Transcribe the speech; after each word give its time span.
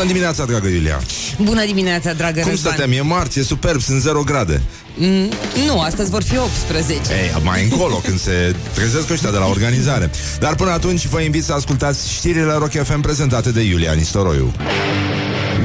Bună 0.00 0.12
dimineața, 0.12 0.44
dragă 0.44 0.68
Iulia! 0.68 1.00
Bună 1.42 1.64
dimineața, 1.64 2.12
dragă 2.12 2.40
Cum 2.40 2.50
Răzvan. 2.50 2.72
stăteam? 2.72 2.92
E 2.92 3.00
marți, 3.00 3.38
e 3.38 3.42
superb, 3.42 3.80
sunt 3.80 4.00
0 4.00 4.22
grade. 4.22 4.62
Mm, 4.94 5.30
nu, 5.66 5.80
astăzi 5.80 6.10
vor 6.10 6.22
fi 6.22 6.38
18. 6.38 7.12
Ei, 7.12 7.42
mai 7.42 7.62
încolo, 7.62 7.94
când 8.06 8.20
se 8.20 8.54
trezesc 8.74 9.10
ăștia 9.10 9.30
de 9.30 9.36
la 9.36 9.46
organizare. 9.46 10.10
Dar 10.38 10.54
până 10.54 10.70
atunci 10.70 11.06
vă 11.06 11.20
invit 11.20 11.44
să 11.44 11.52
ascultați 11.52 12.12
știrile 12.12 12.52
Rock 12.52 12.70
FM 12.84 13.00
prezentate 13.00 13.50
de 13.50 13.60
Iulia 13.60 13.92
Nistoroiu. 13.92 14.52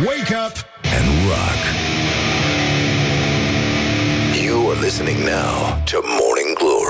Wake 0.05 0.35
up 0.47 0.55
and 0.97 1.07
rock. 1.27 1.61
You 4.45 4.69
are 4.71 4.79
listening 4.85 5.17
now 5.17 5.81
to 5.91 5.97
Morning 6.19 6.44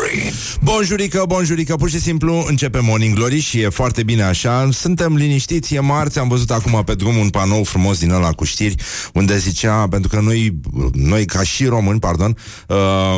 Glory. 0.06 0.34
Bonjurică, 0.62 1.24
bonjurică, 1.28 1.76
pur 1.76 1.90
și 1.90 2.00
simplu 2.00 2.46
începe 2.48 2.80
Morning 2.80 3.16
Glory 3.16 3.40
și 3.40 3.60
e 3.60 3.70
foarte 3.70 4.04
bine 4.04 4.24
așa. 4.24 4.70
Suntem 4.72 5.16
liniștiți, 5.16 5.76
e 5.76 5.80
marți, 5.80 6.20
am 6.20 6.28
văzut 6.28 6.52
acum 6.52 6.84
pe 6.86 6.96
drum 6.96 7.18
un 7.18 7.30
panou 7.30 7.64
frumos 7.64 8.00
din 8.00 8.12
ăla 8.12 8.32
cu 8.32 8.44
știri, 8.44 8.76
unde 9.14 9.38
zicea, 9.38 9.88
pentru 9.88 10.10
că 10.10 10.20
noi, 10.20 10.60
noi 10.94 11.26
ca 11.26 11.44
și 11.44 11.66
români, 11.66 12.00
pardon, 12.00 12.38
uh, 12.68 13.16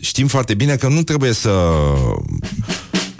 știm 0.00 0.26
foarte 0.26 0.54
bine 0.54 0.76
că 0.76 0.88
nu 0.88 1.02
trebuie 1.02 1.32
să 1.32 1.50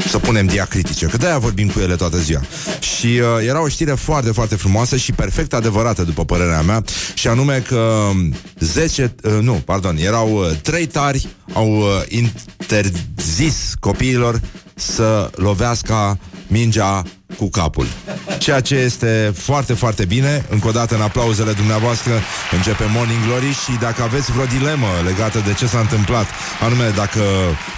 să 0.08 0.18
punem 0.18 0.46
diacritice, 0.46 1.06
că 1.06 1.16
de-aia 1.16 1.38
vorbim 1.38 1.68
cu 1.68 1.80
ele 1.80 1.96
toată 1.96 2.18
ziua. 2.18 2.40
Și 2.80 3.06
uh, 3.06 3.46
era 3.46 3.62
o 3.62 3.68
știre 3.68 3.92
foarte, 3.92 4.30
foarte 4.30 4.54
frumoasă 4.54 4.96
și 4.96 5.12
perfect 5.12 5.54
adevărată, 5.54 6.02
după 6.02 6.24
părerea 6.24 6.62
mea, 6.62 6.82
și 7.14 7.28
anume 7.28 7.62
că 7.68 8.10
10, 8.58 9.14
uh, 9.22 9.32
nu, 9.40 9.52
pardon, 9.52 9.96
erau 9.96 10.38
uh, 10.38 10.50
trei 10.62 10.86
tari 10.86 11.26
au 11.52 11.76
uh, 11.76 11.86
interzis 12.08 13.74
copiilor 13.80 14.40
să 14.74 15.30
lovească 15.34 16.18
mingea 16.46 17.02
cu 17.36 17.48
capul. 17.48 17.86
Ceea 18.38 18.60
ce 18.60 18.74
este 18.74 19.32
foarte, 19.36 19.72
foarte 19.72 20.04
bine. 20.04 20.44
Încă 20.48 20.68
o 20.68 20.70
dată, 20.70 20.94
în 20.94 21.00
aplauzele 21.00 21.52
dumneavoastră, 21.52 22.12
începe 22.52 22.84
Morning 22.88 23.24
Glory 23.26 23.52
și 23.64 23.72
dacă 23.80 24.02
aveți 24.02 24.32
vreo 24.32 24.44
dilemă 24.44 24.86
legată 25.04 25.42
de 25.46 25.52
ce 25.52 25.66
s-a 25.66 25.78
întâmplat, 25.78 26.26
anume 26.64 26.88
dacă 26.96 27.20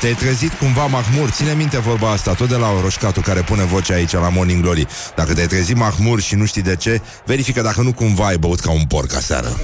te-ai 0.01 0.15
trezit 0.15 0.53
cumva 0.53 0.87
mahmur, 0.87 1.31
ține 1.31 1.53
minte 1.53 1.79
vorba 1.79 2.11
asta, 2.11 2.35
tot 2.35 2.49
de 2.49 2.57
la 2.57 2.81
Roșcatu 2.83 3.21
care 3.21 3.41
pune 3.41 3.65
vocea 3.65 3.95
aici 3.95 4.13
la 4.13 4.29
Morning 4.29 4.63
Glory. 4.63 4.87
Dacă 5.17 5.35
te-ai 5.35 5.47
trezit 5.47 5.77
mahmur 5.77 6.21
și 6.21 6.35
nu 6.35 6.45
știi 6.45 6.63
de 6.63 6.77
ce, 6.77 7.01
verifică 7.25 7.63
dacă 7.63 7.83
nu 7.83 7.93
cumva 7.93 8.27
ai 8.27 8.37
băut 8.37 8.61
ca 8.61 8.71
un 8.71 8.85
porc 8.85 9.15
aseară. 9.15 9.57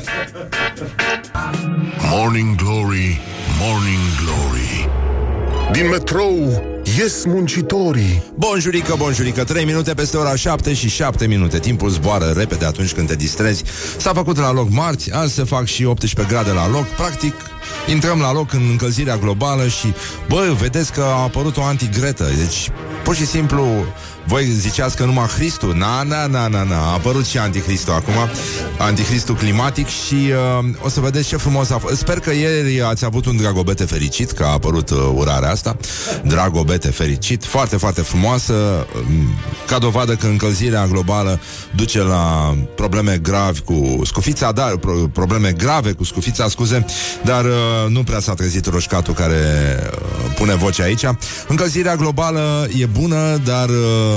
Morning 2.10 2.56
Glory, 2.56 3.20
Morning 3.58 4.02
Glory. 4.22 5.03
Din 5.72 5.88
metrou 5.88 6.62
ies 6.98 7.24
muncitorii. 7.24 8.22
Bonjurică, 8.34 8.94
bonjurică, 8.98 9.44
3 9.44 9.64
minute 9.64 9.94
peste 9.94 10.16
ora 10.16 10.36
7 10.36 10.74
și 10.74 10.88
7 10.88 11.26
minute. 11.26 11.58
Timpul 11.58 11.88
zboară 11.88 12.32
repede 12.36 12.64
atunci 12.64 12.92
când 12.92 13.08
te 13.08 13.14
distrezi. 13.14 13.64
S-a 13.96 14.12
făcut 14.12 14.36
la 14.36 14.52
loc 14.52 14.70
marți, 14.70 15.12
azi 15.12 15.34
se 15.34 15.44
fac 15.44 15.64
și 15.64 15.84
18 15.84 16.34
grade 16.34 16.50
la 16.50 16.68
loc. 16.68 16.86
Practic, 16.86 17.34
intrăm 17.88 18.18
la 18.18 18.32
loc 18.32 18.52
în 18.52 18.62
încălzirea 18.70 19.16
globală 19.16 19.68
și, 19.68 19.94
bă, 20.28 20.54
vedeți 20.60 20.92
că 20.92 21.00
a 21.00 21.22
apărut 21.22 21.56
o 21.56 21.62
antigretă. 21.62 22.24
Deci, 22.24 22.70
pur 23.04 23.14
și 23.14 23.26
simplu, 23.26 23.66
voi 24.26 24.44
ziceați 24.44 24.96
că 24.96 25.04
numai 25.04 25.26
Hristul? 25.26 25.74
Na, 25.74 26.02
na, 26.02 26.26
na, 26.26 26.48
na, 26.48 26.62
na, 26.62 26.76
a 26.76 26.92
apărut 26.92 27.26
și 27.26 27.38
Anticristul 27.38 27.92
acum. 27.92 28.14
Anticristul 28.78 29.34
climatic 29.34 29.86
și 29.86 30.14
uh, 30.58 30.64
o 30.82 30.88
să 30.88 31.00
vedeți 31.00 31.28
ce 31.28 31.36
frumos 31.36 31.70
a 31.70 31.78
fost 31.78 31.96
Sper 31.96 32.18
că 32.18 32.32
ieri 32.32 32.82
ați 32.82 33.04
avut 33.04 33.26
un 33.26 33.36
dragobete 33.36 33.84
fericit 33.84 34.30
Că 34.30 34.44
a 34.44 34.52
apărut 34.52 34.90
uh, 34.90 34.98
urarea 35.14 35.50
asta. 35.50 35.76
Dragobete 36.22 36.88
fericit, 36.88 37.44
foarte, 37.44 37.76
foarte 37.76 38.00
frumoasă 38.00 38.52
um, 38.96 39.34
Ca 39.66 39.78
dovadă 39.78 40.14
că 40.14 40.26
încălzirea 40.26 40.86
globală 40.86 41.40
Duce 41.74 42.02
la 42.02 42.56
probleme 42.74 43.18
gravi 43.22 43.60
cu 43.60 44.00
scufița 44.04 44.52
Dar, 44.52 44.76
pro- 44.76 45.08
probleme 45.12 45.52
grave 45.52 45.92
cu 45.92 46.04
scufița, 46.04 46.48
scuze 46.48 46.84
Dar 47.24 47.44
uh, 47.44 47.50
nu 47.88 48.02
prea 48.02 48.20
s-a 48.20 48.34
trezit 48.34 48.66
roșcatul 48.66 49.14
care 49.14 49.36
uh, 49.90 50.34
pune 50.36 50.54
vocea 50.54 50.82
aici. 50.84 51.04
Încălzirea 51.48 51.96
globală 51.96 52.68
e 52.78 52.86
bună 52.86 53.40
Dar 53.44 53.68
uh, 53.68 54.13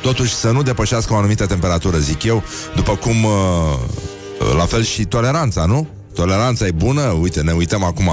totuși 0.00 0.34
să 0.34 0.50
nu 0.50 0.62
depășească 0.62 1.12
o 1.12 1.16
anumită 1.16 1.46
temperatură, 1.46 1.98
zic 1.98 2.22
eu 2.22 2.42
După 2.74 2.96
cum 2.96 3.24
uh, 3.24 3.32
la 4.56 4.64
fel 4.64 4.84
și 4.84 5.04
toleranța, 5.04 5.64
nu? 5.64 5.88
Toleranța 6.14 6.66
e 6.66 6.70
bună, 6.70 7.02
uite, 7.02 7.40
ne 7.40 7.52
uităm 7.52 7.84
acum 7.84 8.10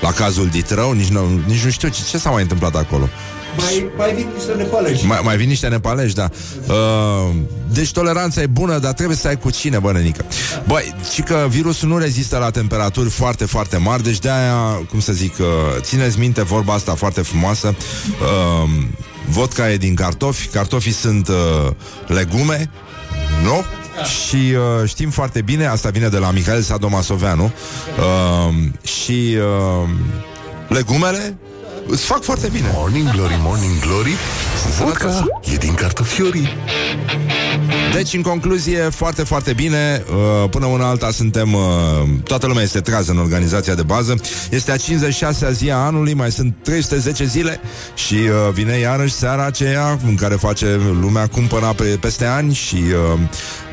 la 0.00 0.12
cazul 0.12 0.46
Ditrău, 0.46 0.92
nici 0.92 1.08
nu, 1.08 1.40
nici 1.46 1.64
nu 1.64 1.70
știu 1.70 1.88
ce, 1.88 2.02
ce 2.10 2.18
s-a 2.18 2.30
mai 2.30 2.42
întâmplat 2.42 2.76
acolo. 2.76 3.08
Mai, 3.56 3.90
mai 3.96 4.14
vin 4.14 4.28
niște 4.34 4.52
nepalești. 4.52 5.06
Mai, 5.06 5.20
mai 5.24 5.36
vin 5.36 5.48
niște 5.48 5.68
nepalești, 5.68 6.16
da. 6.16 6.28
Uh, 6.68 7.34
deci 7.72 7.92
toleranța 7.92 8.40
e 8.40 8.46
bună, 8.46 8.78
dar 8.78 8.92
trebuie 8.92 9.16
să 9.16 9.28
ai 9.28 9.38
cu 9.38 9.50
cine, 9.50 9.78
bă, 9.78 9.92
nenică. 9.92 10.24
Băi, 10.66 10.94
și 11.12 11.22
că 11.22 11.46
virusul 11.48 11.88
nu 11.88 11.98
rezistă 11.98 12.38
la 12.38 12.50
temperaturi 12.50 13.10
foarte, 13.10 13.44
foarte 13.44 13.76
mari, 13.76 14.02
deci 14.02 14.18
de-aia, 14.18 14.86
cum 14.90 15.00
să 15.00 15.12
zic, 15.12 15.38
uh, 15.38 15.46
țineți 15.80 16.18
minte 16.18 16.42
vorba 16.42 16.74
asta 16.74 16.94
foarte 16.94 17.20
frumoasă. 17.20 17.74
Uh, 18.20 18.70
vodka 19.28 19.70
e 19.70 19.76
din 19.76 19.94
cartofi, 19.94 20.46
cartofii 20.46 20.92
sunt 20.92 21.28
uh, 21.28 21.70
legume, 22.06 22.70
nu? 23.42 23.64
Și 24.04 24.36
uh, 24.36 24.88
știm 24.88 25.10
foarte 25.10 25.42
bine, 25.42 25.66
asta 25.66 25.90
vine 25.90 26.08
de 26.08 26.18
la 26.18 26.30
Mihail 26.30 26.62
Sadomasoveanu 26.62 27.44
uh, 27.98 28.54
Și 28.82 29.36
uh, 29.82 29.88
legumele 30.68 31.36
îți 31.86 32.04
fac 32.04 32.22
foarte 32.22 32.48
bine 32.52 32.70
Morning 32.74 33.10
Glory, 33.10 33.38
Morning 33.40 33.80
Glory. 33.80 34.14
Vodka 34.78 35.26
e 35.52 35.56
din 35.56 35.74
cartofiorii. 35.74 36.48
Deci, 37.94 38.14
în 38.14 38.22
concluzie, 38.22 38.78
foarte, 38.78 39.22
foarte 39.22 39.52
bine. 39.52 40.04
Uh, 40.10 40.48
Până 40.50 40.66
una 40.66 40.88
alta 40.88 41.10
suntem 41.10 41.52
uh, 41.52 41.60
Toată 42.24 42.46
lumea 42.46 42.62
este 42.62 42.80
trează 42.80 43.10
în 43.10 43.18
organizația 43.18 43.74
de 43.74 43.82
bază. 43.82 44.14
Este 44.50 44.72
a 44.72 44.76
56-a 44.76 45.50
zi 45.50 45.70
a 45.70 45.76
anului 45.76 46.14
Mai 46.14 46.30
sunt 46.30 46.54
310 46.62 47.24
zile 47.24 47.60
Și 47.94 48.14
uh, 48.14 48.52
vine 48.52 48.78
iarăși 48.78 49.12
seara 49.12 49.44
aceea 49.44 49.98
În 50.06 50.14
care 50.14 50.34
face 50.34 50.80
lumea 51.00 51.26
cumpăra 51.26 51.72
pe, 51.72 51.84
peste 52.00 52.24
ani 52.24 52.54
Și 52.54 52.76
uh, 52.76 53.18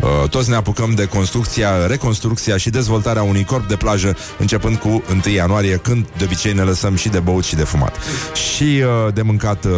uh, 0.01 0.29
toți 0.29 0.49
ne 0.49 0.55
apucăm 0.55 0.91
de 0.95 1.05
construcția 1.05 1.87
Reconstrucția 1.87 2.57
și 2.57 2.69
dezvoltarea 2.69 3.23
unui 3.23 3.43
corp 3.43 3.67
de 3.67 3.75
plajă 3.75 4.17
Începând 4.37 4.75
cu 4.77 5.03
1 5.25 5.33
ianuarie 5.33 5.75
Când 5.75 6.05
de 6.17 6.23
obicei 6.23 6.53
ne 6.53 6.61
lăsăm 6.61 6.95
și 6.95 7.09
de 7.09 7.19
băut 7.19 7.43
și 7.43 7.55
de 7.55 7.63
fumat. 7.63 7.95
Și 8.33 8.63
uh, 8.63 9.13
de 9.13 9.21
mâncat 9.21 9.65
uh, 9.65 9.71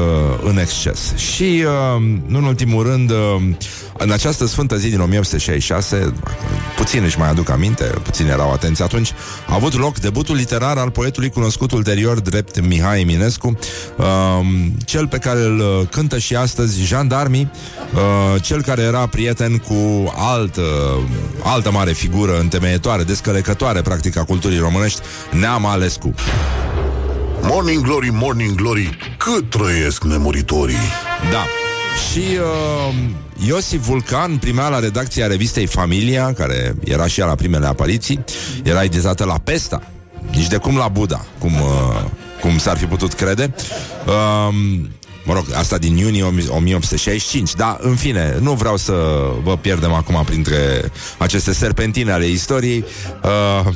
în 0.43 0.57
exces. 0.57 1.15
Și, 1.15 1.63
uh, 1.65 2.03
nu 2.25 2.37
în 2.37 2.43
ultimul 2.43 2.83
rând 2.83 3.11
uh, 3.11 3.17
în 3.97 4.11
această 4.11 4.45
sfântă 4.45 4.75
zi 4.75 4.89
din 4.89 4.99
1866, 4.99 6.13
puțin 6.75 7.03
își 7.03 7.19
mai 7.19 7.29
aduc 7.29 7.49
aminte, 7.49 7.83
puțin 7.83 8.27
erau 8.27 8.51
atenți 8.51 8.81
atunci, 8.83 9.13
a 9.47 9.53
avut 9.53 9.77
loc 9.77 9.99
debutul 9.99 10.35
literar 10.35 10.77
al 10.77 10.91
poetului 10.91 11.29
cunoscut 11.29 11.71
ulterior 11.71 12.19
drept 12.19 12.61
Mihai 12.61 13.01
Eminescu, 13.01 13.47
um, 13.47 14.71
cel 14.85 15.07
pe 15.07 15.17
care 15.17 15.39
îl 15.39 15.59
uh, 15.59 15.87
cântă 15.89 16.17
și 16.17 16.35
astăzi 16.35 16.83
jandarmii, 16.83 17.51
uh, 17.93 18.41
cel 18.41 18.61
care 18.61 18.81
era 18.81 19.07
prieten 19.07 19.57
cu 19.57 20.13
altă, 20.15 20.63
altă 21.43 21.71
mare 21.71 21.91
figură 21.91 22.39
întemeietoare, 22.39 23.03
descălecătoare, 23.03 23.81
practic, 23.81 24.17
a 24.17 24.23
culturii 24.23 24.59
românești, 24.59 25.01
Neam 25.31 25.65
Alescu. 25.65 26.13
Morning 27.41 27.83
Glory, 27.83 28.09
Morning 28.11 28.55
Glory. 28.55 28.97
Cât 29.17 29.49
trăiesc 29.49 30.03
nemuritorii. 30.03 30.75
Da. 31.31 31.45
Și 32.11 32.23
uh, 32.39 32.93
Iosif 33.45 33.85
Vulcan 33.85 34.37
primea 34.37 34.67
la 34.67 34.79
redacția 34.79 35.27
revistei 35.27 35.65
Familia, 35.65 36.33
care 36.33 36.75
era 36.83 37.07
și 37.07 37.19
ea 37.19 37.25
la 37.25 37.35
primele 37.35 37.65
apariții, 37.65 38.23
era 38.63 38.83
editată 38.83 39.25
la 39.25 39.37
Pesta, 39.43 39.81
nici 40.31 40.47
de 40.47 40.57
cum 40.57 40.77
la 40.77 40.87
Buda, 40.87 41.25
cum, 41.39 41.53
uh, 41.53 42.03
cum 42.41 42.57
s-ar 42.57 42.77
fi 42.77 42.85
putut 42.85 43.13
crede. 43.13 43.53
Uh, 44.05 44.55
Mă 45.27 45.33
rog, 45.33 45.45
asta 45.55 45.77
din 45.77 45.97
iunie 45.97 46.23
1865 46.23 47.53
Dar, 47.53 47.77
în 47.81 47.95
fine, 47.95 48.37
nu 48.41 48.53
vreau 48.53 48.77
să 48.77 48.93
vă 49.43 49.57
pierdem 49.57 49.93
acum 49.93 50.23
Printre 50.25 50.91
aceste 51.17 51.53
serpentine 51.53 52.11
ale 52.11 52.25
istoriei 52.25 52.85
uh, 53.23 53.73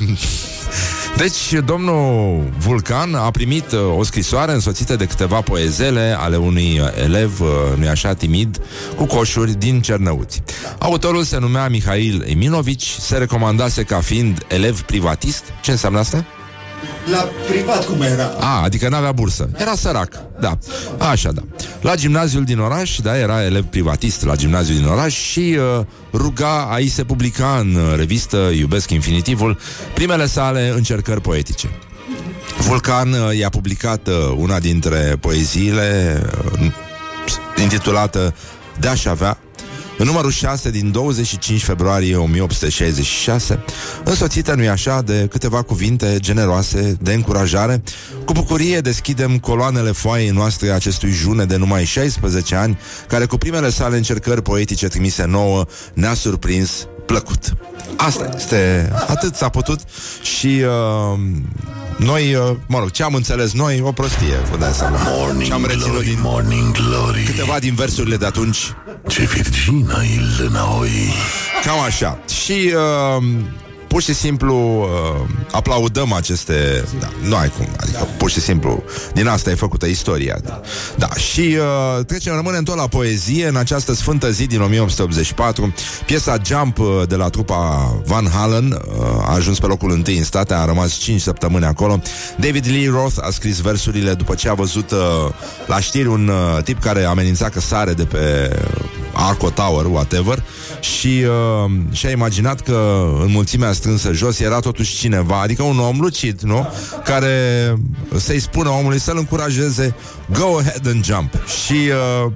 Deci, 1.16 1.64
domnul 1.64 2.42
Vulcan 2.58 3.14
a 3.14 3.30
primit 3.30 3.72
uh, 3.72 3.98
o 3.98 4.02
scrisoare 4.02 4.52
însoțită 4.52 4.96
de 4.96 5.06
câteva 5.06 5.40
poezele 5.40 6.16
ale 6.18 6.36
unui 6.36 6.78
uh, 6.80 7.02
elev, 7.02 7.40
uh, 7.40 7.48
nu 7.76 7.88
așa, 7.88 8.14
timid, 8.14 8.60
cu 8.96 9.04
coșuri 9.04 9.58
din 9.58 9.80
Cernăuți. 9.80 10.42
Autorul 10.78 11.22
se 11.22 11.38
numea 11.38 11.68
Mihail 11.68 12.24
Eminovici, 12.28 12.96
se 12.98 13.16
recomandase 13.16 13.82
ca 13.82 14.00
fiind 14.00 14.44
elev 14.48 14.80
privatist. 14.80 15.44
Ce 15.62 15.70
înseamnă 15.70 15.98
asta? 15.98 16.24
La 17.10 17.28
privat 17.48 17.84
cum 17.86 18.02
era? 18.02 18.24
A, 18.40 18.62
adică 18.62 18.88
n-avea 18.88 19.12
bursă. 19.12 19.48
Era 19.56 19.74
sărac, 19.74 20.12
da. 20.40 20.58
Așa, 20.98 21.32
da. 21.32 21.42
La 21.80 21.94
gimnaziul 21.94 22.44
din 22.44 22.58
oraș, 22.58 22.98
da, 22.98 23.18
era 23.18 23.44
elev 23.44 23.64
privatist 23.64 24.24
la 24.24 24.36
gimnaziul 24.36 24.76
din 24.78 24.86
oraș 24.86 25.14
și 25.14 25.56
uh, 25.78 25.84
ruga 26.12 26.68
a 26.70 26.78
i 26.78 26.88
se 26.88 27.04
publica 27.04 27.56
în 27.60 27.74
uh, 27.74 27.96
revistă 27.96 28.36
Iubesc 28.36 28.90
Infinitivul 28.90 29.58
primele 29.94 30.26
sale 30.26 30.72
încercări 30.76 31.20
poetice. 31.20 31.68
Vulcan 32.58 33.12
uh, 33.12 33.38
i-a 33.38 33.48
publicat 33.48 34.06
uh, 34.06 34.14
una 34.36 34.58
dintre 34.58 35.16
poeziile 35.20 36.22
uh, 36.60 36.70
intitulată 37.62 38.34
De-aș 38.78 39.04
avea, 39.04 39.38
în 40.02 40.08
numărul 40.08 40.30
6 40.30 40.70
din 40.70 40.90
25 40.90 41.64
februarie 41.64 42.16
1866, 42.16 43.58
însoțită, 44.04 44.54
nu-i 44.54 44.68
așa, 44.68 45.02
de 45.02 45.26
câteva 45.30 45.62
cuvinte 45.62 46.16
generoase 46.18 46.96
de 47.00 47.12
încurajare, 47.12 47.82
cu 48.24 48.32
bucurie 48.32 48.80
deschidem 48.80 49.38
coloanele 49.38 49.90
foaiei 49.90 50.30
noastre 50.30 50.70
acestui 50.70 51.10
june 51.10 51.44
de 51.44 51.56
numai 51.56 51.84
16 51.84 52.54
ani, 52.54 52.78
care 53.08 53.24
cu 53.24 53.36
primele 53.36 53.70
sale 53.70 53.96
încercări 53.96 54.42
poetice 54.42 54.88
trimise 54.88 55.24
nouă 55.24 55.64
ne-a 55.94 56.14
surprins 56.14 56.86
plăcut. 57.06 57.56
Asta 57.96 58.30
este, 58.36 58.92
atât 59.06 59.34
s-a 59.34 59.48
putut 59.48 59.80
și 60.22 60.46
uh, 60.46 61.18
noi, 61.96 62.34
uh, 62.34 62.56
mă 62.66 62.78
rog, 62.78 62.90
ce 62.90 63.02
am 63.02 63.14
înțeles 63.14 63.52
noi, 63.52 63.80
o 63.84 63.92
prostie, 63.92 64.36
vă 64.50 64.56
dați 64.56 64.78
seama. 64.78 64.96
Morning 65.04 65.46
Ce 65.46 65.52
am 65.52 65.64
reținut 65.64 65.86
glory, 65.86 66.04
din 66.06 66.18
morning 66.22 66.72
glory 66.72 67.22
câteva 67.22 67.58
din 67.58 67.74
versurile 67.74 68.16
de 68.16 68.26
atunci, 68.26 68.58
Ce 69.12 69.24
virgină 69.24 70.02
e 70.02 70.42
lâna 70.42 70.78
oi 70.78 71.12
cam 71.64 71.80
așa. 71.80 72.18
Și 72.28 72.72
uh, 72.74 73.24
pur 73.92 74.02
și 74.02 74.14
simplu 74.14 74.80
uh, 74.80 75.28
aplaudăm 75.50 76.12
aceste... 76.12 76.84
Da, 77.00 77.08
nu 77.28 77.36
ai 77.36 77.48
cum, 77.48 77.68
adică 77.76 78.08
pur 78.16 78.30
și 78.30 78.40
simplu 78.40 78.82
din 79.14 79.26
asta 79.26 79.50
e 79.50 79.54
făcută 79.54 79.86
istoria. 79.86 80.38
Da, 80.44 80.60
da 80.96 81.08
și 81.14 81.56
uh, 81.58 82.04
trecem, 82.04 82.34
rămânem 82.34 82.62
tot 82.62 82.76
la 82.76 82.86
poezie 82.86 83.46
în 83.46 83.56
această 83.56 83.94
sfântă 83.94 84.30
zi 84.30 84.46
din 84.46 84.60
1884. 84.60 85.74
Piesa 86.06 86.36
Jump 86.44 86.78
uh, 86.78 87.02
de 87.08 87.16
la 87.16 87.28
trupa 87.28 87.92
Van 88.04 88.28
Halen 88.30 88.72
uh, 88.72 89.06
a 89.24 89.34
ajuns 89.34 89.58
pe 89.58 89.66
locul 89.66 89.90
întâi 89.90 90.16
în 90.18 90.24
state, 90.24 90.54
a 90.54 90.64
rămas 90.64 90.92
5 90.92 91.20
săptămâni 91.20 91.64
acolo. 91.64 92.00
David 92.38 92.66
Lee 92.66 92.88
Roth 92.90 93.16
a 93.20 93.30
scris 93.30 93.60
versurile 93.60 94.14
după 94.14 94.34
ce 94.34 94.48
a 94.48 94.54
văzut 94.54 94.90
uh, 94.90 94.98
la 95.66 95.80
știri 95.80 96.08
un 96.08 96.28
uh, 96.28 96.62
tip 96.62 96.80
care 96.80 97.04
amenința 97.04 97.48
că 97.48 97.60
sare 97.60 97.92
de 97.92 98.04
pe 98.04 98.50
Arco 99.12 99.50
Tower, 99.50 99.84
whatever, 99.84 100.44
și 100.80 101.24
uh, 101.24 101.70
și-a 101.90 102.10
imaginat 102.10 102.60
că 102.60 103.08
în 103.20 103.30
mulțimea 103.30 103.72
strânsă 103.72 104.12
jos 104.12 104.40
era 104.40 104.60
totuși 104.60 104.96
cineva, 104.96 105.40
adică 105.40 105.62
un 105.62 105.78
om 105.78 106.00
lucid, 106.00 106.40
nu? 106.40 106.66
Care 107.04 107.36
să-i 108.16 108.38
spună 108.40 108.68
omului 108.68 109.00
să-l 109.00 109.16
încurajeze 109.16 109.94
go 110.32 110.56
ahead 110.58 110.86
and 110.86 111.04
jump. 111.04 111.32
Și 111.64 111.72
uh, 112.24 112.32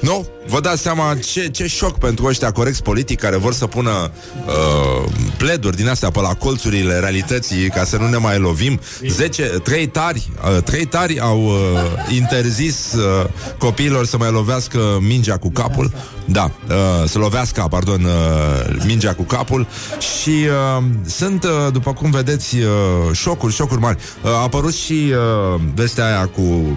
nu? 0.00 0.26
Vă 0.46 0.60
dați 0.60 0.82
seama 0.82 1.16
ce, 1.32 1.48
ce 1.48 1.66
șoc 1.66 1.98
pentru 1.98 2.26
ăștia 2.26 2.50
corecți 2.50 2.82
politic 2.82 3.20
care 3.20 3.36
vor 3.36 3.52
să 3.52 3.66
pună 3.66 4.10
uh, 4.46 5.12
pleduri 5.36 5.76
din 5.76 5.88
astea 5.88 6.10
pe 6.10 6.20
la 6.20 6.34
colțurile 6.34 6.98
realității 6.98 7.68
ca 7.68 7.84
să 7.84 7.96
nu 7.96 8.08
ne 8.08 8.16
mai 8.16 8.38
lovim. 8.38 8.80
10, 9.08 9.42
trei 9.42 9.86
tari, 9.86 10.30
uh, 10.56 10.62
trei 10.62 10.84
tari 10.84 11.20
au 11.20 11.44
uh, 11.44 12.14
interzis 12.16 12.92
uh, 12.92 13.28
copiilor 13.58 14.06
să 14.06 14.16
mai 14.16 14.30
lovească 14.30 14.98
mingea 15.00 15.36
cu 15.36 15.50
capul. 15.50 15.92
Da, 16.24 16.50
uh, 16.68 17.08
să 17.08 17.18
lovească, 17.18 17.66
pardon, 17.70 18.04
uh, 18.04 18.82
mingea 18.86 19.14
cu 19.14 19.22
capul 19.22 19.66
și 19.98 20.30
uh, 20.30 20.84
sunt, 21.06 21.44
uh, 21.44 21.72
după 21.72 21.92
cum 21.92 22.10
vedeți, 22.10 22.56
uh, 22.56 22.66
șocuri, 23.12 23.54
șocuri 23.54 23.80
mari. 23.80 23.98
Uh, 24.22 24.30
a 24.30 24.42
apărut 24.42 24.74
și 24.74 25.12
uh, 25.54 25.60
vestea 25.74 26.06
aia 26.06 26.26
cu... 26.26 26.76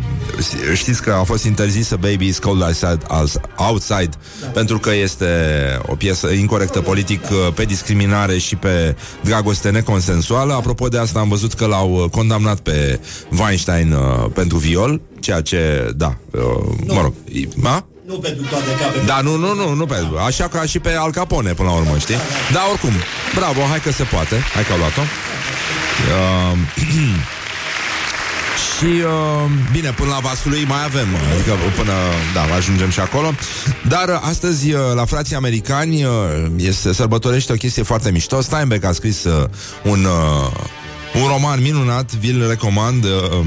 Știți 0.74 1.02
că 1.02 1.12
a 1.12 1.24
fost 1.24 1.44
interzisă 1.44 1.96
Baby 1.96 2.26
is 2.28 2.40
Cold 2.40 2.62
Outside, 2.62 3.00
outside 3.58 4.10
pentru 4.54 4.80
că 4.80 4.94
este 4.94 5.26
o 5.86 5.96
piesă 5.96 6.28
incorrectă 6.28 6.82
politic 6.82 7.22
uh, 7.32 7.54
pe 7.54 7.64
discriminare 7.64 8.38
și 8.38 8.56
pe 8.56 8.96
dragoste 9.22 9.70
neconsensuală. 9.70 10.54
Apropo 10.54 10.88
de 10.88 10.98
asta, 10.98 11.20
am 11.20 11.30
văzut 11.30 11.54
că 11.54 11.66
l-au 11.66 11.92
uh, 11.92 12.10
condamnat 12.10 12.60
pe 12.60 13.00
Weinstein 13.40 13.92
uh, 13.92 14.32
pentru 14.34 14.58
viol, 14.58 15.02
ceea 15.20 15.42
ce, 15.42 15.92
da, 15.96 16.18
uh, 16.32 16.42
mă 16.88 17.02
rog, 17.02 17.14
a? 17.64 17.86
Nu 18.06 18.14
pentru 18.14 18.46
toate 18.50 18.70
capetele. 18.80 19.06
Da, 19.06 19.22
nu, 19.22 19.36
nu, 19.36 19.54
nu, 19.54 19.74
nu 19.74 19.86
pe, 19.86 19.96
așa 20.26 20.48
ca 20.48 20.66
și 20.66 20.80
pe 20.80 20.90
Al 20.90 21.12
Capone 21.12 21.54
până 21.54 21.70
la 21.70 21.76
urmă, 21.76 21.98
știi? 21.98 22.16
Da, 22.54 22.62
oricum, 22.72 22.92
bravo, 23.36 23.62
hai 23.62 23.80
că 23.80 23.92
se 23.92 24.04
poate, 24.04 24.36
hai 24.54 24.64
că 24.64 24.72
au 24.72 24.78
luat-o. 24.78 25.02
Uh, 25.02 26.58
și, 28.56 28.86
uh, 28.86 29.52
bine, 29.72 29.90
până 29.90 30.10
la 30.10 30.20
Vasului 30.20 30.66
mai 30.68 30.84
avem, 30.86 31.08
adică 31.34 31.52
până, 31.76 31.92
da, 32.34 32.56
ajungem 32.56 32.90
și 32.90 33.00
acolo. 33.00 33.34
Dar 33.88 34.08
uh, 34.10 34.20
astăzi, 34.22 34.72
uh, 34.72 34.80
la 34.96 35.06
frații 35.06 35.36
americani, 35.36 36.04
uh, 36.04 36.12
este, 36.58 36.94
sărbătorește 36.94 37.52
o 37.52 37.56
chestie 37.56 37.84
foarte 37.84 38.12
mișto. 38.12 38.42
Steinbeck 38.42 38.84
a 38.84 38.92
scris 38.92 39.24
uh, 39.24 39.44
un, 39.84 40.04
uh, 40.04 41.22
un 41.22 41.28
roman 41.28 41.62
minunat, 41.62 42.14
vi-l 42.14 42.48
recomand. 42.48 43.04
Uh, 43.04 43.46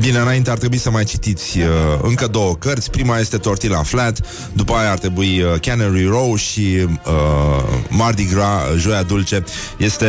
Bine, 0.00 0.18
înainte 0.18 0.50
ar 0.50 0.58
trebui 0.58 0.78
să 0.78 0.90
mai 0.90 1.04
citiți 1.04 1.58
uh, 1.58 1.66
încă 2.02 2.26
două 2.26 2.54
cărți. 2.54 2.90
Prima 2.90 3.18
este 3.18 3.36
Tortilla 3.36 3.82
Flat, 3.82 4.20
după 4.52 4.72
aia 4.72 4.90
ar 4.90 4.98
trebui 4.98 5.42
uh, 5.42 5.60
Canary 5.60 6.04
Row 6.04 6.36
și 6.36 6.86
uh, 7.06 7.80
Mardi 7.88 8.26
Gras, 8.26 8.76
Joia 8.76 9.02
Dulce. 9.02 9.44
Este 9.76 10.06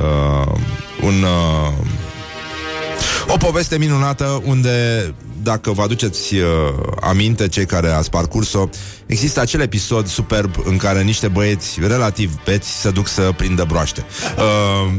uh, 0.00 0.52
un... 1.02 1.22
Uh, 1.22 1.72
o 3.28 3.36
poveste 3.36 3.78
minunată 3.78 4.42
unde, 4.44 5.14
dacă 5.42 5.72
vă 5.72 5.82
aduceți 5.82 6.34
uh, 6.34 6.44
aminte, 7.00 7.48
cei 7.48 7.66
care 7.66 7.90
ați 7.90 8.10
parcurs-o, 8.10 8.68
există 9.06 9.40
acel 9.40 9.60
episod 9.60 10.06
superb 10.06 10.54
în 10.64 10.76
care 10.76 11.02
niște 11.02 11.28
băieți 11.28 11.78
relativ 11.80 12.38
beți 12.44 12.80
se 12.80 12.90
duc 12.90 13.08
să 13.08 13.32
prindă 13.36 13.64
broaște. 13.68 14.04
Uh, 14.36 14.92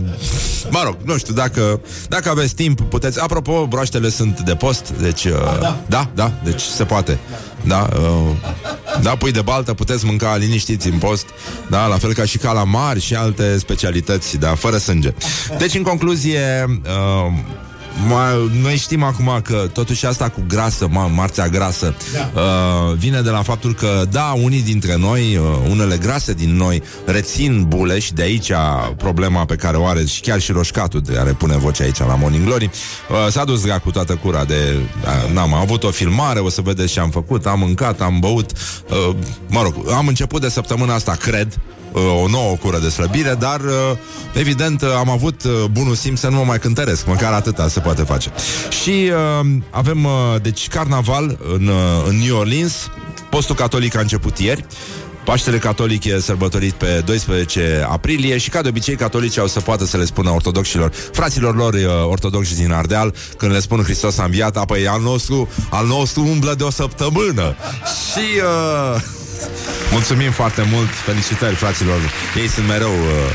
mă 0.69 0.81
rog, 0.83 0.97
nu 1.03 1.17
știu, 1.17 1.33
dacă, 1.33 1.81
dacă 2.09 2.29
aveți 2.29 2.55
timp, 2.55 2.81
puteți... 2.81 3.21
Apropo, 3.21 3.65
broaștele 3.65 4.09
sunt 4.09 4.39
de 4.39 4.55
post, 4.55 4.89
deci... 5.01 5.23
Uh, 5.23 5.59
da. 5.59 5.79
da, 5.87 6.09
da, 6.15 6.31
deci 6.43 6.61
se 6.61 6.83
poate. 6.83 7.19
Da, 7.63 7.89
uh, 7.93 8.35
da, 9.01 9.09
pui 9.09 9.31
de 9.31 9.41
baltă, 9.41 9.73
puteți 9.73 10.05
mânca 10.05 10.35
liniștiți 10.35 10.87
în 10.87 10.97
post, 10.97 11.25
da, 11.69 11.87
la 11.87 11.97
fel 11.97 12.13
ca 12.13 12.25
și 12.25 12.37
calamari 12.37 13.01
și 13.01 13.15
alte 13.15 13.57
specialități, 13.57 14.37
da, 14.37 14.55
fără 14.55 14.77
sânge. 14.77 15.13
Deci, 15.57 15.75
în 15.75 15.83
concluzie, 15.83 16.65
uh, 16.83 17.33
Ma, 18.05 18.49
noi 18.61 18.75
știm 18.75 19.03
acum 19.03 19.39
că 19.43 19.69
totuși 19.73 20.05
asta 20.05 20.29
cu 20.29 20.43
grasă, 20.47 20.87
ma, 20.91 21.07
marțea 21.07 21.47
grasă, 21.47 21.95
da. 22.13 22.41
uh, 22.41 22.97
vine 22.97 23.21
de 23.21 23.29
la 23.29 23.41
faptul 23.41 23.73
că, 23.73 24.05
da, 24.11 24.33
unii 24.43 24.61
dintre 24.61 24.97
noi, 24.97 25.35
uh, 25.35 25.69
unele 25.69 25.97
grase 25.97 26.33
din 26.33 26.55
noi, 26.55 26.83
rețin 27.05 27.65
buleș 27.67 28.03
și 28.03 28.13
de 28.13 28.21
aici 28.21 28.51
problema 28.97 29.45
pe 29.45 29.55
care 29.55 29.77
o 29.77 29.85
are 29.85 30.05
și 30.05 30.21
chiar 30.21 30.39
și 30.39 30.51
roșcatul 30.51 31.01
de 31.01 31.13
care 31.13 31.31
pune 31.31 31.57
voce 31.57 31.83
aici 31.83 31.97
la 31.97 32.15
Morning 32.15 32.45
Glory. 32.45 32.69
Uh, 33.09 33.31
s-a 33.31 33.43
dus 33.43 33.61
cu 33.83 33.91
toată 33.91 34.15
cura 34.15 34.45
de... 34.45 34.79
Uh, 35.03 35.33
n-am 35.33 35.53
avut 35.53 35.83
o 35.83 35.91
filmare, 35.91 36.39
o 36.39 36.49
să 36.49 36.61
vedeți 36.61 36.93
ce 36.93 36.99
am 36.99 37.09
făcut, 37.09 37.45
am 37.45 37.59
mâncat, 37.59 38.01
am 38.01 38.19
băut. 38.19 38.51
Uh, 38.89 39.15
mă 39.47 39.61
rog, 39.61 39.75
am 39.91 40.07
început 40.07 40.41
de 40.41 40.49
săptămâna 40.49 40.93
asta, 40.93 41.11
cred, 41.11 41.47
uh, 41.47 41.76
o 41.93 42.27
nouă 42.27 42.55
cură 42.55 42.79
de 42.79 42.89
slăbire, 42.89 43.35
dar 43.39 43.59
uh, 43.59 43.71
evident 44.33 44.81
uh, 44.81 44.89
am 44.97 45.09
avut 45.09 45.43
uh, 45.43 45.51
bunul 45.71 45.95
simț 45.95 46.19
să 46.19 46.27
nu 46.27 46.35
mă 46.35 46.43
mai 46.43 46.59
cântăresc, 46.59 47.05
măcar 47.05 47.33
atâta 47.33 47.67
se 47.67 47.79
poate 47.79 48.03
face. 48.03 48.31
Și 48.81 48.89
uh, 48.89 49.47
avem, 49.69 50.03
uh, 50.03 50.11
deci, 50.41 50.67
carnaval 50.67 51.39
în, 51.53 51.67
uh, 51.67 52.05
în 52.07 52.15
New 52.15 52.37
Orleans, 52.37 52.89
postul 53.29 53.55
catolic 53.55 53.95
a 53.95 53.99
început 53.99 54.39
ieri, 54.39 54.65
Paștele 55.27 55.57
catolic 55.57 56.03
e 56.03 56.19
sărbătorit 56.19 56.73
pe 56.73 57.01
12 57.05 57.85
aprilie 57.89 58.37
și 58.37 58.49
ca 58.49 58.61
de 58.61 58.67
obicei 58.67 58.95
catolicii 58.95 59.41
au 59.41 59.47
să 59.47 59.59
poată 59.59 59.85
să 59.85 59.97
le 59.97 60.05
spună 60.05 60.29
ortodoxilor, 60.29 60.91
fraților 61.11 61.55
lor 61.55 61.73
uh, 61.73 61.81
ortodoxi 62.09 62.55
din 62.55 62.71
Ardeal, 62.71 63.13
când 63.37 63.51
le 63.51 63.59
spun 63.59 63.83
Hristos 63.83 64.17
a 64.17 64.23
înviat, 64.23 64.57
apoi 64.57 64.87
al 64.87 65.01
nostru, 65.01 65.49
al 65.69 65.85
nostru 65.85 66.21
umblă 66.21 66.53
de 66.53 66.63
o 66.63 66.69
săptămână. 66.69 67.55
Și 68.11 68.41
uh, 68.95 69.01
mulțumim 69.91 70.31
foarte 70.31 70.67
mult, 70.71 70.89
felicitări 71.05 71.55
fraților, 71.55 71.99
ei 72.41 72.47
sunt 72.47 72.67
mereu 72.67 72.91
uh, 72.91 73.31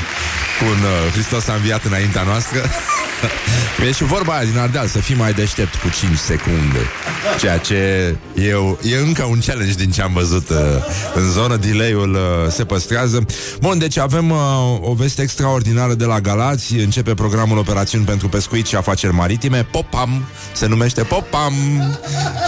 cu 0.58 0.64
un 0.64 0.82
uh, 0.82 1.12
Hristos 1.12 1.48
a 1.48 1.54
înviat 1.54 1.84
înaintea 1.84 2.22
noastră. 2.22 2.60
e 3.88 3.92
și 3.92 4.04
vorba 4.04 4.32
aia 4.32 4.44
din 4.44 4.58
Ardeal, 4.58 4.86
să 4.86 4.98
fii 4.98 5.14
mai 5.14 5.32
deștept 5.32 5.74
cu 5.74 5.88
5 6.00 6.16
secunde. 6.16 6.78
Ceea 7.38 7.58
ce 7.58 7.74
e, 8.34 8.54
e 8.82 8.96
încă 8.96 9.24
un 9.24 9.38
challenge 9.46 9.74
din 9.74 9.90
ce 9.90 10.02
am 10.02 10.12
văzut 10.12 10.48
uh, 10.48 10.56
în 11.14 11.30
zonă. 11.30 11.56
Delay-ul 11.56 12.14
uh, 12.14 12.50
se 12.50 12.64
păstrează. 12.64 13.26
Bun, 13.60 13.78
deci 13.78 13.98
avem 13.98 14.30
uh, 14.30 14.38
o 14.80 14.92
veste 14.92 15.22
extraordinară 15.22 15.94
de 15.94 16.04
la 16.04 16.20
Galați. 16.20 16.74
Începe 16.74 17.14
programul 17.14 17.58
operațiuni 17.58 18.04
pentru 18.04 18.28
pescuit 18.28 18.66
și 18.66 18.76
afaceri 18.76 19.12
maritime. 19.12 19.66
Popam! 19.70 20.24
Se 20.52 20.66
numește 20.66 21.02
Popam! 21.02 21.54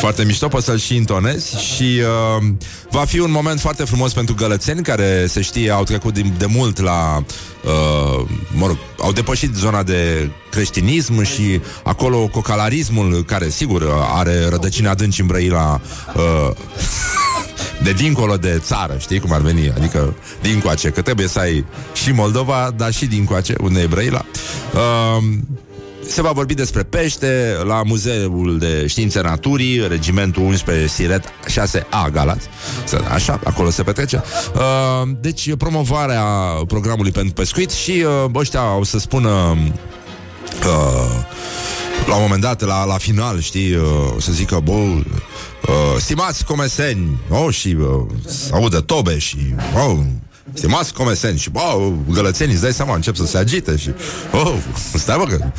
Foarte 0.00 0.24
mișto, 0.24 0.48
poți 0.48 0.64
să-l 0.64 0.78
și 0.78 0.96
intonezi. 0.96 1.64
Și 1.64 2.00
uh, 2.38 2.44
va 2.90 3.04
fi 3.04 3.18
un 3.18 3.30
moment 3.30 3.43
foarte 3.60 3.84
frumos 3.84 4.12
pentru 4.12 4.34
gălățeni, 4.34 4.82
care, 4.82 5.26
se 5.26 5.40
știe, 5.40 5.70
au 5.70 5.82
trecut 5.82 6.14
de, 6.14 6.24
de 6.38 6.46
mult 6.46 6.80
la... 6.80 7.24
Uh, 7.64 8.26
mă 8.52 8.66
rog, 8.66 8.76
au 8.98 9.12
depășit 9.12 9.54
zona 9.54 9.82
de 9.82 10.30
creștinism 10.50 11.22
și 11.22 11.60
acolo 11.82 12.26
cocalarismul, 12.26 13.24
care 13.24 13.48
sigur 13.48 14.06
are 14.14 14.48
rădăcini 14.48 14.86
adânci 14.86 15.20
în 15.20 15.26
Brăila, 15.26 15.80
uh, 16.16 16.56
de 17.84 17.92
dincolo 17.92 18.36
de 18.36 18.60
țară, 18.62 18.96
știi 18.98 19.20
cum 19.20 19.32
ar 19.32 19.40
veni, 19.40 19.70
adică 19.70 20.14
din 20.42 20.60
coace, 20.60 20.88
că 20.88 21.02
trebuie 21.02 21.28
să 21.28 21.38
ai 21.38 21.64
și 21.92 22.12
Moldova, 22.12 22.70
dar 22.76 22.92
și 22.92 23.06
din 23.06 23.24
coace, 23.24 23.54
unde 23.60 23.80
e 23.80 23.86
Brăila. 23.86 24.24
Uh, 24.74 25.24
se 26.06 26.22
va 26.22 26.32
vorbi 26.32 26.54
despre 26.54 26.82
pește 26.82 27.56
la 27.66 27.82
Muzeul 27.82 28.58
de 28.58 28.86
Științe 28.86 29.20
Naturii, 29.20 29.88
regimentul 29.88 30.42
11 30.42 30.86
Siret 30.86 31.24
6A 31.50 32.10
Galați. 32.12 32.46
Așa, 33.12 33.40
acolo 33.44 33.70
se 33.70 33.82
petrece. 33.82 34.22
Uh, 34.54 35.08
deci, 35.20 35.54
promovarea 35.54 36.24
programului 36.66 37.10
pentru 37.10 37.32
pescuit 37.32 37.70
și 37.70 38.04
uh, 38.24 38.30
ăștia 38.34 38.76
o 38.76 38.84
să 38.84 38.98
spună 38.98 39.58
că 40.60 41.04
la 42.06 42.14
un 42.14 42.22
moment 42.22 42.40
dat, 42.40 42.60
la, 42.60 42.84
la 42.84 42.98
final, 42.98 43.40
știi, 43.40 43.74
uh, 43.74 43.82
o 44.16 44.20
să 44.20 44.32
zică, 44.32 44.60
bă, 44.64 44.72
uh, 44.72 45.02
stimați 45.98 46.44
comeseni, 46.44 47.18
oh, 47.28 47.54
și 47.54 47.76
uh, 47.80 48.06
să 48.26 48.54
audă 48.54 48.80
tobe 48.80 49.18
și, 49.18 49.38
oh, 49.86 49.98
Stimați 50.54 50.92
comeseni 50.92 51.38
și, 51.38 51.50
bă, 51.50 51.90
gălățenii, 52.10 52.52
îți 52.52 52.62
dai 52.62 52.72
seama, 52.72 52.94
încep 52.94 53.16
să 53.16 53.26
se 53.26 53.38
agite 53.38 53.76
și, 53.76 53.90
oh, 54.32 54.54
stai 54.94 55.16
bă, 55.18 55.24
că 55.24 55.50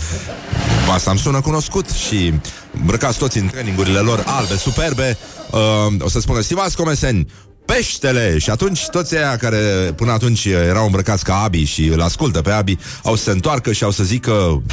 asta 0.92 1.12
îmi 1.12 1.20
sună 1.20 1.42
cunoscut 1.42 1.90
și 1.90 2.34
îmbrăcați 2.80 3.18
toți 3.18 3.38
în 3.38 3.48
trainingurile 3.48 4.00
lor 4.00 4.24
albe, 4.26 4.56
superbe, 4.56 5.18
uh, 5.52 5.60
o 6.00 6.10
să 6.10 6.20
spună, 6.20 6.42
stimați 6.42 6.76
comeseni, 6.76 7.28
peștele! 7.66 8.38
Și 8.38 8.50
atunci 8.50 8.86
toți 8.86 9.16
aia 9.16 9.38
care 9.38 9.58
până 9.96 10.12
atunci 10.12 10.46
erau 10.46 10.86
îmbrăcați 10.86 11.24
ca 11.24 11.42
Abi 11.44 11.64
și 11.64 11.86
îl 11.86 12.02
ascultă 12.02 12.42
pe 12.42 12.52
Abi, 12.52 12.78
au 13.04 13.16
să 13.16 13.24
se 13.24 13.32
întoarcă 13.32 13.72
și 13.72 13.84
au 13.84 13.92
să 13.92 14.04
zică 14.04 14.64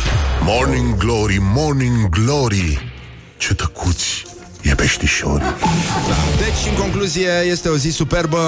Morning 0.44 0.96
Glory, 0.96 1.38
Morning 1.40 2.08
Glory! 2.08 2.92
Ce 3.36 3.54
tăcuți 3.54 4.24
e 4.62 4.74
peștișori 4.74 5.42
Deci, 6.38 6.70
în 6.70 6.78
concluzie, 6.78 7.30
este 7.50 7.68
o 7.68 7.76
zi 7.76 7.90
superbă. 7.90 8.38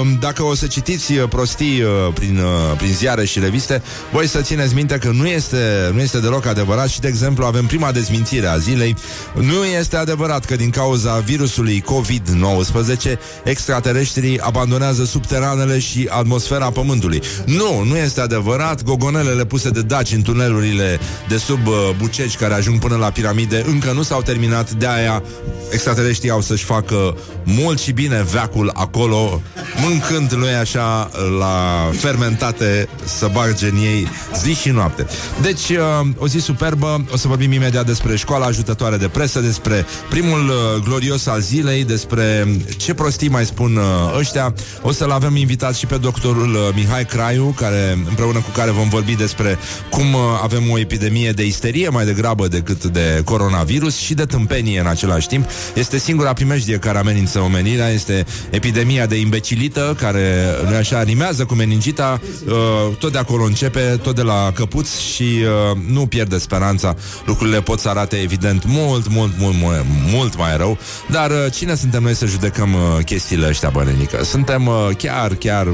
Um, 0.00 0.16
Dacă 0.20 0.42
o 0.42 0.54
să 0.54 0.66
citiți 0.66 1.12
uh, 1.12 1.28
prostii 1.28 1.82
uh, 1.82 1.88
prin, 2.14 2.38
uh, 2.38 2.76
prin 2.76 2.92
ziare 2.92 3.24
și 3.24 3.38
reviste, 3.38 3.82
voi 4.12 4.26
să 4.28 4.40
țineți 4.40 4.74
minte 4.74 4.98
că 4.98 5.10
nu 5.10 5.26
este, 5.26 5.90
nu 5.92 6.00
este 6.00 6.18
deloc 6.18 6.46
adevărat 6.46 6.88
și, 6.88 7.00
de 7.00 7.08
exemplu, 7.08 7.44
avem 7.44 7.66
prima 7.66 7.92
dezmințire 7.92 8.46
a 8.46 8.56
zilei. 8.56 8.96
Nu 9.34 9.64
este 9.64 9.96
adevărat 9.96 10.44
că 10.44 10.56
din 10.56 10.70
cauza 10.70 11.18
virusului 11.18 11.82
COVID-19 11.82 13.18
extraterestrii 13.44 14.40
abandonează 14.40 15.04
subteranele 15.04 15.78
și 15.78 16.08
atmosfera 16.10 16.70
Pământului. 16.70 17.22
Nu, 17.46 17.82
nu 17.82 17.96
este 17.96 18.20
adevărat. 18.20 18.82
Gogonelele 18.82 19.44
puse 19.44 19.70
de 19.70 19.82
daci 19.82 20.12
în 20.12 20.22
tunelurile 20.22 20.98
de 21.28 21.36
sub 21.36 21.66
uh, 21.66 21.74
buceci 21.98 22.36
care 22.36 22.54
ajung 22.54 22.78
până 22.78 22.96
la 22.96 23.10
piramide 23.10 23.64
încă 23.66 23.92
nu 23.92 24.02
s-au 24.02 24.22
terminat, 24.22 24.70
de 24.70 24.86
aia 24.86 25.22
extraterestrii 25.70 26.30
au 26.30 26.40
să-și 26.40 26.64
facă 26.64 27.16
mult 27.44 27.80
și 27.80 27.92
bine 27.92 28.24
veacul 28.32 28.70
acolo, 28.74 29.42
mâncând 29.82 30.34
lui 30.34 30.54
așa 30.54 31.10
la 31.38 31.90
fermentate 31.92 32.88
să 33.04 33.30
barge 33.32 33.66
în 33.68 33.76
ei 33.76 34.08
zi 34.42 34.54
și 34.54 34.68
noapte. 34.68 35.06
Deci, 35.42 35.68
uh, 35.68 36.06
o 36.18 36.26
zi 36.26 36.38
superbă, 36.38 37.04
o 37.12 37.16
să 37.16 37.28
vorbim 37.28 37.52
imediat 37.52 37.86
despre 37.86 38.16
școala 38.16 38.46
ajutătoare 38.46 38.96
de 38.96 39.08
presă, 39.08 39.40
despre 39.40 39.86
primul 40.10 40.48
uh, 40.48 40.82
glorios 40.84 41.26
al 41.26 41.40
zilei, 41.40 41.84
despre 41.84 42.48
ce 42.76 42.94
prostii 42.94 43.28
mai 43.28 43.44
spun 43.44 43.76
uh, 43.76 44.18
ăștia. 44.18 44.54
O 44.82 44.92
să-l 44.92 45.10
avem 45.10 45.36
invitat 45.36 45.74
și 45.74 45.86
pe 45.86 45.96
doctorul 45.96 46.54
uh, 46.54 46.60
Mihai 46.74 47.06
Craiu, 47.06 47.54
care, 47.56 47.98
împreună 48.08 48.38
cu 48.38 48.50
care 48.54 48.70
vom 48.70 48.88
vorbi 48.88 49.16
despre 49.16 49.58
cum 49.90 50.14
uh, 50.14 50.20
avem 50.42 50.70
o 50.70 50.78
epidemie 50.78 51.30
de 51.30 51.46
isterie 51.46 51.88
mai 51.88 52.04
degrabă 52.04 52.48
decât 52.48 52.84
de 52.84 53.22
coronavirus 53.24 53.96
și 53.96 54.14
de 54.14 54.24
tâmpenie 54.24 54.80
în 54.80 54.86
același 54.86 55.26
timp. 55.26 55.48
Este 55.74 55.98
singura 55.98 56.32
primejdie 56.32 56.76
care 56.78 56.98
amenință 56.98 57.38
omenirea, 57.40 57.88
este 57.88 58.26
epidemia 58.50 59.06
de 59.06 59.16
imbecilită, 59.16 59.96
care, 60.00 60.44
nu 60.68 60.76
așa, 60.76 60.98
animează 60.98 61.44
cu 61.44 61.54
meningita, 61.54 62.20
uh, 62.46 62.96
tot 62.98 63.12
de 63.12 63.18
acolo 63.18 63.44
începe, 63.44 63.80
tot 63.80 64.14
de 64.14 64.22
la 64.22 64.52
căpuț 64.54 64.96
și 64.96 65.22
uh, 65.22 65.76
nu 65.88 66.06
pierde 66.06 66.38
speranța. 66.38 66.94
Lucrurile 67.26 67.60
pot 67.60 67.80
să 67.80 67.88
arate, 67.88 68.16
evident, 68.16 68.64
mult, 68.66 69.08
mult, 69.08 69.32
mult, 69.38 69.54
mult, 69.56 69.84
mult 70.12 70.36
mai 70.36 70.56
rău, 70.56 70.78
dar 71.10 71.30
uh, 71.30 71.52
cine 71.52 71.74
suntem 71.74 72.02
noi 72.02 72.14
să 72.14 72.26
judecăm 72.26 72.72
uh, 72.74 73.04
chestiile 73.04 73.48
ăștia, 73.48 73.68
bănenică? 73.68 74.24
Suntem 74.24 74.66
uh, 74.66 74.88
chiar, 74.98 75.34
chiar 75.34 75.66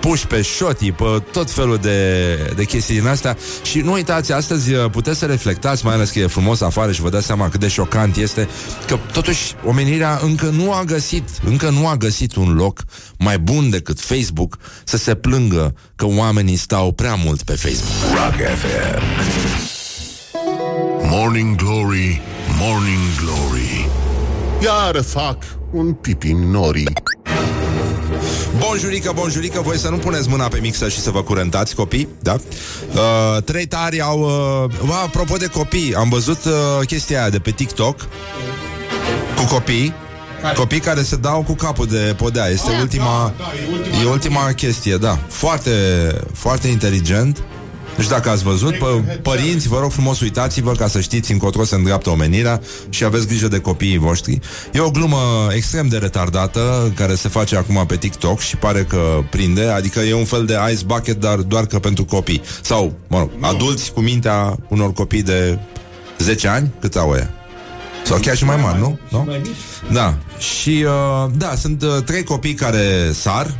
puși 0.00 0.26
pe 0.26 0.42
șotii, 0.42 0.92
pe 0.92 1.22
tot 1.32 1.50
felul 1.50 1.76
de, 1.76 2.34
de 2.56 2.64
chestii 2.64 2.94
din 2.94 3.06
astea. 3.06 3.36
Și 3.62 3.80
nu 3.80 3.92
uitați, 3.92 4.32
astăzi 4.32 4.72
uh, 4.72 4.90
puteți 4.90 5.18
să 5.18 5.26
reflectați, 5.26 5.84
mai 5.84 5.94
ales 5.94 6.10
că 6.10 6.18
e 6.18 6.26
frumos 6.26 6.60
afară 6.60 6.92
și 6.92 7.00
vă 7.00 7.08
dați 7.08 7.26
seama 7.26 7.48
cât 7.48 7.60
de 7.60 7.68
șocant 7.68 8.16
este, 8.16 8.48
că 8.86 8.98
totuși 9.12 9.54
omenirea 9.64 10.20
încă 10.22 10.46
nu 10.46 10.72
a 10.72 10.84
găsit, 10.84 11.28
încă 11.44 11.70
nu 11.70 11.86
a 11.86 11.96
găsit 11.96 12.34
un 12.34 12.54
loc 12.54 12.82
mai 13.18 13.38
bun 13.38 13.70
decât 13.70 14.00
Facebook 14.00 14.56
să 14.84 14.96
se 14.96 15.14
plângă 15.14 15.74
că 15.96 16.06
oamenii 16.06 16.56
stau 16.56 16.92
prea 16.92 17.14
mult 17.14 17.42
pe 17.42 17.52
Facebook. 17.52 18.18
Rock 18.18 18.34
FM 18.34 19.38
Morning 21.10 21.56
Glory, 21.56 22.20
Morning 22.58 22.98
Glory. 23.20 23.88
Iar 24.62 25.02
fac 25.02 25.42
un 25.72 25.92
pipi 25.92 26.30
în 26.30 26.50
norii 26.50 26.88
Bonjurică, 28.58 29.12
bonjurică, 29.14 29.60
voi 29.60 29.78
să 29.78 29.88
nu 29.88 29.96
puneți 29.96 30.28
mâna 30.28 30.48
pe 30.48 30.58
mixă 30.60 30.88
și 30.88 31.00
să 31.00 31.10
vă 31.10 31.22
curentați 31.22 31.74
copii, 31.74 32.08
da? 32.20 32.36
Uh, 32.92 33.42
trei 33.42 33.66
tari 33.66 34.00
au... 34.00 34.20
Uh, 34.20 34.86
bă, 34.86 34.92
apropo 35.04 35.36
de 35.36 35.46
copii, 35.46 35.94
am 35.94 36.08
văzut 36.08 36.44
uh, 36.44 36.86
chestia 36.86 37.20
aia 37.20 37.30
de 37.30 37.38
pe 37.38 37.50
TikTok 37.50 38.08
cu 39.36 39.44
copii 39.50 39.94
care? 40.40 40.54
Copii 40.54 40.80
care 40.80 41.02
se 41.02 41.16
dau 41.16 41.42
cu 41.42 41.54
capul 41.54 41.86
de 41.86 42.14
podea. 42.16 42.46
Este 42.46 42.70
ultima, 42.80 43.32
da, 43.38 43.44
e 43.44 43.72
ultima 43.72 44.02
e 44.02 44.10
ultima 44.10 44.52
chestie, 44.52 44.96
da. 44.96 45.18
Foarte, 45.28 45.70
foarte 46.32 46.68
inteligent 46.68 47.42
nu 47.98 48.04
știu 48.04 48.16
dacă 48.16 48.30
ați 48.30 48.42
văzut, 48.42 48.78
pă, 48.78 48.86
părinți, 49.22 49.68
vă 49.68 49.78
rog 49.80 49.90
frumos, 49.90 50.20
uitați-vă 50.20 50.72
ca 50.72 50.88
să 50.88 51.00
știți 51.00 51.32
încotro 51.32 51.64
se 51.64 51.74
îndreaptă 51.74 52.10
omenirea 52.10 52.60
și 52.88 53.04
aveți 53.04 53.26
grijă 53.26 53.48
de 53.48 53.58
copiii 53.60 53.98
voștri. 53.98 54.38
E 54.72 54.80
o 54.80 54.90
glumă 54.90 55.48
extrem 55.54 55.88
de 55.88 55.96
retardată 55.96 56.92
care 56.96 57.14
se 57.14 57.28
face 57.28 57.56
acum 57.56 57.84
pe 57.86 57.96
TikTok 57.96 58.40
și 58.40 58.56
pare 58.56 58.84
că 58.88 59.18
prinde, 59.30 59.64
adică 59.64 60.00
e 60.00 60.14
un 60.14 60.24
fel 60.24 60.44
de 60.44 60.56
ice 60.72 60.84
bucket, 60.86 61.20
dar 61.20 61.36
doar 61.36 61.66
că 61.66 61.78
pentru 61.78 62.04
copii. 62.04 62.42
Sau, 62.62 62.92
mă 63.06 63.18
rog, 63.18 63.30
adulți 63.40 63.92
cu 63.92 64.00
mintea 64.00 64.56
unor 64.68 64.92
copii 64.92 65.22
de 65.22 65.58
10 66.18 66.48
ani, 66.48 66.70
cât 66.80 66.96
au 66.96 67.10
ăia? 67.10 67.30
Sau 68.04 68.18
chiar 68.18 68.36
și 68.36 68.44
mai 68.44 68.56
mari, 68.62 68.78
nu? 68.78 68.98
nu? 69.10 69.28
Da. 69.92 70.14
Și, 70.38 70.84
uh, 70.86 71.30
da, 71.36 71.54
sunt 71.54 71.82
uh, 71.82 72.02
trei 72.04 72.22
copii 72.22 72.54
care 72.54 73.10
sar, 73.12 73.56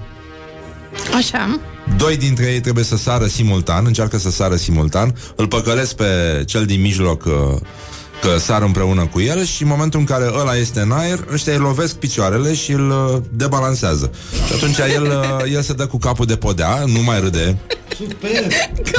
Așa. 1.17 1.61
Doi 1.97 2.17
dintre 2.17 2.53
ei 2.53 2.61
trebuie 2.61 2.85
să 2.85 2.97
sară 2.97 3.27
simultan, 3.27 3.87
încearcă 3.87 4.19
să 4.19 4.31
sară 4.31 4.57
simultan, 4.57 5.15
îl 5.37 5.47
păcălesc 5.49 5.95
pe 5.95 6.43
cel 6.47 6.65
din 6.65 6.81
mijloc 6.81 7.25
uh, 7.25 7.33
că 8.23 8.39
sar 8.39 8.63
împreună 8.63 9.07
cu 9.07 9.21
el 9.21 9.45
și 9.45 9.63
în 9.63 9.69
momentul 9.69 10.01
în 10.01 10.07
care 10.07 10.25
ăla 10.39 10.57
este 10.57 10.81
în 10.81 10.91
aer, 10.91 11.25
ăștia 11.33 11.53
îi 11.53 11.59
lovesc 11.59 11.95
picioarele 11.95 12.55
și 12.55 12.73
îl 12.73 12.91
uh, 12.91 13.23
debalansează. 13.31 14.11
Și 14.47 14.53
atunci 14.55 14.79
el, 14.95 15.03
uh, 15.03 15.53
el 15.53 15.63
se 15.63 15.73
dă 15.73 15.87
cu 15.87 15.99
capul 15.99 16.27
de 16.27 16.37
podea, 16.37 16.85
nu 16.87 17.03
mai 17.03 17.21
râde. 17.21 17.59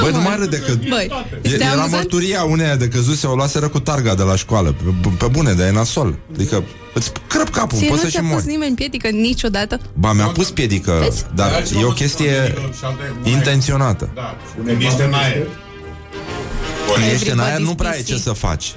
Băi, 0.00 0.10
nu 0.12 0.20
mai 0.20 0.36
râde 0.38 0.58
că 0.58 0.72
Băi, 0.88 1.10
e, 1.42 1.48
este 1.48 1.56
era 1.56 1.66
amuzant? 1.66 1.92
mărturia 1.92 2.42
uneia 2.42 2.76
de 2.76 2.88
căzuse, 2.88 3.26
o 3.26 3.34
luaseră 3.34 3.68
cu 3.68 3.80
targa 3.80 4.14
de 4.14 4.22
la 4.22 4.36
școală. 4.36 4.74
Pe, 5.02 5.08
pe 5.18 5.26
bune, 5.30 5.52
de 5.52 5.64
e 5.64 5.70
nasol. 5.70 6.18
Adică 6.34 6.64
îți 6.94 7.12
crăp 7.28 7.48
capul, 7.48 7.78
Ție 7.78 7.88
poți 7.88 8.02
nu 8.02 8.08
să 8.08 8.10
și 8.10 8.12
ți-a 8.12 8.20
pus 8.22 8.30
mori. 8.30 8.46
nimeni 8.46 8.74
piedică 8.74 9.08
niciodată? 9.08 9.80
Ba, 9.94 10.12
mi-a 10.12 10.26
pus 10.26 10.50
piedică, 10.50 11.08
dar 11.34 11.62
e 11.80 11.84
o 11.84 11.90
chestie 11.92 12.54
intenționată. 13.24 14.10
Da, 14.14 14.36
când 14.66 14.80
ești 14.82 15.00
în 15.00 15.12
aer. 15.12 15.46
Când 16.94 17.12
ești 17.12 17.30
în 17.30 17.38
aer, 17.38 17.54
Everybody's 17.58 17.62
nu 17.64 17.74
prea 17.74 17.90
ai 17.90 18.00
PC. 18.00 18.06
ce 18.06 18.16
să 18.18 18.32
faci. 18.32 18.72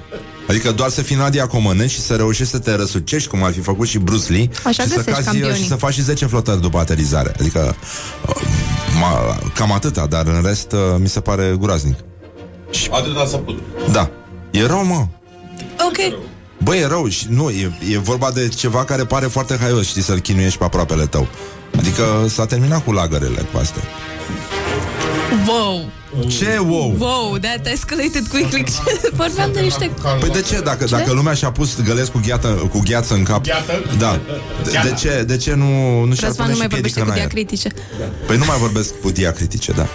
Adică 0.48 0.72
doar 0.72 0.90
să 0.90 1.02
fii 1.02 1.16
Nadia 1.16 1.46
Comăneci 1.46 1.90
și 1.90 2.00
să 2.00 2.14
reușești 2.14 2.52
să 2.52 2.58
te 2.58 2.74
răsucești, 2.74 3.28
cum 3.28 3.42
ar 3.42 3.52
fi 3.52 3.60
făcut 3.60 3.88
și 3.88 3.98
Bruce 3.98 4.32
Lee, 4.32 4.48
Așa 4.64 4.82
și, 4.82 4.88
să 4.88 4.94
găsești 4.96 5.10
cazi, 5.10 5.24
campionii. 5.24 5.62
și 5.62 5.68
să 5.68 5.74
faci 5.74 5.92
și 5.92 6.02
10 6.02 6.26
flotări 6.26 6.60
după 6.60 6.78
aterizare. 6.78 7.32
Adică 7.40 7.76
uh, 8.28 8.34
ma, 9.00 9.38
cam 9.54 9.72
atâta, 9.72 10.06
dar 10.06 10.26
în 10.26 10.42
rest 10.44 10.72
uh, 10.72 10.78
mi 10.98 11.08
se 11.08 11.20
pare 11.20 11.56
groaznic. 11.60 11.96
Atâta 12.90 13.26
să 13.26 13.36
put. 13.36 13.58
Da. 13.92 14.10
E 14.50 14.66
rău, 14.66 14.84
mă. 14.84 15.06
Ok. 15.88 16.18
Băi, 16.64 16.78
e 16.78 16.86
rău 16.86 17.08
și 17.08 17.26
nu, 17.28 17.50
e, 17.50 17.72
e 17.90 17.98
vorba 17.98 18.30
de 18.30 18.48
ceva 18.48 18.84
care 18.84 19.04
pare 19.04 19.26
foarte 19.26 19.56
haios, 19.60 19.86
știi, 19.86 20.02
să-l 20.02 20.18
chinuiești 20.18 20.58
pe 20.58 20.64
aproapele 20.64 21.06
tău. 21.06 21.28
Adică 21.78 22.26
s-a 22.28 22.46
terminat 22.46 22.84
cu 22.84 22.92
lagărele 22.92 23.46
cu 23.52 23.58
astea. 23.58 23.82
Wow. 25.46 25.90
Ce 26.28 26.58
wow? 26.58 26.94
Wow, 26.98 27.38
that 27.38 27.66
escalated 27.66 28.26
quickly. 28.28 28.64
Vorbeam 29.16 29.52
de 29.52 29.60
niște... 29.60 29.90
Păi 30.20 30.28
de 30.28 30.40
ce? 30.40 30.60
Dacă, 30.60 30.84
dacă 30.84 31.12
lumea 31.12 31.34
și-a 31.34 31.50
pus 31.50 31.82
gălesc 31.82 32.10
cu 32.10 32.20
gheată, 32.26 32.48
cu 32.48 32.80
gheață 32.84 33.14
în 33.14 33.22
cap 33.22 33.42
Gheată? 33.42 33.72
Da 33.98 34.20
de, 34.64 34.70
de, 34.82 34.94
ce, 34.98 35.22
de 35.26 35.36
ce 35.36 35.54
nu, 35.54 36.04
nu 36.04 36.14
și-ar 36.14 36.28
Răzvan 36.28 36.46
pune 36.46 36.48
nu 36.48 36.54
și 36.54 36.58
mai 36.58 36.68
piedică 36.68 37.00
vorbește 37.00 37.00
în 37.00 37.04
cu 37.04 37.10
aer? 37.10 37.18
diacritice. 37.20 37.68
Păi 38.26 38.36
nu 38.36 38.44
mai 38.44 38.56
vorbesc 38.58 39.00
cu 39.00 39.10
diacritice, 39.10 39.72
da 39.72 39.86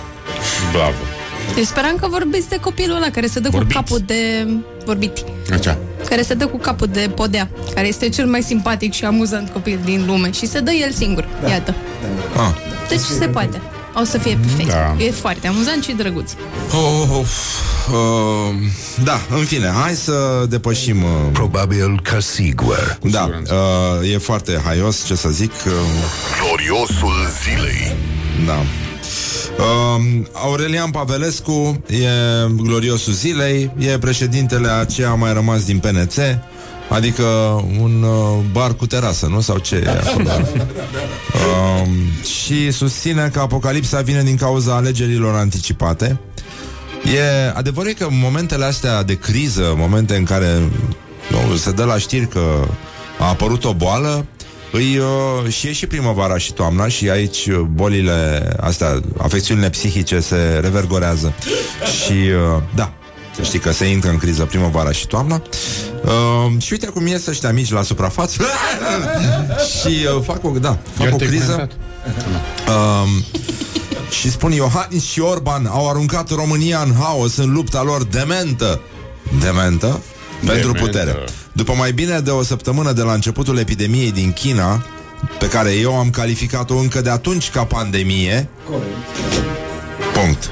Bravo. 0.71 1.18
Deci 1.55 1.65
speram 1.65 1.95
că 1.99 2.07
vorbiți 2.09 2.49
de 2.49 2.55
copilul 2.57 2.95
ăla 2.95 3.09
care 3.09 3.27
se 3.27 3.39
dă 3.39 3.49
Vorbiți. 3.49 3.73
cu 3.75 3.81
capul 3.81 4.01
de... 4.05 4.47
Vorbit. 4.85 5.23
Așa. 5.59 5.77
Care 6.09 6.21
se 6.21 6.33
dă 6.33 6.45
cu 6.47 6.57
capul 6.57 6.87
de 6.87 7.11
podea. 7.15 7.49
Care 7.75 7.87
este 7.87 8.09
cel 8.09 8.25
mai 8.25 8.41
simpatic 8.41 8.93
și 8.93 9.05
amuzant 9.05 9.49
copil 9.49 9.79
din 9.83 10.03
lume. 10.07 10.31
Și 10.31 10.47
se 10.47 10.59
dă 10.59 10.71
el 10.71 10.91
singur. 10.91 11.27
Iată. 11.49 11.75
ah. 12.37 12.51
Deci 12.89 12.99
se 12.99 13.25
poate. 13.27 13.61
O 14.01 14.03
să 14.03 14.17
fie 14.17 14.37
perfect. 14.41 14.69
Da. 14.69 14.95
E 15.05 15.11
foarte 15.11 15.47
amuzant 15.47 15.83
și 15.83 15.91
drăguț. 15.91 16.31
Oh, 16.73 17.09
oh, 17.11 17.25
uh, 17.91 18.55
da, 19.03 19.21
în 19.29 19.43
fine, 19.45 19.67
hai 19.81 19.93
să 19.93 20.45
depășim... 20.49 21.03
Uh, 21.03 21.09
Probabil 21.31 21.99
că 22.03 22.19
sigur. 22.19 22.97
da, 23.01 23.29
uh, 24.01 24.11
e 24.13 24.17
foarte 24.17 24.61
haios, 24.65 25.05
ce 25.05 25.15
să 25.15 25.29
zic. 25.29 25.51
Uh, 25.65 25.71
Gloriosul 26.43 27.13
zilei. 27.43 27.95
Da. 28.45 28.63
Uh, 29.59 30.21
Aurelian 30.31 30.91
Pavelescu 30.91 31.83
e 31.87 32.07
gloriosul 32.55 33.13
zilei, 33.13 33.71
e 33.77 33.97
președintele 33.97 34.69
a 34.69 34.85
ce 34.85 35.05
a 35.05 35.13
mai 35.13 35.33
rămas 35.33 35.65
din 35.65 35.79
PNC, 35.79 36.13
adică 36.89 37.23
un 37.79 38.03
uh, 38.03 38.45
bar 38.51 38.73
cu 38.73 38.85
terasă, 38.85 39.25
nu? 39.25 39.41
Sau 39.41 39.57
ce 39.57 39.75
e 39.75 39.89
acolo? 39.89 40.29
Uh, 41.33 41.87
și 42.25 42.71
susține 42.71 43.29
că 43.33 43.39
apocalipsa 43.39 44.01
vine 44.01 44.23
din 44.23 44.35
cauza 44.35 44.75
alegerilor 44.75 45.35
anticipate. 45.35 46.19
E 47.15 47.51
adevărat 47.53 47.93
că 47.93 48.03
în 48.03 48.19
momentele 48.21 48.65
astea 48.65 49.03
de 49.03 49.13
criză, 49.13 49.73
momente 49.77 50.15
în 50.15 50.23
care 50.23 50.59
nu, 51.29 51.55
se 51.55 51.71
dă 51.71 51.83
la 51.83 51.97
știri 51.97 52.27
că 52.27 52.67
a 53.19 53.27
apărut 53.27 53.63
o 53.63 53.73
boală, 53.73 54.25
îi, 54.71 54.97
uh, 54.97 55.51
și 55.51 55.67
e 55.67 55.71
și 55.71 55.87
primăvara 55.87 56.37
și 56.37 56.53
toamna 56.53 56.87
și 56.87 57.09
aici 57.09 57.45
uh, 57.45 57.59
bolile 57.59 58.49
astea, 58.59 58.99
afecțiunile 59.17 59.69
psihice 59.69 60.19
se 60.19 60.59
revergorează. 60.61 61.33
Și 62.03 62.11
uh, 62.55 62.61
da, 62.75 62.93
să 63.35 63.41
știi 63.43 63.59
că 63.59 63.71
se 63.71 63.85
intră 63.85 64.09
în 64.09 64.17
criză 64.17 64.45
primăvara 64.45 64.91
și 64.91 65.07
toamna. 65.07 65.41
Uh, 66.03 66.61
și 66.61 66.71
uite 66.73 66.87
cum 66.87 67.07
ies 67.07 67.27
ăștia 67.27 67.51
mici 67.51 67.71
la 67.71 67.81
suprafață 67.81 68.43
și 69.79 70.05
uh, 70.15 70.23
fac 70.25 70.43
o, 70.43 70.49
da, 70.59 70.77
fac 70.93 71.03
Iar 71.05 71.13
o 71.13 71.15
te-ai 71.15 71.29
criză. 71.29 71.51
comentat. 71.51 71.71
Um, 73.03 73.23
și 74.09 74.31
spun 74.31 74.51
Iohannis 74.51 75.05
și 75.05 75.19
Orban 75.19 75.65
au 75.65 75.89
aruncat 75.89 76.29
România 76.29 76.81
în 76.85 76.93
haos 76.99 77.37
în 77.37 77.53
lupta 77.53 77.81
lor 77.83 78.03
dementă. 78.03 78.81
Dementă? 79.39 80.01
Pentru 80.45 80.71
Dementă. 80.71 80.79
putere. 80.85 81.15
După 81.59 81.73
mai 81.73 81.91
bine 81.91 82.19
de 82.19 82.29
o 82.29 82.43
săptămână 82.43 82.91
de 82.91 83.01
la 83.01 83.13
începutul 83.13 83.57
epidemiei 83.57 84.11
din 84.11 84.31
China, 84.31 84.85
pe 85.39 85.47
care 85.47 85.71
eu 85.71 85.97
am 85.97 86.09
calificat-o 86.09 86.75
încă 86.75 87.01
de 87.01 87.09
atunci 87.09 87.49
ca 87.49 87.63
pandemie, 87.63 88.49
punct. 90.13 90.49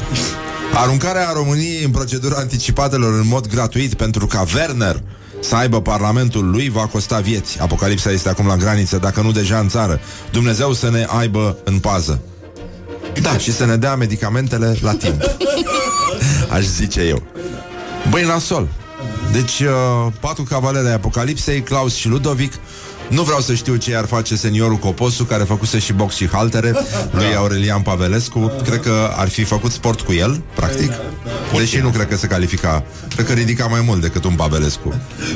Aruncarea 0.73 1.31
României 1.33 1.83
în 1.83 1.91
procedura 1.91 2.37
anticipatelor 2.37 3.13
în 3.13 3.27
mod 3.27 3.47
gratuit 3.47 3.93
pentru 3.93 4.27
ca 4.27 4.45
Werner 4.55 5.01
să 5.39 5.55
aibă 5.55 5.81
parlamentul 5.81 6.49
lui 6.49 6.69
va 6.69 6.85
costa 6.85 7.19
vieți. 7.19 7.59
Apocalipsa 7.59 8.11
este 8.11 8.29
acum 8.29 8.47
la 8.47 8.55
graniță, 8.55 8.97
dacă 8.97 9.21
nu 9.21 9.31
deja 9.31 9.59
în 9.59 9.67
țară. 9.67 9.99
Dumnezeu 10.31 10.73
să 10.73 10.89
ne 10.89 11.05
aibă 11.09 11.57
în 11.63 11.79
pază. 11.79 12.21
Da, 13.21 13.37
și 13.37 13.53
să 13.53 13.65
ne 13.65 13.75
dea 13.75 13.95
medicamentele 13.95 14.77
la 14.81 14.93
timp. 14.93 15.21
Aș 16.55 16.63
zice 16.63 17.01
eu. 17.01 17.23
Băi, 18.09 18.23
nasol. 18.23 18.67
Deci, 19.31 19.59
uh, 19.59 20.13
patru 20.19 20.43
cavaleri 20.43 20.87
ai 20.87 20.93
Apocalipsei, 20.93 21.61
Claus 21.61 21.95
și 21.95 22.07
Ludovic. 22.07 22.53
Nu 23.09 23.21
vreau 23.23 23.39
să 23.39 23.53
știu 23.53 23.75
ce 23.75 23.95
ar 23.95 24.05
face 24.05 24.35
seniorul 24.35 24.75
Coposu, 24.75 25.23
care 25.23 25.43
făcuse 25.43 25.79
și 25.79 25.93
box 25.93 26.15
și 26.15 26.27
haltere, 26.27 26.73
lui 27.17 27.35
Aurelian 27.35 27.81
Pavelescu. 27.81 28.51
Cred 28.63 28.81
că 28.81 29.09
ar 29.15 29.29
fi 29.29 29.43
făcut 29.43 29.71
sport 29.71 30.01
cu 30.01 30.13
el, 30.13 30.41
practic. 30.55 30.91
Deși 31.57 31.77
nu 31.77 31.89
cred 31.89 32.07
că 32.07 32.15
se 32.15 32.27
califica. 32.27 32.83
Cred 33.15 33.25
că 33.25 33.33
ridica 33.33 33.65
mai 33.65 33.81
mult 33.85 34.01
decât 34.01 34.23
un 34.23 34.35
Pavelescu. 34.35 34.93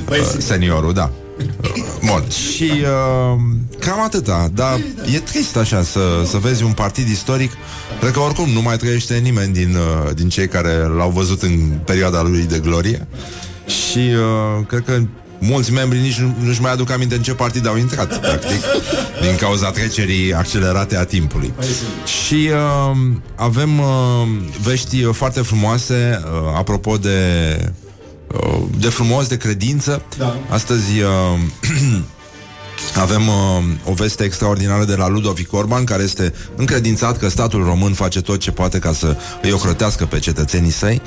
Uh, 0.10 0.18
seniorul, 0.38 0.94
da. 0.94 1.12
Uh, 1.40 1.84
Bun. 2.10 2.24
Și 2.30 2.72
uh, 2.72 3.42
cam 3.80 4.02
atâta. 4.02 4.50
Dar 4.54 4.80
e 5.14 5.20
trist 5.20 5.58
așa 5.58 5.84
să, 5.84 6.00
să 6.26 6.38
vezi 6.38 6.64
un 6.64 6.72
partid 6.72 7.08
istoric. 7.08 7.52
Cred 8.00 8.12
că 8.12 8.20
oricum 8.20 8.50
nu 8.50 8.62
mai 8.62 8.78
trăiește 8.78 9.18
nimeni 9.18 9.54
din, 9.54 9.76
uh, 9.76 10.14
din 10.16 10.30
cei 10.30 10.48
care 10.48 10.74
l-au 10.74 11.10
văzut 11.10 11.42
în 11.42 11.80
perioada 11.86 12.22
lui 12.22 12.46
de 12.46 12.60
glorie. 12.60 13.08
Și 13.72 13.98
uh, 13.98 14.66
cred 14.68 14.84
că 14.86 15.00
mulți 15.40 15.72
membri 15.72 16.00
nici 16.00 16.20
nu, 16.20 16.36
nu-și 16.44 16.62
mai 16.62 16.72
aduc 16.72 16.92
aminte 16.92 17.16
în 17.16 17.22
ce 17.22 17.34
partid 17.34 17.68
au 17.68 17.78
intrat, 17.78 18.20
practic, 18.22 18.62
din 19.22 19.36
cauza 19.40 19.72
trecerii 19.72 20.34
accelerate 20.34 20.98
a 20.98 21.06
timpului. 21.06 21.54
Și 22.06 22.50
uh, 22.52 22.98
avem 23.36 23.80
uh, 23.80 23.88
vești 24.62 25.04
uh, 25.04 25.14
foarte 25.14 25.42
frumoase, 25.42 26.22
uh, 26.24 26.54
apropo 26.58 26.98
de 26.98 27.18
uh, 28.28 28.62
de 28.78 28.90
frumos, 28.90 29.28
de 29.28 29.38
credință. 29.38 30.02
Da. 30.18 30.38
Astăzi 30.50 31.02
uh, 31.02 31.40
avem 32.96 33.28
uh, 33.28 33.64
o 33.86 33.94
veste 33.94 34.24
extraordinară 34.24 34.86
de 34.86 34.96
la 34.96 35.08
Ludovic 35.08 35.54
Orban, 35.54 35.84
care 35.84 36.04
este 36.04 36.34
încredințat 36.56 37.18
că 37.18 37.30
statul 37.30 37.64
român 37.64 37.94
face 37.94 38.22
tot 38.22 38.40
ce 38.40 38.52
poate 38.52 38.80
ca 38.80 38.94
să 38.94 39.18
îi 39.42 39.52
ocrotească 39.52 40.06
pe 40.06 40.20
cetățenii 40.20 40.72
săi. 40.72 41.02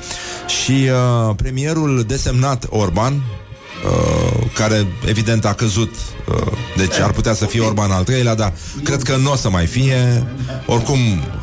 Și 0.62 0.88
uh, 1.28 1.34
premierul 1.37 2.04
desemnat 2.06 2.66
Orban, 2.68 3.12
uh, 3.14 4.46
care 4.54 4.87
evident 5.06 5.44
a 5.44 5.52
căzut, 5.52 5.94
uh, 6.28 6.52
deci 6.76 6.98
ar 6.98 7.12
putea 7.12 7.34
să 7.34 7.46
fie 7.46 7.60
Orban 7.60 7.90
al 7.90 8.04
treilea, 8.04 8.34
dar 8.34 8.52
cred 8.82 9.02
că 9.02 9.16
nu 9.16 9.32
o 9.32 9.37
să 9.37 9.50
mai 9.50 9.66
fie. 9.66 10.26
Oricum, 10.66 10.98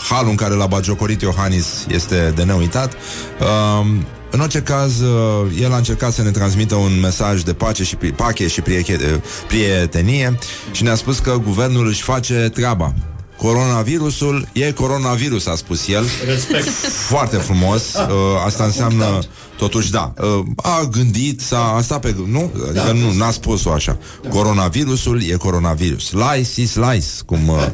halul 0.09 0.29
în 0.29 0.35
care 0.35 0.53
l-a 0.53 0.65
bagiocorit 0.65 1.21
Iohannis 1.21 1.85
este 1.87 2.33
de 2.35 2.43
neuitat. 2.43 2.93
Uh, 3.39 3.85
în 4.31 4.39
orice 4.39 4.61
caz, 4.61 4.99
uh, 4.99 5.51
el 5.61 5.73
a 5.73 5.77
încercat 5.77 6.13
să 6.13 6.21
ne 6.21 6.31
transmită 6.31 6.75
un 6.75 6.99
mesaj 6.99 7.41
de 7.41 7.53
pace 7.53 7.83
și 7.83 7.95
pri- 7.95 8.15
pache 8.15 8.47
și 8.47 8.61
prieche- 8.61 9.21
prietenie 9.47 10.37
și 10.71 10.83
ne-a 10.83 10.95
spus 10.95 11.19
că 11.19 11.37
guvernul 11.43 11.87
își 11.87 12.01
face 12.01 12.49
treaba. 12.53 12.93
Coronavirusul 13.37 14.47
e 14.53 14.71
coronavirus, 14.71 15.45
a 15.47 15.55
spus 15.55 15.87
el. 15.87 16.05
Respect. 16.25 16.67
Foarte 17.07 17.37
frumos. 17.37 17.93
Uh, 17.93 18.07
asta 18.45 18.63
înseamnă, 18.63 19.19
totuși, 19.57 19.91
da, 19.91 20.13
uh, 20.21 20.43
a 20.55 20.87
gândit, 20.91 21.41
s-a, 21.41 21.73
a 21.77 21.81
stat 21.81 21.99
pe... 21.99 22.15
Nu? 22.27 22.51
Adică 22.69 22.91
nu, 22.91 23.13
n-a 23.13 23.31
spus-o 23.31 23.71
așa. 23.71 23.97
Coronavirusul 24.29 25.21
e 25.23 25.33
coronavirus. 25.35 26.11
Life 26.11 26.61
is 26.61 26.75
life, 26.75 27.07
cum 27.25 27.47
uh, 27.47 27.65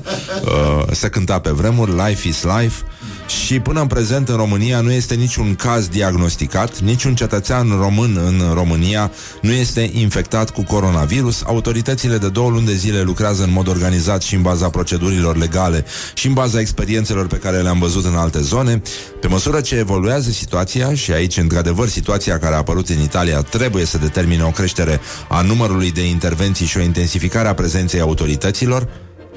uh, 0.43 0.83
se 0.91 1.09
cânta 1.09 1.39
pe 1.39 1.49
vremuri. 1.49 1.91
Life 2.07 2.27
is 2.27 2.43
life. 2.43 2.81
Și 3.27 3.59
până 3.59 3.81
în 3.81 3.87
prezent 3.87 4.29
în 4.29 4.35
România 4.35 4.81
nu 4.81 4.91
este 4.91 5.15
niciun 5.15 5.55
caz 5.55 5.87
diagnosticat, 5.87 6.79
niciun 6.79 7.15
cetățean 7.15 7.69
român 7.79 8.19
în 8.25 8.53
România 8.53 9.11
nu 9.41 9.51
este 9.51 9.89
infectat 9.93 10.49
cu 10.49 10.63
coronavirus. 10.63 11.43
Autoritățile 11.45 12.17
de 12.17 12.29
două 12.29 12.49
luni 12.49 12.65
de 12.65 12.73
zile 12.73 13.01
lucrează 13.01 13.43
în 13.43 13.51
mod 13.51 13.67
organizat 13.67 14.21
și 14.21 14.35
în 14.35 14.41
baza 14.41 14.69
procedurilor 14.69 15.37
legale 15.37 15.85
și 16.13 16.27
în 16.27 16.33
baza 16.33 16.59
experiențelor 16.59 17.27
pe 17.27 17.35
care 17.35 17.61
le-am 17.61 17.79
văzut 17.79 18.05
în 18.05 18.15
alte 18.15 18.41
zone. 18.41 18.81
Pe 19.19 19.27
măsură 19.27 19.61
ce 19.61 19.75
evoluează 19.75 20.29
situația 20.29 20.93
și 20.93 21.11
aici, 21.11 21.37
într-adevăr, 21.37 21.87
situația 21.87 22.39
care 22.39 22.53
a 22.55 22.57
apărut 22.57 22.89
în 22.89 23.01
Italia 23.01 23.41
trebuie 23.41 23.85
să 23.85 23.97
determine 23.97 24.43
o 24.43 24.49
creștere 24.49 24.99
a 25.29 25.41
numărului 25.41 25.91
de 25.91 26.07
intervenții 26.07 26.65
și 26.65 26.77
o 26.77 26.81
intensificare 26.81 27.47
a 27.47 27.53
prezenței 27.53 27.99
autorităților. 27.99 28.87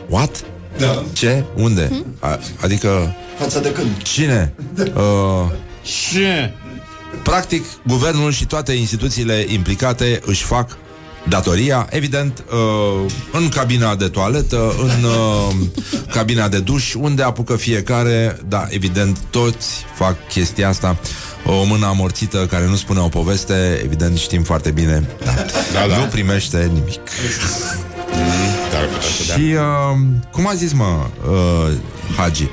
What? 0.09 0.44
Da. 0.78 1.02
Ce? 1.12 1.44
Unde? 1.56 2.04
A, 2.18 2.38
adică 2.61 3.14
Față 3.38 3.59
de 3.59 3.72
când? 3.72 4.02
Cine? 4.02 4.54
Uh, 4.94 5.50
Ce? 6.12 6.52
practic, 7.22 7.64
guvernul 7.87 8.33
și 8.33 8.46
toate 8.46 8.72
instituțiile 8.72 9.44
implicate 9.48 10.20
își 10.24 10.42
fac 10.44 10.76
datoria, 11.28 11.87
evident, 11.90 12.44
uh, 12.52 13.11
în 13.33 13.48
cabina 13.48 13.94
de 13.94 14.09
toaletă, 14.09 14.74
în 14.83 15.04
uh, 15.04 15.54
cabina 16.12 16.48
de 16.48 16.59
duș, 16.59 16.94
unde 16.94 17.22
apucă 17.22 17.56
fiecare, 17.56 18.38
da, 18.48 18.66
evident, 18.68 19.18
toți 19.30 19.85
fac 19.94 20.28
chestia 20.28 20.68
asta. 20.68 20.96
O 21.46 21.64
mână 21.64 21.87
amorțită 21.87 22.46
care 22.50 22.66
nu 22.66 22.76
spune 22.76 23.00
o 23.00 23.09
poveste, 23.09 23.80
evident 23.85 24.18
știm 24.18 24.42
foarte 24.42 24.70
bine, 24.70 25.09
da, 25.24 25.33
Da, 25.72 25.87
da. 25.87 25.96
nu 25.96 26.04
primește 26.04 26.70
nimic. 26.72 27.00
Dar 28.72 28.85
putea 28.85 29.00
să 29.00 29.24
dea. 29.26 29.37
Și 29.37 29.42
uh, 29.42 29.98
cum 30.30 30.46
a 30.48 30.54
zis, 30.54 30.72
mă, 30.72 31.06
uh, 31.30 31.72
Hagi? 32.16 32.48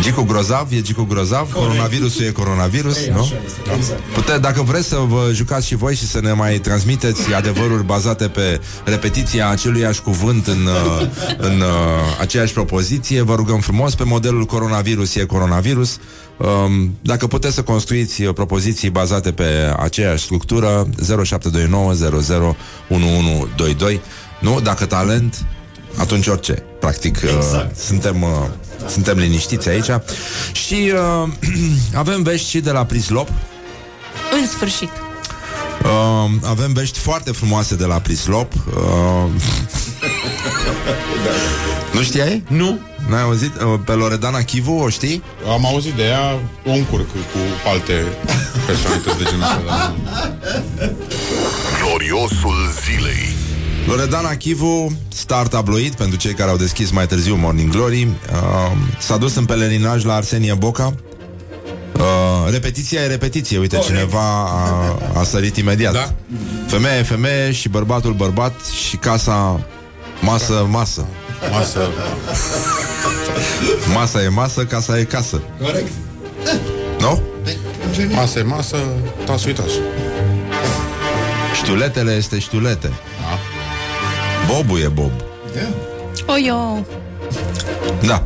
Gicu 0.00 0.22
grozav, 0.22 0.66
e 0.70 0.80
Gicu 0.80 1.04
grozav, 1.08 1.52
coronavirusul 1.52 2.24
e 2.24 2.30
coronavirus, 2.30 2.96
Ei, 2.96 3.10
nu? 3.14 3.20
așa 3.20 3.34
este, 3.44 3.60
exact. 3.76 4.00
Pute, 4.00 4.38
dacă 4.38 4.62
vreți 4.62 4.88
să 4.88 4.96
vă 4.96 5.30
jucați 5.32 5.66
și 5.66 5.74
voi 5.74 5.94
și 5.94 6.06
să 6.06 6.20
ne 6.20 6.32
mai 6.32 6.58
transmiteți 6.58 7.34
adevăruri 7.34 7.84
bazate 7.84 8.28
pe 8.28 8.60
repetiția 8.84 9.48
aceluiași 9.48 10.02
cuvânt 10.02 10.46
în, 10.46 10.66
uh, 10.66 11.06
în 11.36 11.60
uh, 11.60 11.66
aceeași 12.20 12.52
propoziție, 12.52 13.22
vă 13.22 13.34
rugăm 13.34 13.60
frumos 13.60 13.94
pe 13.94 14.04
modelul 14.04 14.44
coronavirus 14.44 15.14
e 15.14 15.24
coronavirus. 15.24 15.98
Um, 16.36 16.98
dacă 17.02 17.26
puteți 17.26 17.54
să 17.54 17.62
construiți 17.62 18.22
uh, 18.22 18.34
propoziții 18.34 18.90
bazate 18.90 19.32
pe 19.32 19.74
aceeași 19.78 20.24
structură 20.24 20.88
0729 21.24 21.92
00 21.92 22.56
1122 22.88 24.00
Nu? 24.42 24.60
Dacă 24.60 24.86
talent, 24.86 25.44
atunci 25.96 26.26
orice. 26.26 26.52
Practic, 26.80 27.20
uh, 27.24 27.30
Exact. 27.36 27.78
suntem, 27.78 28.22
uh, 28.22 28.28
suntem 28.88 29.18
liniștiți 29.18 29.68
aici. 29.68 29.88
Și 30.52 30.92
uh, 31.24 31.28
avem 32.02 32.22
vești 32.22 32.48
și 32.48 32.60
de 32.60 32.70
la 32.70 32.84
Prislop. 32.84 33.28
În 34.40 34.46
sfârșit. 34.46 34.90
Uh, 35.84 36.30
avem 36.44 36.72
vești 36.72 36.98
foarte 36.98 37.32
frumoase 37.32 37.74
de 37.76 37.84
la 37.84 37.98
Prislop. 38.00 38.52
Uh, 38.54 39.30
Nu 41.94 42.02
știai? 42.02 42.42
Nu. 42.48 42.78
N-ai 43.08 43.22
auzit? 43.22 43.60
Uh, 43.60 43.80
Pe 43.84 43.92
Loredana 43.92 44.42
Chivu, 44.42 44.72
o 44.72 44.88
știi? 44.88 45.22
Am 45.52 45.66
auzit 45.66 45.92
de 45.92 46.02
ea, 46.02 46.38
o 46.66 46.70
încurc 46.70 47.10
cu 47.10 47.68
alte 47.68 47.92
personalități 48.66 49.18
de 49.18 49.24
genul 49.24 49.42
ăsta. 49.42 49.62
dar 49.66 49.94
nu. 49.96 50.96
Gloriosul 51.82 52.70
zilei. 52.84 53.34
Loredana 53.86 54.36
Chivu, 54.36 54.96
star 55.08 55.46
tabloid, 55.46 55.94
pentru 55.94 56.18
cei 56.18 56.34
care 56.34 56.50
au 56.50 56.56
deschis 56.56 56.90
mai 56.90 57.06
târziu 57.06 57.34
Morning 57.34 57.70
Glory, 57.70 58.02
uh, 58.02 58.72
s-a 58.98 59.16
dus 59.16 59.34
în 59.34 59.44
pelerinaj 59.44 60.04
la 60.04 60.14
Arsenie 60.14 60.54
Boca. 60.54 60.94
Uh, 61.96 62.50
repetiția 62.50 63.00
e 63.00 63.06
repetiție, 63.06 63.58
uite, 63.58 63.78
cineva 63.78 64.44
a, 64.44 64.98
a 65.20 65.22
sărit 65.24 65.56
imediat. 65.56 65.92
Da. 65.92 66.14
Femeie 66.66 66.98
e 66.98 67.02
femeie 67.02 67.52
și 67.52 67.68
bărbatul 67.68 68.12
bărbat 68.12 68.54
și 68.88 68.96
casa 68.96 69.60
masă, 70.20 70.66
masă. 70.70 71.06
Masă. 71.50 71.90
Masa 73.94 74.22
e 74.22 74.28
masă, 74.28 74.64
casa 74.64 74.98
e 74.98 75.04
casă. 75.04 75.42
Corect. 75.62 75.92
Nu? 77.00 77.22
Masă 78.14 78.38
e 78.38 78.42
masă, 78.42 78.76
tasul 79.24 79.50
e 79.50 79.52
tasul. 79.52 79.82
Știuletele 81.54 82.12
este 82.12 82.38
știulete. 82.38 82.92
Bobul 84.46 84.80
e 84.80 84.88
bob. 84.88 85.12
Da. 85.54 86.32
O, 86.32 86.36
eu. 86.38 86.86
Da. 88.02 88.22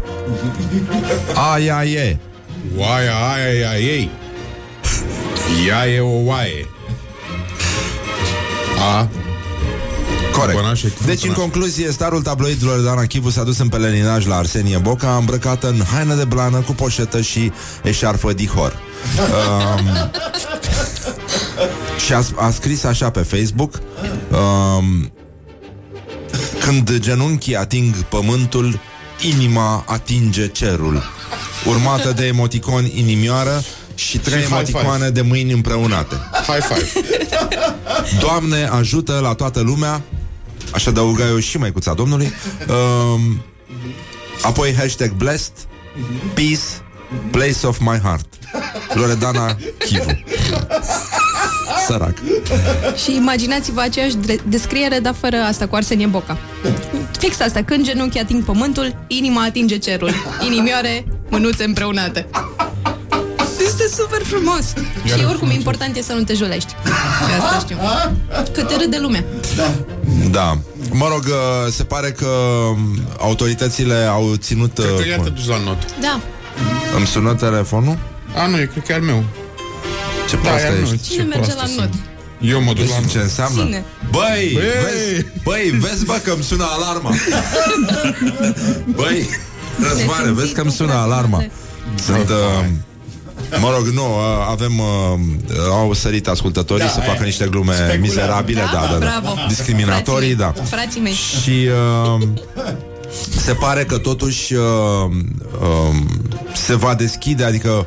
Aia 1.52 1.85
e. 1.85 2.16
Oaia 2.76 3.12
aia 3.33 3.52
e 3.52 3.66
a 3.66 3.79
ei. 3.79 4.11
Ea 5.66 5.87
e 5.88 6.00
o 6.00 6.24
oaie. 6.24 6.66
A. 8.79 9.09
Corect. 10.33 10.52
Cumpănașe, 10.52 10.87
Deci, 10.87 10.98
în 10.98 11.05
cumpănașe. 11.07 11.40
concluzie, 11.40 11.90
starul 11.90 12.22
tabloid 12.22 12.64
Loredana 12.64 13.05
Chivu 13.05 13.31
s-a 13.31 13.42
dus 13.42 13.59
în 13.59 13.68
pelerinaj 13.68 14.26
la 14.26 14.37
Arsenie 14.37 14.79
Boca, 14.79 15.16
îmbrăcată 15.16 15.68
în 15.68 15.83
haină 15.92 16.14
de 16.14 16.24
blană, 16.24 16.59
cu 16.59 16.72
poșetă 16.72 17.20
și 17.20 17.52
eșarfă 17.83 18.33
dihor. 18.33 18.79
Um, 19.18 20.11
și 22.07 22.12
a, 22.12 22.22
a 22.37 22.50
scris 22.50 22.85
așa 22.85 23.11
pe 23.11 23.20
Facebook 23.20 23.81
um, 24.31 25.12
Când 26.66 26.98
genunchii 26.98 27.57
ating 27.57 27.94
pământul, 27.94 28.81
inima 29.20 29.85
atinge 29.87 30.48
cerul. 30.48 31.02
Urmată 31.66 32.12
de 32.12 32.26
emoticoni 32.26 32.92
inimioară 32.96 33.62
și 33.94 34.18
trei 34.18 34.38
high 34.38 34.46
five. 34.46 34.59
emoticoane 34.59 35.11
de 35.11 35.20
mâini 35.20 35.52
împreunate. 35.52 36.14
High 36.46 36.62
five. 36.62 37.07
Doamne 38.20 38.64
ajută 38.64 39.18
la 39.22 39.35
toată 39.35 39.61
lumea 39.61 40.02
Aș 40.72 40.87
adăuga 40.87 41.26
eu 41.26 41.38
și 41.38 41.59
măicuța 41.59 41.94
Domnului 41.94 42.33
um, 42.68 43.44
Apoi 44.42 44.74
hashtag 44.74 45.11
blessed 45.11 45.52
Peace 46.35 46.61
Place 47.31 47.66
of 47.66 47.79
my 47.79 47.98
heart 48.02 48.26
Loredana 48.94 49.57
Chivu 49.79 50.11
Sărac 51.87 52.14
Și 53.05 53.14
imaginați-vă 53.14 53.81
aceeași 53.81 54.16
dre- 54.16 54.40
descriere, 54.49 54.99
dar 54.99 55.14
fără 55.20 55.37
asta, 55.37 55.66
cu 55.66 55.75
Arsenie 55.75 56.07
Boca. 56.07 56.37
Fix 57.18 57.40
asta, 57.40 57.62
când 57.62 57.85
genunchii 57.85 58.20
ating 58.20 58.44
pământul, 58.44 58.96
inima 59.07 59.42
atinge 59.42 59.77
cerul. 59.77 60.11
Inimioare, 60.46 61.05
mânuțe 61.29 61.64
împreunate. 61.64 62.27
Este 63.66 63.88
super 64.03 64.22
frumos. 64.22 64.72
și 65.05 65.25
oricum, 65.29 65.51
important 65.51 65.96
e 65.96 66.03
să 66.03 66.12
nu 66.12 66.22
te 66.22 66.35
julești. 66.35 66.75
De 67.27 67.33
asta 67.42 67.59
știu. 67.59 67.77
Că 68.53 68.62
te 68.62 68.77
râde 68.77 68.99
lumea. 68.99 69.25
Da 70.31 70.59
Mă 70.92 71.09
rog, 71.09 71.25
uh, 71.25 71.72
se 71.72 71.85
pare 71.85 72.11
că 72.11 72.27
um, 72.27 72.79
autoritățile 73.18 73.94
au 73.94 74.35
ținut 74.37 74.75
Cred 74.75 75.01
că 75.01 75.09
ea 75.09 75.16
te 75.16 75.29
uh, 75.29 75.35
duci 75.35 75.46
la 75.46 75.59
not. 75.64 76.01
Da. 76.01 76.20
Îmi 76.96 77.07
sună 77.07 77.35
telefonul? 77.35 77.99
A, 78.37 78.46
nu, 78.46 78.59
e, 78.61 78.64
cred 78.64 78.85
că 78.85 78.92
e 78.92 78.94
al 78.94 79.01
meu. 79.01 79.25
Ce 80.29 80.37
Da, 80.37 80.41
proastă 80.43 80.67
e 80.67 80.71
al 80.71 80.75
meu. 80.75 80.93
ești 80.93 81.09
Cine 81.09 81.23
Ce 81.23 81.29
merge 81.29 81.53
proastă 81.53 81.61
la 81.61 81.67
sunt. 81.67 81.79
not? 81.95 82.51
Eu 82.53 82.62
mă 82.62 82.73
duc 82.73 82.77
la 82.89 82.95
Vezi 82.95 83.01
not. 83.01 83.11
ce 83.11 83.19
înseamnă? 83.19 83.62
Cine? 83.62 83.85
Băi, 84.11 84.51
Băi! 84.53 84.62
vezi, 84.85 85.25
băi, 85.43 85.79
vezi 85.81 86.05
bă 86.05 86.21
că 86.25 86.31
îmi 86.33 86.43
sună 86.43 86.65
alarma 86.77 87.11
Băi, 88.95 89.29
Răzvare, 89.79 90.05
Nesimțit, 90.05 90.33
vezi 90.33 90.53
că 90.53 90.61
îmi 90.61 90.71
sună 90.71 90.93
bucurați-vă 90.93 91.15
alarma 91.15 91.39
de- 91.39 91.51
Sunt, 92.03 92.29
uh, 92.29 93.61
mă 93.61 93.73
rog, 93.77 93.87
nu, 93.87 94.03
uh, 94.05 94.47
avem, 94.51 94.79
uh, 94.79 95.19
au 95.71 95.93
sărit 95.93 96.29
ascultătorii 96.29 96.85
Da, 96.85 96.91
să 96.91 97.01
aia. 97.01 97.09
facă 97.12 97.25
niște 97.25 97.47
glume 97.47 97.73
Speculare. 97.73 97.99
mizerabile, 98.01 98.61
da, 98.73 98.81
da, 98.81 98.93
da, 98.93 98.99
Bravo. 98.99 99.35
discriminatorii, 99.49 100.35
da. 100.35 100.53
Frații 100.65 101.01
mei. 101.01 101.12
Frații 101.15 101.43
mei. 101.43 101.43
Și 101.43 101.69
uh, 102.17 102.29
se 103.45 103.53
pare 103.53 103.85
că 103.85 103.99
totuși 103.99 104.55
uh, 104.55 104.61
uh, 105.61 105.97
se 106.55 106.75
va 106.77 106.95
deschide, 106.95 107.45
adică 107.45 107.69
uh, 107.71 107.85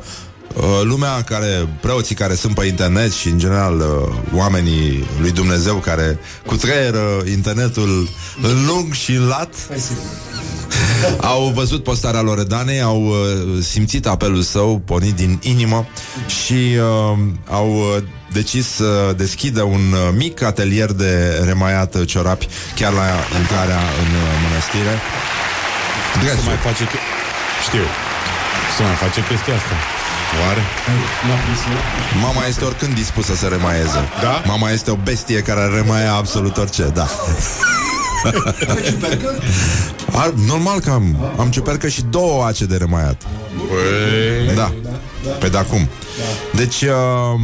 lumea 0.82 1.22
care, 1.22 1.68
preoții 1.80 2.14
care 2.14 2.34
sunt 2.34 2.54
pe 2.54 2.64
internet 2.66 3.12
și 3.12 3.28
în 3.28 3.38
general 3.38 3.78
uh, 3.78 4.14
oamenii 4.34 5.06
lui 5.20 5.30
Dumnezeu 5.30 5.74
care 5.74 6.18
cutreieră 6.46 7.22
internetul 7.30 8.08
în 8.42 8.66
lung 8.66 8.92
și 8.92 9.12
în 9.12 9.26
lat 9.26 9.54
au 11.20 11.52
văzut 11.54 11.82
postarea 11.82 12.20
Loredanei, 12.20 12.80
au 12.82 13.04
uh, 13.06 13.16
simțit 13.62 14.06
apelul 14.06 14.42
său 14.42 14.78
pornit 14.84 15.14
din 15.14 15.38
inimă 15.42 15.86
și 16.44 16.52
uh, 16.52 17.18
au 17.48 17.68
uh, 17.76 18.02
decis 18.32 18.66
să 18.68 19.14
deschidă 19.16 19.62
un 19.62 19.92
uh, 19.92 20.14
mic 20.16 20.42
atelier 20.42 20.92
de 20.92 21.42
remaiat 21.44 21.94
uh, 21.94 22.06
ciorapi 22.08 22.48
chiar 22.74 22.92
la 22.92 23.06
intrarea 23.40 23.78
în 23.78 24.14
uh, 24.14 24.28
mănăstire. 24.48 24.94
Să 26.12 26.18
Dresul. 26.20 26.44
mai 26.44 26.56
face... 26.56 26.84
che- 26.84 27.04
Știu. 27.66 27.84
Să 28.76 28.82
mai 28.82 28.94
face 28.94 29.24
chestia 29.28 29.54
asta. 29.54 29.74
Oare? 30.46 30.60
Mama 32.22 32.46
este 32.46 32.64
oricând 32.64 32.94
dispusă 32.94 33.34
să 33.34 33.46
remaieze. 33.46 34.08
Da? 34.22 34.42
Mama 34.46 34.70
este 34.70 34.90
o 34.90 34.94
bestie 34.94 35.40
care 35.40 35.66
remaia 35.74 36.14
absolut 36.14 36.56
orice, 36.56 36.84
da. 36.94 37.06
Ar, 40.12 40.32
normal 40.46 40.80
că 40.80 40.90
am, 40.90 41.32
am 41.38 41.50
ciupercă 41.50 41.88
și 41.88 42.02
două 42.02 42.44
ace 42.44 42.64
de 42.64 42.76
remaiat. 42.76 43.22
Păi... 43.68 44.54
Da. 44.54 44.72
Pe 45.38 45.48
de 45.48 45.58
acum. 45.58 45.88
Deci, 46.52 46.82
uh, 46.82 47.40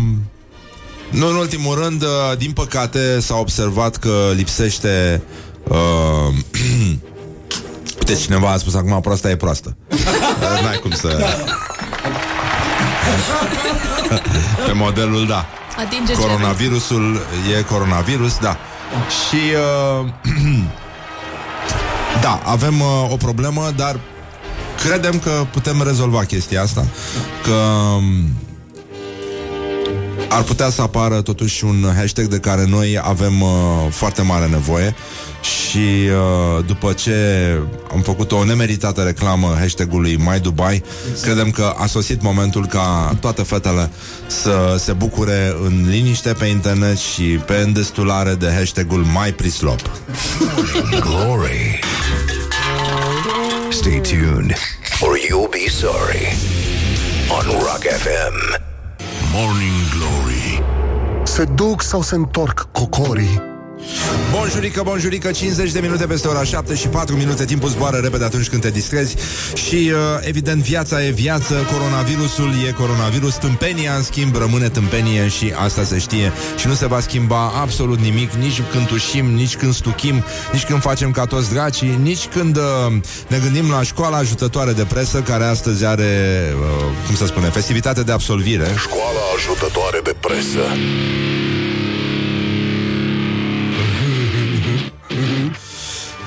nu 1.10 1.28
în 1.28 1.34
ultimul 1.34 1.78
rând, 1.82 2.02
uh, 2.02 2.36
din 2.38 2.52
păcate 2.52 3.20
s-a 3.20 3.36
observat 3.36 3.96
că 3.96 4.30
lipsește 4.34 5.22
uh, 5.68 6.34
Uite, 7.98 8.14
cineva 8.14 8.50
a 8.50 8.56
spus 8.56 8.74
acum 8.74 9.00
proasta 9.00 9.30
e 9.30 9.36
proastă. 9.36 9.76
Uh, 9.90 9.98
N-ai 10.62 10.78
cum 10.82 10.90
să... 10.90 11.26
Pe 14.66 14.72
modelul, 14.72 15.26
da. 15.26 15.46
Atinge 15.78 16.12
cerul. 16.12 16.28
Coronavirusul 16.28 17.20
e 17.58 17.62
coronavirus, 17.62 18.38
da. 18.38 18.56
Și 19.08 19.40
uh, 20.00 20.08
da, 22.24 22.40
avem 22.44 22.80
uh, 22.80 23.10
o 23.10 23.16
problemă, 23.16 23.72
dar 23.76 24.00
credem 24.84 25.18
că 25.18 25.46
putem 25.50 25.82
rezolva 25.82 26.24
chestia 26.24 26.62
asta, 26.62 26.86
că 27.42 27.52
um, 27.96 28.04
ar 30.28 30.42
putea 30.42 30.70
să 30.70 30.82
apară 30.82 31.20
totuși 31.22 31.64
un 31.64 31.92
hashtag 31.96 32.24
de 32.26 32.38
care 32.38 32.64
noi 32.68 32.98
avem 33.02 33.40
uh, 33.40 33.48
foarte 33.90 34.22
mare 34.22 34.46
nevoie 34.46 34.94
și 35.40 35.78
uh, 35.78 36.64
după 36.66 36.92
ce 36.92 37.14
am 37.92 38.00
făcut 38.00 38.32
o 38.32 38.44
nemeritată 38.44 39.02
reclamă 39.02 39.56
hashtagului 39.58 40.16
My 40.16 40.40
Dubai, 40.40 40.82
credem 41.22 41.50
că 41.50 41.74
a 41.78 41.86
sosit 41.86 42.22
momentul 42.22 42.66
ca 42.66 43.16
toate 43.20 43.42
fetele 43.42 43.90
să 44.26 44.76
se 44.78 44.92
bucure 44.92 45.54
în 45.64 45.86
liniște 45.88 46.32
pe 46.32 46.44
internet 46.44 46.96
și 46.96 47.22
pe 47.22 47.54
îndestulare 47.54 48.34
de 48.34 48.52
hashtagul 48.56 49.04
My 49.04 49.32
Prislop. 49.32 49.80
Glory. 51.00 51.80
Stay 53.70 54.00
tuned, 54.00 54.54
or 55.00 55.16
you'll 55.16 55.50
be 55.50 55.68
sorry. 55.70 56.36
On 57.28 57.44
Rock 57.44 57.82
FM. 57.82 58.65
Morning 59.38 59.88
Glory. 59.90 60.62
Se 61.22 61.44
duc 61.44 61.82
sau 61.82 62.02
se 62.02 62.14
întorc 62.14 62.68
cocorii? 62.72 63.55
Bonjurică, 64.32 64.82
bonjurică, 64.84 65.30
50 65.30 65.72
de 65.72 65.80
minute 65.80 66.06
peste 66.06 66.28
ora 66.28 66.44
7 66.44 66.74
și 66.74 66.88
4 66.88 67.16
minute. 67.16 67.44
Timpul 67.44 67.68
zboară 67.68 67.96
repede 67.96 68.24
atunci 68.24 68.48
când 68.48 68.62
te 68.62 68.70
distrezi. 68.70 69.16
Și 69.54 69.74
uh, 69.74 69.98
evident 70.20 70.62
viața 70.62 71.04
e 71.04 71.10
viață 71.10 71.54
Coronavirusul 71.72 72.50
e 72.68 72.70
coronavirus 72.70 73.34
Tâmpenia 73.34 73.94
în 73.94 74.02
schimb 74.02 74.36
rămâne 74.36 74.68
tâmpenie 74.68 75.28
Și 75.28 75.52
asta 75.56 75.82
se 75.82 75.98
știe. 75.98 76.32
Și 76.56 76.66
nu 76.66 76.74
se 76.74 76.86
va 76.86 77.00
schimba 77.00 77.52
absolut 77.60 77.98
nimic 77.98 78.32
Nici 78.32 78.62
când 78.72 78.86
tușim, 78.86 79.26
nici 79.26 79.56
când 79.56 79.74
stuchim 79.74 80.24
Nici 80.52 80.64
când 80.64 80.80
facem 80.80 81.10
ca 81.10 81.24
toți 81.24 81.52
dracii 81.52 81.98
Nici 82.02 82.26
când 82.26 82.56
uh, 82.56 82.62
ne 83.28 83.38
gândim 83.38 83.70
la 83.70 83.82
școala 83.82 84.16
ajutătoare 84.16 84.72
de 84.72 84.84
presă 84.84 85.20
Care 85.20 85.44
astăzi 85.44 85.84
are, 85.84 86.42
uh, 86.54 86.84
cum 87.06 87.14
să 87.14 87.26
spune, 87.26 87.46
festivitate 87.46 88.02
de 88.02 88.12
absolvire. 88.12 88.66
Școala 88.78 89.20
ajutătoare 89.36 90.00
de 90.04 90.14
presă. 90.20 90.64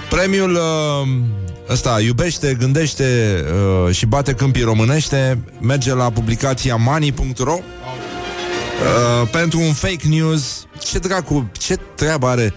Premiul 0.10 0.54
uh, 0.54 1.08
ăsta 1.70 2.02
iubește, 2.02 2.56
gândește 2.60 3.40
uh, 3.86 3.94
și 3.96 4.06
bate 4.06 4.34
câmpii 4.34 4.64
românește, 4.64 5.40
merge 5.62 5.94
la 5.94 6.10
publicația 6.12 6.76
money.ro 6.76 7.54
uh, 7.54 7.60
pentru 9.32 9.60
un 9.60 9.74
fake 9.74 10.08
news. 10.08 10.66
Ce 10.84 11.00
dracu, 11.00 11.50
ce 11.58 11.76
treabă 11.96 12.28
are 12.28 12.54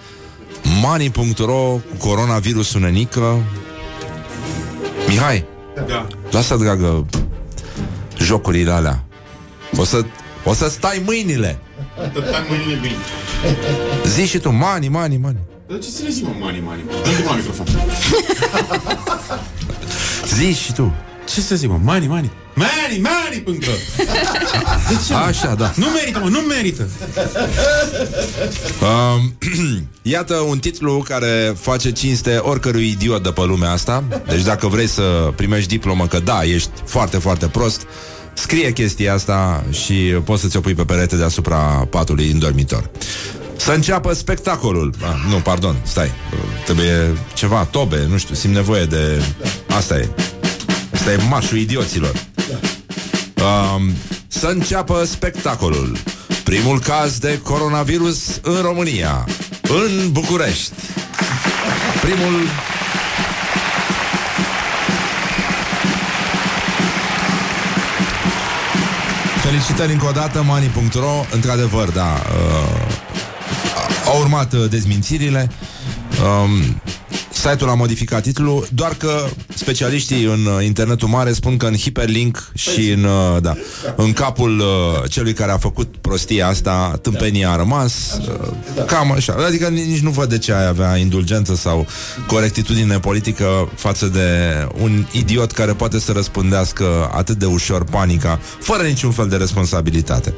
money.ro 0.83 1.55
cu 1.55 1.81
coronavirusul 1.99 2.81
nenică? 2.81 3.39
Mihai, 5.09 5.45
Da. 5.87 6.07
lasă, 6.31 6.57
dragă, 6.57 7.07
jocurile 8.19 8.71
alea. 8.71 9.05
O 9.77 9.85
să, 9.85 10.05
o 10.45 10.55
să 10.55 10.69
stai 10.69 11.03
mâinile. 11.05 11.59
Tătai 12.13 12.47
mâinile 12.49 12.79
bine. 12.81 12.97
Zi 14.07 14.27
și 14.27 14.39
tu, 14.39 14.51
money, 14.51 14.89
money, 14.89 15.17
money. 15.17 15.41
Dar 15.73 15.81
ce 15.81 15.91
să 15.91 16.03
le 16.03 16.11
zic, 16.11 16.25
mă, 16.25 16.35
mani, 16.39 16.63
mani? 16.65 16.83
Dă-mi 17.03 17.25
mă 17.25 17.35
microfon. 17.37 17.67
Zi 20.37 20.53
și 20.63 20.73
tu. 20.73 20.95
Ce 21.29 21.41
să 21.41 21.55
zic, 21.55 21.69
mă? 21.69 21.79
Mani, 21.83 22.07
mani. 22.07 22.31
Mani, 22.55 23.01
mani, 23.01 23.41
punctă. 23.45 23.71
De 24.89 24.99
ce? 25.07 25.15
Așa, 25.15 25.55
da. 25.55 25.73
Nu 25.77 25.87
merită, 25.87 26.19
mă, 26.19 26.29
nu 26.29 26.39
merită. 26.39 26.89
Um, 28.83 29.35
iată 30.03 30.35
un 30.35 30.59
titlu 30.59 31.05
care 31.09 31.55
face 31.61 31.93
cinste 31.93 32.37
oricărui 32.37 32.89
idiot 32.89 33.23
de 33.23 33.31
pe 33.31 33.45
lumea 33.45 33.71
asta. 33.71 34.05
Deci 34.27 34.43
dacă 34.43 34.67
vrei 34.67 34.87
să 34.87 35.33
primești 35.37 35.69
diplomă 35.69 36.07
că 36.07 36.19
da, 36.19 36.43
ești 36.45 36.71
foarte, 36.85 37.19
foarte 37.19 37.47
prost, 37.47 37.87
scrie 38.35 38.73
chestia 38.73 39.15
asta 39.15 39.65
și 39.71 39.95
poți 40.25 40.43
să 40.43 40.49
ți-o 40.49 40.61
pui 40.61 40.75
pe 40.75 40.85
perete 40.85 41.17
deasupra 41.17 41.57
patului 41.91 42.31
în 42.31 42.39
dormitor. 42.39 42.91
Să 43.57 43.73
înceapă 43.73 44.13
spectacolul. 44.13 44.95
Ah, 45.01 45.31
nu, 45.31 45.37
pardon, 45.37 45.77
stai. 45.83 46.11
Trebuie 46.65 47.17
ceva, 47.35 47.65
tobe, 47.65 48.07
nu 48.09 48.17
știu, 48.17 48.35
simt 48.35 48.55
nevoie 48.55 48.85
de... 48.85 49.23
Asta 49.69 49.99
e. 49.99 50.09
Asta 50.93 51.13
e 51.13 51.17
marșul 51.29 51.59
idioților. 51.59 52.13
Um, 53.37 53.93
să 54.29 54.47
înceapă 54.47 55.05
spectacolul. 55.05 55.97
Primul 56.45 56.81
caz 56.81 57.19
de 57.19 57.41
coronavirus 57.43 58.41
în 58.43 58.59
România, 58.63 59.25
în 59.63 60.13
București. 60.13 60.73
Primul 62.01 62.49
Felicitări 69.43 69.93
încă 69.93 70.07
o 70.07 70.11
dată, 70.11 70.43
Mani.ro 70.43 71.25
Într-adevăr, 71.31 71.89
da 71.89 72.23
uh, 72.27 73.02
Au 74.07 74.21
urmat 74.21 74.53
uh, 74.53 74.71
dezmințirile. 74.71 75.51
Um, 76.23 76.81
Site-ul 77.33 77.71
a 77.71 77.75
modificat 77.75 78.23
titlul 78.23 78.67
Doar 78.75 78.95
că 78.95 79.25
specialiștii 79.55 80.25
în 80.25 80.47
uh, 80.47 80.65
internetul 80.65 81.09
mare 81.09 81.33
Spun 81.33 81.57
că 81.57 81.67
în 81.67 81.77
hiperlink 81.77 82.51
și 82.55 82.91
în, 82.91 83.05
uh, 83.05 83.43
da, 83.43 83.57
în 83.97 84.13
capul 84.13 84.59
uh, 84.59 85.11
celui 85.11 85.33
care 85.33 85.53
a 85.53 85.59
făcut 85.59 85.97
prostia 85.97 86.49
asta 86.49 86.99
Tâmpenia 87.03 87.51
a 87.51 87.57
rămas 87.57 88.19
uh, 88.29 88.85
Cam 88.87 89.13
așa. 89.13 89.37
Adică 89.47 89.69
nici 89.69 90.01
nu 90.01 90.11
văd 90.11 90.29
de 90.29 90.39
ce 90.39 90.53
ai 90.53 90.67
avea 90.67 90.97
indulgență 90.97 91.55
Sau 91.55 91.87
corectitudine 92.27 92.99
politică 92.99 93.71
Față 93.75 94.07
de 94.07 94.29
un 94.83 95.07
idiot 95.13 95.53
care 95.53 95.73
poate 95.73 95.99
să 95.99 96.13
răspândească 96.13 97.11
Atât 97.15 97.39
de 97.39 97.47
ușor 97.47 97.85
panica 97.85 98.41
Fără 98.61 98.83
niciun 98.83 99.11
fel 99.11 99.29
de 99.29 99.37
responsabilitate. 99.37 100.35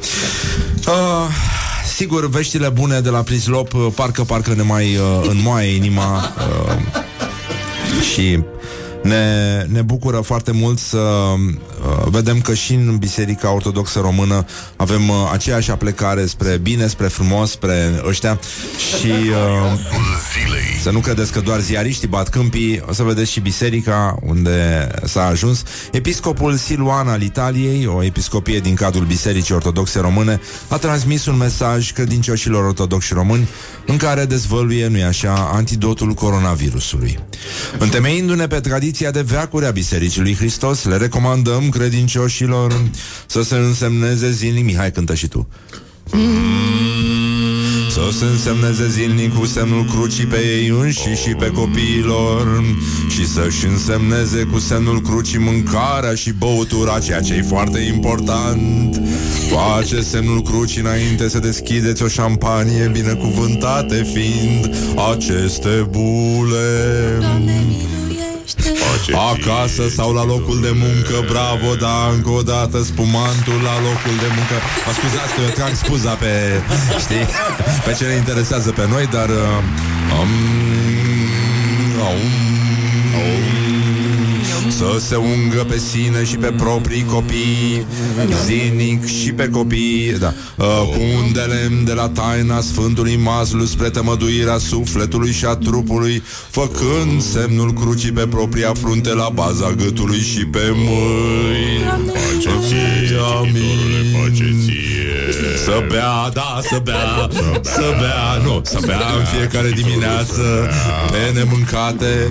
Uh, 0.86 1.73
Sigur, 1.84 2.28
veștile 2.28 2.68
bune 2.68 3.00
de 3.00 3.08
la 3.08 3.22
Prislop 3.22 3.74
uh, 3.74 3.86
Parcă, 3.94 4.22
parcă 4.22 4.54
ne 4.54 4.62
mai 4.62 4.96
uh, 4.96 5.26
înmoaie 5.28 5.74
inima 5.74 6.34
uh, 6.38 8.02
Și 8.12 8.42
ne, 9.04 9.66
ne 9.68 9.82
bucură 9.82 10.16
foarte 10.16 10.52
mult 10.52 10.78
să 10.78 10.98
uh, 10.98 12.06
vedem 12.10 12.40
că 12.40 12.54
și 12.54 12.72
în 12.72 12.96
Biserica 12.96 13.52
Ortodoxă 13.52 14.00
Română 14.00 14.44
avem 14.76 15.08
uh, 15.08 15.14
aceeași 15.32 15.70
aplecare 15.70 16.26
spre 16.26 16.56
bine, 16.62 16.86
spre 16.86 17.06
frumos, 17.06 17.50
spre 17.50 18.02
ăștia 18.08 18.38
și 18.78 19.06
uh, 19.06 19.78
să 20.82 20.90
nu 20.90 20.98
credeți 20.98 21.32
că 21.32 21.40
doar 21.40 21.60
ziariștii 21.60 22.08
bat 22.08 22.28
câmpii, 22.28 22.82
o 22.88 22.92
să 22.92 23.02
vedeți 23.02 23.30
și 23.30 23.40
biserica 23.40 24.16
unde 24.22 24.88
s-a 25.04 25.26
ajuns. 25.26 25.62
Episcopul 25.92 26.56
Siluan 26.56 27.08
al 27.08 27.22
Italiei, 27.22 27.86
o 27.86 28.04
episcopie 28.04 28.58
din 28.58 28.74
cadrul 28.74 29.04
Bisericii 29.04 29.54
Ortodoxe 29.54 30.00
Române, 30.00 30.40
a 30.68 30.76
transmis 30.76 31.26
un 31.26 31.36
mesaj 31.36 31.92
credincioșilor 31.92 32.64
ortodoxi 32.64 33.12
români 33.12 33.48
în 33.86 33.96
care 33.96 34.24
dezvăluie, 34.24 34.86
nu-i 34.86 35.02
așa, 35.02 35.50
antidotul 35.52 36.12
coronavirusului. 36.12 37.18
Întemeindu-ne 37.78 38.46
pe 38.46 38.60
tradiția 38.94 39.22
de 39.22 39.34
veacuri 39.34 39.66
a 39.66 39.70
Bisericii 39.70 40.20
lui 40.20 40.34
Hristos, 40.34 40.84
le 40.84 40.96
recomandăm 40.96 41.68
credincioșilor 41.68 42.80
să 43.26 43.42
se 43.42 43.54
însemneze 43.54 44.30
zilnic. 44.30 44.64
Mihai, 44.64 44.92
cântă 44.92 45.14
și 45.14 45.28
tu. 45.28 45.48
Să 47.90 48.00
se 48.18 48.24
însemneze 48.24 48.88
zilnic 48.88 49.34
cu 49.38 49.46
semnul 49.46 49.84
crucii 49.84 50.26
pe 50.26 50.36
ei 50.36 50.68
înși 50.68 51.08
și 51.22 51.34
pe 51.38 51.50
copiilor 51.50 52.64
Și 53.08 53.26
să-și 53.26 53.66
însemneze 53.66 54.42
cu 54.52 54.58
semnul 54.58 55.00
crucii 55.00 55.38
mâncarea 55.38 56.14
și 56.14 56.32
băutura 56.32 56.98
Ceea 56.98 57.20
ce 57.20 57.34
e 57.34 57.42
foarte 57.42 57.78
important 57.78 59.00
Face 59.50 60.00
semnul 60.00 60.42
crucii 60.42 60.80
înainte 60.80 61.28
să 61.28 61.38
deschideți 61.38 62.02
o 62.02 62.08
șampanie 62.08 62.90
Binecuvântate 62.92 64.06
fiind 64.12 64.74
aceste 65.12 65.88
bule 65.90 66.64
Acasă 69.32 69.88
sau 69.88 70.12
la 70.12 70.24
locul 70.24 70.60
de 70.60 70.72
muncă 70.84 71.16
Bravo, 71.32 71.74
da, 71.74 71.96
încă 72.14 72.30
o 72.30 72.42
dată 72.42 72.82
Spumantul 72.82 73.60
la 73.68 73.76
locul 73.88 74.16
de 74.24 74.28
muncă 74.36 74.56
Mă 74.86 74.92
scuzați 74.98 75.32
că 75.34 75.40
eu 75.46 75.52
trag 75.58 75.74
spuza 75.82 76.14
pe 76.22 76.32
Știi? 77.04 77.26
Pe 77.84 77.92
ce 77.98 78.04
ne 78.04 78.14
interesează 78.14 78.70
pe 78.70 78.84
noi 78.94 79.06
Dar 79.16 79.28
uh, 79.28 79.58
um, 80.18 80.32
um, 82.08 82.22
um, 83.20 83.63
să 84.76 84.98
se 84.98 85.16
ungă 85.16 85.64
pe 85.68 85.78
sine 85.78 86.24
și 86.24 86.36
pe 86.36 86.54
proprii 86.56 87.04
copii 87.04 87.86
Zinic 88.44 89.06
și 89.06 89.32
pe 89.32 89.48
copii. 89.48 90.16
Da. 90.18 90.34
uh, 90.56 90.64
Cu 90.66 91.00
un 91.24 91.32
de 91.32 91.40
lemn 91.40 91.84
de 91.84 91.92
la 91.92 92.08
taina 92.08 92.60
Sfântului 92.60 93.16
Mazlu 93.16 93.64
Spre 93.64 93.90
tămăduirea 93.90 94.58
sufletului 94.58 95.32
și 95.32 95.44
a 95.44 95.54
trupului 95.56 96.22
Făcând 96.50 97.22
semnul 97.22 97.72
crucii 97.72 98.12
pe 98.12 98.26
propria 98.26 98.72
frunte 98.80 99.14
La 99.14 99.28
baza 99.34 99.70
gâtului 99.70 100.20
și 100.20 100.44
pe 100.44 100.72
mâini. 100.74 102.12
Pace-ție, 104.12 105.32
Să 105.64 105.84
bea, 105.88 106.30
da, 106.32 106.60
să 106.62 106.80
bea 106.84 107.28
Să 107.62 107.94
bea, 107.98 108.42
nu, 108.44 108.60
să 108.64 108.78
bea 108.86 109.00
în 109.18 109.24
fiecare 109.24 109.68
dimineață 109.68 110.70
Pe 111.10 111.38
nemâncate 111.38 112.30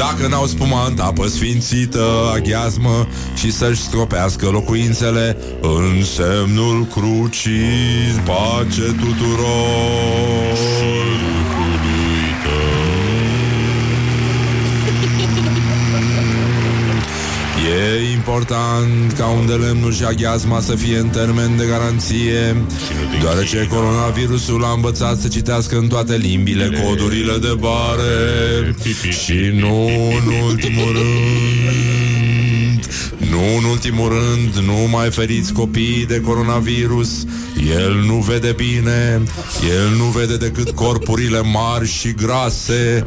dacă 0.00 0.28
n-au 0.28 0.46
spumant, 0.46 1.00
apă 1.00 1.26
sfințită, 1.26 2.04
aghiazmă 2.34 3.06
Și 3.34 3.52
să-și 3.52 3.80
stropească 3.80 4.48
locuințele 4.48 5.36
În 5.60 6.04
semnul 6.04 6.84
crucii. 6.84 8.22
Pace 8.24 8.82
tuturor 8.82 10.59
important 18.40 19.12
ca 19.12 19.26
un 19.26 19.46
de 19.46 19.52
lemnul 19.52 19.92
și 19.92 20.04
aghiazma 20.04 20.60
să 20.60 20.74
fie 20.74 20.98
în 20.98 21.08
termen 21.08 21.56
de 21.56 21.66
garanție. 21.66 22.56
Deoarece 23.20 23.66
coronavirusul 23.70 24.64
a 24.64 24.72
învățat 24.72 25.18
să 25.18 25.28
citească 25.28 25.76
în 25.76 25.88
toate 25.88 26.16
limbile 26.16 26.82
codurile 26.84 27.36
de 27.38 27.54
bare. 27.58 28.74
Și 29.24 29.50
nu 29.52 29.86
în 29.86 30.32
ultimul 30.48 30.92
rând 30.92 31.99
Nu 33.30 33.56
în 33.58 33.64
ultimul 33.64 34.08
rând, 34.08 34.66
nu 34.66 34.88
mai 34.90 35.10
feriți 35.10 35.52
copiii 35.52 36.06
de 36.06 36.20
coronavirus. 36.20 37.24
El 37.76 38.02
nu 38.06 38.14
vede 38.14 38.52
bine 38.56 39.22
El 39.70 39.96
nu 39.96 40.04
vede 40.04 40.36
decât 40.36 40.70
corpurile 40.70 41.40
mari 41.40 41.88
și 41.88 42.12
grase 42.12 43.02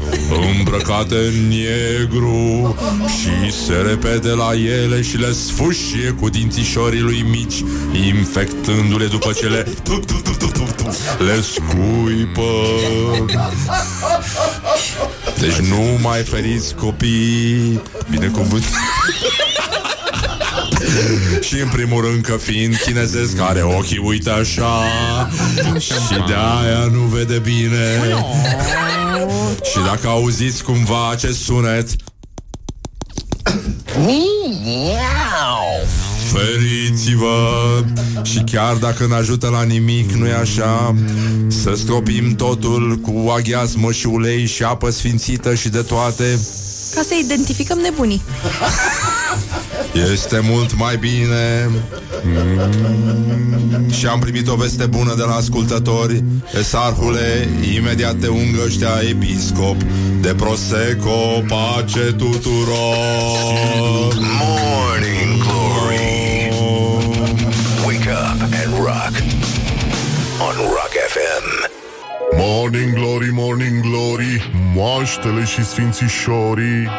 Îmbrăcate 0.57 1.15
în 1.15 1.47
negru. 1.47 2.75
Și 3.07 3.51
se 3.65 3.73
repede 3.73 4.29
la 4.29 4.51
ele 4.83 5.01
și 5.01 5.17
le 5.17 5.31
sfâșie 5.31 6.15
cu 6.19 6.29
dințișorii 6.29 6.99
lui 6.99 7.25
mici 7.29 7.63
Infectându-le 8.07 9.05
după 9.05 9.31
ce 9.31 9.47
le 9.47 9.67
Le 11.17 11.41
scuipă. 11.41 12.51
Deci 15.39 15.67
nu 15.69 15.99
mai 16.01 16.21
feriți 16.21 16.75
copii 16.75 17.81
Binecuvânt 18.09 18.63
și 21.47 21.59
în 21.59 21.69
primul 21.69 22.01
rând 22.01 22.25
că 22.25 22.37
fiind 22.37 22.75
chinezesc 22.75 23.39
Are 23.39 23.61
ochii 23.61 23.97
uite 23.97 24.29
așa 24.29 24.87
Și 25.79 26.23
de 26.27 26.33
aia 26.33 26.89
nu 26.91 27.01
vede 27.01 27.41
bine. 27.43 27.99
Și 29.71 29.77
dacă 29.85 30.07
auziți 30.07 30.63
cumva 30.63 31.09
acest 31.09 31.43
sunet 31.43 31.89
Feriți-vă. 36.33 37.83
Și 38.23 38.43
chiar 38.51 38.75
dacă 38.75 39.05
nu 39.05 39.15
ajută 39.15 39.47
la 39.47 39.63
nimic, 39.63 40.11
nu-i 40.11 40.33
așa? 40.33 40.95
Să 41.47 41.73
stropim 41.75 42.35
totul 42.35 42.99
cu 43.01 43.29
aghiazmă 43.37 43.91
și 43.91 44.05
ulei 44.05 44.45
și 44.45 44.63
apă 44.63 44.89
sfințită 44.89 45.55
și 45.55 45.69
de 45.69 45.81
toate. 45.81 46.39
Ca 46.95 47.01
să 47.01 47.13
identificăm 47.23 47.77
nebunii. 47.77 48.21
Este 49.93 50.39
mult 50.39 50.77
mai 50.77 50.97
bine 50.97 51.69
mm. 52.23 53.89
Și 53.89 54.05
am 54.05 54.19
primit 54.19 54.47
o 54.47 54.55
veste 54.55 54.85
bună 54.85 55.13
de 55.17 55.23
la 55.23 55.33
ascultători 55.33 56.23
Esarhule, 56.59 57.47
imediat 57.75 58.15
te 58.15 58.27
ungă 58.27 58.61
ăștia 58.65 58.91
episcop 59.09 59.75
De 60.21 60.33
Prosecco, 60.33 61.43
pace 61.47 62.13
tuturor 62.17 62.73
Morning 64.41 65.43
Glory. 65.43 66.51
Wake 67.85 68.09
up 68.09 68.41
and 68.41 68.73
rock. 68.75 69.13
On 70.39 70.55
Rock 70.55 70.93
FM. 71.13 71.71
Morning 72.35 72.93
Glory, 72.93 73.29
Morning 73.31 73.81
Glory 73.81 74.51
Moaștele 74.75 75.43
și 75.43 75.65
sfințișorii 75.65 76.89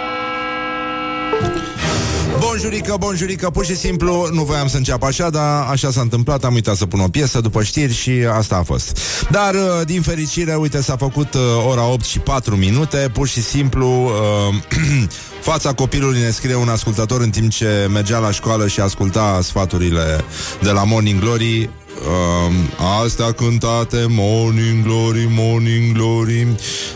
Bonjurică, 2.55 2.97
bonjurică, 2.99 3.51
pur 3.51 3.65
și 3.65 3.77
simplu 3.77 4.29
nu 4.33 4.43
voiam 4.43 4.69
să 4.69 4.77
încep 4.77 5.03
așa, 5.03 5.31
dar 5.31 5.67
așa 5.71 5.91
s-a 5.91 6.01
întâmplat, 6.01 6.45
am 6.45 6.55
uitat 6.55 6.77
să 6.77 6.87
pun 6.87 7.01
o 7.01 7.09
piesă 7.09 7.41
după 7.41 7.63
știri 7.63 7.93
și 7.93 8.11
asta 8.33 8.57
a 8.57 8.63
fost. 8.63 8.99
Dar, 9.31 9.55
uh, 9.55 9.87
din 9.87 10.03
fericire, 10.03 10.55
uite, 10.55 10.83
s-a 10.83 10.97
făcut 10.97 11.35
uh, 11.35 11.41
ora 11.69 11.87
8 11.87 12.05
și 12.05 12.19
4 12.19 12.57
minute, 12.57 13.11
pur 13.13 13.29
și 13.29 13.43
simplu, 13.43 14.05
uh, 14.05 14.55
fața 15.51 15.73
copilului 15.73 16.21
ne 16.21 16.31
scrie 16.31 16.55
un 16.55 16.69
ascultător 16.69 17.21
în 17.21 17.31
timp 17.31 17.51
ce 17.51 17.89
mergea 17.93 18.19
la 18.19 18.31
școală 18.31 18.69
și 18.69 18.81
asculta 18.81 19.41
sfaturile 19.43 20.25
de 20.63 20.71
la 20.71 20.85
Morning 20.85 21.21
Glory, 21.21 21.71
Uh, 22.01 22.55
astea 23.03 23.33
cântate 23.33 24.07
Morning 24.09 24.85
Glory, 24.85 25.29
Morning 25.31 25.93
Glory. 25.93 26.47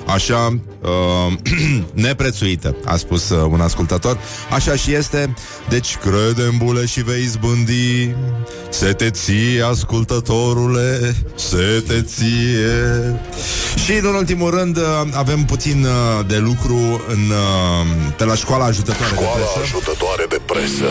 Așa 0.06 0.58
uh, 0.82 1.32
Neprețuită 2.06 2.76
A 2.84 2.96
spus 2.96 3.28
uh, 3.28 3.46
un 3.50 3.61
ascultător. 3.61 4.18
Așa 4.50 4.76
și 4.76 4.94
este. 4.94 5.34
Deci 5.68 5.96
crede 5.96 6.42
în 6.42 6.56
bule 6.56 6.87
și 6.87 7.02
vei 7.02 7.22
izbândi 7.22 8.14
Se 8.70 8.92
te 8.92 9.11
ție, 9.11 9.62
ascultătorule 9.70 11.16
Se 11.34 11.84
te 11.87 12.02
ție. 12.02 13.20
Și 13.84 13.92
în 13.92 14.14
ultimul 14.14 14.50
rând 14.50 14.76
uh, 14.76 14.82
Avem 15.12 15.44
puțin 15.44 15.84
uh, 15.84 16.26
de 16.26 16.37
lucru 16.37 17.02
în, 17.08 17.30
uh, 17.30 18.12
Pe 18.16 18.24
la 18.24 18.34
școala 18.34 18.64
ajutătoare 18.64 19.11
de 19.11 19.14
Școala 19.14 19.32
presă. 19.32 19.61
Ajutătoare 19.62 20.24
de 20.28 20.40
presă 20.46 20.87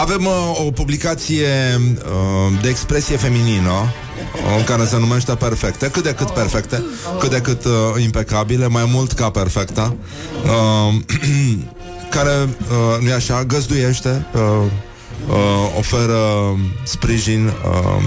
Avem 0.00 0.26
uh, 0.26 0.66
o 0.66 0.70
publicație 0.70 1.46
uh, 1.76 2.60
de 2.62 2.68
expresie 2.68 3.16
feminină 3.16 3.70
uh, 3.70 4.64
care 4.64 4.84
se 4.84 4.98
numește 4.98 5.34
Perfecte, 5.34 5.90
cât 5.90 6.02
de 6.02 6.14
cât 6.14 6.30
perfecte, 6.30 6.84
cât 7.18 7.30
de 7.30 7.40
cât 7.40 7.64
uh, 7.64 8.02
impecabile, 8.02 8.66
mai 8.66 8.84
mult 8.92 9.12
ca 9.12 9.30
perfecta, 9.30 9.96
uh, 10.44 10.94
care, 12.14 12.30
uh, 12.40 13.06
nu 13.06 13.12
așa, 13.12 13.44
găzduiește, 13.44 14.26
uh, 14.34 14.40
uh, 15.28 15.76
oferă 15.78 16.20
sprijin 16.84 17.46
uh, 17.46 18.04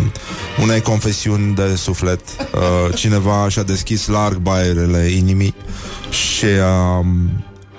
unei 0.62 0.82
confesiuni 0.82 1.56
de 1.56 1.76
suflet. 1.76 2.22
Uh, 2.40 2.96
cineva 2.96 3.50
și-a 3.50 3.64
deschis 3.64 4.08
larg 4.08 4.38
baierele 4.38 5.08
inimii 5.08 5.56
și 6.10 6.46
uh, 6.46 7.06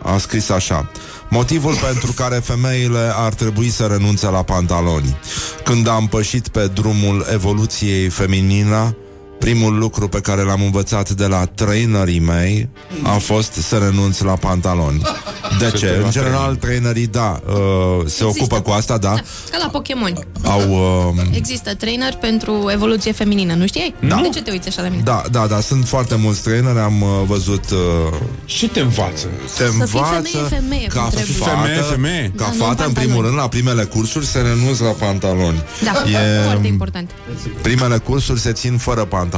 a 0.02 0.18
scris 0.18 0.48
așa. 0.48 0.90
Motivul 1.34 1.74
pentru 1.74 2.12
care 2.12 2.34
femeile 2.34 3.12
ar 3.14 3.34
trebui 3.34 3.68
să 3.68 3.86
renunțe 3.86 4.26
la 4.26 4.42
pantaloni. 4.42 5.16
Când 5.64 5.88
am 5.88 6.06
pășit 6.06 6.48
pe 6.48 6.66
drumul 6.66 7.26
evoluției 7.32 8.08
feminina, 8.08 8.94
primul 9.44 9.78
lucru 9.78 10.08
pe 10.08 10.20
care 10.20 10.42
l-am 10.42 10.62
învățat 10.62 11.10
de 11.10 11.26
la 11.26 11.44
trainerii 11.44 12.20
mei 12.20 12.68
a 13.02 13.10
fost 13.16 13.52
să 13.52 13.76
renunț 13.76 14.20
la 14.20 14.32
pantaloni. 14.32 15.02
De 15.58 15.70
ce? 15.76 16.00
În 16.04 16.10
general, 16.10 16.54
trainerii, 16.56 17.06
da, 17.06 17.40
uh, 17.48 18.06
se 18.06 18.24
ocupă 18.24 18.60
cu 18.60 18.70
asta, 18.70 18.98
da. 18.98 19.12
Ca 19.50 19.58
la 19.62 19.68
Pokémon. 19.68 20.12
Au... 20.44 20.60
Uh, 21.16 21.22
Există 21.32 21.74
trainer 21.74 22.14
pentru 22.14 22.68
evoluție 22.72 23.12
feminină, 23.12 23.54
nu 23.54 23.66
știai? 23.66 23.94
Da. 24.08 24.20
De 24.22 24.28
ce 24.28 24.42
te 24.42 24.50
uiți 24.50 24.68
așa 24.68 24.82
la 24.82 24.88
mine? 24.88 25.02
da, 25.02 25.22
da, 25.30 25.46
da, 25.46 25.60
sunt 25.60 25.86
foarte 25.88 26.14
mulți 26.14 26.42
traineri, 26.42 26.78
am 26.78 27.00
uh, 27.02 27.08
văzut 27.26 27.64
uh, 27.70 27.78
Și 28.44 28.66
te 28.66 28.80
învață. 28.80 29.26
te 29.56 29.64
fii 29.64 29.80
învață 29.80 30.22
femeie, 30.22 30.48
femeie, 30.48 30.86
ca 30.86 31.00
cum 31.00 31.10
trebuie. 31.10 31.34
fată, 31.36 31.50
Femeie, 31.60 31.80
femeie. 31.80 32.32
ca 32.36 32.44
Da, 32.44 32.50
nu 32.50 32.52
fată, 32.52 32.62
în 32.70 32.74
pantaloni. 32.76 32.94
primul 33.06 33.24
rând, 33.24 33.36
la 33.36 33.48
primele 33.48 33.84
cursuri 33.84 34.26
se 34.26 34.38
renunță 34.40 34.84
la 34.84 34.90
pantaloni. 34.90 35.62
Da, 35.84 35.90
E- 36.10 36.42
foarte 36.44 36.66
important. 36.66 37.10
Primele 37.62 37.96
cursuri 37.98 38.40
se 38.40 38.52
țin 38.52 38.76
fără 38.76 39.04
pantaloni. 39.04 39.32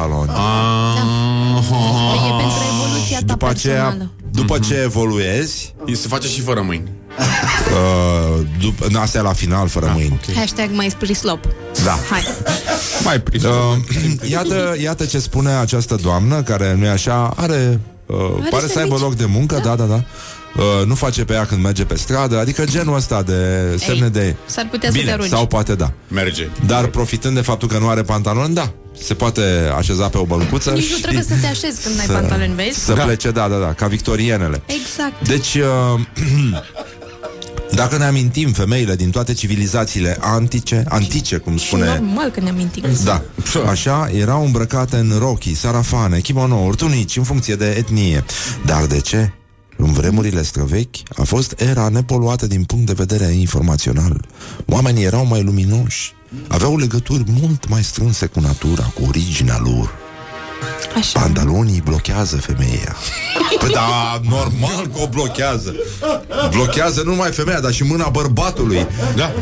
Păi 2.11 2.29
e 2.29 2.33
pentru 2.39 2.61
evoluția 2.75 3.19
ta 3.19 3.25
După 3.27 3.47
aceea, 3.49 3.83
personală. 3.83 4.11
după 4.31 4.59
ce 4.59 4.75
evoluezi, 4.85 5.75
Se 5.93 6.09
face 6.09 6.29
și 6.29 6.41
fără 6.41 6.63
mâini. 6.63 6.91
uh, 7.19 8.47
după, 8.61 8.87
nu, 8.91 8.99
asta 9.01 9.19
e 9.19 9.21
la 9.21 9.33
final, 9.33 9.69
fără 9.69 9.91
mâini. 9.95 10.21
Hashtag 10.35 10.69
mai 10.73 10.91
sprislop. 10.91 11.45
Da. 11.85 11.99
Hai. 12.11 12.23
Mai 13.05 13.21
prins. 13.21 13.43
Uh, 13.43 13.51
iată, 14.31 14.77
iată 14.83 15.05
ce 15.05 15.19
spune 15.19 15.51
această 15.51 15.95
doamnă 16.03 16.43
care 16.43 16.75
nu 16.79 16.85
e 16.85 16.89
așa, 16.89 17.33
are, 17.37 17.81
uh, 18.07 18.17
Are 18.41 18.49
pare 18.51 18.67
să 18.67 18.79
aibă 18.79 18.97
serviciu. 18.97 19.05
loc 19.05 19.15
de 19.15 19.25
muncă, 19.25 19.61
da, 19.65 19.75
da, 19.77 19.85
da. 19.85 19.95
Uh, 20.57 20.87
nu 20.87 20.95
face 20.95 21.25
pe 21.25 21.33
ea 21.33 21.45
când 21.45 21.63
merge 21.63 21.85
pe 21.85 21.97
stradă, 21.97 22.39
adică 22.39 22.65
genul 22.65 22.95
ăsta 22.97 23.23
de 23.23 23.35
semne 23.79 24.05
Ei, 24.05 24.11
de... 24.11 24.37
s-ar 24.47 24.69
putea 24.71 24.89
să 24.91 24.95
te 24.97 25.01
Bine, 25.01 25.13
arunci. 25.13 25.29
sau 25.29 25.47
poate 25.47 25.75
da. 25.75 25.93
Merge. 26.09 26.49
Dar 26.67 26.87
profitând 26.87 27.35
de 27.35 27.41
faptul 27.41 27.69
că 27.69 27.79
nu 27.79 27.89
are 27.89 28.03
pantaloni, 28.03 28.55
da, 28.55 28.73
se 29.03 29.15
poate 29.15 29.73
așeza 29.77 30.09
pe 30.09 30.19
o 30.19 30.25
bălcuță 30.25 30.71
Nici 30.71 30.83
și 30.85 30.93
nu 30.93 30.99
trebuie 30.99 31.23
să 31.23 31.35
te 31.41 31.47
așezi 31.47 31.83
când 31.83 31.99
ai 32.01 32.07
să- 32.07 32.13
pantaloni, 32.13 32.55
vezi? 32.55 32.79
Să 32.85 32.93
plece, 32.93 33.31
da, 33.31 33.49
da, 33.49 33.57
da, 33.57 33.73
ca 33.73 33.87
victorienele. 33.87 34.63
Exact. 34.67 35.29
Deci, 35.29 35.55
uh, 35.55 36.01
dacă 37.81 37.97
ne 37.99 38.05
amintim 38.05 38.53
femeile 38.53 38.97
din 38.97 39.11
toate 39.11 39.33
civilizațiile 39.33 40.17
antice, 40.21 40.85
antice, 40.89 41.37
cum 41.37 41.57
Și 41.57 41.67
spune... 41.67 41.85
normal 41.87 42.31
că 42.31 42.41
ne 42.41 42.49
amintim. 42.49 42.83
Da, 43.05 43.23
așa, 43.69 44.11
erau 44.15 44.45
îmbrăcate 44.45 44.97
în 44.97 45.13
rochii, 45.19 45.55
sarafane, 45.55 46.21
kimonouri, 46.21 46.77
tunici, 46.77 47.17
în 47.17 47.23
funcție 47.23 47.55
de 47.55 47.75
etnie. 47.79 48.25
Dar 48.67 48.87
de 48.87 49.01
ce? 49.01 49.33
În 49.79 49.93
vremurile 49.93 50.43
străvechi 50.43 50.97
a 51.17 51.23
fost 51.23 51.55
era 51.61 51.89
nepoluată 51.89 52.47
din 52.47 52.65
punct 52.65 52.87
de 52.87 52.93
vedere 52.93 53.25
informațional. 53.25 54.25
Oamenii 54.67 55.05
erau 55.05 55.27
mai 55.27 55.43
luminoși, 55.43 56.15
aveau 56.49 56.77
legături 56.77 57.25
mult 57.41 57.69
mai 57.69 57.83
strânse 57.83 58.27
cu 58.27 58.41
natura, 58.41 58.83
cu 58.83 59.03
originea 59.09 59.59
lor. 59.63 59.95
Așa. 60.97 61.21
Pantalonii 61.21 61.81
blochează 61.85 62.37
femeia. 62.37 62.97
Păi 63.61 63.71
da, 63.73 64.21
normal 64.29 64.87
că 64.95 65.01
o 65.03 65.07
blochează. 65.09 65.75
Blochează 66.51 67.03
nu 67.05 67.11
numai 67.11 67.31
femeia, 67.31 67.61
dar 67.61 67.73
și 67.73 67.83
mâna 67.83 68.09
bărbatului. 68.09 68.87
Da. 69.17 69.33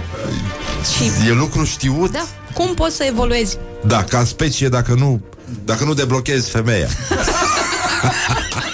Și, 0.97 1.29
E 1.29 1.33
lucru 1.33 1.64
știut. 1.64 2.12
da, 2.12 2.27
cum 2.55 2.75
poți 2.75 2.97
să 2.97 3.05
evoluezi? 3.05 3.57
Da, 3.87 4.05
ca 4.05 4.25
specie 4.25 4.68
dacă 4.68 4.94
nu 4.94 5.20
Dacă 5.64 5.85
nu 5.85 5.94
deblochezi 5.94 6.51
femeia 6.51 6.88
Achievement 6.88 8.55
unlocked. 8.55 8.74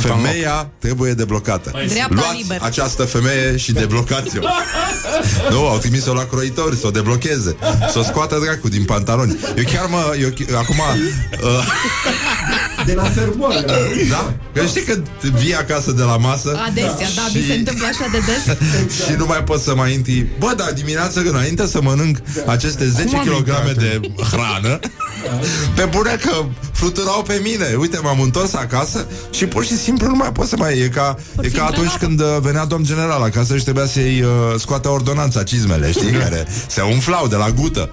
Femeia 0.00 0.70
trebuie 0.78 1.12
deblocată 1.12 1.70
Dreapta 1.88 2.14
Luați 2.14 2.36
liber. 2.36 2.58
această 2.62 3.04
femeie 3.04 3.56
și 3.56 3.72
deblocați-o 3.72 4.40
Nu, 5.50 5.66
au 5.68 5.78
trimis-o 5.78 6.12
la 6.12 6.24
croitori 6.24 6.76
Să 6.76 6.86
o 6.86 6.90
deblocheze 6.90 7.56
Să 7.92 7.98
o 7.98 8.02
scoată 8.02 8.38
dracu 8.44 8.68
din 8.68 8.84
pantaloni 8.84 9.36
Eu 9.56 9.64
chiar 9.72 9.86
mă, 9.90 10.16
eu, 10.20 10.28
chi- 10.28 10.54
acum 10.54 10.76
uh, 11.42 11.66
De 12.86 12.92
la 12.94 13.02
fermoară. 13.02 13.64
Da? 14.10 14.34
Că 14.54 14.66
știi 14.66 14.82
că 14.82 14.98
vii 15.38 15.54
acasă 15.54 15.92
de 15.92 16.02
la 16.02 16.16
masă 16.16 16.58
Adesea, 16.68 17.08
da, 17.16 17.22
mi 17.34 17.40
și- 17.40 17.46
se 17.46 17.54
întâmplă 17.54 17.86
așa 17.86 18.08
de 18.12 18.18
des. 18.18 18.56
și 19.06 19.12
nu 19.18 19.26
mai 19.26 19.44
poți 19.44 19.64
să 19.64 19.74
mai 19.74 19.92
intri 19.92 20.26
Bă, 20.38 20.52
da, 20.56 20.64
dimineața 20.74 21.20
când 21.20 21.34
înainte 21.34 21.66
să 21.66 21.82
mănânc 21.82 22.16
Aceste 22.46 22.88
10 22.88 23.16
am 23.16 23.24
kg 23.24 23.36
intrat? 23.36 23.74
de 23.76 24.00
hrană 24.30 24.78
Pe 25.74 25.84
bune 25.84 26.18
că 26.22 26.44
fluturau 26.76 27.22
pe 27.22 27.40
mine 27.42 27.74
Uite, 27.78 27.98
m-am 28.02 28.20
întors 28.20 28.54
acasă 28.54 29.06
Și 29.30 29.46
pur 29.46 29.64
și 29.64 29.76
simplu 29.76 30.06
nu 30.06 30.14
mai 30.14 30.32
pot 30.32 30.46
să 30.46 30.56
mai 30.56 30.78
E 30.78 30.88
ca, 30.88 31.16
e 31.40 31.48
ca 31.48 31.64
atunci 31.64 31.92
când 31.92 32.20
uh, 32.20 32.26
venea 32.40 32.64
domn 32.64 32.84
general 32.84 33.22
acasă 33.22 33.56
Și 33.56 33.62
trebuia 33.62 33.86
să-i 33.86 34.22
uh, 34.22 34.30
scoate 34.58 34.88
ordonanța 34.88 35.42
Cizmele, 35.42 35.90
știi, 35.90 36.10
care 36.22 36.46
se 36.66 36.80
umflau 36.80 37.26
de 37.26 37.36
la 37.36 37.50
gută 37.50 37.90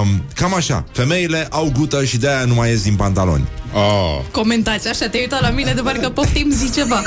Um, 0.00 0.22
cam 0.34 0.54
așa 0.54 0.84
Femeile 0.92 1.46
au 1.50 1.72
gută 1.78 2.04
și 2.04 2.16
de-aia 2.16 2.44
nu 2.44 2.54
mai 2.54 2.70
ies 2.70 2.82
din 2.82 2.94
pantaloni 2.94 3.48
Oh. 3.72 4.20
Comentați, 4.30 4.88
așa 4.88 5.08
te-ai 5.08 5.22
uitat 5.22 5.40
la 5.40 5.50
mine 5.50 5.72
de 5.72 5.80
parcă 5.80 6.08
poftim 6.08 6.50
zi 6.50 6.70
ceva. 6.70 7.02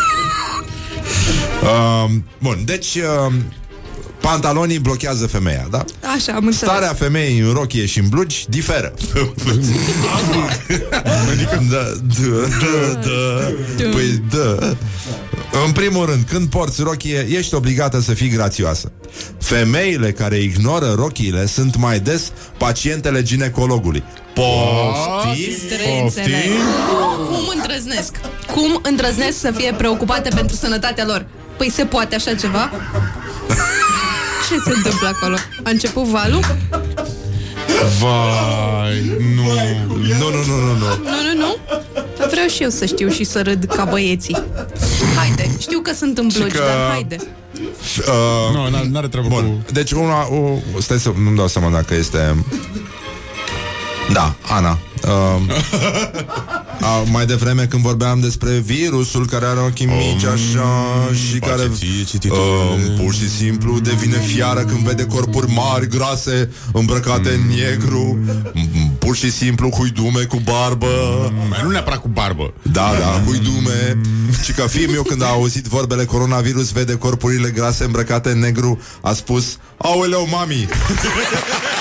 Um, 1.62 2.26
bun, 2.39 2.62
deci 2.66 2.96
um, 2.96 3.34
Pantalonii 4.22 4.80
blochează 4.80 5.28
femeia, 5.28 5.67
da? 5.69 5.86
Așa, 6.15 6.34
am 6.34 6.45
înțeles. 6.45 6.69
Starea 6.74 6.93
femeii 6.93 7.39
în 7.39 7.53
rochie 7.53 7.86
și 7.86 7.99
în 7.99 8.07
blugi 8.09 8.45
diferă. 8.49 8.93
adică, 11.32 11.63
da, 11.69 11.84
da, 12.19 12.47
da, 12.59 12.99
da. 12.99 13.89
Păi, 13.89 14.24
da. 14.30 14.76
În 15.65 15.72
primul 15.72 16.05
rând, 16.05 16.24
când 16.30 16.49
porți 16.49 16.82
rochie, 16.82 17.28
ești 17.30 17.53
obligată 17.55 17.99
să 18.01 18.13
fii 18.13 18.30
grațioasă. 18.30 18.91
Femeile 19.39 20.11
care 20.11 20.38
ignoră 20.39 20.93
rochiile 20.97 21.45
sunt 21.45 21.76
mai 21.78 21.99
des 21.99 22.32
pacientele 22.57 23.22
ginecologului. 23.22 24.03
Poftiți? 24.34 25.59
Străințele. 25.59 26.43
Cum 27.28 27.51
îndrăznesc? 27.55 28.15
Cum 28.53 28.80
îndrăznesc 28.84 29.39
să 29.39 29.51
fie 29.55 29.74
preocupate 29.78 30.30
pentru 30.36 30.55
sănătatea 30.55 31.05
lor? 31.05 31.26
Păi 31.57 31.72
se 31.72 31.86
poate 31.86 32.15
așa 32.15 32.34
ceva? 32.36 32.72
Ce 34.50 34.58
se 34.66 34.72
întâmplă 34.76 35.08
acolo? 35.16 35.36
A 35.64 35.70
început 35.70 36.04
valul? 36.04 36.39
Vai, 38.00 39.12
nu. 39.36 39.44
Nu, 40.20 40.30
nu, 40.30 40.46
nu, 40.46 40.56
nu, 40.56 40.74
nu. 40.78 40.86
Nu, 41.04 41.34
nu, 41.34 41.38
nu. 41.38 41.58
Dar 42.18 42.28
vreau 42.30 42.48
și 42.48 42.64
eu 42.64 42.70
să 42.70 42.86
știu 42.86 43.10
și 43.10 43.24
să 43.24 43.42
râd 43.42 43.64
ca 43.76 43.84
băieții. 43.86 44.38
Haide, 45.18 45.50
știu 45.60 45.80
că 45.80 45.94
sunt 45.94 46.18
în 46.18 46.28
blugi, 46.38 46.52
că- 46.56 46.64
dar 46.68 46.89
haide. 46.92 47.16
Uh, 47.98 48.54
Nu, 48.54 48.68
n- 48.80 48.89
n-are 48.92 49.08
treabă 49.08 49.28
Bun, 49.28 49.44
cu... 49.66 49.72
deci 49.72 49.92
una, 49.92 50.28
o, 50.28 50.58
stai 50.80 51.00
să 51.00 51.12
nu-mi 51.24 51.36
dau 51.38 51.48
seama 51.48 51.70
dacă 51.70 51.94
este... 51.96 52.46
Da, 54.14 54.36
Ana. 54.48 54.78
Uh, 55.04 55.10
a, 56.89 57.04
mai 57.12 57.26
devreme 57.26 57.66
când 57.66 57.82
vorbeam 57.84 58.20
despre 58.20 58.52
virusul 58.52 59.26
care 59.28 59.45
are 59.45 59.60
ochii 59.60 59.86
mici 59.86 60.24
așa 60.24 60.70
și 61.14 61.39
face 61.39 61.52
care 61.52 61.70
ție 61.76 62.04
cititul. 62.04 62.38
uh, 62.38 63.04
pur 63.04 63.14
și 63.14 63.30
simplu 63.30 63.80
devine 63.80 64.18
fiară 64.18 64.60
când 64.62 64.80
vede 64.80 65.06
corpuri 65.06 65.52
mari, 65.52 65.88
grase, 65.88 66.49
îmbrăcate 66.74 67.30
în 67.30 67.41
negru, 67.56 68.20
m- 68.24 68.99
pur 68.99 69.16
și 69.16 69.32
simplu 69.32 69.70
huidume 69.70 70.24
cu 70.24 70.41
barbă. 70.43 70.88
Mai 71.49 71.60
nu 71.64 71.70
neapărat 71.70 71.99
cu 72.02 72.08
barbă. 72.08 72.54
Da, 72.62 72.91
da, 72.99 73.22
huidume 73.26 73.97
Și 74.43 74.52
că 74.52 74.62
fiul 74.68 74.91
meu 74.91 75.04
când 75.04 75.24
a 75.24 75.28
auzit 75.28 75.66
vorbele 75.66 76.06
coronavirus 76.06 76.72
Vede 76.72 76.93
corpurile 76.97 77.49
grase 77.49 77.84
îmbrăcate 77.84 78.30
în 78.30 78.39
negru 78.39 78.80
A 79.02 79.14
spus, 79.14 79.58
aoleu 79.78 80.28
mami 80.32 80.68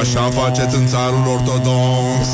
Așa 0.00 0.30
faceți 0.30 0.76
în 0.76 0.86
țarul 0.86 1.26
ortodox. 1.26 2.26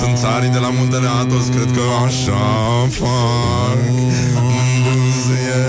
Sunt 0.00 0.16
țarii 0.16 0.48
de 0.48 0.58
la 0.58 0.70
muntele 0.70 1.08
Atos 1.20 1.46
Cred 1.46 1.70
că 1.76 1.82
așa 2.06 2.46
fac. 2.90 3.78
Bâzie. 4.84 5.64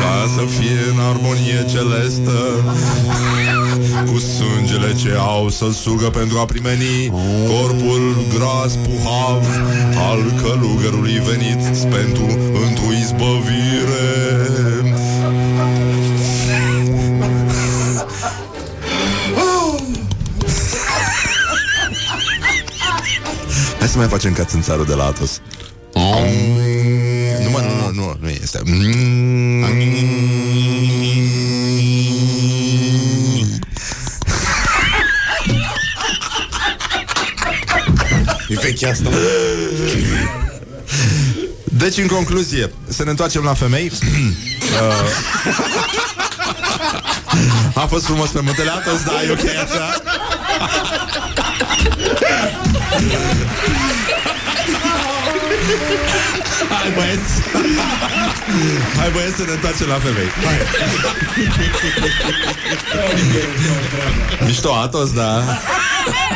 Ca 0.00 0.14
să 0.34 0.44
fie 0.58 0.80
în 0.92 0.98
armonie 1.10 1.64
celestă. 1.68 2.36
Cu 3.06 3.39
sângele 4.40 4.94
ce 4.94 5.14
au 5.18 5.48
să 5.48 5.70
sugă 5.72 6.10
pentru 6.10 6.38
a 6.38 6.44
primeni 6.44 7.12
Corpul 7.48 8.16
gras 8.34 8.74
puhav 8.74 9.44
Al 10.08 10.32
călugărului 10.42 11.22
venit 11.30 11.76
pentru 11.78 12.24
într-o 12.68 12.92
izbăvire 13.00 14.08
Hai 23.78 23.88
să 23.88 23.96
mai 23.96 24.06
facem 24.06 24.32
ca 24.32 24.44
țânțarul 24.44 24.84
de 24.84 24.94
la 24.94 25.04
Atos. 25.04 25.40
Nu, 27.42 27.50
mă, 27.50 27.58
nu, 27.58 27.90
nu, 27.92 28.02
nu, 28.02 28.16
nu 28.20 28.28
este. 28.28 28.60
E 38.50 38.54
veche 38.54 38.86
asta. 38.86 39.10
Deci, 41.64 41.96
în 41.96 42.06
concluzie, 42.06 42.72
să 42.88 43.04
ne 43.04 43.10
întoarcem 43.10 43.42
la 43.42 43.54
femei. 43.54 43.90
Uh, 44.70 45.06
A 47.74 47.86
fost 47.86 48.04
frumos 48.04 48.28
pe 48.30 48.40
muntele 48.40 48.70
Atos, 48.70 49.02
da, 49.02 49.22
e 49.22 49.30
ok 49.30 49.38
așa. 49.38 50.02
Hai 56.68 56.92
băieți 56.94 57.32
Hai 58.96 59.10
băieți 59.12 59.36
să 59.36 59.42
ne 59.46 59.52
întoarcem 59.52 59.86
la 59.86 59.98
femei. 60.04 60.28
Hai. 60.44 60.58
Mișto 64.46 64.74
Atos, 64.74 65.12
da. 65.12 65.42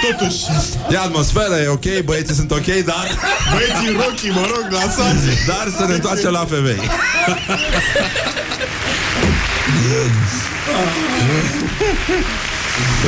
Totuși 0.00 0.44
E 0.90 0.98
atmosferă, 0.98 1.54
e 1.54 1.68
ok, 1.68 2.04
băieții 2.04 2.34
sunt 2.34 2.50
ok, 2.50 2.66
dar 2.66 3.06
Băieții 3.52 4.04
rochii, 4.04 4.30
mă 4.30 4.46
rog, 4.46 4.66
lăsați. 4.70 5.46
Dar 5.46 5.72
să 5.76 5.84
ne 5.86 5.94
întoarcem 5.94 6.30
la 6.30 6.44
femei 6.48 6.80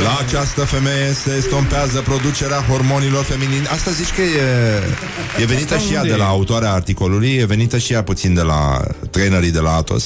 La 0.03 0.17
această 0.25 0.61
femeie 0.61 1.13
se 1.23 1.35
estompează 1.37 2.01
producerea 2.01 2.65
hormonilor 2.69 3.23
feminine 3.23 3.67
Asta 3.67 3.91
zici 3.91 4.11
că 4.15 4.21
e, 4.21 5.41
e 5.41 5.45
venită 5.45 5.77
și 5.77 5.93
ea 5.93 6.03
de 6.03 6.15
la 6.15 6.27
autoarea 6.27 6.71
articolului 6.73 7.33
E 7.35 7.45
venită 7.45 7.77
și 7.77 7.93
ea 7.93 8.03
puțin 8.03 8.33
de 8.33 8.41
la 8.41 8.81
trainerii 9.11 9.51
de 9.51 9.59
la 9.59 9.75
Atos 9.75 10.05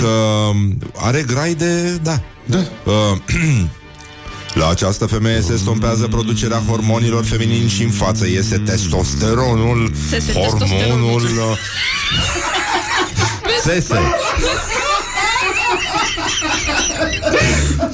Că 0.00 0.50
are 0.96 1.22
grai 1.26 1.54
de... 1.54 1.90
Da, 2.02 2.20
da. 2.44 2.58
Uh, 2.84 3.18
La 4.54 4.68
această 4.68 5.06
femeie 5.06 5.40
se 5.40 5.52
estompează 5.52 6.06
producerea 6.06 6.62
hormonilor 6.68 7.24
feminini 7.24 7.68
și 7.68 7.82
în 7.82 7.90
față 7.90 8.26
iese 8.26 8.58
testosteronul, 8.58 9.92
Se- 10.10 10.18
se 10.18 10.32
hormonul... 10.32 10.58
testosteronul. 10.58 11.20
uh, 11.22 11.58
Sese. 13.64 13.98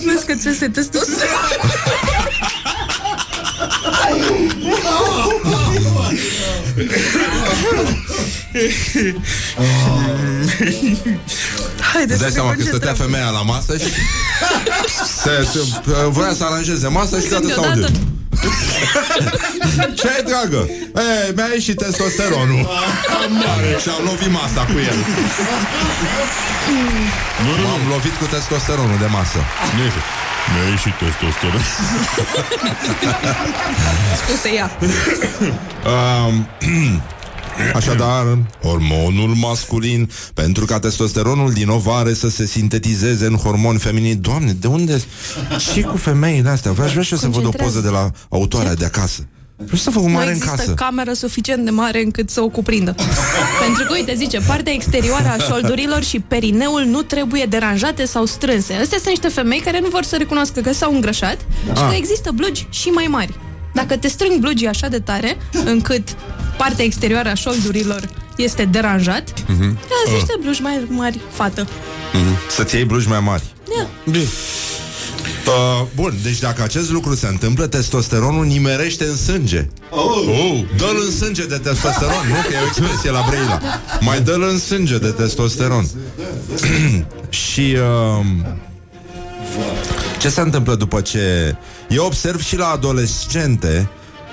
Vezi 0.05 0.27
că 0.27 0.35
ți 0.35 0.59
se 0.59 0.69
testosteron. 0.69 1.29
Haide 11.93 12.13
Îți 12.13 12.21
dai 12.23 12.29
să 12.29 12.35
seama 12.35 12.51
ne 12.51 12.57
că 12.57 12.63
stătea 12.63 12.89
concentrăm. 12.89 13.07
femeia 13.11 13.31
la 13.31 13.43
masă 13.43 13.77
și 13.77 13.85
se, 15.23 15.49
se, 15.53 15.59
voia 16.09 16.35
să 16.35 16.45
aranjeze 16.45 16.89
masa 16.89 17.19
și 17.19 17.27
toată 17.27 17.45
Când 17.47 17.55
s-au 17.55 17.73
deodată- 17.73 17.93
Ce 19.99 20.09
ai, 20.09 20.23
dragă? 20.23 20.69
E, 20.95 21.33
mi-a 21.35 21.47
ieșit 21.55 21.77
testosteronul 21.77 22.69
Și 23.83 23.89
am 23.89 24.05
lovit 24.05 24.31
masa 24.31 24.63
cu 24.65 24.79
el 24.91 24.99
M-am 27.65 27.81
lovit 27.89 28.15
cu 28.15 28.25
testosteronul 28.25 28.99
de 28.99 29.07
masă 29.07 29.39
Nu 29.77 29.83
este. 29.83 30.01
Mi-a 30.53 30.69
ieșit 30.71 30.93
testosteron. 30.99 31.63
Spuse 34.23 34.49
ea. 34.49 34.71
Um, 35.91 36.49
Așadar, 37.75 38.39
hormonul 38.63 39.35
masculin 39.35 40.11
Pentru 40.35 40.65
ca 40.65 40.79
testosteronul 40.79 41.53
din 41.53 41.69
ovare 41.69 42.15
Să 42.15 42.29
se 42.29 42.47
sintetizeze 42.47 43.27
în 43.27 43.35
hormon 43.37 43.79
feminin 43.79 44.21
Doamne, 44.21 44.53
de 44.53 44.67
unde? 44.67 45.01
Și 45.73 45.81
cu 45.83 45.97
femeile 45.97 46.49
astea 46.49 46.73
Vreau, 46.73 46.89
vreau 46.89 47.03
și 47.05 47.13
eu 47.13 47.19
să 47.19 47.27
văd 47.29 47.35
o 47.37 47.49
Concentrează. 47.49 47.73
poză 47.81 47.87
de 47.89 47.93
la 47.95 48.11
autoarea 48.29 48.75
de 48.75 48.85
acasă 48.85 49.27
Vreau 49.57 49.77
să 49.79 49.91
fac 49.91 50.03
o 50.03 50.07
Nu 50.07 50.13
mare 50.13 50.27
în 50.27 50.35
există 50.35 50.57
casă 50.57 50.75
cameră 50.75 51.13
suficient 51.13 51.65
de 51.65 51.71
mare 51.71 52.03
încât 52.03 52.31
să 52.31 52.41
o 52.41 52.49
cuprindă. 52.49 52.95
Pentru 53.65 53.85
că, 53.87 53.93
uite, 53.93 54.15
zice, 54.17 54.39
partea 54.47 54.73
exterioară 54.73 55.29
a 55.39 55.43
șoldurilor 55.43 56.03
și 56.03 56.21
perineul 56.21 56.83
nu 56.85 57.03
trebuie 57.03 57.45
deranjate 57.49 58.05
sau 58.05 58.25
strânse. 58.25 58.73
Astea 58.73 58.99
sunt 58.99 59.09
niște 59.09 59.29
femei 59.29 59.61
care 59.61 59.81
nu 59.81 59.89
vor 59.89 60.03
să 60.03 60.17
recunoască 60.17 60.61
că 60.61 60.73
s-au 60.73 60.95
îngrășat 60.95 61.37
și 61.65 61.71
Ah. 61.83 61.89
că 61.89 61.95
există 61.97 62.31
blugi 62.35 62.67
și 62.71 62.89
mai 62.89 63.07
mari. 63.11 63.35
Dacă 63.75 63.97
te 63.97 64.09
strâng 64.09 64.41
blugii 64.41 64.67
așa 64.67 64.89
de 64.89 64.99
tare, 64.99 65.37
încât 65.65 66.09
partea 66.57 66.85
exterioară 66.85 67.29
a 67.29 67.35
șoldurilor 67.35 68.09
este 68.37 68.65
deranjat, 68.65 69.33
Mhm. 69.49 69.77
uh-huh. 69.79 70.13
niște 70.13 70.35
blugi 70.41 70.63
mai 70.63 70.85
mari, 70.89 71.21
fată. 71.33 71.69
Să-ți 72.51 72.75
iei 72.75 72.85
blugi 72.85 73.09
mai 73.09 73.21
mari 73.21 73.43
Da. 73.77 73.87
Tot 74.13 75.55
Uh, 75.55 75.87
bun, 75.95 76.15
deci 76.23 76.39
dacă 76.39 76.63
acest 76.63 76.91
lucru 76.91 77.15
se 77.15 77.27
întâmplă, 77.27 77.67
testosteronul 77.67 78.45
nimerește 78.45 79.05
în 79.05 79.17
sânge. 79.17 79.67
Oh. 79.91 80.61
Dă-l 80.77 81.03
în 81.07 81.11
sânge 81.11 81.47
de 81.47 81.57
testosteron, 81.59 82.27
nu? 82.29 82.35
Că 82.35 82.55
e 82.55 82.59
o 82.63 82.67
expresie 82.67 83.11
la 83.11 83.25
Brăila. 83.29 83.61
Mai 84.01 84.21
dă-l 84.21 84.43
în 84.43 84.59
sânge 84.59 84.99
de 84.99 85.09
testosteron. 85.09 85.87
și 87.47 87.77
uh, 88.21 88.25
ce 90.21 90.29
se 90.29 90.41
întâmplă 90.41 90.75
după 90.75 91.01
ce... 91.01 91.55
Eu 91.89 92.05
observ 92.05 92.43
și 92.43 92.57
la 92.57 92.67
adolescente 92.69 93.89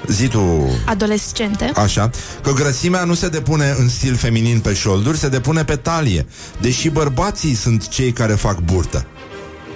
Zi 0.08 0.28
tu, 0.28 0.70
Adolescente. 0.86 1.72
așa 1.76 2.10
Că 2.44 2.52
grăsimea 2.52 3.04
nu 3.04 3.14
se 3.14 3.28
depune 3.28 3.76
în 3.80 3.90
stil 3.90 4.16
feminin 4.16 4.60
pe 4.60 4.74
șolduri 4.74 5.18
Se 5.18 5.28
depune 5.30 5.64
pe 5.64 5.76
talie 5.76 6.26
Deși 6.62 6.90
bărbații 6.90 7.54
sunt 7.54 7.88
cei 7.88 8.12
care 8.12 8.34
fac 8.34 8.60
burtă 8.60 9.06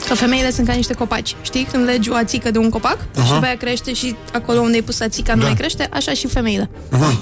Că 0.08 0.16
femeile 0.16 0.52
sunt 0.52 0.68
ca 0.68 0.74
niște 0.74 0.94
copaci. 0.94 1.36
Știi? 1.42 1.68
Când 1.72 1.86
legi 1.86 2.10
o 2.10 2.16
ațică 2.16 2.52
de 2.52 2.58
un 2.58 2.70
copac 2.70 2.98
uh-huh. 2.98 3.26
și 3.26 3.32
pe 3.40 3.46
aia 3.46 3.56
crește 3.58 3.94
și 3.94 4.16
acolo 4.34 4.60
unde 4.60 4.76
ai 4.76 4.82
pus 4.82 5.00
ațica 5.00 5.34
nu 5.34 5.40
Da. 5.42 5.46
mai 5.46 5.56
crește, 5.56 5.90
așa 5.94 6.14
și 6.14 6.28
femeile. 6.28 6.70
Uh-huh. 6.92 7.16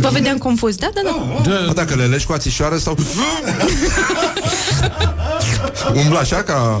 Vă 0.00 0.08
vedeam 0.12 0.38
confuz. 0.38 0.74
Da, 0.76 0.88
da, 0.94 1.00
da. 1.04 1.10
Mă, 1.10 1.72
Dacă 1.74 1.94
le 1.94 2.04
legi 2.04 2.26
cu 2.26 2.32
ațișoară 2.32 2.76
sau 2.76 2.96
Umblă 6.02 6.18
așa 6.18 6.36
ca 6.42 6.80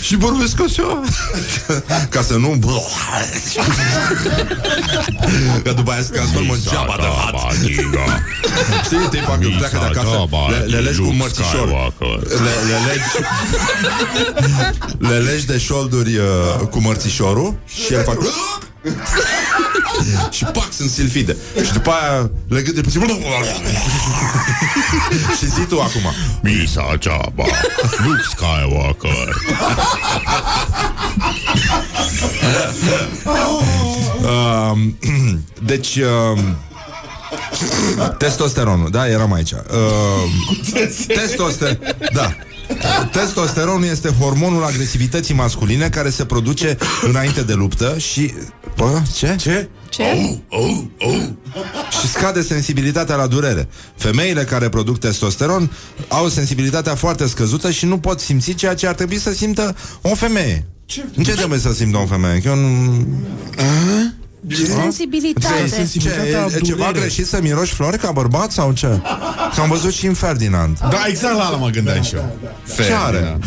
Și 0.00 0.16
vorbesc 0.16 0.60
așa 0.60 1.00
Ca 2.08 2.22
să 2.22 2.36
nu 2.36 2.58
Că 5.62 5.72
după 5.72 5.90
aia 5.90 6.02
se 6.02 6.10
transformă 6.12 6.52
în 6.54 6.60
geaba 6.70 6.96
de 6.96 7.06
hat 7.24 7.54
Știi, 8.84 9.08
te 9.10 9.18
fac 9.18 9.40
că 9.40 9.48
pleacă 9.56 9.78
de 9.92 9.98
acasă. 9.98 10.28
Le, 10.50 10.56
le 10.56 10.78
legi 10.78 10.98
cu 10.98 11.12
mărțișor. 11.12 11.92
Le, 12.28 12.52
le 12.68 12.76
legi 12.86 13.08
Le 14.98 15.18
legi 15.30 15.46
de 15.46 15.58
șolduri 15.58 16.16
uh, 16.16 16.66
cu 16.70 16.80
mărțișorul 16.80 17.58
Și 17.66 17.92
el 17.94 18.04
fac 18.04 18.16
Și 20.30 20.44
pac, 20.44 20.72
sunt 20.72 20.90
silfide. 20.90 21.36
Și 21.64 21.72
după 21.72 21.90
aia 21.90 22.30
le 22.48 22.62
gândi 22.62 22.80
puțin. 22.80 23.02
Și 25.38 25.46
zi 25.46 25.60
tu 25.68 25.80
acum. 25.80 26.12
Misa 26.42 26.94
Jabba, 27.00 27.44
Luke 28.04 28.22
Skywalker. 28.30 29.36
Um, 34.22 34.98
deci 35.64 35.96
um, 35.96 36.56
Testosteronul, 38.18 38.90
da, 38.90 39.08
eram 39.08 39.32
aici. 39.32 39.52
Um, 39.52 40.56
testoster- 41.06 41.78
Da. 42.12 42.34
Testosteronul 43.12 43.84
este 43.84 44.08
hormonul 44.20 44.64
agresivității 44.64 45.34
masculine 45.34 45.88
Care 45.88 46.10
se 46.10 46.24
produce 46.24 46.76
înainte 47.02 47.42
de 47.42 47.52
luptă 47.52 47.98
Și... 47.98 48.32
Bă, 48.78 49.02
ce? 49.14 49.36
Ce? 49.38 49.68
Ce? 49.88 50.38
Și 52.00 52.08
scade 52.08 52.42
sensibilitatea 52.42 53.16
la 53.16 53.26
durere 53.26 53.68
Femeile 53.96 54.44
care 54.44 54.68
produc 54.68 54.98
testosteron 54.98 55.70
Au 56.08 56.28
sensibilitatea 56.28 56.94
foarte 56.94 57.26
scăzută 57.26 57.70
Și 57.70 57.86
nu 57.86 57.98
pot 57.98 58.20
simți 58.20 58.52
ceea 58.52 58.74
ce 58.74 58.86
ar 58.86 58.94
trebui 58.94 59.18
să 59.18 59.32
simtă 59.32 59.76
o 60.02 60.14
femeie 60.14 60.66
ce? 60.88 61.04
Ce 61.22 61.32
trebuie 61.32 61.58
să 61.58 61.72
simtă 61.72 61.98
o 61.98 62.06
femeie? 62.06 62.40
Că 62.40 62.48
eu 62.48 62.54
nu... 62.54 63.06
Sensibilitate. 64.80 65.88
Ce, 65.98 66.08
e, 66.52 66.56
e 66.56 66.60
ceva 66.60 66.90
greșit 66.92 67.26
să 67.26 67.38
miroși 67.42 67.74
flori 67.74 67.98
ca 67.98 68.10
bărbat 68.10 68.50
sau 68.52 68.72
ce? 68.72 69.00
Că 69.54 69.60
am 69.60 69.68
văzut 69.68 69.92
și 69.92 70.06
în 70.06 70.14
Ferdinand. 70.14 70.78
Da, 70.78 71.04
exact 71.06 71.36
la 71.36 71.44
ala 71.44 71.56
mă 71.56 71.68
gândeam 71.68 72.02
și 72.02 72.14
eu. 72.14 72.36
Ce 72.76 72.92
are? 73.06 73.38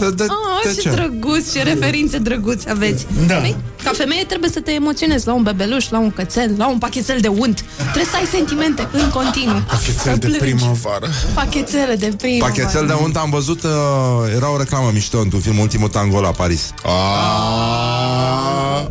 De, 0.00 0.10
de, 0.10 0.26
Oh, 0.28 0.60
de 0.64 0.72
ce 0.74 0.80
ce? 0.80 0.90
drăguț, 0.90 1.52
ce 1.52 1.62
referințe 1.62 2.18
drăguțe 2.18 2.70
aveți. 2.70 3.06
Da. 3.26 3.34
Păi, 3.34 3.56
Ca 3.84 3.90
femeie 3.94 4.24
trebuie 4.24 4.50
să 4.50 4.60
te 4.60 4.70
emoționezi 4.72 5.26
la 5.26 5.34
un 5.34 5.42
bebeluș, 5.42 5.88
la 5.88 5.98
un 5.98 6.10
cățel, 6.10 6.54
la 6.56 6.68
un 6.68 6.78
pachetel 6.78 7.18
de 7.20 7.28
unt. 7.28 7.64
Trebuie 7.76 8.04
să 8.04 8.16
ai 8.16 8.26
sentimente 8.32 8.88
în 8.92 9.08
continuu. 9.10 9.62
Pachetel 9.68 9.94
Să 10.02 10.10
de 10.10 10.16
plângi. 10.26 10.38
primăvară. 10.38 11.06
Pachetele 11.34 11.94
de 11.96 12.12
primăvară. 12.18 12.52
Pachetel 12.52 12.86
de 12.86 12.92
unt 13.02 13.16
am 13.16 13.30
văzut 13.30 13.62
uh, 13.62 13.70
Era 14.34 14.52
o 14.52 14.56
reclamă 14.58 14.90
mișto 14.92 15.18
într-un 15.20 15.40
film 15.40 15.58
Ultimul 15.58 15.88
tango 15.88 16.20
la 16.20 16.30
Paris 16.30 16.72
Ah. 16.84 18.86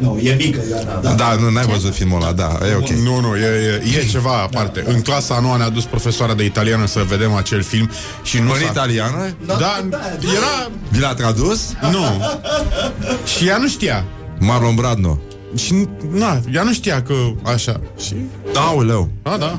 Nu, 0.00 0.18
e 0.18 0.34
mică, 0.34 0.60
Ioana, 0.70 1.00
da. 1.00 1.10
Da, 1.10 1.34
nu, 1.40 1.50
n-ai 1.50 1.66
văzut 1.66 1.94
filmul 1.94 2.22
ăla 2.22 2.32
Da, 2.32 2.58
e 2.70 2.74
ok 2.74 2.88
Nu, 2.88 3.20
nu, 3.20 3.36
e, 3.36 3.46
e, 3.94 3.98
e 3.98 4.06
ceva 4.10 4.32
aparte. 4.42 4.84
În 4.86 5.00
clasa 5.00 5.34
a 5.34 5.40
noua 5.40 5.56
ne-a 5.56 5.68
dus 5.68 5.84
profesoara 5.84 6.34
de 6.34 6.44
italiană 6.44 6.86
să 6.86 7.04
vedem 7.08 7.34
acel 7.34 7.62
film 7.62 7.90
și 8.22 8.38
nu 8.38 8.50
În 8.52 8.58
s-a... 8.58 8.64
italiană? 8.70 9.34
Da, 9.46 9.88
era... 10.36 10.70
Vi 10.88 11.00
l-a 11.00 11.14
tradus? 11.14 11.72
Nu. 11.90 12.22
Și 13.36 13.46
ea 13.46 13.56
nu 13.56 13.68
știa. 13.68 14.04
Marlon 14.38 14.74
Brando 14.74 15.20
Și, 15.56 15.88
na, 16.10 16.40
ea 16.52 16.62
nu 16.62 16.72
știa 16.72 17.02
că 17.02 17.14
așa. 17.42 17.80
Și, 18.06 18.14
Aoleu 18.54 19.08
da, 19.22 19.36
da. 19.38 19.58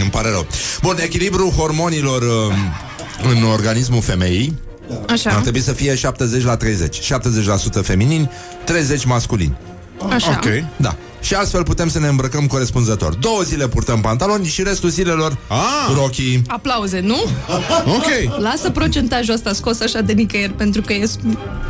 Îmi 0.00 0.10
pare 0.10 0.30
rău 0.30 0.46
Bun, 0.82 0.96
echilibrul 1.00 1.50
hormonilor 1.50 2.22
uh, 2.22 2.54
În 3.34 3.42
organismul 3.42 4.00
femeii 4.00 4.58
Ar 4.90 5.10
Așa, 5.10 5.40
trebui 5.40 5.60
să 5.60 5.72
fie 5.72 5.94
70 5.94 6.44
la 6.44 6.56
30 6.56 7.12
70% 7.80 7.82
feminini, 7.82 8.30
30 8.64 9.04
masculini. 9.04 9.56
Așa. 10.10 10.40
Ok. 10.44 10.64
Da 10.76 10.96
și 11.20 11.34
astfel 11.34 11.62
putem 11.62 11.88
să 11.88 11.98
ne 11.98 12.06
îmbrăcăm 12.08 12.46
corespunzător 12.46 13.14
Două 13.14 13.40
zile 13.42 13.68
purtăm 13.68 14.00
pantaloni 14.00 14.46
și 14.46 14.62
restul 14.62 14.88
zilelor 14.88 15.36
Ah. 15.48 15.94
rochii 15.94 16.42
Aplauze, 16.46 17.00
nu? 17.00 17.16
Ok. 17.96 18.38
Lasă 18.40 18.70
procentajul 18.70 19.34
ăsta 19.34 19.52
scos 19.52 19.80
așa 19.80 20.00
de 20.00 20.12
nicăieri 20.12 20.52
Pentru 20.52 20.80
că 20.82 20.92
e, 20.92 21.08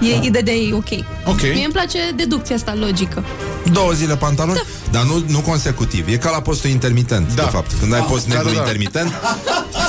e 0.01 0.19
ideea 0.23 0.43
de 0.43 0.51
ei 0.51 0.73
ok 0.75 0.89
Ok. 1.25 1.41
Mie 1.43 1.65
îmi 1.65 1.73
place 1.73 1.99
deducția 2.17 2.55
asta 2.57 2.75
logică 2.81 3.25
Două 3.73 3.93
zile 3.93 4.17
pantaloni, 4.17 4.63
dar 4.91 5.03
nu, 5.03 5.23
nu 5.27 5.41
consecutiv 5.41 6.09
E 6.09 6.17
ca 6.17 6.31
la 6.31 6.41
postul 6.41 6.71
intermitent, 6.71 7.35
Da. 7.35 7.43
de 7.43 7.49
fapt 7.49 7.71
Când 7.81 7.95
ai 7.95 8.01
post 8.03 8.27
Da, 8.29 8.35
negru 8.35 8.49
da, 8.49 8.55
da. 8.55 8.61
intermitent 8.61 9.13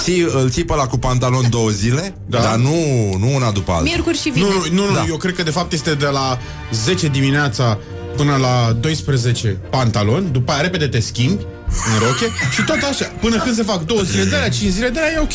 ții, 0.04 0.22
Îl 0.22 0.50
ții 0.50 0.64
pe 0.66 0.74
ăla 0.74 0.88
cu 0.88 0.98
pantalon 0.98 1.50
două 1.50 1.70
zile 1.70 2.16
Da. 2.26 2.40
Dar 2.40 2.56
nu, 2.56 2.76
nu 3.20 3.36
una 3.36 3.52
după 3.52 3.72
alta 3.72 3.84
Miercuri 3.84 4.18
și 4.18 4.28
Nu, 4.28 4.34
vineri 4.34 4.74
nu, 4.74 4.86
nu, 4.86 4.94
Da. 4.94 4.94
da. 5.00 5.06
eu 5.08 5.18
cred 5.18 5.36
că 5.36 5.44
de 5.44 5.52
fapt 5.52 5.74
este 5.74 5.94
de 5.94 6.06
la 6.06 6.38
10 6.74 7.08
dimineața 7.08 7.78
până 8.16 8.36
la 8.36 8.78
12 8.80 9.58
pantaloni, 9.70 10.30
după 10.32 10.52
aia 10.52 10.62
repede 10.62 10.88
te 10.88 11.00
schimbi 11.00 11.46
în 11.94 12.08
roche 12.08 12.26
și 12.54 12.64
tot 12.64 12.82
așa, 12.92 13.06
până 13.20 13.38
când 13.38 13.56
se 13.56 13.64
fac 13.64 13.86
două 13.86 14.02
zile 14.02 14.24
de 14.24 14.36
aia, 14.36 14.50
cinci 14.50 14.72
zile 14.72 14.90
de 14.90 15.00
aia, 15.00 15.12
e 15.16 15.20
ok. 15.20 15.34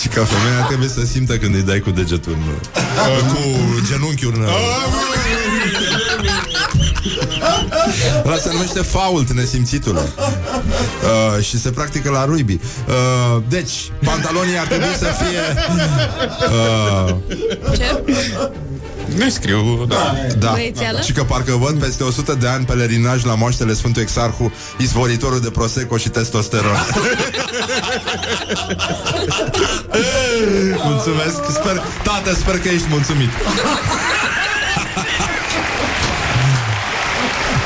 Și 0.00 0.08
ca 0.08 0.24
femeia 0.24 0.64
trebuie 0.66 0.88
să 0.88 1.04
simtă 1.06 1.36
când 1.36 1.54
îi 1.54 1.62
dai 1.62 1.78
cu 1.80 1.90
degetul 1.90 2.32
în, 2.32 2.42
Cu 3.28 3.38
genunchiul 3.90 4.32
în, 4.36 4.46
Ăla 8.24 8.36
se 8.36 8.48
numește 8.52 8.80
fault 8.80 9.32
nesimțitul 9.32 9.96
uh, 9.96 11.44
Și 11.44 11.58
se 11.58 11.70
practică 11.70 12.10
la 12.10 12.24
rugby 12.24 12.52
uh, 12.52 13.42
Deci, 13.48 13.90
pantalonii 14.04 14.58
ar 14.58 14.66
trebui 14.66 14.94
să 14.98 15.04
fie 15.04 15.40
uh, 16.50 17.14
Ce? 17.76 18.02
Ne 19.16 19.28
scriu, 19.28 19.84
da. 19.88 20.14
Da, 20.38 20.50
Băiețeală? 20.50 21.00
și 21.00 21.12
că 21.12 21.22
parcă 21.24 21.56
văd 21.56 21.80
peste 21.80 22.02
100 22.02 22.34
de 22.40 22.48
ani 22.48 22.64
pelerinaj 22.64 23.24
la 23.24 23.34
moaștele 23.34 23.74
Sfântul 23.74 24.02
Exarhu 24.02 24.52
Izvoritorul 24.78 25.40
de 25.40 25.50
Prosecco 25.50 25.96
și 25.96 26.08
testosteron. 26.08 26.76
Mulțumesc, 30.84 31.36
sper, 31.50 31.82
tată, 32.02 32.34
sper 32.34 32.58
că 32.58 32.68
ești 32.68 32.86
mulțumit 32.90 33.30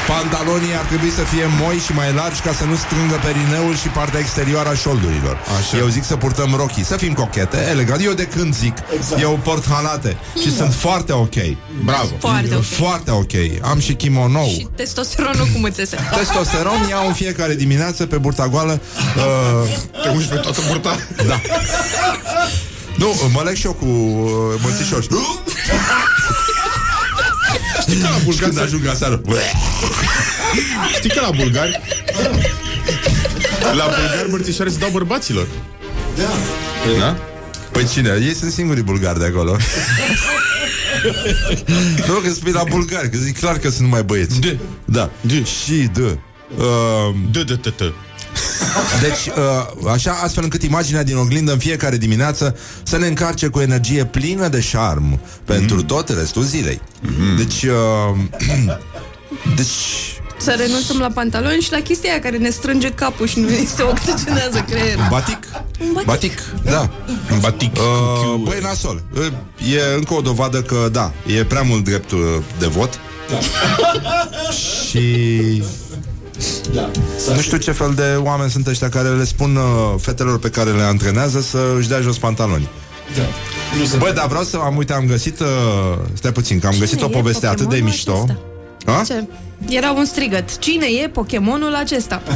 Pantalonii 0.09 0.75
ar 0.81 0.85
trebui 0.85 1.11
să 1.11 1.23
fie 1.23 1.47
moi 1.61 1.77
și 1.77 1.93
mai 1.93 2.13
largi 2.13 2.41
ca 2.41 2.53
să 2.53 2.65
nu 2.65 2.77
strângă 2.77 3.21
perineul 3.25 3.77
și 3.77 3.89
partea 3.89 4.21
exterioară 4.21 4.69
a 4.69 4.75
șoldurilor. 4.75 5.39
Așa. 5.59 5.77
Eu 5.77 5.89
zic 5.89 6.05
să 6.05 6.17
purtăm 6.17 6.55
rochii, 6.57 6.85
să 6.85 6.97
fim 6.97 7.13
cochete, 7.13 7.67
elegant. 7.71 8.05
Eu 8.05 8.13
de 8.13 8.27
când 8.27 8.55
zic, 8.55 8.75
exact. 8.97 9.23
eu 9.23 9.41
port 9.43 9.69
halate 9.69 10.17
și 10.43 10.55
sunt 10.57 10.75
foarte 10.75 11.13
ok. 11.13 11.35
Bravo. 11.85 12.09
Foarte 12.19 12.55
ok. 12.55 12.63
Foarte 12.65 13.11
ok. 13.11 13.33
Am 13.63 13.79
și 13.79 13.95
kimono. 13.95 14.45
Și 14.45 14.69
testosteronul 14.77 15.47
cum 15.53 15.63
îți 15.63 15.79
iese? 15.81 15.97
Testosteron 16.19 16.87
iau 16.89 17.07
în 17.07 17.13
fiecare 17.13 17.55
dimineață 17.55 18.07
pe 18.07 18.17
burta 18.17 18.49
goală. 18.49 18.81
Uh, 19.17 20.03
Te 20.03 20.09
ungi 20.09 20.27
pe 20.27 20.37
toată 20.37 20.61
burta? 20.69 20.99
da. 21.27 21.41
Nu, 22.97 23.15
mă 23.33 23.43
leg 23.45 23.57
și 23.57 23.67
eu 23.67 23.73
cu 23.73 23.85
uh, 23.85 24.61
mățișor. 24.63 25.07
Știi 27.89 28.01
că 28.01 28.09
la 28.09 28.19
bulgari, 28.25 28.39
Când 28.45 28.55
se- 28.55 28.61
ajung 28.63 28.87
aseară. 28.87 29.21
știi 30.97 31.11
că 31.11 31.21
la 31.21 31.31
bulgari 31.37 31.81
la 33.75 33.85
bulgari 33.85 34.31
mărțișoare 34.31 34.71
se 34.71 34.79
dau 34.79 34.91
bărbaților. 34.91 35.47
Da. 36.17 36.31
Da? 36.99 37.17
Păi 37.73 37.87
cine? 37.93 38.19
Ei 38.23 38.35
sunt 38.35 38.53
singurii 38.53 38.83
bulgari 38.83 39.19
de 39.19 39.25
acolo. 39.25 39.57
nu, 42.09 42.15
că 42.15 42.33
spui 42.35 42.53
la 42.53 42.63
bulgari, 42.69 43.11
că 43.11 43.17
zic 43.19 43.39
clar 43.39 43.59
că 43.59 43.69
sunt 43.71 43.81
numai 43.81 44.03
băieți. 44.03 44.41
De. 44.41 44.59
Da. 44.85 45.11
De. 45.21 45.45
Și 45.65 45.73
de. 45.95 46.19
Uh, 46.57 47.15
D, 47.31 47.37
d, 47.39 47.57
t, 47.61 47.69
t. 47.69 47.83
Deci, 49.01 49.27
uh, 49.37 49.91
așa, 49.93 50.19
astfel 50.23 50.43
încât 50.45 50.63
imaginea 50.63 51.03
din 51.03 51.17
oglindă 51.17 51.53
în 51.53 51.59
fiecare 51.59 51.97
dimineață 51.97 52.57
să 52.83 52.99
ne 52.99 53.07
încarce 53.07 53.47
cu 53.47 53.61
energie 53.61 54.05
plină 54.05 54.49
de 54.49 54.61
șarm 54.61 55.21
pentru 55.45 55.83
tot 55.83 56.09
restul 56.09 56.43
zilei. 56.43 56.81
Deci, 57.37 57.63
uh, 57.63 58.17
deci, 59.57 59.69
Să 60.39 60.55
renunțăm 60.59 60.99
la 60.99 61.09
pantaloni 61.09 61.61
și 61.61 61.73
la 61.73 61.79
chestia 61.81 62.11
aia 62.11 62.21
care 62.21 62.37
ne 62.37 62.51
strânge 62.51 62.91
capul 62.91 63.27
și 63.27 63.39
nu 63.41 63.49
ne 63.49 63.65
se 63.77 63.83
oxigenează 63.83 64.65
creierul. 64.71 65.07
batic. 65.11 65.47
Un 65.81 65.91
batic. 65.93 66.07
Batic, 66.07 66.41
da. 66.65 66.91
Un 67.33 67.39
batic. 67.41 67.77
Uh, 67.77 68.41
băi, 68.43 68.59
nasol. 68.63 69.03
Uh, 69.15 69.27
E 69.75 69.95
încă 69.97 70.15
o 70.15 70.21
dovadă 70.21 70.63
că, 70.63 70.89
da, 70.93 71.13
e 71.27 71.45
prea 71.45 71.63
mult 71.63 71.85
drept 71.85 72.11
uh, 72.11 72.21
de 72.59 72.67
vot. 72.67 73.01
și 74.89 75.01
Da. 76.73 76.91
nu 77.35 77.41
știu 77.41 77.57
ce 77.57 77.73
fel 77.73 77.93
de 77.95 78.15
oameni 78.19 78.51
sunt 78.51 78.67
ăștia 78.67 78.89
care 78.89 79.09
le 79.09 79.25
spun 79.25 79.57
uh, 79.57 79.95
fetelor 80.01 80.39
pe 80.39 80.49
care 80.51 80.71
le 80.71 80.83
antrenează 80.83 81.41
să 81.41 81.59
își 81.79 81.89
dea 81.89 82.01
jos 82.01 82.19
pantaloni. 82.19 82.69
Da. 83.17 83.23
Nu 83.79 83.85
se 83.85 83.97
Băi, 83.97 84.13
dar 84.13 84.27
vreau 84.27 84.43
să 84.45 84.57
am, 84.65 84.77
uite, 84.77 84.93
am 84.93 85.07
găsit, 85.07 85.41
uh, 85.41 85.47
stai 86.13 86.33
puțin, 86.33 86.59
că 86.59 86.67
am 86.67 86.75
găsit 86.79 87.03
o 87.03 87.07
e 87.07 87.09
poveste 87.09 87.47
atât 87.47 87.59
de 87.59 87.65
Pokemonul 87.65 87.89
mișto. 87.91 88.13
acesta? 88.13 88.39
A? 89.01 89.03
Ce? 89.05 89.27
Era 89.77 89.91
un 89.93 90.05
strigăt. 90.05 90.59
Cine 90.59 90.87
e 91.05 91.09
Pokemonul 91.09 91.75
acesta? 91.75 92.23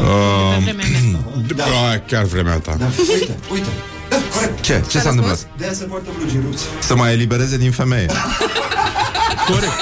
Uh, 0.00 0.56
Pe 0.56 0.62
vremea 0.62 0.84
mea. 1.10 1.20
Da. 1.56 1.98
chiar 2.06 2.24
vremea 2.24 2.58
ta. 2.58 2.74
Da. 2.78 2.84
Uite, 3.12 3.36
uite. 3.52 3.66
Da, 4.08 4.16
corect. 4.34 4.60
ce? 4.60 4.72
Ce 4.72 4.78
s-a 4.78 4.84
răspuns? 4.88 5.04
întâmplat? 5.04 5.48
De 5.58 5.64
aia 5.64 5.72
se 5.72 5.84
poartă 5.84 6.08
blugi 6.18 6.36
rupți. 6.44 6.64
Să 6.80 6.96
mai 6.96 7.12
elibereze 7.12 7.56
din 7.56 7.70
femeie. 7.70 8.06
Corect. 9.50 9.72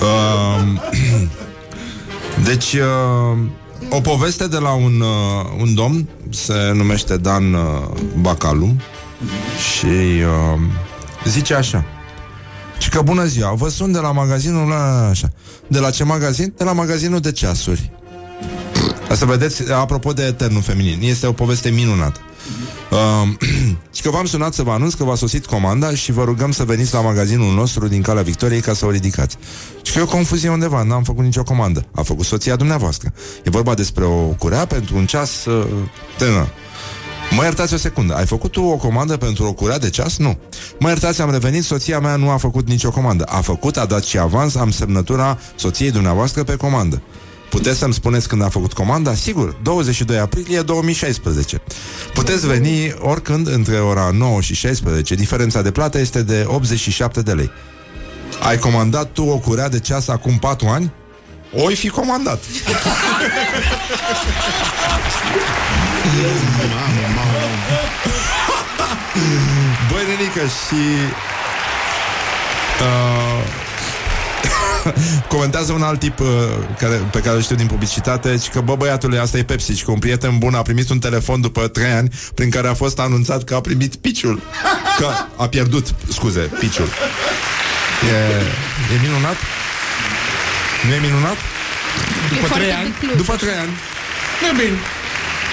Um, 0.00 0.80
deci, 2.48 2.72
uh, 2.72 3.38
o 3.90 4.00
poveste 4.00 4.46
de 4.46 4.58
la 4.58 4.70
un, 4.70 5.00
uh, 5.00 5.60
un 5.60 5.74
domn, 5.74 6.08
se 6.30 6.72
numește 6.74 7.16
Dan 7.16 7.54
uh, 7.54 7.60
Bacalum, 8.20 8.80
și 9.72 9.86
uh, 9.86 10.60
zice 11.24 11.54
așa. 11.54 11.84
Și 12.78 12.88
că 12.88 13.02
bună 13.02 13.24
ziua, 13.24 13.52
vă 13.52 13.68
sun 13.68 13.92
de 13.92 13.98
la 13.98 14.12
magazinul 14.12 14.68
la 14.68 15.08
așa. 15.08 15.32
De 15.66 15.78
la 15.78 15.90
ce 15.90 16.04
magazin? 16.04 16.52
De 16.56 16.64
la 16.64 16.72
magazinul 16.72 17.20
de 17.20 17.32
ceasuri. 17.32 17.90
Asta 19.10 19.26
vedeți, 19.26 19.72
apropo 19.72 20.12
de 20.12 20.22
eternul 20.22 20.62
feminin, 20.62 20.98
este 21.02 21.26
o 21.26 21.32
poveste 21.32 21.70
minunată. 21.70 22.20
Uh, 22.90 23.28
și 23.94 24.02
că 24.02 24.10
v-am 24.10 24.24
sunat 24.24 24.54
să 24.54 24.62
vă 24.62 24.70
anunț 24.70 24.94
că 24.94 25.04
v-a 25.04 25.14
sosit 25.14 25.46
comanda 25.46 25.94
și 25.94 26.12
vă 26.12 26.24
rugăm 26.24 26.52
să 26.52 26.64
veniți 26.64 26.94
la 26.94 27.00
magazinul 27.00 27.54
nostru 27.54 27.88
din 27.88 28.02
Calea 28.02 28.22
Victoriei 28.22 28.60
ca 28.60 28.72
să 28.72 28.86
o 28.86 28.90
ridicați. 28.90 29.36
Și 29.82 29.92
că 29.92 29.98
e 29.98 30.02
o 30.02 30.06
confuzie 30.06 30.48
undeva, 30.48 30.82
n-am 30.82 31.02
făcut 31.02 31.24
nicio 31.24 31.42
comandă. 31.42 31.84
A 31.94 32.02
făcut 32.02 32.24
soția 32.24 32.56
dumneavoastră. 32.56 33.12
E 33.44 33.50
vorba 33.50 33.74
despre 33.74 34.04
o 34.04 34.18
curea 34.18 34.66
pentru 34.66 34.96
un 34.96 35.06
ceas 35.06 35.44
uh, 35.44 35.66
tânăr. 36.18 36.48
Mă 37.36 37.42
iertați 37.42 37.74
o 37.74 37.76
secundă, 37.76 38.14
ai 38.14 38.26
făcut 38.26 38.50
tu 38.50 38.62
o 38.62 38.76
comandă 38.76 39.16
pentru 39.16 39.44
o 39.44 39.52
curea 39.52 39.78
de 39.78 39.90
ceas? 39.90 40.16
Nu. 40.16 40.38
Mă 40.78 40.88
iertați, 40.88 41.20
am 41.20 41.30
revenit, 41.30 41.64
soția 41.64 42.00
mea 42.00 42.16
nu 42.16 42.30
a 42.30 42.36
făcut 42.36 42.68
nicio 42.68 42.90
comandă. 42.90 43.24
A 43.24 43.40
făcut, 43.40 43.76
a 43.76 43.86
dat 43.86 44.02
și 44.04 44.18
avans, 44.18 44.54
am 44.54 44.70
semnătura 44.70 45.38
soției 45.54 45.90
dumneavoastră 45.90 46.42
pe 46.44 46.56
comandă. 46.56 47.02
Puteți 47.50 47.78
să-mi 47.78 47.94
spuneți 47.94 48.28
când 48.28 48.42
a 48.42 48.48
făcut 48.48 48.72
comanda? 48.72 49.14
Sigur, 49.14 49.56
22 49.62 50.18
aprilie 50.18 50.60
2016. 50.60 51.60
Puteți 52.14 52.46
veni 52.46 52.94
oricând 52.98 53.48
între 53.48 53.78
ora 53.78 54.10
9 54.12 54.40
și 54.40 54.54
16. 54.54 55.14
Diferența 55.14 55.62
de 55.62 55.70
plată 55.70 55.98
este 55.98 56.22
de 56.22 56.44
87 56.46 57.22
de 57.22 57.32
lei. 57.32 57.50
Ai 58.42 58.58
comandat 58.58 59.10
tu 59.12 59.22
o 59.22 59.38
curea 59.38 59.68
de 59.68 59.80
ceas 59.80 60.08
acum 60.08 60.38
4 60.38 60.66
ani? 60.66 60.92
Oi 61.52 61.74
fi 61.74 61.88
comandat. 61.88 62.42
Băi, 69.90 70.02
nenică, 70.06 70.40
și... 70.40 70.82
comentează 75.28 75.72
un 75.72 75.82
alt 75.82 75.98
tip 75.98 76.20
uh, 76.20 76.26
care, 76.78 76.94
pe 76.94 77.18
care 77.18 77.36
îl 77.36 77.42
știu 77.42 77.56
din 77.56 77.66
publicitate 77.66 78.38
și 78.38 78.48
că, 78.48 78.60
bă, 78.60 78.74
băiatule, 78.74 79.18
asta 79.18 79.38
e 79.38 79.42
Pepsi 79.42 79.72
și 79.72 79.84
că 79.84 79.90
un 79.90 79.98
prieten 79.98 80.38
bun 80.38 80.54
a 80.54 80.62
primit 80.62 80.90
un 80.90 80.98
telefon 80.98 81.40
după 81.40 81.68
3 81.68 81.90
ani 81.90 82.08
prin 82.34 82.50
care 82.50 82.68
a 82.68 82.74
fost 82.74 82.98
anunțat 82.98 83.44
că 83.44 83.54
a 83.54 83.60
primit 83.60 83.96
piciul. 83.96 84.40
Că 84.98 85.06
a 85.36 85.48
pierdut, 85.48 85.94
scuze, 86.08 86.40
piciul. 86.40 86.88
E, 88.08 88.16
e 88.94 88.98
minunat? 89.02 89.36
Nu 90.86 90.94
e 90.94 90.98
minunat? 90.98 91.36
După 92.28 92.54
trei 92.54 92.72
ani. 92.72 92.94
După 93.16 93.36
3 93.36 93.52
ani. 93.52 93.70
E 94.48 94.52
bine. 94.56 94.78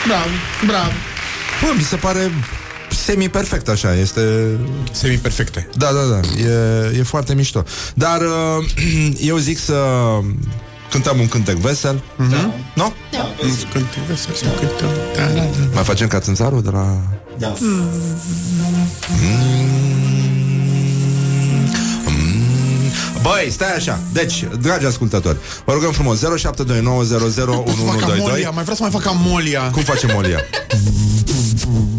Bravo, 0.07 0.29
bravo. 0.65 0.91
Bă, 1.61 1.73
mi 1.75 1.83
se 1.83 1.95
pare 1.95 2.31
semi-perfect 3.05 3.67
așa, 3.67 3.95
este... 3.95 4.21
Semi-perfecte. 4.91 5.67
Da, 5.75 5.89
da, 5.91 6.01
da, 6.01 6.19
e, 6.49 6.97
e 6.97 7.03
foarte 7.03 7.33
mișto. 7.33 7.63
Dar 7.93 8.21
uh, 8.21 8.65
eu 9.31 9.37
zic 9.37 9.57
să 9.57 9.75
cântăm 10.89 11.19
un 11.19 11.27
cântec 11.27 11.55
vesel. 11.55 12.03
Da. 12.29 12.53
Nu? 12.75 12.93
Cântăm, 13.71 14.01
vesel 14.07 14.33
să 14.33 14.45
cântăm. 14.59 14.89
Da, 15.15 15.25
da, 15.25 15.39
da. 15.39 15.47
Mai 15.73 15.83
facem 15.83 16.07
ca 16.07 16.19
țânțarul 16.19 16.61
de 16.61 16.69
la... 16.69 17.01
Da. 17.37 17.53
Băi, 23.21 23.49
stai 23.51 23.75
așa. 23.75 23.99
Deci, 24.13 24.45
dragi 24.61 24.85
ascultători, 24.85 25.37
vă 25.65 25.73
rugăm 25.73 25.91
frumos, 25.91 26.19
0729001122. 26.19 26.23
Pot 26.23 27.75
să 27.75 27.81
fac 27.85 28.01
Amolia, 28.01 28.49
mai 28.49 28.61
vreau 28.61 28.75
să 28.75 28.81
mai 28.81 28.91
fac 28.91 29.05
Amolia. 29.05 29.69
Cum 29.71 29.81
facem 29.81 30.09
Molia? 30.13 30.39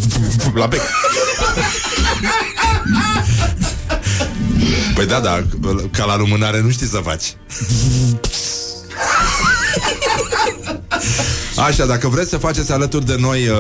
La 0.55 0.67
bec. 0.67 0.81
Păi 4.95 5.07
da, 5.07 5.21
da, 5.21 5.45
ca 5.91 6.05
la 6.05 6.17
lumânare 6.17 6.61
nu 6.61 6.71
știi 6.71 6.87
să 6.87 7.01
faci. 7.05 7.37
Așa, 11.67 11.87
dacă 11.87 12.09
vreți 12.09 12.31
să 12.31 12.37
faceți 12.37 12.73
alături 12.73 13.07
de 13.07 13.17
noi 13.19 13.49
uh, 13.49 13.57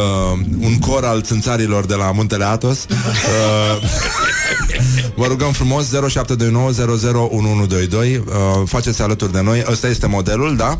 un 0.60 0.78
cor 0.78 1.04
al 1.04 1.22
țânțarilor 1.22 1.86
de 1.86 1.94
la 1.94 2.12
Muntele 2.12 2.44
Atos, 2.44 2.86
uh, 2.88 2.96
vă 5.16 5.26
rugăm 5.26 5.52
frumos 5.52 5.86
0729001122, 5.86 5.90
uh, 5.90 6.00
faceți 8.64 9.02
alături 9.02 9.32
de 9.32 9.40
noi. 9.40 9.64
Ăsta 9.70 9.88
este 9.88 10.06
modelul, 10.06 10.56
da? 10.56 10.78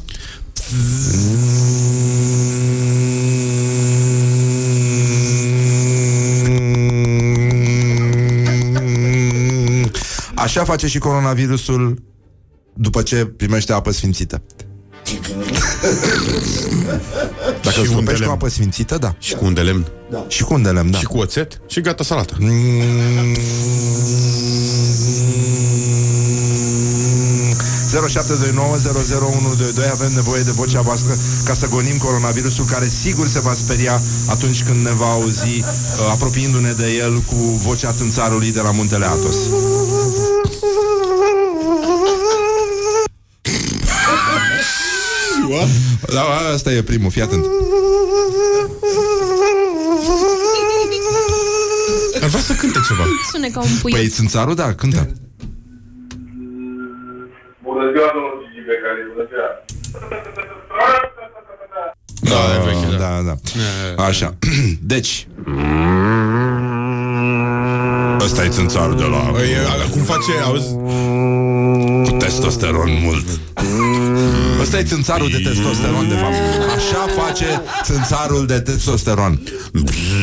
Așa 10.48 10.64
face 10.64 10.86
și 10.86 10.98
coronavirusul 10.98 12.02
după 12.74 13.02
ce 13.02 13.24
primește 13.24 13.72
apă 13.72 13.90
sfințită. 13.90 14.42
Dacă 17.62 17.70
Și 17.70 17.78
îl 17.78 17.84
un 17.84 17.90
scopești 17.90 18.04
de 18.04 18.12
cu 18.12 18.18
lemn. 18.18 18.30
apă 18.30 18.48
sfințită, 18.48 18.98
da. 18.98 19.14
Și 19.18 19.34
cu 19.34 19.44
un 19.44 19.54
de 19.54 19.60
lemn. 19.60 19.86
Și 20.28 20.42
cu 20.42 20.54
un 20.54 20.62
de 20.62 20.70
lemn, 20.70 20.90
da. 20.90 20.98
Și 20.98 21.04
cu 21.04 21.18
oțet. 21.18 21.60
Și 21.66 21.80
gata 21.80 22.02
salata. 22.04 22.34
Mm. 22.38 22.50
0729001122 27.88 27.92
Avem 29.90 30.12
nevoie 30.14 30.42
de 30.42 30.50
vocea 30.50 30.80
voastră 30.80 31.16
Ca 31.44 31.54
să 31.54 31.66
gonim 31.68 31.96
coronavirusul 31.96 32.64
Care 32.64 32.88
sigur 32.88 33.26
se 33.26 33.40
va 33.40 33.54
speria 33.54 34.02
atunci 34.28 34.62
când 34.62 34.84
ne 34.84 34.92
va 34.92 35.10
auzi 35.10 35.58
uh, 35.58 35.64
Apropiindu-ne 36.10 36.72
de 36.72 36.90
el 36.92 37.22
Cu 37.26 37.34
vocea 37.36 37.92
țânțarului 37.92 38.52
de 38.52 38.60
la 38.60 38.70
Muntele 38.70 39.04
Atos 39.04 39.36
Da, 46.14 46.22
asta 46.54 46.72
e 46.72 46.82
primul, 46.82 47.10
fii 47.10 47.22
atent 47.22 47.44
Ar 52.22 52.28
vrea 52.28 52.42
să 52.42 52.52
cânte 52.52 52.78
ceva. 52.88 53.04
Sune 53.32 53.48
ca 53.48 53.60
un 53.60 53.68
puiu. 53.80 53.94
Păi 53.94 54.08
țânțarul, 54.08 54.54
da, 54.54 54.74
cântă 54.74 55.08
da. 63.22 63.38
da, 63.54 63.94
da. 63.96 64.04
Așa. 64.04 64.34
Deci. 64.94 65.26
Ăsta 68.20 68.44
e 68.44 68.48
țânțarul 68.48 68.96
de 68.96 69.04
la... 69.04 69.18
Păi, 69.18 69.50
e, 69.50 69.88
cum 69.90 70.02
face, 70.02 70.32
auzi? 70.44 70.68
Cu 72.10 72.16
testosteron 72.16 72.90
mult. 73.02 73.26
Ăsta 74.60 74.78
e 74.78 74.82
țânțarul 74.82 75.30
de 75.30 75.38
testosteron, 75.38 76.08
de 76.08 76.14
fapt. 76.14 76.34
Așa 76.76 77.22
face 77.22 77.62
țânțarul 77.82 78.46
de 78.46 78.60
testosteron. 78.60 79.40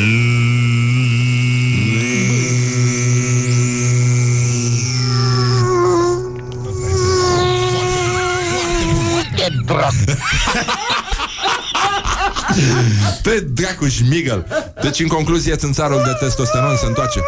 Unde 13.25 13.39
dracu 13.53 13.87
șmigăl? 13.87 14.45
Deci, 14.81 14.99
în 14.99 15.07
concluzie, 15.07 15.55
țânțarul 15.55 16.01
de 16.05 16.25
testosteron 16.25 16.75
se 16.77 16.85
întoarce. 16.85 17.19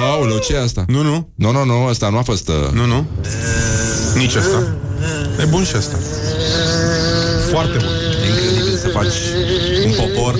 Aoleu, 0.00 0.38
ce 0.38 0.54
e 0.54 0.62
asta? 0.62 0.84
Nu, 0.86 1.02
nu. 1.02 1.28
Nu, 1.34 1.52
nu, 1.52 1.64
nu, 1.64 1.86
ăsta 1.88 2.08
nu 2.08 2.18
a 2.18 2.22
fost... 2.22 2.48
Uh... 2.48 2.54
Nu, 2.72 2.84
nu. 2.84 3.06
Nici 4.14 4.34
asta. 4.34 4.76
E 5.40 5.44
bun 5.44 5.64
și 5.64 5.76
asta. 5.76 5.96
Foarte 7.50 7.76
bun. 7.76 7.88
E 8.24 8.28
incredibil 8.28 8.76
să 8.76 8.88
faci 8.88 9.14
un 9.84 9.92
popor 9.92 10.34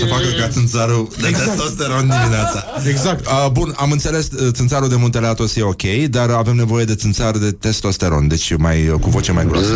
să 0.00 0.06
facă 0.06 0.26
ca 0.38 0.48
țânțarul 0.48 1.08
de 1.20 1.28
exact. 1.28 1.48
testosteron 1.48 2.00
dimineața. 2.00 2.64
Exact. 2.88 3.26
Uh, 3.26 3.50
bun, 3.52 3.74
am 3.76 3.90
înțeles, 3.90 4.28
uh, 4.30 4.48
țânțarul 4.52 4.88
de 4.88 4.96
muntele 4.96 5.26
Atos 5.26 5.56
e 5.56 5.62
ok, 5.62 5.82
dar 6.10 6.30
avem 6.30 6.56
nevoie 6.56 6.84
de 6.84 6.94
țânțar 6.94 7.36
de 7.36 7.50
testosteron, 7.50 8.28
deci 8.28 8.56
mai, 8.56 8.88
uh, 8.88 9.00
cu 9.00 9.10
voce 9.10 9.32
mai 9.32 9.46
groasă. 9.46 9.72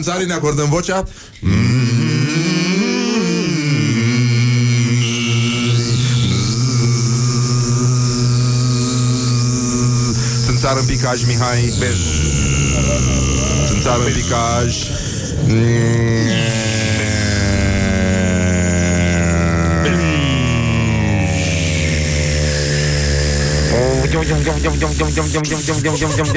Acum 0.00 0.08
toți 0.08 0.08
țânțarii 0.08 0.26
ne 0.26 0.32
acordăm 0.32 0.68
vocea. 0.68 1.04
Țânțar 10.44 10.76
în 10.76 10.84
picaj, 10.84 11.24
Mihai 11.26 11.72
Ben. 11.78 11.96
Țânțar 13.66 13.98
în 14.06 14.12
picaj. 14.12 14.74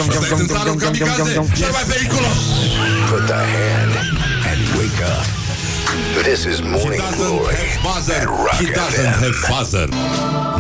Ăsta 0.03 0.34
e 0.34 0.36
țânțarul 0.36 0.76
kamikaze, 0.76 1.45
cel 1.53 1.72
mai 1.72 1.84
periculos. 1.88 2.38
Put 3.24 3.30
the 3.30 3.45
hand 3.45 3.91
and 4.49 4.59
wake 4.78 4.99
up. 5.15 5.24
This 6.26 6.43
is 6.45 6.59
He 6.59 6.67
Morning 6.67 6.99
doesn't 6.99 7.26
Glory 7.38 7.55
have 7.55 7.84
buzzer. 7.84 8.13
at 8.15 8.28
Rock 8.28 8.55
He 8.59 8.65
doesn't 8.65 9.05
FM. 9.05 9.24
have 9.24 9.36
buzzer. 9.49 9.88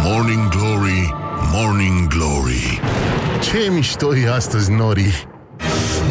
Morning 0.01 0.49
Glory, 0.49 1.11
Morning 1.51 2.07
Glory 2.07 2.79
Ce 3.41 3.69
mișto 3.71 4.15
e 4.15 4.29
astăzi, 4.29 4.71
Nori 4.71 5.27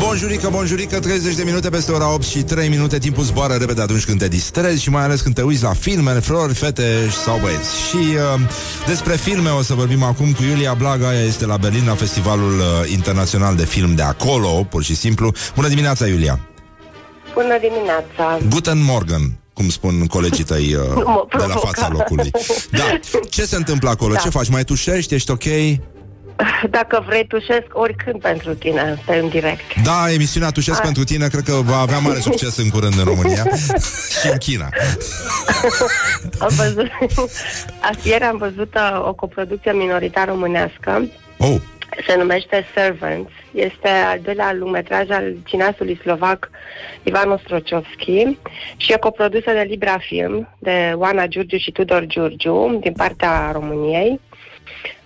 Bonjurică, 0.07 0.49
bonjurică, 0.51 1.01
30 1.01 1.35
de 1.35 1.43
minute 1.43 1.69
peste 1.69 1.93
ora 1.93 2.13
8 2.13 2.23
și 2.23 2.43
3 2.43 2.69
minute 2.69 2.99
Timpul 2.99 3.25
zboară 3.25 3.55
repede 3.55 3.83
atunci 3.83 4.05
când 4.05 4.19
te 4.19 4.29
distrezi 4.29 4.83
Și 4.83 4.91
mai 4.91 5.03
ales 5.03 5.21
când 5.21 5.35
te 5.35 5.43
uiți 5.43 5.63
la 5.63 5.73
filme, 5.73 6.11
flori, 6.13 6.55
fete 6.55 7.09
sau 7.25 7.39
băieți 7.39 7.77
Și 7.89 7.97
uh, 7.97 8.41
despre 8.87 9.17
filme 9.17 9.51
o 9.51 9.63
să 9.63 9.75
vorbim 9.75 10.03
acum 10.03 10.33
cu 10.33 10.43
Iulia 10.43 10.75
Blaga 10.75 11.15
Ea 11.15 11.25
este 11.25 11.47
la 11.47 11.57
Berlin, 11.57 11.87
la 11.87 11.95
Festivalul 11.95 12.59
uh, 12.59 12.91
Internațional 12.93 13.57
de 13.57 13.65
Film 13.65 13.95
de 13.95 14.03
acolo 14.03 14.67
Pur 14.71 14.83
și 14.83 14.95
simplu 14.95 15.33
Bună 15.55 15.69
dimineața, 15.69 16.07
Iulia 16.07 16.41
Bună 17.35 17.59
dimineața! 17.61 18.47
Guten 18.49 18.83
Morgen 18.85 19.37
cum 19.55 19.69
spun 19.69 20.07
colegii 20.07 20.45
tăi 20.45 20.75
uh, 20.75 20.83
mă 20.95 21.27
de 21.31 21.37
la 21.37 21.45
provoca. 21.45 21.59
fața 21.59 21.89
locului. 21.93 22.31
Da. 22.71 22.99
Ce 23.31 23.45
se 23.45 23.57
întâmplă 23.57 23.89
acolo? 23.91 24.13
Da. 24.13 24.19
Ce 24.19 24.29
faci? 24.29 24.49
Mai 24.49 24.65
tușești? 24.65 25.15
Ești 25.15 25.31
ok? 25.31 25.45
Dacă 26.71 27.05
vrei, 27.07 27.27
tușesc 27.27 27.67
oricând 27.73 28.21
pentru 28.21 28.55
tine, 28.55 29.03
pe 29.07 29.15
în 29.15 29.29
direct. 29.29 29.83
Da, 29.85 30.13
emisiunea 30.13 30.51
Tușesc 30.51 30.77
Hai. 30.77 30.85
pentru 30.85 31.05
tine 31.05 31.29
Cred 31.29 31.45
că 31.45 31.53
va 31.53 31.79
avea 31.79 31.99
mare 31.99 32.19
succes 32.19 32.57
în 32.57 32.69
curând 32.69 32.99
în 32.99 33.05
România 33.05 33.45
Și 34.21 34.29
în 34.31 34.39
China 34.39 34.69
Am 36.39 36.51
văzut, 36.57 36.91
azi 37.81 38.09
ieri 38.11 38.25
am 38.25 38.37
văzut 38.37 38.75
uh, 38.75 39.07
o 39.07 39.15
coproducție 39.15 39.73
minoritară 39.73 40.31
românească, 40.31 41.09
Oh, 41.39 41.57
se 42.07 42.17
numește 42.17 42.65
Servants. 42.75 43.31
Este 43.53 43.89
al 43.89 44.21
doilea 44.23 44.53
lungmetraj 44.53 45.11
al 45.11 45.35
cineastului 45.45 45.99
slovac 46.03 46.51
Ivan 47.03 47.31
Ostrociovski 47.31 48.39
și 48.77 48.93
e 48.93 48.97
coprodusă 48.97 49.51
de 49.53 49.67
Libra 49.69 49.99
Film, 49.99 50.49
de 50.59 50.93
Oana 50.95 51.27
Giurgiu 51.27 51.57
și 51.57 51.71
Tudor 51.71 52.05
Giurgiu, 52.07 52.79
din 52.81 52.93
partea 52.93 53.51
României. 53.53 54.21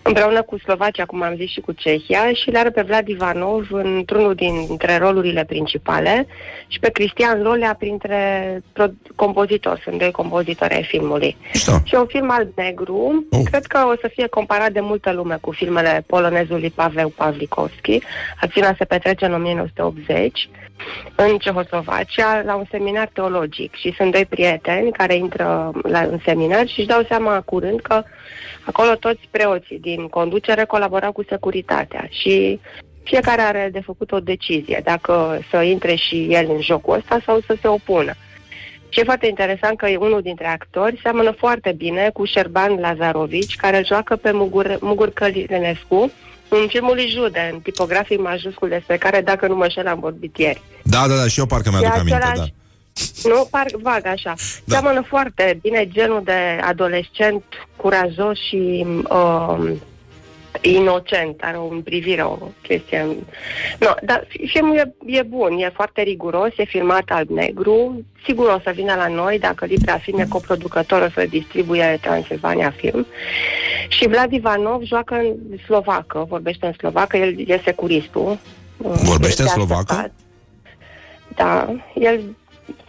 Împreună 0.06 0.42
cu 0.42 0.58
Slovacia, 0.58 1.04
cum 1.04 1.22
am 1.22 1.34
zis, 1.36 1.50
și 1.50 1.60
cu 1.60 1.72
Cehia 1.72 2.32
și 2.32 2.50
l-are 2.50 2.70
pe 2.70 2.82
Vlad 2.82 3.08
Ivanov 3.08 3.66
într-unul 3.70 4.34
dintre 4.34 4.96
rolurile 4.96 5.44
principale 5.44 6.26
și 6.66 6.78
pe 6.78 6.90
Cristian 6.90 7.42
Lolea 7.42 7.74
printre 7.78 8.18
pro- 8.72 8.90
compozitori. 9.14 9.80
Sunt 9.80 9.98
doi 9.98 10.10
compozitori 10.10 10.74
ai 10.74 10.84
filmului. 10.84 11.36
Da. 11.66 11.72
Și 11.84 11.94
e 11.94 11.98
un 11.98 12.06
film 12.06 12.30
alb-negru. 12.30 13.26
Oh. 13.30 13.40
Cred 13.44 13.66
că 13.66 13.78
o 13.78 13.94
să 14.00 14.10
fie 14.12 14.26
comparat 14.26 14.72
de 14.72 14.80
multă 14.80 15.12
lume 15.12 15.38
cu 15.40 15.52
filmele 15.52 16.04
polonezului 16.06 16.70
Pavel 16.70 17.08
Pavlikovski. 17.08 18.00
Acțiunea 18.40 18.74
se 18.78 18.84
petrece 18.84 19.24
în 19.24 19.34
1980 19.34 20.48
în 21.14 21.38
Cehoslovacia 21.38 22.42
la 22.44 22.54
un 22.54 22.64
seminar 22.70 23.10
teologic 23.12 23.74
și 23.74 23.94
sunt 23.96 24.12
doi 24.12 24.26
prieteni 24.26 24.92
care 24.92 25.14
intră 25.14 25.70
la, 25.82 26.00
în 26.00 26.18
seminar 26.24 26.66
și 26.66 26.78
își 26.78 26.88
dau 26.88 27.02
seama 27.08 27.40
curând 27.40 27.80
că 27.80 28.02
acolo 28.64 28.94
toți 28.94 29.28
preoții 29.30 29.78
din 29.78 30.06
conducere 30.08 30.64
colaborau 30.64 31.12
cu 31.12 31.24
securitatea 31.28 32.06
și 32.10 32.60
fiecare 33.02 33.40
are 33.40 33.68
de 33.72 33.80
făcut 33.80 34.12
o 34.12 34.20
decizie, 34.20 34.80
dacă 34.84 35.40
să 35.50 35.62
intre 35.62 35.94
și 35.94 36.26
el 36.30 36.46
în 36.50 36.60
jocul 36.60 36.94
ăsta 36.94 37.18
sau 37.24 37.40
să 37.40 37.56
se 37.60 37.68
opună. 37.68 38.12
Și 38.88 39.00
e 39.00 39.04
foarte 39.04 39.26
interesant 39.26 39.76
că 39.76 39.86
unul 39.98 40.22
dintre 40.22 40.46
actori 40.46 41.00
seamănă 41.02 41.30
foarte 41.30 41.72
bine 41.72 42.10
cu 42.12 42.24
Șerban 42.24 42.78
Lazarovici, 42.80 43.56
care 43.56 43.76
îl 43.76 43.84
joacă 43.84 44.16
pe 44.16 44.30
Mugur, 44.32 44.78
Mugur 44.80 45.10
Călinescu 45.10 46.12
în 46.48 46.66
filmul 46.68 46.94
lui 46.94 47.08
Jude, 47.08 47.50
în 47.52 47.60
tipografic 47.60 48.20
majuscul 48.20 48.68
despre 48.68 48.96
care, 48.96 49.20
dacă 49.20 49.46
nu 49.46 49.56
mă 49.56 49.68
șel, 49.68 49.86
am 49.86 50.00
vorbit 50.00 50.36
ieri. 50.38 50.62
Da, 50.82 51.06
da, 51.08 51.14
da, 51.16 51.26
și 51.28 51.38
eu 51.38 51.46
parcă 51.46 51.70
mi-aduc 51.70 51.88
E 51.88 51.98
aminte, 51.98 52.14
același- 52.14 52.52
da. 53.22 53.28
Nu, 53.28 53.48
par 53.50 53.66
vag 53.82 54.06
așa. 54.06 54.32
Da. 54.36 54.42
Da. 54.64 54.78
Seamănă 54.78 55.04
foarte 55.08 55.58
bine 55.62 55.88
genul 55.88 56.20
de 56.24 56.60
adolescent 56.62 57.44
curajos 57.76 58.38
și 58.48 58.86
um, 59.08 59.80
inocent, 60.60 61.40
are 61.40 61.56
o 61.56 61.62
privire, 61.84 62.22
o 62.22 62.38
chestie. 62.62 63.06
No, 63.78 63.88
dar 64.02 64.24
fi- 64.28 64.46
filmul 64.46 64.76
e, 64.76 64.94
e 65.06 65.22
bun, 65.22 65.58
e 65.58 65.70
foarte 65.74 66.02
riguros, 66.02 66.50
e 66.56 66.64
filmat 66.64 67.04
alb-negru, 67.06 68.04
sigur 68.24 68.48
o 68.48 68.60
să 68.62 68.70
vină 68.74 68.94
la 68.94 69.08
noi, 69.08 69.38
dacă 69.38 69.64
Libra 69.64 69.98
Film 69.98 70.18
e 70.18 70.26
coproducător, 70.28 71.02
o 71.02 71.10
să 71.20 71.26
distribuie 71.28 71.98
Transilvania 72.00 72.70
Film. 72.76 73.06
Și 73.88 74.08
Vlad 74.08 74.32
Ivanov 74.32 74.82
joacă 74.82 75.14
în 75.14 75.58
slovacă, 75.64 76.26
vorbește 76.28 76.66
în 76.66 76.72
slovacă, 76.72 77.16
el 77.16 77.48
e 77.50 77.60
securistul. 77.64 78.38
Vorbește 78.76 79.40
în 79.42 79.46
Este 79.46 79.58
slovacă? 79.58 79.92
așteptat. 79.94 80.12
Da, 81.36 81.74
el 81.94 82.20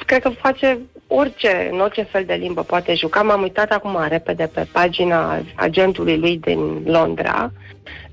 cred 0.05 0.21
că 0.21 0.29
face 0.29 0.79
orice, 1.07 1.69
în 1.71 1.79
orice 1.79 2.01
fel 2.01 2.23
de 2.25 2.33
limbă 2.33 2.63
poate 2.63 2.93
juca. 2.93 3.21
M-am 3.21 3.41
uitat 3.41 3.71
acum 3.71 4.05
repede 4.09 4.49
pe 4.53 4.67
pagina 4.71 5.43
agentului 5.55 6.17
lui 6.17 6.37
din 6.37 6.81
Londra. 6.85 7.51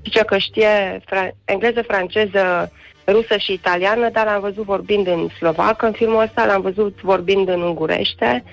Zice 0.03 0.23
că 0.23 0.37
știe 0.37 1.01
fra- 1.05 1.35
engleză, 1.45 1.81
franceză, 1.81 2.71
rusă 3.05 3.37
și 3.37 3.53
italiană, 3.53 4.09
dar 4.09 4.25
l-am 4.25 4.41
văzut 4.41 4.63
vorbind 4.63 5.07
în 5.07 5.27
slovacă 5.37 5.85
în 5.85 5.91
filmul 5.91 6.21
ăsta, 6.21 6.45
l-am 6.45 6.61
văzut 6.61 6.99
vorbind 7.01 7.47
în 7.49 7.61
ungurește, 7.61 8.43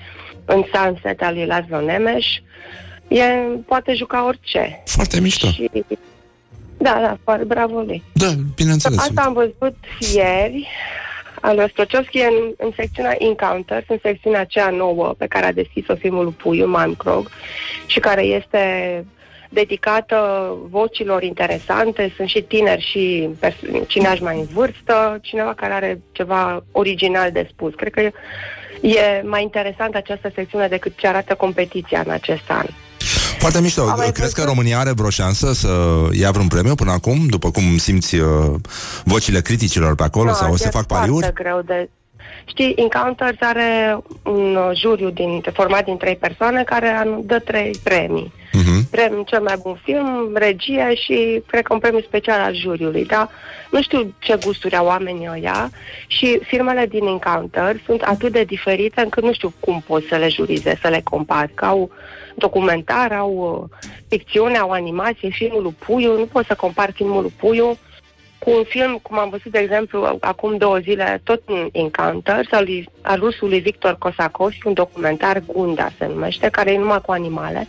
în 0.45 0.63
Sunset 0.73 1.21
al 1.21 1.33
lui 1.33 1.45
Laszlo 1.45 1.81
Nemes. 1.81 2.25
E, 3.07 3.23
poate 3.65 3.93
juca 3.93 4.25
orice. 4.25 4.83
Foarte 4.85 5.19
mișto. 5.19 5.47
Și, 5.47 5.69
da, 6.77 6.97
da, 7.01 7.17
foarte 7.23 7.45
bravo 7.45 7.79
lui. 7.79 8.03
Da, 8.13 8.27
bineînțeles. 8.55 8.99
Asta 8.99 9.21
am 9.21 9.33
văzut 9.33 9.75
ieri 10.15 10.67
al 11.43 11.55
lui 11.55 11.63
Ostrociovski 11.63 12.17
în, 12.17 12.53
în 12.57 12.71
secțiunea 12.75 13.15
Encounters, 13.17 13.85
în 13.87 13.97
secțiunea 14.01 14.39
aceea 14.39 14.69
nouă 14.69 15.13
pe 15.17 15.27
care 15.27 15.45
a 15.45 15.51
deschis-o 15.51 15.95
filmul 15.95 16.23
lui 16.23 16.33
Puiu, 16.33 16.67
Mankrog, 16.67 17.29
și 17.85 17.99
care 17.99 18.21
este 18.21 18.61
dedicată 19.49 20.17
vocilor 20.69 21.23
interesante. 21.23 22.13
Sunt 22.15 22.27
și 22.27 22.41
tineri 22.41 22.81
și 22.81 23.29
pers- 23.39 23.87
cineași 23.87 24.23
mai 24.23 24.39
în 24.39 24.45
vârstă, 24.45 25.19
cineva 25.21 25.53
care 25.53 25.73
are 25.73 26.01
ceva 26.11 26.63
original 26.71 27.31
de 27.31 27.47
spus. 27.49 27.73
Cred 27.73 27.91
că 27.91 28.01
e, 28.01 28.11
e 28.81 29.21
mai 29.25 29.41
interesant 29.41 29.95
această 29.95 30.31
secțiune 30.35 30.67
decât 30.67 30.97
ce 30.97 31.07
arată 31.07 31.35
competiția 31.35 32.01
în 32.05 32.11
acest 32.11 32.51
an. 32.51 32.65
Foarte 33.43 33.61
mișto. 33.61 33.81
Am 33.81 33.93
mai 33.97 34.11
Crezi 34.11 34.33
că 34.33 34.41
văzut- 34.41 34.55
România 34.55 34.79
are 34.79 34.91
vreo 34.91 35.09
șansă 35.09 35.53
să 35.53 35.69
ia 36.11 36.31
vreun 36.31 36.47
premiu 36.47 36.75
până 36.75 36.91
acum, 36.91 37.25
după 37.27 37.51
cum 37.51 37.77
simți 37.77 38.15
uh, 38.15 38.53
vocile 39.03 39.41
criticilor 39.41 39.95
pe 39.95 40.03
acolo, 40.03 40.29
Nu, 40.29 40.35
sau 40.35 40.51
o 40.51 40.55
să 40.55 40.63
e 40.67 40.69
fac 40.69 40.85
foarte 40.87 40.93
pariuri? 40.93 41.33
greu 41.33 41.61
de... 41.65 41.89
Știi, 42.45 42.73
Encounters 42.75 43.37
are 43.39 43.97
un 44.23 44.55
uh, 44.55 44.69
juriu 44.75 45.09
din, 45.09 45.43
format 45.53 45.85
din 45.85 45.97
trei 45.97 46.15
persoane 46.15 46.63
care 46.63 46.87
anu- 46.87 47.23
dă 47.25 47.39
trei 47.39 47.71
premii. 47.83 48.31
Mhm. 48.55 48.89
premiu 48.89 49.23
cel 49.25 49.41
mai 49.41 49.55
bun 49.61 49.79
film, 49.83 50.31
regie 50.33 50.95
și 50.95 51.41
cred 51.47 51.63
că 51.63 51.73
un 51.73 51.79
premiu 51.79 52.01
special 52.01 52.39
al 52.39 52.55
juriului, 52.55 53.05
dar 53.05 53.29
nu 53.71 53.81
știu 53.81 54.13
ce 54.19 54.37
gusturi 54.45 54.75
au 54.75 54.85
oamenii 54.85 55.29
ăia 55.31 55.69
și 56.07 56.39
filmele 56.43 56.85
din 56.85 57.05
Encounter 57.05 57.75
sunt 57.85 58.01
atât 58.01 58.31
de 58.31 58.43
diferite 58.43 59.01
încât 59.01 59.23
nu 59.23 59.33
știu 59.33 59.53
cum 59.59 59.83
poți 59.87 60.07
să 60.07 60.15
le 60.15 60.27
jurize, 60.29 60.77
să 60.81 60.87
le 60.87 61.01
compari, 61.03 61.53
că 61.53 61.65
au 61.65 61.89
documentar, 62.35 63.11
au 63.11 63.69
uh, 63.71 63.87
ficțiune, 64.07 64.57
au 64.57 64.69
animație, 64.69 65.29
filmul 65.29 65.61
lui 65.61 65.75
Puiu, 65.85 66.17
nu 66.17 66.25
poți 66.25 66.47
să 66.47 66.53
compari 66.55 66.91
filmul 66.91 67.21
lui 67.21 67.33
Puiu 67.37 67.77
cu 68.43 68.51
un 68.51 68.63
film, 68.63 68.99
cum 69.01 69.19
am 69.19 69.29
văzut, 69.29 69.51
de 69.51 69.59
exemplu, 69.59 70.17
acum 70.19 70.57
două 70.57 70.77
zile, 70.77 71.21
tot 71.23 71.41
în 71.45 71.69
Encounter, 71.71 72.47
al, 72.51 72.63
lui, 72.63 72.89
al 73.01 73.19
rusului 73.19 73.59
Victor 73.59 73.97
Kosakowski, 73.97 74.67
un 74.67 74.73
documentar 74.73 75.43
Gunda 75.45 75.89
se 75.97 76.05
numește, 76.05 76.49
care 76.49 76.71
e 76.71 76.77
numai 76.77 77.01
cu 77.01 77.11
animale 77.11 77.67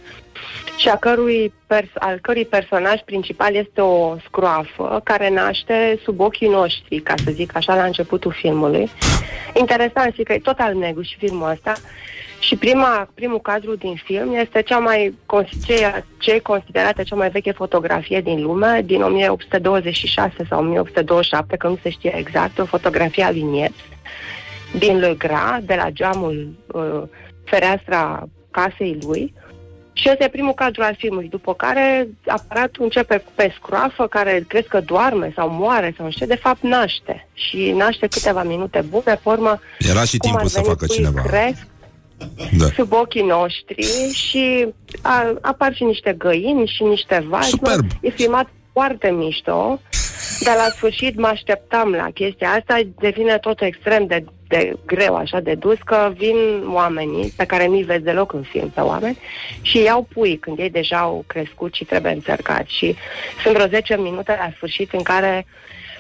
și 0.77 0.89
a 0.89 0.97
cărui 0.97 1.53
pers- 1.67 1.99
al 1.99 2.19
cărui 2.23 2.45
personaj 2.45 3.01
principal 3.01 3.55
este 3.55 3.81
o 3.81 4.17
scroafă 4.27 5.01
care 5.05 5.31
naște 5.31 5.99
sub 6.03 6.21
ochii 6.21 6.49
noștri, 6.49 6.99
ca 6.99 7.15
să 7.25 7.31
zic 7.31 7.57
așa, 7.57 7.75
la 7.75 7.85
începutul 7.85 8.33
filmului. 8.33 8.91
Interesant 9.55 10.15
și 10.15 10.23
că 10.23 10.33
e 10.33 10.39
tot 10.39 10.59
al 10.59 10.75
negru 10.75 11.03
și 11.03 11.17
filmul 11.17 11.51
ăsta. 11.51 11.73
Și 12.47 12.57
prima, 12.57 13.09
primul 13.15 13.41
cadru 13.41 13.77
din 13.77 14.01
film 14.05 14.35
este 14.35 14.63
cea 14.63 14.79
mai, 14.79 15.15
ce, 15.67 16.05
ce 16.19 16.33
e 16.33 16.39
considerată 16.39 17.03
cea 17.03 17.17
mai 17.17 17.31
veche 17.31 17.53
fotografie 17.53 18.21
din 18.21 18.43
lume, 18.43 18.83
din 18.85 19.03
1826 19.03 20.35
sau 20.49 20.59
1827, 20.59 21.57
că 21.57 21.69
nu 21.69 21.79
se 21.83 21.91
știe 21.91 22.17
exact, 22.17 22.59
o 22.59 22.65
fotografie 22.65 23.25
a 23.25 23.31
lui 23.31 23.73
din 24.79 24.99
Le 24.99 25.15
Gras, 25.19 25.63
de 25.63 25.75
la 25.75 25.91
geamul 25.91 26.57
uh, 26.67 27.03
fereastra 27.45 28.29
casei 28.51 28.99
lui. 29.07 29.35
Și 29.93 30.09
ăsta 30.11 30.25
e 30.25 30.29
primul 30.29 30.55
cadru 30.55 30.83
al 30.83 30.95
filmului, 30.99 31.29
după 31.29 31.55
care 31.55 32.09
aparatul 32.27 32.85
începe 32.85 33.25
pe 33.35 33.55
scroafă, 33.57 34.07
care 34.07 34.45
crezi 34.49 34.69
că 34.69 34.81
doarme 34.81 35.33
sau 35.37 35.49
moare 35.51 35.95
sau 35.97 36.05
nu 36.05 36.11
știu, 36.11 36.27
de 36.27 36.35
fapt 36.35 36.63
naște. 36.63 37.29
Și 37.35 37.71
naște 37.77 38.07
câteva 38.07 38.43
minute 38.43 38.85
bune, 38.89 39.03
pe 39.23 39.29
urmă... 39.29 39.61
Era 39.79 40.05
și 40.05 40.17
timpul 40.17 40.49
să 40.49 40.61
facă 40.61 40.87
cineva. 40.87 41.23
Cresc, 41.23 41.67
da. 42.59 42.67
sub 42.77 42.93
ochii 42.93 43.23
noștri 43.23 43.87
și 44.13 44.67
a, 45.03 45.39
apar 45.41 45.75
și 45.75 45.85
niște 45.85 46.15
găini 46.19 46.67
și 46.67 46.83
niște 46.83 47.25
vaci. 47.29 47.45
Superb. 47.45 47.87
E 48.01 48.11
filmat 48.11 48.49
foarte 48.73 49.11
mișto, 49.11 49.81
dar 50.41 50.57
la 50.57 50.69
sfârșit 50.75 51.17
mă 51.17 51.27
așteptam 51.27 51.91
la 51.91 52.11
chestia 52.15 52.49
asta, 52.49 52.81
devine 52.99 53.39
tot 53.39 53.61
extrem 53.61 54.07
de, 54.07 54.25
de 54.49 54.73
greu 54.87 55.17
așa 55.17 55.41
de 55.41 55.55
dus, 55.55 55.79
că 55.85 56.13
vin 56.17 56.37
oamenii 56.67 57.33
pe 57.37 57.45
care 57.45 57.67
nu-i 57.67 57.83
vezi 57.83 58.03
deloc 58.03 58.33
în 58.33 58.43
film 58.43 58.69
pe 58.69 58.81
oameni 58.81 59.19
și 59.61 59.83
iau 59.83 60.09
pui 60.13 60.39
când 60.39 60.59
ei 60.59 60.71
deja 60.71 60.99
au 60.99 61.25
crescut 61.27 61.75
și 61.75 61.85
trebuie 61.85 62.13
înțărcați 62.13 62.77
și 62.77 62.95
sunt 63.43 63.55
vreo 63.55 63.67
10 63.67 63.97
minute 63.97 64.37
la 64.39 64.51
sfârșit 64.57 64.93
în 64.93 65.03
care 65.03 65.47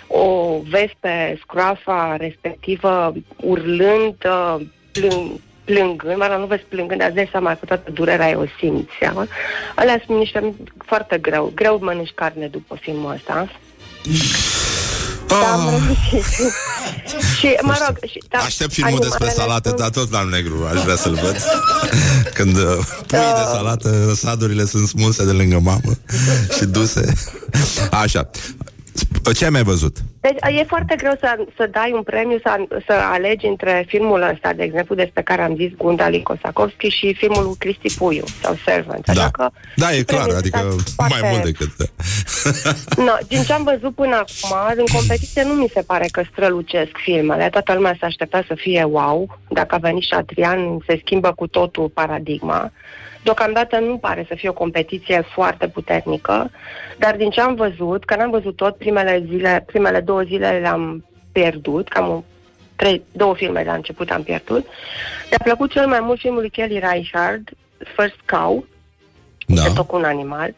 o 0.07 0.59
vezi 0.69 0.97
pe 1.01 1.39
scroafa 1.41 2.17
respectivă 2.17 3.12
urlând, 3.37 4.15
uh, 4.25 4.57
plâng, 4.93 5.31
plângând, 5.65 6.17
mă 6.17 6.27
rog, 6.31 6.39
nu 6.41 6.47
vezi 6.47 6.62
plângând, 6.69 6.99
dar 7.01 7.09
îți 7.09 7.17
dai 7.17 7.29
seama 7.31 7.51
că 7.55 7.65
toată 7.67 7.91
durerea 7.91 8.29
e 8.31 8.35
o 8.35 8.45
simți, 8.59 8.91
seama. 9.01 9.27
Alea 9.75 10.03
sunt 10.07 10.19
niște 10.19 10.55
foarte 10.87 11.19
greu. 11.19 11.53
Greu 11.55 11.79
mănânci 11.83 12.12
carne 12.15 12.47
după 12.47 12.79
filmul 12.81 13.12
ăsta. 13.12 13.49
Da, 15.29 15.37
Ah. 15.37 15.81
și, 17.39 17.57
mă 17.62 17.75
rog, 17.87 17.99
și, 18.11 18.23
da, 18.29 18.39
Aștept 18.39 18.73
filmul 18.73 18.99
despre 18.99 19.25
animalele 19.25 19.43
salate, 19.43 19.69
sunt- 19.69 19.81
dar 19.81 19.91
tot 19.91 20.11
la 20.11 20.23
negru 20.31 20.69
aș 20.75 20.83
vrea 20.83 20.97
să-l 20.97 21.15
văd. 21.23 21.37
Când 22.39 22.57
uh, 22.57 22.77
pui 23.07 23.19
Da. 23.19 23.35
de 23.37 23.43
salată, 23.53 24.12
sadurile 24.15 24.65
sunt 24.65 24.89
smulse 24.89 25.25
de 25.25 25.31
lângă 25.33 25.59
mamă 25.59 25.93
și 26.59 26.65
duse. 26.65 27.12
Așa. 27.91 28.31
Sp- 28.99 29.34
Ce 29.34 29.45
ai 29.45 29.51
mai 29.51 29.62
văzut? 29.62 29.97
Deci 30.20 30.59
e 30.61 30.64
foarte 30.64 30.95
greu 30.97 31.12
să, 31.20 31.36
să 31.57 31.68
dai 31.70 31.92
un 31.95 32.03
premiu, 32.03 32.38
să, 32.42 32.57
să 32.86 32.92
alegi 32.92 33.47
între 33.47 33.84
filmul 33.88 34.22
ăsta, 34.32 34.53
de 34.53 34.62
exemplu, 34.62 34.95
despre 34.95 35.22
care 35.22 35.42
am 35.42 35.57
zis 35.57 35.70
Gunda 35.76 36.09
lui 36.09 36.22
Kosakovski 36.22 36.88
și 36.88 37.14
filmul 37.14 37.42
lui 37.45 37.55
Cristi 37.59 37.95
Puiu 37.99 38.24
sau 38.42 38.57
Servant. 38.64 39.05
Da. 39.07 39.12
Așa 39.12 39.30
că 39.30 39.49
Da, 39.76 39.92
e 39.95 40.03
clar, 40.03 40.18
premiul 40.20 40.36
adică 40.38 40.72
ăsta 40.76 40.92
mai 41.09 41.09
foarte- 41.09 41.28
mult 41.30 41.45
decât... 41.45 41.70
No, 42.97 43.12
din 43.28 43.42
ce 43.42 43.53
am 43.53 43.62
văzut 43.64 43.95
până 43.95 44.14
acum, 44.16 44.57
în 44.76 44.84
competiție 44.92 45.42
nu 45.42 45.53
mi 45.53 45.70
se 45.74 45.82
pare 45.82 46.07
că 46.11 46.22
strălucesc 46.32 46.90
filmele. 47.05 47.49
Toată 47.49 47.72
lumea 47.74 47.97
s-a 48.01 48.07
aștepta 48.07 48.45
să 48.47 48.55
fie 48.57 48.82
wow. 48.84 49.38
Dacă 49.49 49.74
a 49.74 49.78
venit 49.78 50.03
Șatrian, 50.03 50.78
se 50.86 51.01
schimbă 51.05 51.32
cu 51.36 51.47
totul 51.47 51.88
paradigma. 51.88 52.72
Deocamdată 53.25 53.79
nu 53.79 53.97
pare 53.97 54.25
să 54.29 54.35
fie 54.35 54.49
o 54.49 54.53
competiție 54.53 55.25
foarte 55.35 55.68
puternică, 55.68 56.51
dar 56.99 57.16
din 57.16 57.31
ce 57.31 57.41
am 57.41 57.55
văzut, 57.55 58.05
că 58.05 58.16
n-am 58.16 58.31
văzut 58.31 58.57
tot, 58.57 58.77
primele 58.77 59.25
zile, 59.29 59.62
primele 59.66 60.01
două 60.01 60.22
zile 60.22 60.59
le-am 60.59 61.05
pierdut, 61.33 61.89
cam 61.89 62.09
un, 62.09 62.22
trei, 62.77 63.03
două 63.12 63.35
filme 63.35 63.62
la 63.64 63.72
început 63.75 64.11
am 64.11 64.22
pierdut. 64.22 64.66
Mi-a 65.31 65.39
plăcut 65.43 65.70
cel 65.70 65.87
mai 65.87 66.01
mult 66.01 66.18
filmul 66.18 66.41
lui 66.41 66.51
Kelly 66.51 66.79
Reichardt, 66.79 67.49
First 67.97 68.18
Cow, 68.27 68.66
Da. 69.47 69.62
de 69.62 69.68
tot 69.75 69.87
cu 69.87 69.97
un 69.97 70.05
animal, 70.05 70.55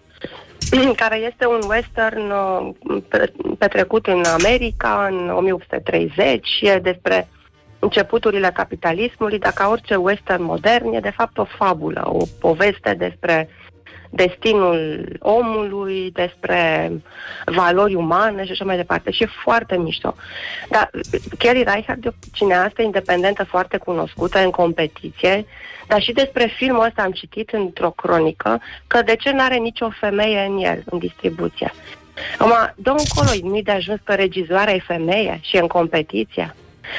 care 1.03 1.17
este 1.17 1.47
un 1.47 1.61
western 1.69 2.31
uh, 2.31 2.69
pe- 3.09 3.33
petrecut 3.59 4.07
în 4.07 4.23
America 4.25 5.09
în 5.11 5.31
1830 5.31 6.47
și 6.47 6.67
e 6.69 6.79
despre 6.79 7.29
începuturile 7.87 8.51
capitalismului, 8.55 9.39
dar 9.39 9.53
ca 9.53 9.69
orice 9.69 9.95
western 9.95 10.43
modern 10.43 10.93
e 10.93 11.01
de 11.01 11.17
fapt 11.17 11.39
o 11.39 11.45
fabulă, 11.45 12.03
o 12.05 12.25
poveste 12.41 12.95
despre 12.99 13.49
destinul 14.11 15.07
omului, 15.21 16.11
despre 16.13 16.93
valori 17.45 17.95
umane 17.95 18.45
și 18.45 18.51
așa 18.51 18.65
mai 18.65 18.77
departe. 18.77 19.11
Și 19.11 19.23
e 19.23 19.41
foarte 19.43 19.77
mișto. 19.77 20.15
Dar 20.69 20.91
Kelly 21.39 21.63
Reichardt 21.63 22.05
e 22.05 22.09
o 22.09 22.13
cineastă 22.33 22.83
independentă 22.83 23.45
foarte 23.45 23.77
cunoscută 23.77 24.39
în 24.39 24.51
competiție, 24.51 25.47
dar 25.87 26.03
și 26.03 26.13
despre 26.13 26.53
filmul 26.57 26.85
ăsta 26.85 27.03
am 27.03 27.11
citit 27.11 27.51
într-o 27.51 27.91
cronică 27.91 28.61
că 28.87 29.03
de 29.03 29.17
ce 29.17 29.31
n-are 29.31 29.57
nicio 29.57 29.89
femeie 30.01 30.41
în 30.49 30.59
el, 30.59 30.83
în 30.85 30.99
distribuție. 30.99 31.73
Acum, 32.39 32.53
dă 32.77 32.91
încolo, 32.91 33.49
nu-i 33.49 33.63
de 33.63 33.71
ajuns 33.71 34.01
că 34.05 34.15
regizoarea 34.15 34.75
e 34.75 34.93
femeie 34.95 35.39
și 35.43 35.57
e 35.57 35.61
în 35.61 35.67
competiție. 35.67 36.55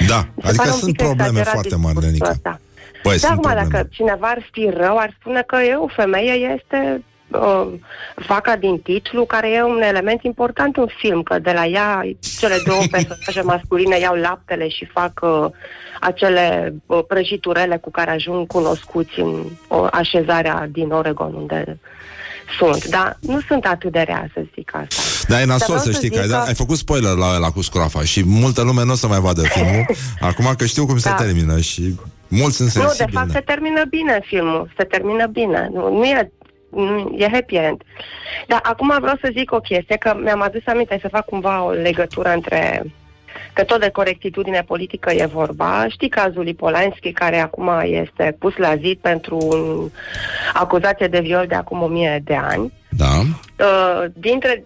Da, 0.07 0.17
Mi 0.17 0.41
se 0.41 0.47
adică 0.47 0.63
pare 0.63 0.69
un 0.69 0.77
sunt 0.77 0.95
pic 0.95 1.05
probleme 1.05 1.39
exagerat 1.39 1.53
foarte 1.53 1.75
mari, 1.75 1.95
discursul 1.95 2.11
Lenica. 2.11 2.29
ăsta. 2.29 2.59
Băi, 3.03 3.17
da, 3.17 3.27
sunt 3.27 3.31
acum, 3.31 3.41
probleme. 3.41 3.67
dacă 3.71 3.88
cineva 3.91 4.27
ar 4.27 4.47
fi 4.51 4.69
rău, 4.73 4.97
ar 4.97 5.15
spune 5.19 5.41
că 5.41 5.55
e 5.55 5.75
o 5.75 5.88
femeie, 5.88 6.55
este 6.55 7.03
uh, 7.31 7.67
vaca 8.15 8.55
din 8.55 8.79
titlu, 8.81 9.25
care 9.25 9.49
e 9.49 9.63
un 9.63 9.81
element 9.81 10.23
important 10.23 10.77
în 10.77 10.88
film, 10.97 11.23
că 11.23 11.39
de 11.39 11.51
la 11.51 11.65
ea 11.65 12.01
cele 12.39 12.55
două 12.65 12.81
personaje 12.91 13.41
masculine 13.41 13.99
iau 13.99 14.15
laptele 14.15 14.67
și 14.67 14.85
fac 14.85 15.19
uh, 15.21 15.45
acele 15.99 16.73
uh, 16.85 16.99
prăjiturele 17.07 17.77
cu 17.77 17.91
care 17.91 18.11
ajung 18.11 18.47
cunoscuți 18.47 19.19
în 19.19 19.43
uh, 19.67 19.88
așezarea 19.91 20.67
din 20.71 20.91
Oregon, 20.91 21.33
unde 21.33 21.79
sunt. 22.60 22.86
Dar 22.86 23.18
nu 23.22 23.39
sunt 23.48 23.66
atât 23.66 23.91
de 23.91 24.00
rea, 24.00 24.30
să 24.34 24.41
zic 24.54 24.76
asta. 24.76 24.95
Dar 25.28 25.41
e 25.41 25.45
nasol 25.45 25.66
vreau 25.66 25.80
să 25.82 25.91
să 25.91 25.98
știi 25.98 26.10
că 26.10 26.16
zic 26.16 26.24
ai, 26.24 26.30
dat, 26.30 26.41
că- 26.41 26.48
ai 26.48 26.56
făcut 26.56 26.78
spoiler 26.78 27.14
la 27.16 27.38
la 27.38 27.52
cu 27.52 27.62
scroafa 27.62 28.04
și 28.04 28.24
multă 28.26 28.62
lume 28.62 28.84
nu 28.84 28.91
o 28.91 28.95
să 28.95 29.08
mai 29.08 29.20
vadă 29.20 29.41
filmul. 29.41 29.86
Acum 30.30 30.54
că 30.58 30.66
știu 30.66 30.86
cum 30.86 30.98
se 30.98 31.10
Da. 31.10 31.16
termină 31.16 31.60
și 31.60 31.95
mulți 32.28 32.56
sunt 32.56 32.74
Nu, 32.74 32.82
de 32.82 32.88
sensibili. 32.88 33.18
fapt 33.18 33.32
se 33.32 33.39
termină 33.39 33.84
bine 33.89 34.20
filmul, 34.26 34.72
se 34.78 34.84
termină 34.84 35.26
bine, 35.28 35.70
nu, 35.74 35.98
nu 35.98 36.04
e 36.06 36.32
nu, 36.72 37.16
e 37.18 37.30
happy 37.32 37.56
end. 37.56 37.82
Dar 38.48 38.60
acum 38.64 38.98
vreau 39.02 39.16
să 39.22 39.30
zic 39.38 39.52
o 39.52 39.60
chestie, 39.60 39.95
că 39.95 40.18
mi-am 40.24 40.41
adus 40.41 40.62
aminte 40.66 40.98
să 41.02 41.08
fac 41.12 41.26
cumva 41.26 41.64
o 41.64 41.72
legătură 41.72 42.30
între 42.34 42.84
că 43.53 43.63
tot 43.63 43.79
de 43.79 43.89
corectitudine 43.89 44.63
politică 44.67 45.11
e 45.13 45.25
vorba. 45.25 45.85
Știi 45.89 46.09
cazul 46.09 46.43
lui 46.43 46.53
Polanski, 46.53 47.11
care 47.11 47.39
acum 47.39 47.71
este 47.83 48.35
pus 48.39 48.55
la 48.55 48.75
zid 48.75 48.97
pentru 48.97 49.38
un 49.41 49.89
acuzație 50.53 51.07
de 51.07 51.19
viol 51.19 51.45
de 51.47 51.55
acum 51.55 51.81
o 51.81 51.88
mie 51.88 52.21
de 52.23 52.35
ani. 52.35 52.73
Da. 52.89 53.19
Uh, 53.59 54.05
dintre, 54.13 54.65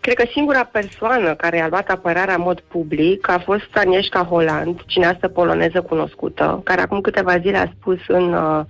cred 0.00 0.14
că 0.14 0.24
singura 0.32 0.64
persoană 0.64 1.34
care 1.34 1.60
a 1.60 1.68
luat 1.68 1.88
apărarea 1.88 2.34
în 2.34 2.42
mod 2.44 2.60
public 2.60 3.28
a 3.28 3.38
fost 3.38 3.68
Agnieszka 3.74 4.22
Holland, 4.24 4.80
cineastă 4.86 5.28
poloneză 5.28 5.80
cunoscută, 5.80 6.60
care 6.64 6.80
acum 6.80 7.00
câteva 7.00 7.38
zile 7.38 7.56
a 7.56 7.72
spus 7.80 7.98
în, 8.08 8.32
uh, 8.32 8.64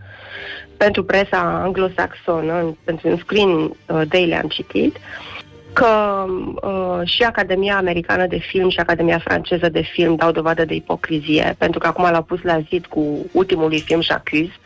pentru 0.77 1.05
presa 1.05 1.61
anglosaxonă, 1.63 2.59
în, 2.59 2.75
pentru 2.85 3.09
un 3.09 3.17
screen 3.17 3.51
uh, 3.51 4.03
daily 4.09 4.35
am 4.35 4.49
citit, 4.49 4.97
că 5.77 6.25
uh, 6.63 7.09
și 7.09 7.23
Academia 7.23 7.77
Americană 7.77 8.27
de 8.27 8.39
Film 8.39 8.69
și 8.69 8.79
Academia 8.79 9.19
Franceză 9.19 9.69
de 9.69 9.83
Film 9.83 10.15
dau 10.15 10.31
dovadă 10.31 10.65
de 10.65 10.75
ipocrizie, 10.75 11.55
pentru 11.59 11.79
că 11.79 11.87
acum 11.87 12.11
l-au 12.11 12.23
pus 12.23 12.43
la 12.43 12.61
zid 12.61 12.87
cu 12.87 13.27
ultimul 13.33 13.69
lui 13.69 13.81
film 13.81 14.01
J'accuse, 14.03 14.66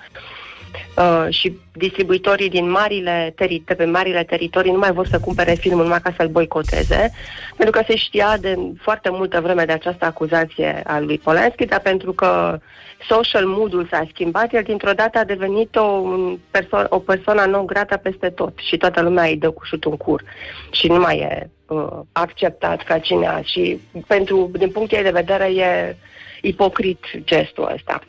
uh, 1.00 1.26
și 1.34 1.58
distribuitorii 1.72 2.48
din 2.48 2.70
marile, 2.70 3.34
teri- 3.34 3.64
de 3.64 3.74
pe 3.74 3.84
marile 3.84 4.24
teritorii 4.24 4.72
nu 4.72 4.78
mai 4.78 4.92
vor 4.92 5.06
să 5.06 5.20
cumpere 5.20 5.54
filmul 5.54 5.82
numai 5.82 6.00
ca 6.00 6.14
să-l 6.16 6.28
boicoteze, 6.28 7.10
pentru 7.56 7.78
că 7.78 7.84
se 7.86 7.96
știa 7.96 8.36
de 8.40 8.58
foarte 8.80 9.10
multă 9.10 9.40
vreme 9.40 9.64
de 9.64 9.72
această 9.72 10.04
acuzație 10.04 10.82
a 10.86 10.98
lui 10.98 11.18
Polanski, 11.18 11.64
dar 11.64 11.80
pentru 11.80 12.12
că 12.12 12.58
social 13.08 13.46
mood-ul 13.46 13.88
s-a 13.90 14.06
schimbat, 14.08 14.54
el 14.54 14.62
dintr-o 14.62 14.92
dată 14.92 15.18
a 15.18 15.24
devenit 15.24 15.76
o, 15.76 15.82
un 15.82 16.38
perso- 16.50 16.86
o 16.88 16.98
persoană 16.98 17.44
non 17.44 17.66
grata 17.66 17.96
peste 17.96 18.28
tot 18.28 18.58
și 18.58 18.76
toată 18.76 19.02
lumea 19.02 19.24
îi 19.24 19.36
dă 19.36 19.50
cu 19.50 19.64
șutul 19.64 19.90
în 19.90 19.96
cur 19.96 20.22
și 20.70 20.86
nu 20.86 20.98
mai 20.98 21.18
e 21.18 21.50
uh, 21.66 21.88
acceptat 22.12 22.82
ca 22.82 22.98
cineva 22.98 23.40
și 23.42 23.80
pentru, 24.06 24.50
din 24.58 24.70
punctul 24.70 24.96
ei 24.96 25.04
de 25.04 25.10
vedere 25.10 25.44
e 25.44 25.96
ipocrit 26.40 27.04
gestul 27.24 27.70
ăsta. 27.74 28.00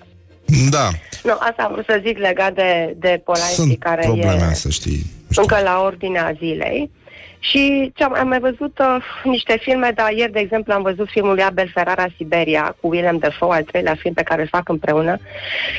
Da, 0.69 0.89
Nu, 1.23 1.31
asta 1.39 1.63
am 1.63 1.71
vrut 1.71 1.85
să 1.85 2.01
zic 2.05 2.17
legat 2.17 2.53
de, 2.53 2.95
de 2.99 3.21
Polanski, 3.25 3.53
sunt 3.55 3.79
care 3.79 4.01
probleme, 4.03 4.47
e 4.51 4.53
să 4.53 4.69
știi. 4.69 5.05
încă 5.35 5.59
la 5.63 5.81
ordinea 5.83 6.33
zilei. 6.37 6.91
Și 7.43 7.91
ce 7.95 8.03
am, 8.03 8.13
am 8.13 8.27
mai 8.27 8.39
văzut 8.39 8.79
uh, 8.79 9.03
niște 9.23 9.59
filme, 9.61 9.91
dar 9.95 10.11
ieri, 10.11 10.31
de 10.31 10.39
exemplu, 10.39 10.73
am 10.73 10.81
văzut 10.81 11.07
filmul 11.09 11.33
lui 11.33 11.43
Abel 11.43 11.71
Ferrara, 11.73 12.05
Siberia, 12.17 12.75
cu 12.81 12.87
William 12.87 13.17
Dafoe, 13.17 13.55
al 13.55 13.63
treilea 13.63 13.95
film 13.99 14.13
pe 14.13 14.23
care 14.23 14.41
îl 14.41 14.47
fac 14.47 14.69
împreună. 14.69 15.17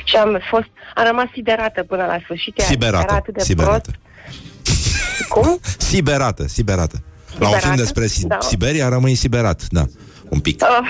Și 0.04 0.16
am 0.16 0.40
fost, 0.50 0.66
am 0.94 1.04
rămas 1.06 1.26
siderată 1.32 1.82
până 1.82 2.04
la 2.06 2.18
sfârșit. 2.24 2.58
Era 2.58 2.66
Siberată, 2.68 3.14
atât 3.14 3.34
de 3.34 3.42
siberată. 3.42 3.80
prost. 3.80 3.98
Cum? 5.28 5.58
Siberată, 5.90 6.46
siberată. 6.48 6.96
La 7.38 7.48
un 7.48 7.52
Siberată, 7.54 7.64
film 7.66 7.76
despre 7.76 8.06
Si- 8.06 8.26
da. 8.26 8.38
Siberia 8.40 8.88
rămâi 8.88 9.14
siberat, 9.14 9.62
da. 9.68 9.84
Un 10.32 10.40
pic. 10.40 10.60
Uh, 10.62 10.86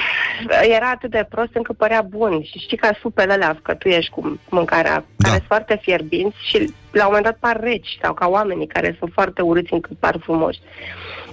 era 0.74 0.90
atât 0.90 1.10
de 1.10 1.26
prost 1.28 1.50
încât 1.54 1.76
părea 1.76 2.00
bun. 2.02 2.42
Și 2.42 2.58
știi 2.58 2.76
ca 2.76 2.90
supele 3.00 3.32
alea 3.32 3.58
că 3.62 3.74
tu 3.74 3.88
ești 3.88 4.10
cu 4.10 4.40
mâncarea, 4.48 4.94
Da. 5.16 5.28
care 5.28 5.34
sunt 5.36 5.46
foarte 5.46 5.78
fierbinți 5.82 6.36
și 6.48 6.56
la 6.90 7.00
un 7.02 7.06
moment 7.08 7.24
dat 7.24 7.36
par 7.40 7.60
reci 7.60 7.98
sau 8.02 8.14
ca 8.14 8.26
oamenii 8.28 8.66
care 8.66 8.96
sunt 8.98 9.10
foarte 9.12 9.42
urâți 9.42 9.72
încât 9.72 9.96
par 9.98 10.16
frumoși. 10.22 10.58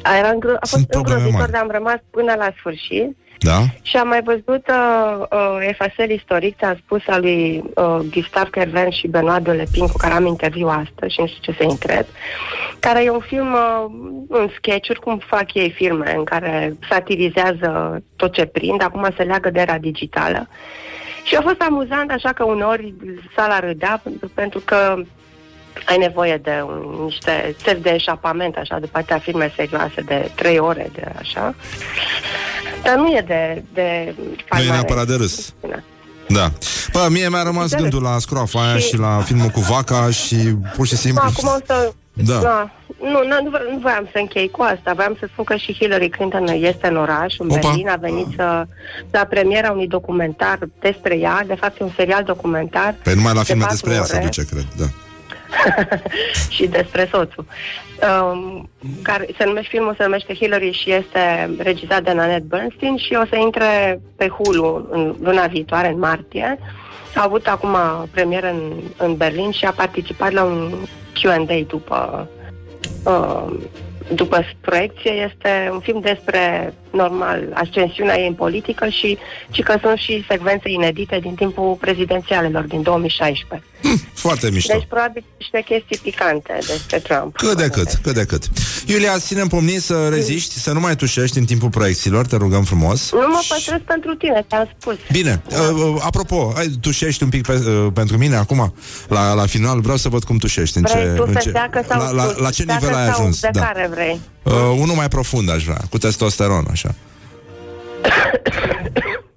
A, 0.03 0.17
era 0.17 0.29
îngro- 0.29 0.55
a 0.59 0.65
fost 0.65 0.71
Sunt 0.71 0.87
probleme 0.87 1.15
îngrozitor, 1.21 1.39
mari. 1.39 1.51
dar 1.51 1.61
am 1.61 1.69
rămas 1.71 1.99
până 2.09 2.33
la 2.37 2.53
sfârșit. 2.57 3.17
Da? 3.39 3.59
Și 3.81 3.97
am 3.97 4.07
mai 4.07 4.21
văzut 4.23 4.67
uh, 4.67 5.25
uh, 5.31 5.57
Efasel 5.59 6.09
istoric, 6.09 6.57
ți-am 6.57 6.79
spus, 6.83 7.01
al 7.07 7.21
lui 7.21 7.63
uh, 7.75 7.99
Gustave 8.11 8.49
Kerven 8.49 8.89
și 8.89 9.07
Benoît 9.07 9.43
de 9.43 9.51
Lepin, 9.51 9.87
cu 9.87 9.97
care 9.97 10.13
am 10.13 10.25
interviu 10.25 10.67
astăzi 10.67 11.13
și 11.13 11.19
nu 11.19 11.27
știu 11.27 11.51
ce 11.51 11.57
să 11.57 11.63
încred, 11.69 12.05
care 12.79 13.03
e 13.03 13.09
un 13.09 13.19
film 13.19 13.53
uh, 13.53 13.85
în 14.27 14.49
sketch-uri, 14.55 14.99
cum 14.99 15.17
fac 15.17 15.53
ei 15.53 15.71
filme, 15.71 16.13
în 16.17 16.23
care 16.23 16.75
satirizează 16.89 18.03
tot 18.15 18.33
ce 18.33 18.45
prind, 18.45 18.83
acum 18.83 19.07
se 19.17 19.23
leagă 19.23 19.49
de 19.49 19.59
era 19.59 19.77
digitală. 19.77 20.47
Și 21.23 21.35
a 21.35 21.41
fost 21.41 21.61
amuzant, 21.61 22.11
așa 22.11 22.33
că 22.33 22.43
uneori 22.43 22.93
sala 23.35 23.59
râdea, 23.59 23.99
pentru, 24.03 24.31
pentru 24.33 24.59
că 24.59 25.01
ai 25.85 25.97
nevoie 25.97 26.37
de 26.43 26.63
un, 26.65 27.03
niște 27.05 27.55
țevi 27.63 27.81
de 27.81 27.89
eșapament, 27.89 28.55
așa, 28.55 28.79
după 28.79 28.97
atâtea 28.97 29.19
filme 29.19 29.53
serioase 29.55 30.01
de 30.01 30.31
trei 30.35 30.59
ore, 30.59 30.89
de 30.93 31.03
așa. 31.19 31.55
Dar 32.83 32.95
nu 32.95 33.07
e 33.07 33.23
de... 33.27 33.63
de 33.73 34.13
Nu 34.17 34.23
e 34.31 34.43
palmare. 34.49 34.71
neapărat 34.71 35.07
de 35.07 35.15
râs. 35.15 35.53
Da. 36.27 36.51
Bă, 36.91 37.07
mie 37.09 37.29
mi-a 37.29 37.43
rămas 37.43 37.69
De 37.69 37.75
râs. 37.75 37.81
gândul 37.81 38.01
la 38.01 38.17
scroafa 38.19 38.61
aia 38.67 38.77
Și- 38.77 38.87
și 38.87 38.97
la 38.97 39.21
filmul 39.25 39.47
cu 39.47 39.59
vaca 39.59 40.09
și 40.09 40.35
pur 40.75 40.87
și 40.87 40.95
simplu... 40.95 41.21
Acum 41.25 41.47
o 41.47 41.57
să... 41.65 41.91
Da. 42.13 42.37
Da. 42.39 42.69
Nu, 43.01 43.09
nu, 43.27 43.43
nu, 43.43 43.49
vre- 43.49 43.63
nu 43.71 43.77
voiam 43.81 44.09
să 44.11 44.17
închei 44.19 44.49
cu 44.49 44.61
asta. 44.61 44.93
Voiam 44.95 45.15
să 45.19 45.27
spun 45.31 45.43
că 45.43 45.55
și 45.55 45.73
Hillary 45.73 46.09
Clinton 46.09 46.47
este 46.47 46.87
în 46.87 46.97
oraș, 46.97 47.35
în 47.37 47.49
Opa. 47.49 47.59
Berlin. 47.67 47.89
A 47.89 47.95
venit 47.95 48.27
să, 48.35 48.65
la 49.11 49.23
premiera 49.29 49.71
unui 49.71 49.87
documentar 49.87 50.59
despre 50.79 51.17
ea. 51.17 51.43
De 51.47 51.55
fapt, 51.55 51.79
e 51.79 51.83
un 51.83 51.91
serial 51.95 52.23
documentar. 52.23 52.95
Pe 53.03 53.13
numai 53.15 53.33
la 53.33 53.39
de 53.39 53.45
filme 53.45 53.61
patru 53.61 53.75
despre 53.77 53.93
ea 53.93 54.03
se 54.03 54.15
ore. 54.15 54.25
duce, 54.25 54.45
cred, 54.45 54.65
da. 54.77 54.85
și 56.55 56.67
despre 56.67 57.09
soțul. 57.11 57.45
Um, 58.31 58.69
care 59.01 59.27
se 59.37 59.45
numește, 59.45 59.69
filmul 59.69 59.95
se 59.97 60.03
numește 60.03 60.33
Hillary 60.33 60.71
și 60.71 60.91
este 60.91 61.55
regizat 61.57 62.03
de 62.03 62.13
Nanette 62.13 62.45
Bernstein 62.47 62.97
și 62.97 63.17
o 63.21 63.25
să 63.25 63.35
intre 63.35 64.01
pe 64.15 64.27
Hulu 64.27 64.87
în 64.89 65.15
luna 65.21 65.45
viitoare, 65.45 65.87
în 65.87 65.99
martie. 65.99 66.59
A 67.15 67.23
avut 67.23 67.47
acum 67.47 67.75
premieră 68.11 68.47
în, 68.47 68.71
în 68.97 69.17
Berlin 69.17 69.51
și 69.51 69.65
a 69.65 69.71
participat 69.71 70.31
la 70.31 70.43
un 70.43 70.73
Q&A 71.13 71.65
după 71.67 72.29
uh, 73.05 73.53
după 74.13 74.45
proiecție. 74.61 75.11
Este 75.11 75.69
un 75.71 75.79
film 75.79 75.99
despre, 75.99 76.73
normal, 76.91 77.49
ascensiunea 77.53 78.19
ei 78.19 78.27
în 78.27 78.33
politică 78.33 78.87
și, 78.87 79.17
și 79.51 79.61
că 79.61 79.77
sunt 79.81 79.97
și 79.97 80.25
secvențe 80.29 80.69
inedite 80.69 81.19
din 81.21 81.35
timpul 81.35 81.77
prezidențialelor 81.79 82.63
din 82.63 82.81
2016. 82.81 83.67
Foarte 84.13 84.49
mișto. 84.51 84.73
Deci, 84.73 84.85
probabil, 84.89 85.23
niște 85.37 85.63
chestii 85.65 85.97
picante 86.11 86.57
despre 86.67 86.97
Trump. 86.99 87.35
Cât 87.35 87.57
de 87.57 87.67
cât, 87.67 87.99
cât 88.03 88.13
de 88.13 88.25
cât. 88.25 88.43
Iulia, 88.85 89.17
ținem 89.19 89.47
pomnii 89.47 89.79
să 89.79 90.07
reziști, 90.09 90.59
să 90.59 90.71
nu 90.71 90.79
mai 90.79 90.95
tușești 90.95 91.37
în 91.37 91.45
timpul 91.45 91.69
proiecțiilor, 91.69 92.25
te 92.25 92.35
rugăm 92.35 92.63
frumos. 92.63 93.11
Nu 93.11 93.27
mă 93.27 93.39
păstrez 93.49 93.79
pentru 93.85 94.13
tine, 94.15 94.45
ți-am 94.49 94.69
spus. 94.79 94.95
Bine, 95.11 95.41
uh, 95.49 95.57
uh, 95.73 96.01
apropo, 96.01 96.53
ai, 96.55 96.67
tușești 96.81 97.23
un 97.23 97.29
pic 97.29 97.45
pe, 97.45 97.53
uh, 97.53 97.87
pentru 97.93 98.17
mine 98.17 98.35
acum, 98.35 98.73
la, 99.07 99.33
la 99.33 99.45
final, 99.45 99.79
vreau 99.81 99.97
să 99.97 100.09
văd 100.09 100.23
cum 100.23 100.37
tușești. 100.37 100.77
În 100.77 100.83
Vrei 100.91 101.03
ce, 101.03 101.09
tu 101.09 101.23
în 101.27 101.33
să 101.33 101.39
ce, 101.39 101.49
seacă 101.49 101.85
sau 101.87 101.99
la, 101.99 102.11
la, 102.11 102.23
sus? 102.23 102.37
la 102.37 102.49
ce 102.49 102.63
Seacă 102.63 102.85
nivel 102.85 102.97
ai 102.99 103.05
sau 103.05 103.19
ajuns? 103.19 103.39
De 103.39 103.49
Da. 103.51 103.61
care 103.61 103.89
vrei? 103.91 104.19
Uh, 104.49 104.55
unul 104.55 104.95
mai 104.95 105.07
profund 105.07 105.49
aș 105.49 105.63
vrea, 105.63 105.81
cu 105.89 105.97
testosteron, 105.97 106.65
așa. 106.71 106.95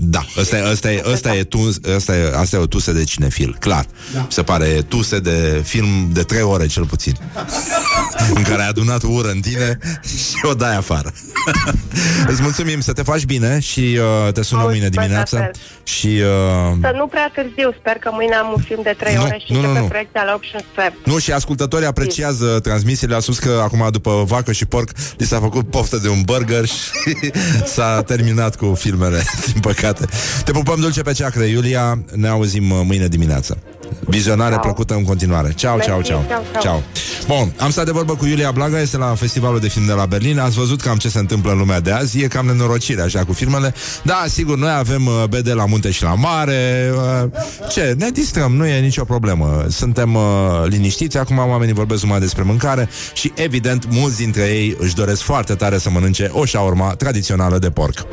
Da, 0.00 0.24
ăsta 0.36 0.56
e, 0.56 0.70
ăsta 0.70 0.92
e, 0.92 1.02
ăsta 1.12 1.34
e, 1.34 1.44
tu, 1.44 1.58
ăsta 1.94 2.16
e, 2.16 2.32
asta 2.36 2.56
e 2.56 2.58
o 2.58 2.66
tuse 2.66 2.92
de 2.92 3.04
cinefil, 3.04 3.56
clar. 3.60 3.84
Da. 4.14 4.26
Se 4.30 4.42
pare 4.42 4.66
e 4.66 4.82
tuse 4.82 5.18
de 5.18 5.62
film 5.64 6.08
de 6.12 6.22
trei 6.22 6.42
ore 6.42 6.66
cel 6.66 6.84
puțin. 6.84 7.16
în 8.34 8.42
care 8.42 8.62
ai 8.62 8.68
adunat 8.68 9.02
ură 9.02 9.28
în 9.30 9.40
tine 9.40 9.78
și 10.06 10.40
o 10.42 10.54
dai 10.54 10.76
afară. 10.76 11.12
Îți 12.30 12.42
mulțumim 12.42 12.80
să 12.80 12.92
te 12.92 13.02
faci 13.02 13.24
bine 13.24 13.58
și 13.60 13.98
uh, 14.26 14.32
te 14.32 14.42
sunăm 14.42 14.64
mâine 14.64 14.80
Mulțumesc, 14.82 15.00
dimineața. 15.06 15.38
la 15.38 15.42
fel. 15.44 15.52
Și 15.82 16.06
uh, 16.06 16.76
Să 16.80 16.92
nu 16.96 17.06
prea 17.06 17.30
târziu, 17.34 17.74
sper 17.80 17.92
că 17.92 18.10
mâine 18.12 18.34
am 18.34 18.52
un 18.56 18.62
film 18.62 18.80
de 18.82 18.94
3 18.98 19.14
Nu, 19.14 19.22
ore 19.22 19.42
și 19.46 19.52
nu, 19.52 19.58
nu, 19.60 19.64
începe 19.66 19.80
nu. 19.82 19.88
proiecția 19.88 20.22
la 20.24 20.32
8 20.34 20.44
și 20.44 20.50
un 20.54 20.60
sfert. 20.72 20.94
nu, 21.04 21.18
și 21.18 21.32
ascultătorii 21.32 21.86
apreciază 21.86 22.60
transmisiile. 22.62 23.14
A 23.14 23.18
spus 23.20 23.38
că 23.38 23.60
acum, 23.64 23.88
după 23.90 24.24
vacă 24.26 24.52
și 24.52 24.66
porc, 24.66 24.90
li 25.16 25.26
s-a 25.26 25.40
făcut 25.40 25.70
poftă 25.70 25.96
de 25.96 26.08
un 26.08 26.20
burger 26.24 26.64
și 26.66 27.14
s-a 27.74 28.02
terminat 28.02 28.56
cu 28.56 28.74
filmele, 28.74 29.22
din 29.52 29.60
păcate. 29.60 29.87
Te 30.44 30.52
pupăm 30.52 30.80
dulce 30.80 31.02
pe 31.02 31.12
ceacră, 31.12 31.44
Iulia. 31.44 32.04
Ne 32.14 32.28
auzim 32.28 32.70
uh, 32.70 32.80
mâine 32.84 33.08
dimineață. 33.08 33.62
Vizionare 34.00 34.52
Ciao. 34.52 34.62
plăcută 34.62 34.94
în 34.94 35.04
continuare. 35.04 35.52
Ciao, 35.52 35.78
ciao, 35.78 35.96
Mersi, 35.96 36.10
ciao. 36.10 36.24
ciao, 36.28 36.42
ciao. 36.52 36.60
Ciao. 36.60 36.82
Bun, 37.26 37.52
am 37.58 37.70
stat 37.70 37.84
de 37.84 37.90
vorbă 37.90 38.14
cu 38.14 38.26
Iulia 38.26 38.50
Blaga, 38.50 38.80
este 38.80 38.96
la 38.96 39.14
Festivalul 39.14 39.60
de 39.60 39.68
Film 39.68 39.86
de 39.86 39.92
la 39.92 40.06
Berlin. 40.06 40.38
Ați 40.38 40.56
văzut 40.58 40.80
cam 40.80 40.96
ce 40.96 41.08
se 41.08 41.18
întâmplă 41.18 41.52
în 41.52 41.58
lumea 41.58 41.80
de 41.80 41.90
azi. 41.90 42.22
E 42.22 42.26
cam 42.26 42.46
nenorocire 42.46 43.02
așa 43.02 43.24
cu 43.24 43.32
filmele. 43.32 43.74
Da, 44.02 44.24
sigur, 44.28 44.56
noi 44.58 44.70
avem 44.78 45.06
uh, 45.06 45.24
BD 45.28 45.52
la 45.54 45.66
munte 45.66 45.90
și 45.90 46.02
la 46.02 46.14
mare. 46.14 46.92
Uh, 47.22 47.30
ce? 47.70 47.94
Ne 47.98 48.10
distrăm, 48.10 48.52
nu 48.52 48.66
e 48.66 48.80
nicio 48.80 49.04
problemă. 49.04 49.64
Suntem 49.68 50.14
uh, 50.14 50.22
liniștiți. 50.64 51.18
Acum 51.18 51.38
oamenii 51.38 51.74
vorbesc 51.74 52.02
numai 52.02 52.20
despre 52.20 52.42
mâncare 52.42 52.88
și, 53.12 53.32
evident, 53.34 53.86
mulți 53.90 54.16
dintre 54.16 54.42
ei 54.42 54.76
își 54.78 54.94
doresc 54.94 55.22
foarte 55.22 55.54
tare 55.54 55.78
să 55.78 55.90
mănânce 55.90 56.30
o 56.32 56.44
șaurma 56.44 56.94
tradițională 56.94 57.58
de 57.58 57.70
porc. 57.70 58.06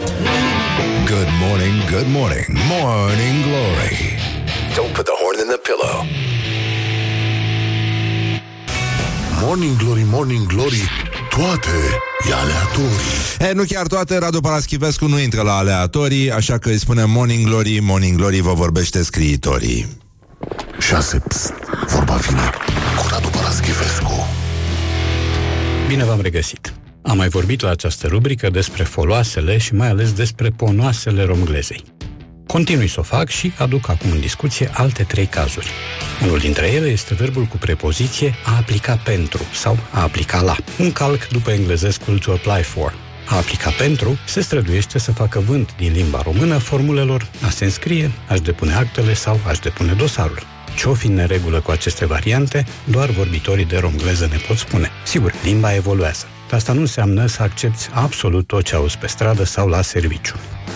Good 1.05 1.29
morning, 1.47 1.77
good 1.91 2.07
morning, 2.09 2.45
morning 2.69 3.43
glory. 3.43 4.17
Don't 4.75 4.93
put 4.93 5.05
the 5.05 5.11
horn 5.11 5.13
in 5.13 5.14
the 5.55 5.61
pillow. 5.69 6.05
Morning 9.41 9.77
Glory, 9.77 10.03
Morning 10.03 10.47
Glory, 10.47 10.89
toate 11.29 11.77
e 12.29 12.33
aleatorii. 12.33 13.49
E, 13.49 13.51
nu 13.53 13.63
chiar 13.63 13.87
toate, 13.87 14.17
Radu 14.17 14.41
Paraschivescu 14.41 15.07
nu 15.07 15.19
intră 15.19 15.41
la 15.41 15.57
aleatorii, 15.57 16.31
așa 16.31 16.57
că 16.57 16.69
îi 16.69 16.77
spunem 16.77 17.09
Morning 17.09 17.45
Glory, 17.45 17.79
Morning 17.79 18.17
Glory 18.17 18.39
vă 18.39 18.53
vorbește 18.53 19.03
scriitorii. 19.03 19.87
6. 20.79 21.19
Psst, 21.27 21.53
vorba 21.87 22.15
vine 22.15 22.49
cu 22.97 23.07
Radu 23.09 23.27
Paraschivescu. 23.27 24.27
Bine 25.87 26.03
v-am 26.03 26.21
regăsit! 26.21 26.73
Am 27.01 27.17
mai 27.17 27.27
vorbit 27.27 27.61
la 27.61 27.69
această 27.69 28.07
rubrică 28.07 28.49
despre 28.49 28.83
foloasele 28.83 29.57
și 29.57 29.73
mai 29.73 29.87
ales 29.87 30.13
despre 30.13 30.49
ponoasele 30.49 31.23
romglezei. 31.23 31.83
Continui 32.47 32.87
să 32.87 32.99
o 32.99 33.03
fac 33.03 33.29
și 33.29 33.53
aduc 33.57 33.89
acum 33.89 34.11
în 34.11 34.19
discuție 34.19 34.69
alte 34.73 35.03
trei 35.03 35.25
cazuri. 35.25 35.67
Unul 36.23 36.39
dintre 36.39 36.71
ele 36.71 36.87
este 36.87 37.13
verbul 37.13 37.43
cu 37.43 37.57
prepoziție 37.57 38.35
a 38.45 38.55
aplica 38.55 38.95
pentru 38.95 39.41
sau 39.53 39.77
a 39.91 40.01
aplica 40.01 40.41
la. 40.41 40.55
Un 40.79 40.91
calc 40.91 41.27
după 41.27 41.51
englezescul 41.51 42.17
to 42.19 42.31
apply 42.31 42.63
for. 42.63 42.93
A 43.27 43.35
aplica 43.35 43.69
pentru 43.69 44.17
se 44.25 44.41
străduiește 44.41 44.99
să 44.99 45.11
facă 45.11 45.39
vânt 45.39 45.75
din 45.77 45.91
limba 45.91 46.21
română 46.21 46.57
formulelor 46.57 47.27
a 47.45 47.49
se 47.49 47.63
înscrie, 47.63 48.11
aș 48.29 48.39
depune 48.39 48.73
actele 48.73 49.13
sau 49.13 49.39
aș 49.47 49.59
depune 49.59 49.93
dosarul. 49.93 50.43
Ce-o 50.75 50.93
fi 50.93 51.07
în 51.07 51.13
neregulă 51.13 51.59
cu 51.59 51.71
aceste 51.71 52.05
variante, 52.05 52.65
doar 52.83 53.09
vorbitorii 53.09 53.65
de 53.65 53.77
romgleză 53.77 54.27
ne 54.31 54.37
pot 54.47 54.57
spune. 54.57 54.91
Sigur, 55.05 55.33
limba 55.43 55.75
evoluează. 55.75 56.25
Dar 56.49 56.59
asta 56.59 56.73
nu 56.73 56.79
înseamnă 56.79 57.25
să 57.25 57.41
accepti 57.41 57.87
absolut 57.91 58.47
tot 58.47 58.63
ce 58.63 58.75
auzi 58.75 58.97
pe 58.97 59.07
stradă 59.07 59.43
sau 59.43 59.67
la 59.67 59.81
serviciu. 59.81 60.35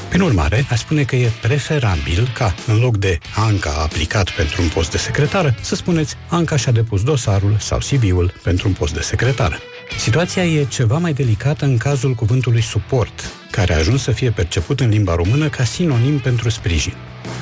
Prin 0.10 0.22
urmare, 0.22 0.66
aș 0.70 0.80
spune 0.80 1.04
că 1.04 1.16
e 1.16 1.32
preferabil 1.42 2.32
ca, 2.34 2.56
în 2.68 2.80
loc 2.80 2.98
de 2.98 3.18
Anca 3.36 3.70
a 3.70 3.82
aplicat 3.82 4.30
pentru 4.32 4.62
un 4.62 4.68
post 4.68 4.92
de 4.92 4.98
secretară, 4.98 5.56
să 5.62 5.76
spuneți 5.76 6.16
Anca 6.30 6.56
și-a 6.56 6.72
depus 6.72 7.04
dosarul 7.04 7.56
sau 7.60 7.78
CV-ul 7.78 8.34
pentru 8.44 8.68
un 8.68 8.74
post 8.74 8.94
de 8.94 9.02
secretară. 9.02 9.60
Situația 9.98 10.46
e 10.46 10.66
ceva 10.66 10.98
mai 10.98 11.14
delicată 11.14 11.66
în 11.66 11.78
cazul 11.78 12.14
cuvântului 12.14 12.62
suport, 12.62 13.32
care 13.52 13.74
a 13.74 13.78
ajuns 13.78 14.02
să 14.02 14.12
fie 14.12 14.32
perceput 14.32 14.80
în 14.80 14.90
limba 14.90 15.16
română 15.16 15.50
ca 15.50 15.64
sinonim 15.64 16.20
pentru 16.20 16.50
sprijin. 16.50 16.94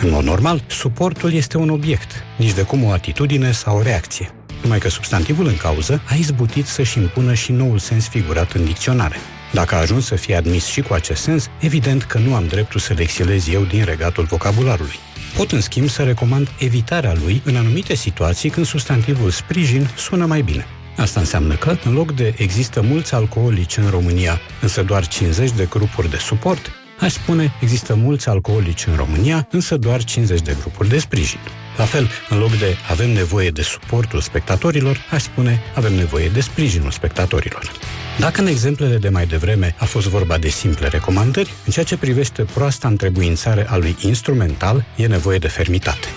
În 0.01 0.09
mod 0.09 0.23
normal, 0.23 0.63
suportul 0.67 1.33
este 1.33 1.57
un 1.57 1.69
obiect, 1.69 2.11
nici 2.37 2.53
de 2.53 2.61
cum 2.61 2.83
o 2.83 2.91
atitudine 2.91 3.51
sau 3.51 3.77
o 3.77 3.81
reacție. 3.81 4.31
Numai 4.61 4.79
că 4.79 4.89
substantivul 4.89 5.47
în 5.47 5.57
cauză 5.57 6.01
a 6.09 6.13
izbutit 6.15 6.65
să-și 6.65 6.97
impună 6.97 7.33
și 7.33 7.51
noul 7.51 7.77
sens 7.77 8.07
figurat 8.07 8.51
în 8.51 8.65
dicționare. 8.65 9.15
Dacă 9.51 9.75
a 9.75 9.79
ajuns 9.79 10.05
să 10.05 10.15
fie 10.15 10.35
admis 10.35 10.65
și 10.65 10.81
cu 10.81 10.93
acest 10.93 11.21
sens, 11.21 11.49
evident 11.59 12.03
că 12.03 12.17
nu 12.17 12.35
am 12.35 12.47
dreptul 12.47 12.79
să-l 12.79 12.99
excelez 12.99 13.47
eu 13.47 13.61
din 13.61 13.83
regatul 13.83 14.23
vocabularului. 14.23 14.99
Pot, 15.35 15.51
în 15.51 15.61
schimb, 15.61 15.89
să 15.89 16.03
recomand 16.03 16.51
evitarea 16.59 17.13
lui 17.23 17.41
în 17.45 17.55
anumite 17.55 17.95
situații 17.95 18.49
când 18.49 18.65
substantivul 18.65 19.29
sprijin 19.29 19.89
sună 19.95 20.25
mai 20.25 20.41
bine. 20.41 20.65
Asta 20.97 21.19
înseamnă 21.19 21.55
că, 21.55 21.77
în 21.83 21.93
loc 21.93 22.11
de 22.11 22.33
există 22.37 22.81
mulți 22.81 23.13
alcoolici 23.13 23.77
în 23.77 23.89
România, 23.89 24.41
însă 24.61 24.83
doar 24.83 25.07
50 25.07 25.51
de 25.51 25.67
grupuri 25.69 26.09
de 26.09 26.17
suport, 26.17 26.71
aș 26.99 27.11
spune 27.11 27.53
există 27.61 27.95
mulți 27.95 28.29
alcoolici 28.29 28.85
în 28.85 28.95
România, 28.95 29.47
însă 29.51 29.77
doar 29.77 30.03
50 30.03 30.41
de 30.41 30.55
grupuri 30.59 30.89
de 30.89 30.97
sprijin. 30.99 31.39
La 31.77 31.83
fel, 31.83 32.09
în 32.29 32.37
loc 32.37 32.57
de 32.57 32.77
avem 32.89 33.09
nevoie 33.09 33.49
de 33.49 33.61
suportul 33.61 34.21
spectatorilor, 34.21 34.97
aș 35.11 35.21
spune 35.21 35.61
avem 35.75 35.93
nevoie 35.93 36.29
de 36.29 36.41
sprijinul 36.41 36.91
spectatorilor. 36.91 37.71
Dacă 38.19 38.41
în 38.41 38.47
exemplele 38.47 38.97
de 38.97 39.09
mai 39.09 39.25
devreme 39.25 39.75
a 39.77 39.85
fost 39.85 40.07
vorba 40.07 40.37
de 40.37 40.47
simple 40.47 40.87
recomandări, 40.87 41.53
în 41.65 41.71
ceea 41.71 41.85
ce 41.85 41.97
privește 41.97 42.43
proasta 42.53 42.87
întrebuințare 42.87 43.67
a 43.69 43.77
lui 43.77 43.95
instrumental, 44.01 44.85
e 44.95 45.07
nevoie 45.07 45.37
de 45.37 45.47
fermitate. 45.47 46.07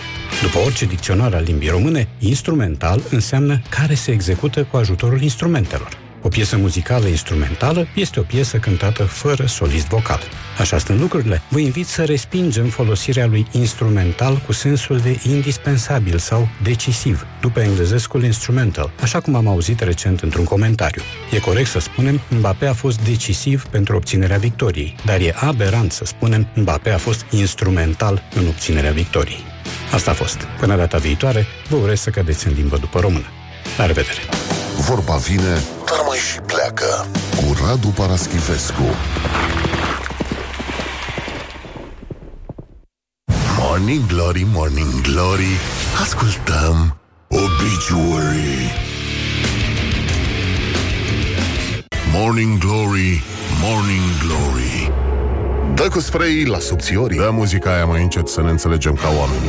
După 0.42 0.59
orice 0.59 0.84
dicționar 0.84 1.34
al 1.34 1.42
limbii 1.42 1.68
române, 1.68 2.09
instrumental 2.18 3.03
înseamnă 3.11 3.61
care 3.68 3.94
se 3.94 4.11
execută 4.11 4.64
cu 4.64 4.76
ajutorul 4.76 5.22
instrumentelor. 5.22 5.88
O 6.22 6.28
piesă 6.28 6.57
muzicală 6.57 7.07
instrumentală 7.07 7.86
este 7.94 8.20
o 8.20 8.22
piesă 8.22 8.57
cântată 8.57 9.03
fără 9.03 9.46
solist 9.46 9.86
vocal. 9.86 10.20
Așa 10.59 10.78
stând 10.78 11.01
lucrurile, 11.01 11.42
vă 11.48 11.59
invit 11.59 11.86
să 11.86 12.05
respingem 12.05 12.66
folosirea 12.66 13.26
lui 13.26 13.46
instrumental 13.51 14.42
cu 14.46 14.53
sensul 14.53 14.98
de 14.98 15.20
indispensabil 15.28 16.18
sau 16.18 16.48
decisiv, 16.62 17.26
după 17.40 17.61
englezescul 17.61 18.24
instrumental, 18.24 18.92
așa 19.03 19.20
cum 19.20 19.34
am 19.34 19.46
auzit 19.46 19.80
recent 19.80 20.20
într-un 20.20 20.44
comentariu. 20.44 21.03
E 21.30 21.38
corect 21.38 21.68
să 21.68 21.78
spunem, 21.78 22.20
Mbappé 22.28 22.66
a 22.66 22.74
fost 22.74 23.01
decisiv 23.01 23.64
pentru 23.64 23.96
obținerea 23.96 24.38
victoriei, 24.38 24.94
dar 25.05 25.20
e 25.20 25.34
aberant 25.36 25.92
să 25.92 26.05
spunem, 26.05 26.48
Mbappé 26.55 26.90
a 26.90 26.98
fost 26.98 27.24
instrumental 27.30 28.22
în 28.34 28.46
obținerea 28.46 28.92
victoriei. 28.92 29.44
Asta 29.92 30.11
a 30.11 30.14
fost. 30.14 30.36
Până 30.59 30.76
data 30.76 30.98
viitoare, 30.98 31.46
vă 31.68 31.76
urez 31.76 32.01
să 32.01 32.11
cădeți 32.11 32.46
în 32.46 32.53
limbă 32.53 32.76
după 32.76 33.01
română. 33.01 33.26
La 33.76 33.86
revedere! 33.86 34.20
Vorba 34.76 35.16
vine, 35.16 35.62
dar 35.86 36.01
mai 36.07 36.18
și 36.18 36.38
pleacă. 36.46 37.07
Cu 37.36 37.57
Radu 37.64 37.88
Paraschivescu. 37.88 38.94
Morning 43.61 44.07
Glory, 44.09 44.45
Morning 44.45 45.03
Glory. 45.03 45.59
Ascultăm 46.01 46.93
Obituary 47.29 48.73
Morning 52.13 52.59
Glory, 52.59 53.23
Morning 53.61 54.03
Glory 54.23 55.10
Dă 55.75 55.89
cu 55.89 56.01
spray 56.01 56.45
la 56.45 56.59
subțiori 56.59 57.16
Dă 57.16 57.31
muzica 57.33 57.75
aia 57.75 57.85
mai 57.85 58.03
încet 58.03 58.29
să 58.29 58.43
ne 58.43 58.51
înțelegem 58.51 58.95
ca 58.95 59.09
oameni 59.18 59.41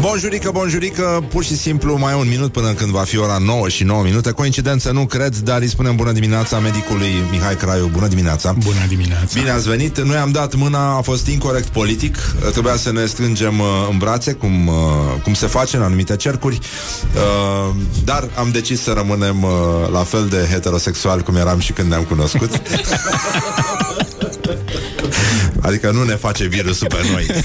Bonjurică, 0.00 0.50
bonjurică, 0.50 1.24
pur 1.28 1.44
și 1.44 1.56
simplu 1.56 1.96
mai 1.96 2.14
un 2.14 2.28
minut 2.28 2.52
până 2.52 2.72
când 2.72 2.90
va 2.90 3.00
fi 3.00 3.18
ora 3.18 3.38
9 3.38 3.68
și 3.68 3.84
9 3.84 4.02
minute. 4.02 4.30
Coincidență 4.30 4.90
nu 4.90 5.06
cred, 5.06 5.36
dar 5.36 5.60
îi 5.60 5.68
spunem 5.68 5.96
bună 5.96 6.12
dimineața 6.12 6.58
medicului 6.58 7.08
Mihai 7.30 7.56
Craiu. 7.56 7.86
Bună 7.86 8.06
dimineața! 8.06 8.52
Bună 8.52 8.86
dimineața! 8.88 9.26
Bine 9.34 9.50
ați 9.50 9.68
venit! 9.68 10.00
Noi 10.00 10.16
am 10.16 10.30
dat 10.30 10.54
mâna, 10.54 10.96
a 10.96 11.00
fost 11.00 11.26
incorrect 11.26 11.68
politic. 11.68 12.16
Trebuia 12.52 12.76
să 12.76 12.92
ne 12.92 13.06
strângem 13.06 13.58
uh, 13.58 13.66
în 13.90 13.98
brațe, 13.98 14.32
cum, 14.32 14.66
uh, 14.66 14.74
cum 15.22 15.34
se 15.34 15.46
face 15.46 15.76
în 15.76 15.82
anumite 15.82 16.16
cercuri. 16.16 16.58
Uh, 17.14 17.74
dar 18.04 18.28
am 18.34 18.50
decis 18.50 18.82
să 18.82 18.92
rămânem 18.92 19.42
uh, 19.42 19.50
la 19.92 20.02
fel 20.02 20.26
de 20.26 20.48
heterosexual 20.50 21.20
cum 21.20 21.36
eram 21.36 21.58
și 21.58 21.72
când 21.72 21.88
ne-am 21.88 22.02
cunoscut. 22.02 22.50
Adică 25.60 25.90
nu 25.90 26.02
ne 26.02 26.14
face 26.16 26.46
virusul 26.46 26.86
pe 26.86 26.98
noi. 27.12 27.26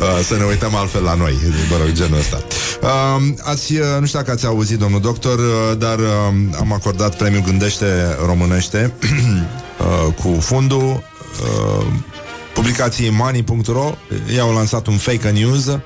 Uh, 0.00 0.24
să 0.24 0.36
ne 0.36 0.44
uităm 0.44 0.74
altfel 0.74 1.02
la 1.02 1.14
noi, 1.14 1.38
mă 1.70 1.76
rog, 1.76 1.92
genul 1.92 2.18
ăsta. 2.18 2.44
Uh, 2.82 3.22
ați, 3.42 3.72
uh, 3.72 3.80
nu 4.00 4.06
știu 4.06 4.18
dacă 4.18 4.30
ați 4.30 4.46
auzit, 4.46 4.78
domnul 4.78 5.00
doctor, 5.00 5.38
uh, 5.38 5.78
dar 5.78 5.98
uh, 5.98 6.06
am 6.58 6.72
acordat 6.72 7.16
premiul 7.16 7.42
Gândește 7.42 8.16
Românește 8.26 8.92
uh, 10.06 10.14
cu 10.14 10.40
fundul 10.40 11.02
uh, 11.42 11.86
publicației 12.54 13.10
money.ro. 13.10 13.94
Ei 14.30 14.40
au 14.40 14.52
lansat 14.54 14.86
un 14.86 14.96
fake 14.96 15.30
news 15.30 15.78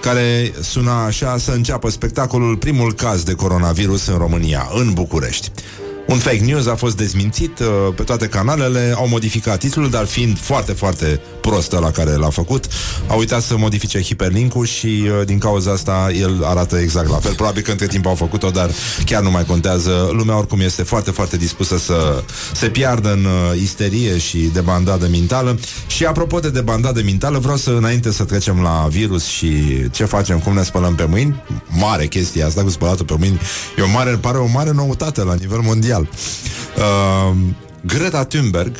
care 0.00 0.52
suna 0.60 1.04
așa 1.04 1.38
să 1.38 1.50
înceapă 1.50 1.90
spectacolul 1.90 2.56
primul 2.56 2.92
caz 2.92 3.22
de 3.22 3.32
coronavirus 3.32 4.06
în 4.06 4.18
România, 4.18 4.68
în 4.74 4.92
București. 4.92 5.50
Un 6.10 6.18
fake 6.18 6.44
news 6.44 6.66
a 6.66 6.74
fost 6.74 6.96
dezmințit 6.96 7.58
uh, 7.58 7.66
pe 7.94 8.02
toate 8.02 8.26
canalele, 8.26 8.92
au 8.96 9.08
modificat 9.08 9.58
titlul, 9.58 9.90
dar 9.90 10.06
fiind 10.06 10.38
foarte, 10.38 10.72
foarte 10.72 11.20
prostă 11.40 11.78
la 11.78 11.90
care 11.90 12.10
l-a 12.10 12.30
făcut, 12.30 12.64
a 13.06 13.14
uitat 13.14 13.42
să 13.42 13.56
modifice 13.56 14.02
hiperlink-ul 14.02 14.66
și 14.66 14.86
uh, 14.86 15.26
din 15.26 15.38
cauza 15.38 15.70
asta 15.70 16.10
el 16.18 16.44
arată 16.44 16.76
exact 16.76 17.08
la 17.08 17.16
fel. 17.16 17.34
Probabil 17.34 17.62
că 17.62 17.70
între 17.70 17.86
timp 17.86 18.06
au 18.06 18.14
făcut-o, 18.14 18.50
dar 18.50 18.70
chiar 19.04 19.22
nu 19.22 19.30
mai 19.30 19.44
contează. 19.44 20.10
Lumea 20.12 20.36
oricum 20.36 20.60
este 20.60 20.82
foarte, 20.82 21.10
foarte 21.10 21.36
dispusă 21.36 21.78
să 21.78 22.24
se 22.52 22.68
piardă 22.68 23.12
în 23.12 23.24
uh, 23.24 23.60
isterie 23.60 24.18
și 24.18 24.38
de 24.38 24.60
bandadă 24.60 25.08
mentală. 25.10 25.58
Și 25.86 26.04
apropo 26.04 26.38
de 26.38 26.50
debandadă 26.50 27.02
mentală, 27.04 27.38
vreau 27.38 27.56
să, 27.56 27.70
înainte 27.70 28.12
să 28.12 28.24
trecem 28.24 28.60
la 28.60 28.86
virus 28.90 29.24
și 29.24 29.52
ce 29.90 30.04
facem, 30.04 30.38
cum 30.38 30.54
ne 30.54 30.62
spălăm 30.62 30.94
pe 30.94 31.04
mâini, 31.04 31.42
mare 31.68 32.06
chestia 32.06 32.46
asta 32.46 32.62
cu 32.62 32.68
spălatul 32.68 33.04
pe 33.04 33.14
mâini, 33.18 33.40
e 33.78 33.82
o 33.82 33.88
mare, 33.88 34.10
pare 34.10 34.38
o 34.38 34.46
mare 34.46 34.70
noutate 34.72 35.22
la 35.22 35.34
nivel 35.34 35.60
mondial. 35.60 35.99
Uh, 36.00 37.36
Greta 37.86 38.24
Thunberg, 38.24 38.72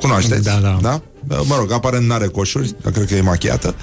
cunoașteți? 0.00 0.42
Da, 0.42 0.58
da. 0.62 0.78
da? 0.80 1.00
Uh, 1.28 1.40
Mă 1.44 1.56
rog, 1.58 1.72
aparent 1.72 2.06
n-are 2.06 2.26
coșuri, 2.26 2.74
dar 2.82 2.92
cred 2.92 3.06
că 3.06 3.14
e 3.14 3.20
machiată 3.20 3.74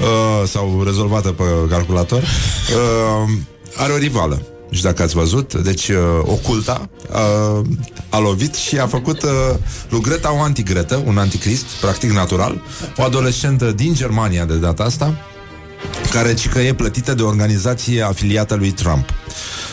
uh, 0.00 0.48
sau 0.48 0.82
rezolvată 0.84 1.28
pe 1.28 1.44
calculator. 1.68 2.22
Uh, 2.22 3.30
are 3.76 3.92
o 3.92 3.96
rivală. 3.96 4.42
Nu 4.72 4.78
știu 4.78 4.90
dacă 4.90 5.02
ați 5.02 5.14
văzut, 5.14 5.54
deci 5.54 5.88
uh, 5.88 5.96
oculta 6.24 6.88
uh, 7.10 7.66
a 8.08 8.18
lovit 8.18 8.54
și 8.54 8.78
a 8.78 8.86
făcut 8.86 9.22
uh, 9.22 9.30
lui 9.88 10.00
Greta 10.00 10.34
o 10.34 10.40
antigretă, 10.40 11.02
un 11.06 11.18
anticrist, 11.18 11.64
practic 11.80 12.10
natural, 12.10 12.62
o 12.96 13.02
adolescentă 13.02 13.72
din 13.72 13.94
Germania 13.94 14.44
de 14.44 14.54
data 14.54 14.82
asta, 14.82 15.14
care 16.10 16.34
ci 16.34 16.48
că 16.48 16.58
e 16.58 16.74
plătită 16.74 17.14
de 17.14 17.22
o 17.22 17.26
organizație 17.26 18.02
afiliată 18.02 18.54
lui 18.54 18.70
Trump. 18.70 19.08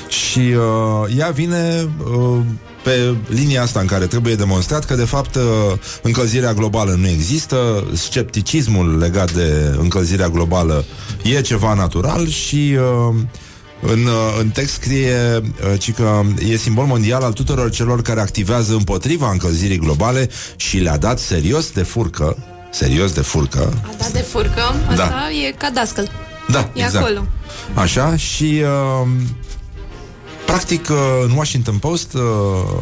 Și 0.09 0.39
uh, 0.39 1.17
ea 1.17 1.29
vine 1.29 1.89
uh, 2.13 2.39
pe 2.83 3.15
linia 3.27 3.61
asta 3.61 3.79
în 3.79 3.85
care 3.85 4.05
trebuie 4.05 4.35
demonstrat 4.35 4.85
că, 4.85 4.95
de 4.95 5.05
fapt, 5.05 5.35
uh, 5.35 5.41
încălzirea 6.01 6.53
globală 6.53 6.95
nu 6.99 7.07
există, 7.07 7.83
scepticismul 7.93 8.97
legat 8.97 9.31
de 9.33 9.75
încălzirea 9.79 10.29
globală 10.29 10.85
e 11.23 11.41
ceva 11.41 11.73
natural 11.73 12.27
și... 12.27 12.75
Uh, 13.09 13.15
în, 13.81 14.05
uh, 14.05 14.37
în 14.39 14.49
text 14.49 14.73
scrie 14.73 15.13
uh, 15.35 15.79
ci 15.79 15.93
că 15.93 16.21
e 16.49 16.57
simbol 16.57 16.85
mondial 16.85 17.21
al 17.23 17.33
tuturor 17.33 17.69
celor 17.71 18.01
care 18.01 18.19
activează 18.19 18.73
împotriva 18.73 19.29
încălzirii 19.31 19.77
globale 19.77 20.29
și 20.55 20.77
le-a 20.77 20.97
dat 20.97 21.19
serios 21.19 21.71
de 21.71 21.83
furcă, 21.83 22.37
serios 22.71 23.11
de 23.11 23.21
furcă, 23.21 23.73
A 23.83 23.93
dat 23.97 24.11
de 24.11 24.19
furcă, 24.19 24.61
asta 24.89 24.95
Da. 24.95 25.29
e 25.47 25.51
ca 25.57 25.69
dascăl. 25.73 26.09
da, 26.47 26.69
E 26.73 26.83
exact. 26.83 27.05
acolo. 27.05 27.25
Așa, 27.73 28.15
și 28.15 28.61
uh, 29.03 29.07
practic 30.49 30.89
uh, 30.89 30.97
în 31.23 31.31
Washington 31.31 31.77
Post 31.77 32.13
uh, 32.13 32.21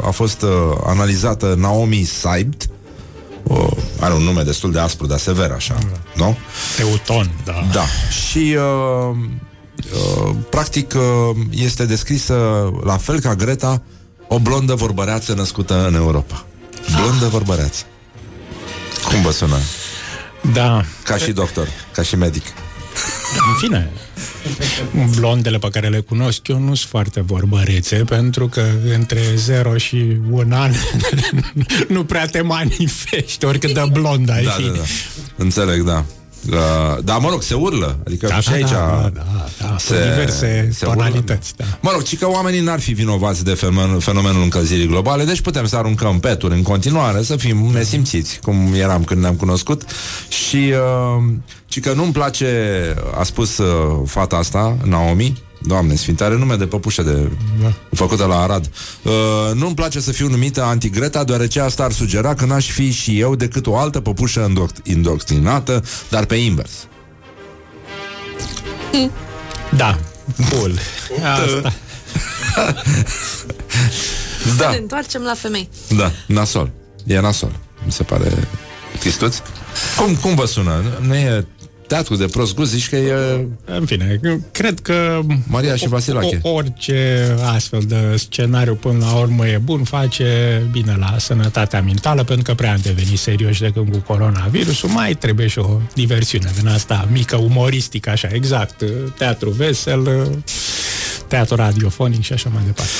a 0.05 0.09
fost 0.09 0.41
uh, 0.41 0.49
analizată 0.86 1.55
Naomi 1.57 2.03
Seibt, 2.03 2.70
uh, 3.43 3.68
are 3.99 4.13
un 4.13 4.24
nume 4.24 4.41
destul 4.41 4.72
de 4.72 4.80
aspru, 4.80 5.06
dar 5.06 5.18
sever, 5.18 5.52
așa, 5.52 5.77
nu? 6.15 6.38
Teuton, 6.76 7.31
da. 7.45 7.68
Da. 7.72 7.85
Și 8.27 8.56
uh, 8.57 9.15
uh, 9.94 10.35
practic 10.49 10.94
uh, 10.95 11.35
este 11.49 11.85
descrisă 11.85 12.69
la 12.84 12.98
fel 12.98 13.19
ca 13.19 13.35
Greta 13.35 13.81
o 14.27 14.39
blondă 14.39 14.76
vorbăreață 14.76 15.34
născută 15.34 15.88
în 15.88 15.95
Europa. 15.95 16.45
Blondă 16.95 17.27
vorbăreață. 17.27 17.84
Cum 19.07 19.22
vă 19.22 19.31
sună? 19.31 19.57
Da. 20.53 20.84
Ca 21.03 21.18
și 21.18 21.31
doctor, 21.31 21.68
ca 21.94 22.02
și 22.02 22.15
medic. 22.15 22.44
În 23.48 23.56
fine, 23.60 23.90
blondele 25.19 25.57
pe 25.57 25.68
care 25.69 25.88
le 25.88 25.99
cunosc 25.99 26.48
eu 26.48 26.60
nu 26.60 26.76
sunt 26.76 26.90
foarte 26.90 27.22
vorbărețe, 27.22 27.95
pentru 27.95 28.48
că 28.48 28.64
între 28.94 29.22
0 29.36 29.78
și 29.78 30.18
un 30.32 30.52
an 30.52 30.72
nu 31.88 32.03
prea 32.06 32.26
te 32.26 32.41
manifesti, 32.41 33.45
oricât 33.45 33.74
de 33.74 33.84
blond 33.91 34.30
ai 34.30 34.44
Da, 34.44 34.52
fi. 34.52 34.64
da, 34.64 34.72
da. 34.72 34.82
Înțeleg, 35.36 35.82
da. 35.82 36.06
Uh, 36.52 37.03
da, 37.03 37.18
mă 37.18 37.30
rog, 37.30 37.41
se 37.41 37.53
urlă. 37.53 37.99
Adică 38.06 38.28
Da, 38.28 38.40
și 38.40 38.49
da, 38.49 38.56
aici 38.56 38.69
da, 38.69 39.10
da, 39.14 39.24
da, 39.60 39.76
sunt 39.78 39.99
diverse 39.99 40.69
tonalități, 40.80 41.53
da. 41.56 41.65
Mă 41.82 41.90
rog, 41.94 42.03
ci 42.03 42.18
că 42.18 42.30
oamenii 42.30 42.60
n-ar 42.60 42.80
fi 42.80 42.94
vinovați 42.94 43.44
de 43.44 43.53
fenomenul, 43.53 43.99
fenomenul 43.99 44.41
încălzirii 44.41 44.88
globale, 44.88 45.24
deci 45.24 45.41
putem 45.41 45.65
să 45.65 45.76
aruncăm 45.76 46.19
peturi 46.19 46.53
în 46.53 46.61
continuare, 46.61 47.24
să 47.24 47.36
fim 47.36 47.57
nesimțiți, 47.57 48.40
cum 48.41 48.74
eram 48.74 49.03
când 49.03 49.22
ne-am 49.22 49.36
cunoscut. 49.36 49.82
Și 50.30 50.74
uh, 51.18 51.24
ci 51.65 51.80
că 51.80 51.94
nu-mi 51.94 52.11
place, 52.11 52.48
a 53.19 53.24
spus 53.24 53.57
uh, 53.57 54.02
fata 54.06 54.36
asta, 54.36 54.78
Naomi, 54.84 55.41
Doamne 55.61 55.95
Sfinte, 55.95 56.23
are 56.23 56.38
nume 56.38 56.55
de 56.55 56.65
păpușă 56.65 57.01
de 57.01 57.29
Da. 57.61 57.73
făcută 57.93 58.25
la 58.25 58.41
Arad. 58.41 58.69
Uh, 59.03 59.11
nu-mi 59.53 59.75
place 59.75 59.99
să 59.99 60.11
fiu 60.11 60.27
numită 60.29 60.63
antigreta, 60.63 61.23
deoarece 61.23 61.59
asta 61.59 61.84
ar 61.84 61.91
sugera 61.91 62.34
că 62.34 62.45
n-aș 62.45 62.69
fi 62.71 62.91
și 62.91 63.19
eu 63.19 63.35
decât 63.35 63.67
o 63.67 63.77
altă 63.77 63.99
păpușă 63.99 64.39
indoct- 64.49 64.84
indoctrinată, 64.88 65.84
dar 66.09 66.25
pe 66.25 66.35
invers. 66.35 66.71
Da, 69.77 69.99
cool. 70.49 70.73
Asta. 71.34 71.73
Da. 74.57 74.69
Ne 74.69 74.77
întoarcem 74.77 75.21
la 75.21 75.34
femei. 75.34 75.69
Da, 75.95 76.11
nasol. 76.27 76.71
E 77.05 77.19
nasol. 77.19 77.51
Mi 77.85 77.91
se 77.91 78.03
pare 78.03 78.47
tristuț. 78.99 79.38
Cum, 79.97 80.15
cum 80.15 80.35
vă 80.35 80.45
sună? 80.45 80.84
Nu 81.01 81.15
e 81.15 81.47
teatru 81.88 82.15
de 82.15 82.26
prost 82.26 82.55
gust, 82.55 82.72
zici 82.72 82.89
că 82.89 82.95
e... 82.95 83.47
În 83.65 83.85
fine, 83.85 84.19
cred 84.51 84.80
că 84.80 85.19
Maria 85.47 85.76
și 85.76 85.88
Vasilache. 85.88 86.39
o- 86.41 86.49
orice 86.49 87.35
astfel 87.55 87.81
de 87.88 88.15
scenariu 88.18 88.73
până 88.76 89.05
la 89.05 89.15
urmă 89.15 89.47
e 89.47 89.57
bun, 89.64 89.84
face 89.84 90.61
bine 90.72 90.95
la 90.99 91.15
sănătatea 91.19 91.81
mentală, 91.81 92.23
pentru 92.23 92.43
că 92.43 92.53
prea 92.53 92.72
am 92.72 92.80
devenit 92.81 93.19
serioși 93.19 93.61
de 93.61 93.72
când 93.73 93.91
cu 93.91 93.97
coronavirusul, 93.97 94.89
mai 94.89 95.14
trebuie 95.14 95.47
și 95.47 95.59
o 95.59 95.80
diversiune 95.93 96.51
din 96.59 96.68
asta 96.68 97.07
mică, 97.11 97.35
umoristică, 97.35 98.09
așa, 98.09 98.27
exact, 98.31 98.84
teatru 99.18 99.49
vesel, 99.49 100.27
teatru 101.27 101.55
radiofonic 101.55 102.23
și 102.23 102.34
așa 102.34 102.49
mai 102.53 102.64
departe. 102.65 102.91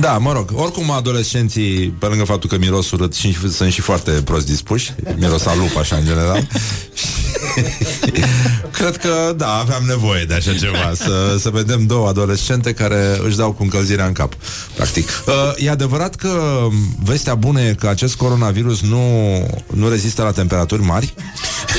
Da, 0.00 0.18
mă 0.18 0.32
rog, 0.32 0.50
oricum 0.54 0.90
adolescenții, 0.90 1.88
pe 1.98 2.06
lângă 2.06 2.24
faptul 2.24 2.48
că 2.48 2.58
miros 2.58 2.90
urât, 2.90 3.14
și, 3.14 3.36
sunt 3.50 3.72
și 3.72 3.80
foarte 3.80 4.10
prost 4.10 4.46
dispuși, 4.46 4.92
miros 5.16 5.46
a 5.46 5.54
lup, 5.54 5.76
așa, 5.76 5.96
în 5.96 6.04
general. 6.04 6.46
Cred 8.78 8.96
că, 8.96 9.34
da, 9.36 9.52
aveam 9.52 9.82
nevoie 9.86 10.24
de 10.24 10.34
așa 10.34 10.54
ceva, 10.54 10.92
să, 10.94 11.36
să 11.38 11.50
vedem 11.50 11.86
două 11.86 12.08
adolescente 12.08 12.72
care 12.72 13.20
își 13.26 13.36
dau 13.36 13.52
cu 13.52 13.62
încălzirea 13.62 14.06
în 14.06 14.12
cap, 14.12 14.34
practic. 14.74 15.08
Uh, 15.26 15.64
e 15.64 15.70
adevărat 15.70 16.14
că 16.14 16.66
vestea 17.02 17.34
bună 17.34 17.60
e 17.60 17.74
că 17.74 17.88
acest 17.88 18.16
coronavirus 18.16 18.80
nu, 18.80 19.00
nu 19.74 19.88
rezistă 19.88 20.22
la 20.22 20.30
temperaturi 20.30 20.82
mari? 20.82 21.14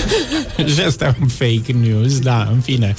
și 0.74 0.82
asta 0.82 1.06
e 1.06 1.16
un 1.22 1.28
fake 1.28 1.76
news, 1.82 2.20
da, 2.20 2.50
în 2.52 2.60
fine. 2.60 2.96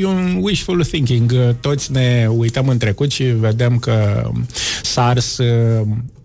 E 0.00 0.06
un 0.06 0.38
wishful 0.40 0.84
thinking. 0.84 1.54
Toți 1.60 1.92
ne 1.92 2.26
uităm 2.30 2.68
în 2.68 2.78
trecut 2.78 3.10
și 3.10 3.22
vedem 3.22 3.78
că 3.78 4.30
SARS 4.82 5.38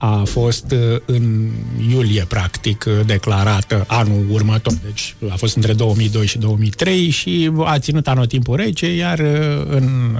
a 0.05 0.23
fost 0.25 0.75
în 1.05 1.49
iulie, 1.89 2.25
practic, 2.27 2.85
declarată 3.05 3.83
anul 3.87 4.25
următor. 4.29 4.73
Deci 4.83 5.15
a 5.29 5.35
fost 5.35 5.55
între 5.55 5.73
2002 5.73 6.25
și 6.25 6.37
2003 6.37 7.09
și 7.09 7.51
a 7.65 7.79
ținut 7.79 8.07
anotimpul 8.07 8.55
rece, 8.55 8.95
iar 8.95 9.19
în 9.69 10.17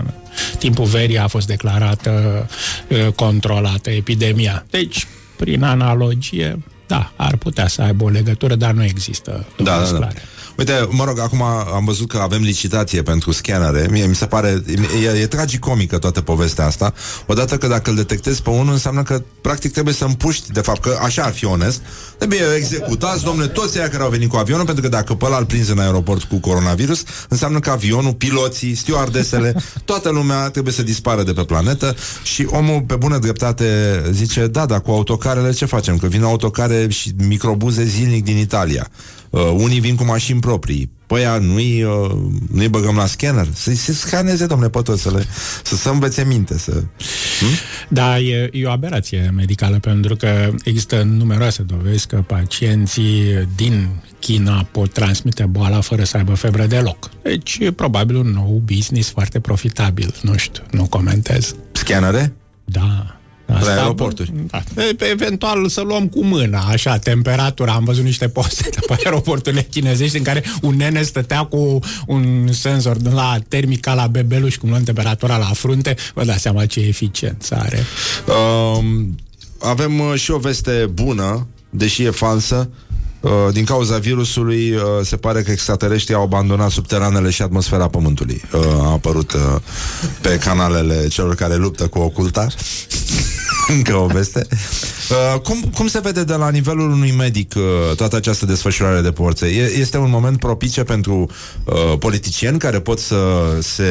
timpul 0.57 0.85
verii 0.85 1.17
a 1.17 1.27
fost 1.27 1.47
declarată 1.47 2.45
eh, 2.87 3.07
controlată 3.15 3.89
epidemia. 3.89 4.65
Deci, 4.69 5.07
prin 5.37 5.63
analogie, 5.63 6.59
da, 6.87 7.11
ar 7.15 7.35
putea 7.35 7.67
să 7.67 7.81
aibă 7.81 8.03
o 8.03 8.09
legătură, 8.09 8.55
dar 8.55 8.71
nu 8.71 8.83
există 8.83 9.45
Da, 9.57 9.63
da, 9.63 9.73
dovezi 9.73 9.91
da. 9.91 9.97
clare. 9.97 10.21
Uite, 10.57 10.87
mă 10.89 11.03
rog, 11.03 11.19
acum 11.19 11.41
am 11.73 11.85
văzut 11.85 12.07
că 12.07 12.17
avem 12.17 12.41
licitație 12.41 13.01
pentru 13.01 13.31
scanere. 13.31 13.87
Mie 13.91 14.05
mi 14.05 14.15
se 14.15 14.25
pare, 14.25 14.63
e, 15.03 15.19
e 15.21 15.27
tragicomică 15.27 15.97
toată 15.97 16.21
povestea 16.21 16.65
asta. 16.65 16.93
Odată 17.25 17.57
că 17.57 17.67
dacă 17.67 17.89
îl 17.89 17.95
detectezi 17.95 18.41
pe 18.41 18.49
unul, 18.49 18.73
înseamnă 18.73 19.03
că 19.03 19.21
practic 19.41 19.71
trebuie 19.71 19.93
să 19.93 20.05
împuști, 20.05 20.51
de 20.51 20.59
fapt, 20.59 20.81
că 20.81 20.97
așa 21.01 21.23
ar 21.23 21.33
fi 21.33 21.45
onest. 21.45 21.81
Trebuie 22.17 22.39
executați, 22.57 23.23
domnule, 23.23 23.47
toți 23.47 23.79
aia 23.79 23.89
care 23.89 24.03
au 24.03 24.09
venit 24.09 24.29
cu 24.29 24.35
avionul, 24.35 24.65
pentru 24.65 24.83
că 24.83 24.89
dacă 24.89 25.13
pe 25.13 25.25
ăla 25.25 25.37
îl 25.37 25.45
prins 25.45 25.67
în 25.67 25.79
aeroport 25.79 26.23
cu 26.23 26.39
coronavirus, 26.39 27.03
înseamnă 27.29 27.59
că 27.59 27.69
avionul, 27.69 28.13
piloții, 28.13 28.75
stewardesele, 28.75 29.55
toată 29.85 30.09
lumea 30.09 30.49
trebuie 30.49 30.73
să 30.73 30.83
dispară 30.83 31.23
de 31.23 31.33
pe 31.33 31.43
planetă 31.43 31.95
și 32.23 32.47
omul, 32.49 32.81
pe 32.81 32.95
bună 32.95 33.17
dreptate, 33.17 33.65
zice, 34.11 34.47
da, 34.47 34.65
dar 34.65 34.81
cu 34.81 34.91
autocarele 34.91 35.51
ce 35.51 35.65
facem? 35.65 35.97
Că 35.97 36.07
vin 36.07 36.23
autocare 36.23 36.87
și 36.89 37.11
microbuze 37.27 37.83
zilnic 37.83 38.23
din 38.23 38.37
Italia. 38.37 38.89
Uh, 39.33 39.53
unii 39.57 39.79
vin 39.79 39.95
cu 39.95 40.03
mașini 40.03 40.39
proprii. 40.39 40.91
Păi 41.07 41.19
aia 41.25 41.37
nu-i, 41.37 41.83
uh, 41.83 42.11
nu-i 42.51 42.67
băgăm 42.67 42.95
la 42.95 43.05
scanner. 43.05 43.47
Să-i 43.53 43.75
se 43.75 43.93
scaneze, 43.93 44.45
domnule, 44.45 44.69
pe 44.69 44.81
toți, 44.81 45.01
să, 45.01 45.11
le, 45.11 45.25
să 45.63 45.75
se 45.75 45.89
învețe 45.89 46.23
minte. 46.23 46.57
Să... 46.57 46.83
Da, 47.89 48.19
e, 48.19 48.49
e 48.51 48.65
o 48.65 48.71
aberație 48.71 49.31
medicală 49.35 49.79
pentru 49.79 50.15
că 50.15 50.49
există 50.63 51.03
numeroase 51.03 51.61
dovezi 51.61 52.07
că 52.07 52.23
pacienții 52.27 53.47
din 53.55 53.87
China 54.19 54.67
pot 54.71 54.93
transmite 54.93 55.45
boala 55.45 55.81
fără 55.81 56.03
să 56.03 56.17
aibă 56.17 56.33
febră 56.33 56.65
deloc. 56.65 57.09
Deci 57.21 57.57
e 57.59 57.71
probabil 57.71 58.15
un 58.15 58.27
nou 58.27 58.61
business 58.65 59.09
foarte 59.09 59.39
profitabil. 59.39 60.15
Nu 60.21 60.37
știu, 60.37 60.63
nu 60.71 60.85
comentez. 60.85 61.55
Scanere? 61.71 62.33
Da. 62.65 63.17
La 63.45 63.57
aeroporturi. 63.81 64.33
Da. 64.47 64.63
E- 64.81 65.09
Eventual 65.11 65.67
să 65.67 65.81
luăm 65.81 66.07
cu 66.07 66.23
mâna, 66.23 66.59
așa, 66.59 66.97
temperatura. 66.97 67.71
Am 67.73 67.83
văzut 67.83 68.03
niște 68.03 68.27
poste 68.27 68.69
de 68.69 68.79
pe 68.87 68.95
aeroporturile 69.03 69.67
chinezești 69.71 70.17
în 70.17 70.23
care 70.23 70.43
un 70.61 70.75
nene 70.75 71.01
stătea 71.01 71.43
cu 71.43 71.79
un 72.07 72.47
senzor 72.51 72.97
de 72.97 73.09
la 73.09 73.37
termica 73.47 73.93
la 73.93 74.07
bebeluș, 74.07 74.55
cum 74.55 74.69
luăm 74.69 74.83
temperatura 74.83 75.37
la 75.37 75.45
frunte. 75.53 75.95
Vă 76.13 76.23
dați 76.23 76.41
seama 76.41 76.65
ce 76.65 76.79
eficiență 76.79 77.55
are. 77.55 77.83
Um, 78.77 79.15
avem 79.59 79.99
uh, 79.99 80.13
și 80.15 80.31
o 80.31 80.37
veste 80.37 80.89
bună, 80.93 81.47
deși 81.69 82.03
e 82.03 82.09
falsă. 82.09 82.69
Uh, 82.69 82.92
din 83.51 83.65
cauza 83.65 83.97
virusului, 83.97 84.71
uh, 84.71 84.81
se 85.03 85.15
pare 85.15 85.41
că 85.41 85.51
extraterestrii 85.51 86.15
au 86.15 86.23
abandonat 86.23 86.69
subteranele 86.69 87.29
și 87.29 87.41
atmosfera 87.41 87.87
Pământului. 87.87 88.41
Uh, 88.53 88.61
a 88.81 88.91
apărut 88.91 89.31
uh, 89.31 89.39
pe 90.21 90.37
canalele 90.37 91.07
celor 91.07 91.35
care 91.35 91.55
luptă 91.55 91.87
cu 91.87 91.99
oculta. 91.99 92.47
Încă 93.67 93.95
o 93.95 94.05
veste. 94.05 94.47
Uh, 95.09 95.39
cum, 95.39 95.61
cum 95.75 95.87
se 95.87 95.99
vede 95.99 96.23
de 96.23 96.33
la 96.33 96.49
nivelul 96.49 96.91
unui 96.91 97.11
medic 97.11 97.53
uh, 97.55 97.95
toată 97.95 98.15
această 98.15 98.45
desfășurare 98.45 99.01
de 99.01 99.11
forțe? 99.15 99.45
E, 99.45 99.79
este 99.79 99.97
un 99.97 100.09
moment 100.09 100.39
propice 100.39 100.83
pentru 100.83 101.29
uh, 101.63 101.97
politicieni 101.99 102.59
care 102.59 102.79
pot 102.79 102.99
să 102.99 103.17
se 103.61 103.83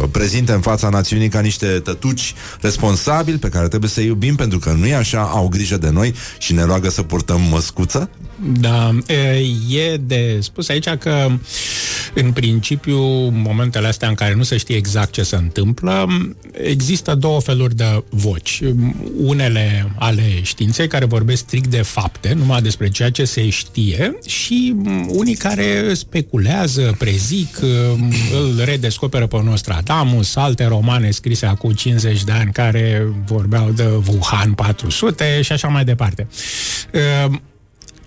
uh, 0.00 0.08
prezinte 0.10 0.52
în 0.52 0.60
fața 0.60 0.88
națiunii 0.88 1.28
ca 1.28 1.40
niște 1.40 1.66
tătuci 1.66 2.34
responsabili 2.60 3.38
pe 3.38 3.48
care 3.48 3.68
trebuie 3.68 3.90
să-i 3.90 4.06
iubim 4.06 4.34
pentru 4.34 4.58
că 4.58 4.70
nu 4.70 4.86
e 4.86 4.94
așa, 4.94 5.20
au 5.20 5.48
grijă 5.48 5.76
de 5.76 5.90
noi 5.90 6.14
și 6.38 6.52
ne 6.52 6.64
roagă 6.64 6.90
să 6.90 7.02
purtăm 7.02 7.40
măscuță? 7.40 8.10
Da, 8.42 8.98
e, 9.06 9.44
e 9.68 9.96
de 9.96 10.38
spus 10.40 10.68
aici 10.68 10.88
că 10.88 11.30
în 12.14 12.32
principiu 12.32 12.98
momentele 13.28 13.86
astea 13.86 14.08
în 14.08 14.14
care 14.14 14.34
nu 14.34 14.42
se 14.42 14.56
știe 14.56 14.76
exact 14.76 15.12
ce 15.12 15.22
se 15.22 15.36
întâmplă, 15.36 16.06
există 16.52 17.14
două 17.14 17.40
feluri 17.40 17.76
de 17.76 18.04
voci. 18.08 18.60
Unele 19.16 19.92
ale 19.98 20.22
științei 20.42 20.88
care 20.88 21.04
vorbesc 21.04 21.42
strict 21.42 21.66
de 21.66 21.82
fapte, 21.82 22.32
numai 22.32 22.62
despre 22.62 22.88
ceea 22.88 23.10
ce 23.10 23.24
se 23.24 23.48
știe 23.48 24.18
și 24.26 24.74
unii 25.08 25.34
care 25.34 25.94
speculează, 25.94 26.94
prezic, 26.98 27.58
îl 28.32 28.62
redescoperă 28.64 29.26
pe 29.26 29.42
Nostradamus, 29.42 30.36
alte 30.36 30.64
romane 30.64 31.10
scrise 31.10 31.46
acum 31.46 31.72
50 31.72 32.24
de 32.24 32.32
ani 32.32 32.52
care 32.52 33.06
vorbeau 33.26 33.70
de 33.70 33.88
Wuhan 34.06 34.52
400 34.52 35.40
și 35.42 35.52
așa 35.52 35.68
mai 35.68 35.84
departe. 35.84 36.26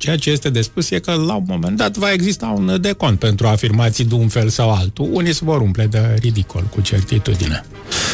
Ceea 0.03 0.17
ce 0.17 0.29
este 0.29 0.49
de 0.49 0.61
spus 0.61 0.89
e 0.89 0.99
că 0.99 1.11
la 1.11 1.35
un 1.35 1.43
moment 1.47 1.77
dat 1.77 1.97
va 1.97 2.11
exista 2.11 2.53
un 2.57 2.77
decont 2.81 3.19
pentru 3.19 3.47
afirmații 3.47 4.05
de 4.05 4.13
un 4.13 4.27
fel 4.27 4.49
sau 4.49 4.71
altul. 4.71 5.09
Unii 5.11 5.33
se 5.33 5.41
vor 5.43 5.61
umple 5.61 5.85
de 5.85 6.17
ridicol 6.21 6.63
cu 6.63 6.81
certitudine. 6.81 7.65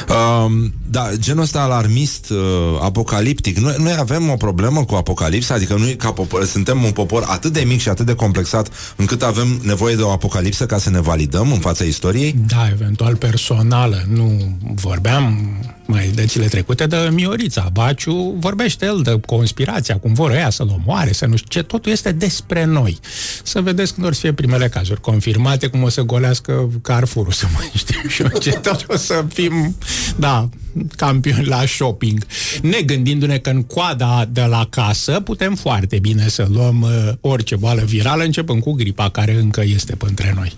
Um, 0.10 0.74
da, 0.90 1.10
genul 1.16 1.42
ăsta 1.42 1.62
alarmist, 1.62 2.30
uh, 2.30 2.38
apocaliptic. 2.82 3.58
Noi, 3.58 3.76
noi 3.80 3.96
avem 4.00 4.30
o 4.30 4.36
problemă 4.36 4.86
cu 4.86 4.96
apocalipsa, 4.96 5.54
adică 5.54 5.76
noi 5.80 5.96
ca 5.96 6.12
popor, 6.12 6.46
suntem 6.46 6.84
un 6.84 6.92
popor 6.92 7.24
atât 7.28 7.54
de 7.54 7.64
mic 7.68 7.80
și 7.80 7.90
atât 7.90 8.06
de 8.06 8.16
complexat 8.16 8.94
încât 8.96 9.24
avem 9.24 9.60
nevoie 9.64 9.96
de 9.96 10.02
o 10.02 10.10
apocalipsă 10.10 10.66
ca 10.66 10.78
să 10.78 10.90
ne 10.90 11.00
validăm 11.00 11.52
în 11.52 11.60
fața 11.60 11.84
istoriei? 11.84 12.36
Da, 12.48 12.68
eventual 12.72 13.16
personală. 13.16 14.04
Nu 14.08 14.58
vorbeam 14.76 15.50
mai 15.90 16.12
de 16.16 16.26
zile 16.26 16.46
trecute 16.46 16.86
de 16.86 17.10
Miorița. 17.12 17.70
Baciu 17.74 18.36
vorbește 18.40 18.86
el 18.86 19.02
de 19.02 19.20
conspirația, 19.26 19.98
cum 19.98 20.14
vor 20.14 20.32
ăia 20.32 20.50
să-l 20.50 20.80
omoare, 20.80 21.12
să 21.12 21.26
nu 21.26 21.36
știu 21.36 21.48
ce, 21.50 21.64
totul 21.64 21.92
este 21.92 22.12
despre 22.12 22.66
noi. 22.66 23.00
Să 23.44 23.62
vedeți 23.62 23.94
când 23.94 24.06
or 24.06 24.14
să 24.14 24.20
fie 24.20 24.34
primele 24.34 24.70
cazuri 24.70 25.02
confirmate, 25.02 25.68
cum 25.68 25.84
o 25.84 25.90
să 25.90 26.02
golească 26.02 26.70
Carrefour, 26.82 27.34
să 27.34 27.46
mai 27.54 27.72
știu 27.76 28.10
și 28.10 28.22
eu 28.22 28.40
ce, 28.40 28.50
tot 28.50 28.86
o 28.88 28.98
să 28.98 29.26
fim, 29.34 29.76
da, 30.16 30.50
campioni 30.96 31.46
la 31.46 31.66
shopping. 31.66 32.26
Ne 32.62 32.82
gândindu-ne 32.82 33.38
că 33.38 33.50
în 33.50 33.64
coada 33.64 34.26
de 34.32 34.44
la 34.44 34.68
casă 34.70 35.20
putem 35.20 35.56
foarte 35.56 36.00
bine 36.00 36.28
să 36.28 36.48
luăm 36.52 36.82
uh, 36.82 37.14
orice 37.22 37.56
boală 37.56 37.82
virală, 37.86 38.24
începând 38.24 38.62
cu 38.62 38.72
gripa, 38.72 39.10
care 39.10 39.36
încă 39.36 39.64
este 39.66 39.98
între 40.00 40.34
noi. 40.36 40.54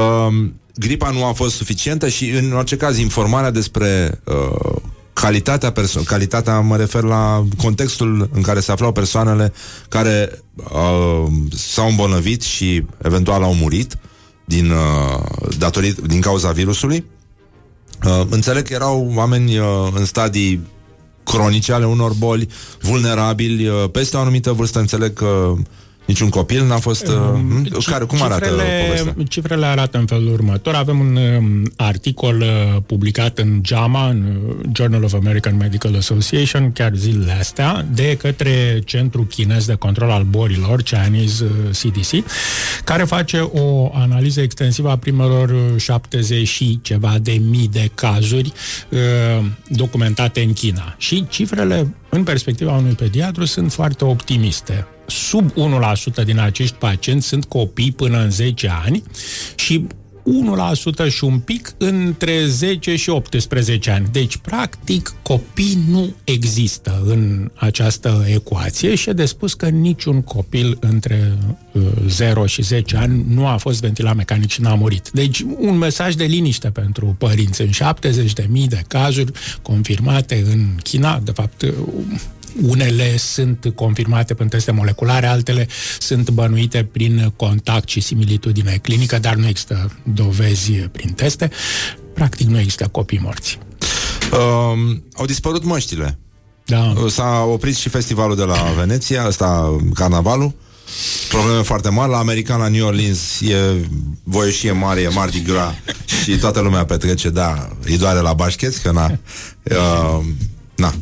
Um, 0.00 0.54
gripa 0.74 1.10
nu 1.10 1.24
a 1.24 1.32
fost 1.32 1.54
suficientă 1.54 2.08
și, 2.08 2.28
în 2.28 2.52
orice 2.52 2.76
caz, 2.76 2.98
informarea 2.98 3.50
despre 3.50 4.20
uh, 4.24 4.76
calitatea 5.12 5.72
perso- 5.72 6.04
calitatea 6.04 6.60
mă 6.60 6.76
refer 6.76 7.02
la 7.02 7.44
contextul 7.56 8.28
în 8.32 8.42
care 8.42 8.60
se 8.60 8.72
aflau 8.72 8.92
persoanele 8.92 9.52
care 9.88 10.42
uh, 10.54 11.32
s-au 11.56 11.88
îmbolnăvit 11.88 12.42
și 12.42 12.84
eventual 13.02 13.42
au 13.42 13.54
murit 13.54 13.96
din, 14.44 14.70
uh, 14.70 15.48
datorit, 15.58 15.98
din 15.98 16.20
cauza 16.20 16.50
virusului. 16.50 17.04
Uh, 18.04 18.26
înțeleg 18.28 18.66
că 18.66 18.72
erau 18.72 19.12
oameni 19.14 19.58
uh, 19.58 19.66
în 19.94 20.04
stadii 20.04 20.60
cronice 21.24 21.72
ale 21.72 21.86
unor 21.86 22.12
boli, 22.12 22.48
vulnerabili, 22.80 23.68
uh, 23.68 23.90
peste 23.92 24.16
o 24.16 24.20
anumită 24.20 24.52
vârstă, 24.52 24.78
înțeleg 24.78 25.12
că 25.12 25.54
niciun 26.04 26.28
copil 26.28 26.66
n-a 26.66 26.78
fost... 26.78 27.06
Uh, 27.06 27.22
Um, 27.34 27.66
hm? 27.70 27.90
care, 27.90 28.04
cum 28.04 28.22
arată 28.22 28.48
povestea? 28.48 29.14
Cifrele 29.28 29.66
arată 29.66 29.98
în 29.98 30.06
felul 30.06 30.32
următor. 30.32 30.74
Avem 30.74 31.00
un 31.00 31.16
um, 31.16 31.72
articol 31.76 32.40
uh, 32.40 32.82
publicat 32.86 33.38
în 33.38 33.60
JAMA, 33.64 34.08
în 34.08 34.24
uh, 34.48 34.54
Journal 34.74 35.04
of 35.04 35.12
American 35.12 35.56
Medical 35.56 35.94
Association, 35.96 36.72
chiar 36.72 36.92
zilele 36.94 37.32
astea, 37.32 37.86
de 37.92 38.16
către 38.16 38.80
Centrul 38.84 39.26
Chinez 39.26 39.66
de 39.66 39.74
Control 39.74 40.10
al 40.10 40.22
Bolilor, 40.22 40.82
Chinese 40.82 41.44
uh, 41.44 41.70
CDC, 41.70 42.26
care 42.84 43.04
face 43.04 43.38
o 43.38 43.90
analiză 43.94 44.40
extensivă 44.40 44.90
a 44.90 44.96
primelor 44.96 45.50
uh, 45.50 45.80
70 45.80 46.48
și 46.48 46.78
ceva 46.82 47.14
de 47.22 47.40
mii 47.50 47.68
de 47.68 47.90
cazuri 47.94 48.52
uh, 48.88 48.98
documentate 49.68 50.40
în 50.40 50.52
China. 50.52 50.94
Și 50.98 51.26
cifrele, 51.28 51.94
în 52.14 52.22
perspectiva 52.22 52.76
unui 52.76 52.92
pediatru, 52.92 53.44
sunt 53.44 53.72
foarte 53.72 54.04
optimiste. 54.04 54.86
Sub 55.06 55.52
1% 55.52 56.24
din 56.24 56.38
acești 56.38 56.76
pacienți 56.76 57.26
sunt 57.26 57.44
copii 57.44 57.92
până 57.92 58.18
în 58.18 58.30
10 58.30 58.70
ani 58.84 59.02
și 59.54 59.86
1% 60.24 61.10
și 61.10 61.24
un 61.24 61.38
pic 61.38 61.74
între 61.78 62.46
10 62.46 62.96
și 62.96 63.10
18 63.10 63.90
ani. 63.90 64.08
Deci, 64.12 64.36
practic, 64.36 65.14
copii 65.22 65.78
nu 65.88 66.14
există 66.24 67.02
în 67.06 67.50
această 67.54 68.24
ecuație 68.26 68.94
și 68.94 69.08
e 69.08 69.12
de 69.12 69.24
spus 69.24 69.54
că 69.54 69.68
niciun 69.68 70.22
copil 70.22 70.76
între 70.80 71.38
uh, 71.72 71.82
0 72.08 72.46
și 72.46 72.62
10 72.62 72.96
ani 72.96 73.24
nu 73.28 73.46
a 73.46 73.56
fost 73.56 73.80
ventilat 73.80 74.16
mecanic 74.16 74.50
și 74.50 74.60
n-a 74.60 74.74
murit. 74.74 75.10
Deci, 75.12 75.44
un 75.58 75.78
mesaj 75.78 76.14
de 76.14 76.24
liniște 76.24 76.68
pentru 76.70 77.14
părinți. 77.18 77.60
În 77.60 77.70
70.000 77.70 78.68
de 78.68 78.82
cazuri 78.88 79.32
confirmate 79.62 80.44
în 80.52 80.66
China, 80.82 81.20
de 81.24 81.30
fapt, 81.30 81.62
uh, 81.62 81.72
unele 82.62 83.16
sunt 83.16 83.72
confirmate 83.74 84.34
prin 84.34 84.48
teste 84.48 84.70
moleculare, 84.70 85.26
altele 85.26 85.68
sunt 85.98 86.30
bănuite 86.30 86.88
prin 86.92 87.32
contact 87.36 87.88
și 87.88 88.00
similitudine 88.00 88.78
clinică, 88.82 89.18
dar 89.18 89.34
nu 89.34 89.46
există 89.46 89.92
dovezi 90.02 90.72
prin 90.72 91.12
teste. 91.12 91.50
Practic 92.14 92.46
nu 92.46 92.58
există 92.58 92.88
copii 92.88 93.20
morți. 93.22 93.58
Um, 94.32 95.04
au 95.14 95.24
dispărut 95.26 95.64
măștile. 95.64 96.18
Da. 96.64 96.94
S-a 97.08 97.44
oprit 97.44 97.76
și 97.76 97.88
festivalul 97.88 98.36
de 98.36 98.42
la 98.42 98.72
Veneția, 98.76 99.26
ăsta, 99.26 99.78
carnavalul. 99.94 100.54
Probleme 101.28 101.62
foarte 101.62 101.88
mari. 101.88 102.10
La 102.10 102.18
american, 102.18 102.60
la 102.60 102.68
New 102.68 102.86
Orleans, 102.86 103.40
e 103.40 103.56
voieșie 104.22 104.72
mare, 104.72 105.00
e 105.00 105.08
Mardi 105.08 105.42
Gras 105.42 105.74
și 106.22 106.38
toată 106.38 106.60
lumea 106.60 106.84
petrece, 106.84 107.30
da, 107.30 107.68
îi 107.84 107.98
doare 107.98 108.20
la 108.20 108.32
bașcheți, 108.32 108.82
că 108.82 108.90
na, 108.90 109.18
uh, 109.62 110.24
na, 110.82 110.94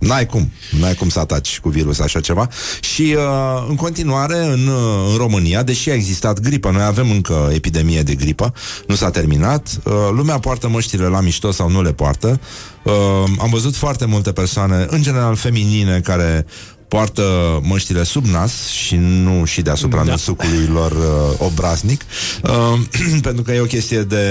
N-ai 0.00 0.26
cum, 0.26 0.52
n-ai 0.78 0.94
cum 0.94 1.08
să 1.08 1.18
ataci 1.18 1.58
cu 1.60 1.68
virus 1.68 1.98
așa 1.98 2.20
ceva. 2.20 2.48
Și 2.80 3.16
uh, 3.16 3.66
în 3.68 3.74
continuare 3.74 4.36
în, 4.44 4.66
uh, 4.66 5.10
în 5.10 5.16
România, 5.16 5.62
deși 5.62 5.90
a 5.90 5.94
existat 5.94 6.40
gripă 6.40 6.70
Noi 6.70 6.82
avem 6.82 7.10
încă 7.10 7.50
epidemie 7.52 8.02
de 8.02 8.14
gripă 8.14 8.52
Nu 8.86 8.94
s-a 8.94 9.10
terminat 9.10 9.80
uh, 9.84 9.92
Lumea 10.12 10.38
poartă 10.38 10.68
măștile 10.68 11.06
la 11.06 11.20
mișto 11.20 11.50
sau 11.50 11.70
nu 11.70 11.82
le 11.82 11.92
poartă. 11.92 12.40
Uh, 12.82 12.92
Am 13.38 13.50
văzut 13.50 13.76
foarte 13.76 14.04
multe 14.04 14.32
persoane 14.32 14.86
În 14.90 15.02
general 15.02 15.34
feminine 15.34 16.00
care 16.00 16.46
poartă 16.90 17.24
măștile 17.62 18.02
sub 18.02 18.24
nas 18.24 18.66
și 18.66 18.96
nu 18.96 19.44
și 19.44 19.62
deasupra 19.62 20.04
da. 20.04 20.10
năsucului 20.10 20.66
lor 20.72 20.92
uh, 20.92 21.46
obraznic, 21.46 22.00
uh, 22.42 22.78
pentru 23.26 23.42
că 23.42 23.52
e 23.52 23.60
o 23.60 23.64
chestie 23.64 24.02
de 24.02 24.24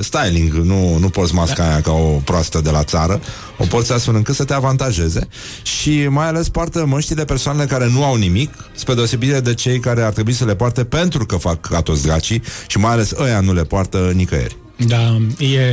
styling. 0.00 0.52
Nu, 0.52 0.98
nu 0.98 1.08
poți 1.08 1.34
masca 1.34 1.62
da. 1.62 1.70
aia 1.70 1.80
ca 1.80 1.92
o 1.92 2.20
proastă 2.24 2.60
de 2.60 2.70
la 2.70 2.84
țară. 2.84 3.20
O 3.58 3.64
poți 3.64 3.92
astfel 3.92 4.14
încât 4.14 4.34
să 4.34 4.44
te 4.44 4.54
avantajeze 4.54 5.28
și 5.62 6.06
mai 6.08 6.26
ales 6.26 6.48
poartă 6.48 6.86
măștile 6.86 7.24
persoanele 7.24 7.66
care 7.66 7.88
nu 7.88 8.04
au 8.04 8.16
nimic, 8.16 8.50
spre 8.74 8.94
deosebire 8.94 9.40
de 9.40 9.54
cei 9.54 9.78
care 9.80 10.02
ar 10.02 10.12
trebui 10.12 10.32
să 10.32 10.44
le 10.44 10.54
poarte 10.54 10.84
pentru 10.84 11.26
că 11.26 11.36
fac 11.36 11.60
ca 11.60 11.80
toți 11.80 12.02
dracii 12.02 12.42
și 12.66 12.78
mai 12.78 12.92
ales 12.92 13.12
ăia 13.18 13.40
nu 13.40 13.52
le 13.52 13.62
poartă 13.62 14.12
nicăieri. 14.14 14.61
Da, 14.86 15.18
e 15.38 15.70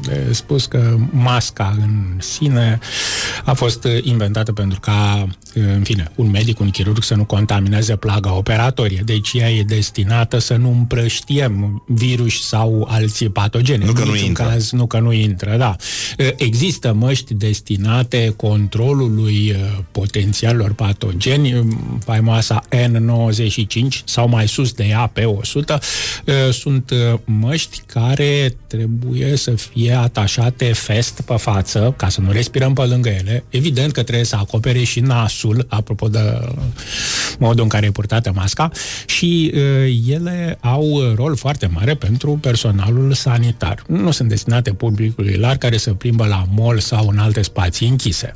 de 0.00 0.32
spus 0.32 0.66
că 0.66 0.96
masca 1.10 1.76
în 1.80 2.18
sine 2.18 2.78
a 3.44 3.52
fost 3.52 3.86
inventată 4.00 4.52
pentru 4.52 4.80
ca, 4.80 5.26
în 5.60 5.82
fine, 5.82 6.10
un 6.14 6.30
medic, 6.30 6.60
un 6.60 6.70
chirurg 6.70 7.02
să 7.02 7.14
nu 7.14 7.24
contamineze 7.24 7.96
plaga 7.96 8.32
operatorie. 8.32 9.02
Deci 9.04 9.32
ea 9.32 9.50
e 9.50 9.62
destinată 9.62 10.38
să 10.38 10.56
nu 10.56 10.70
împrăștiem 10.70 11.82
virus 11.86 12.46
sau 12.46 12.86
alții 12.90 13.28
patogeni. 13.28 13.84
Nu 13.84 13.92
că 13.92 14.00
în 14.00 14.06
nu 14.06 14.12
niciun 14.12 14.28
intră. 14.28 14.44
caz, 14.44 14.70
nu 14.70 14.86
că 14.86 14.98
nu 14.98 15.12
intră, 15.12 15.56
da. 15.56 15.76
Există 16.36 16.92
măști 16.92 17.34
destinate 17.34 18.34
controlului 18.36 19.50
uh, 19.50 19.78
potențialilor 19.92 20.72
patogeni, 20.72 21.54
um, 21.54 21.98
faimoasa 22.04 22.62
N95 22.70 24.04
sau 24.04 24.28
mai 24.28 24.48
sus 24.48 24.72
de 24.72 24.84
ea 24.84 25.06
pe 25.06 25.24
100, 25.24 25.78
uh, 26.26 26.34
sunt 26.52 26.90
uh, 26.90 27.18
măști 27.24 27.82
care 27.86 28.56
trebuie 28.66 29.36
să 29.36 29.50
fie 29.50 29.92
atașate 29.92 30.72
fest 30.72 31.20
pe 31.20 31.36
față, 31.36 31.94
ca 31.96 32.08
să 32.08 32.20
nu 32.20 32.30
respirăm 32.30 32.72
pe 32.72 32.82
lângă 32.82 33.08
ele. 33.08 33.44
Evident 33.48 33.92
că 33.92 34.02
trebuie 34.02 34.24
să 34.24 34.36
acopere 34.36 34.82
și 34.82 35.00
nasul, 35.00 35.45
apropo 35.68 36.08
de 36.08 36.40
modul 37.38 37.62
în 37.62 37.68
care 37.68 37.86
e 37.86 37.90
purtată 37.90 38.32
masca, 38.34 38.70
și 39.06 39.52
uh, 39.54 40.12
ele 40.12 40.58
au 40.60 41.00
rol 41.14 41.36
foarte 41.36 41.70
mare 41.72 41.94
pentru 41.94 42.38
personalul 42.40 43.12
sanitar. 43.12 43.84
Nu 43.88 44.10
sunt 44.10 44.28
destinate 44.28 44.72
publicului 44.72 45.34
larg 45.34 45.58
care 45.58 45.76
să 45.76 45.92
plimbă 45.92 46.26
la 46.26 46.44
mall 46.54 46.78
sau 46.78 47.08
în 47.08 47.18
alte 47.18 47.42
spații 47.42 47.88
închise 47.88 48.32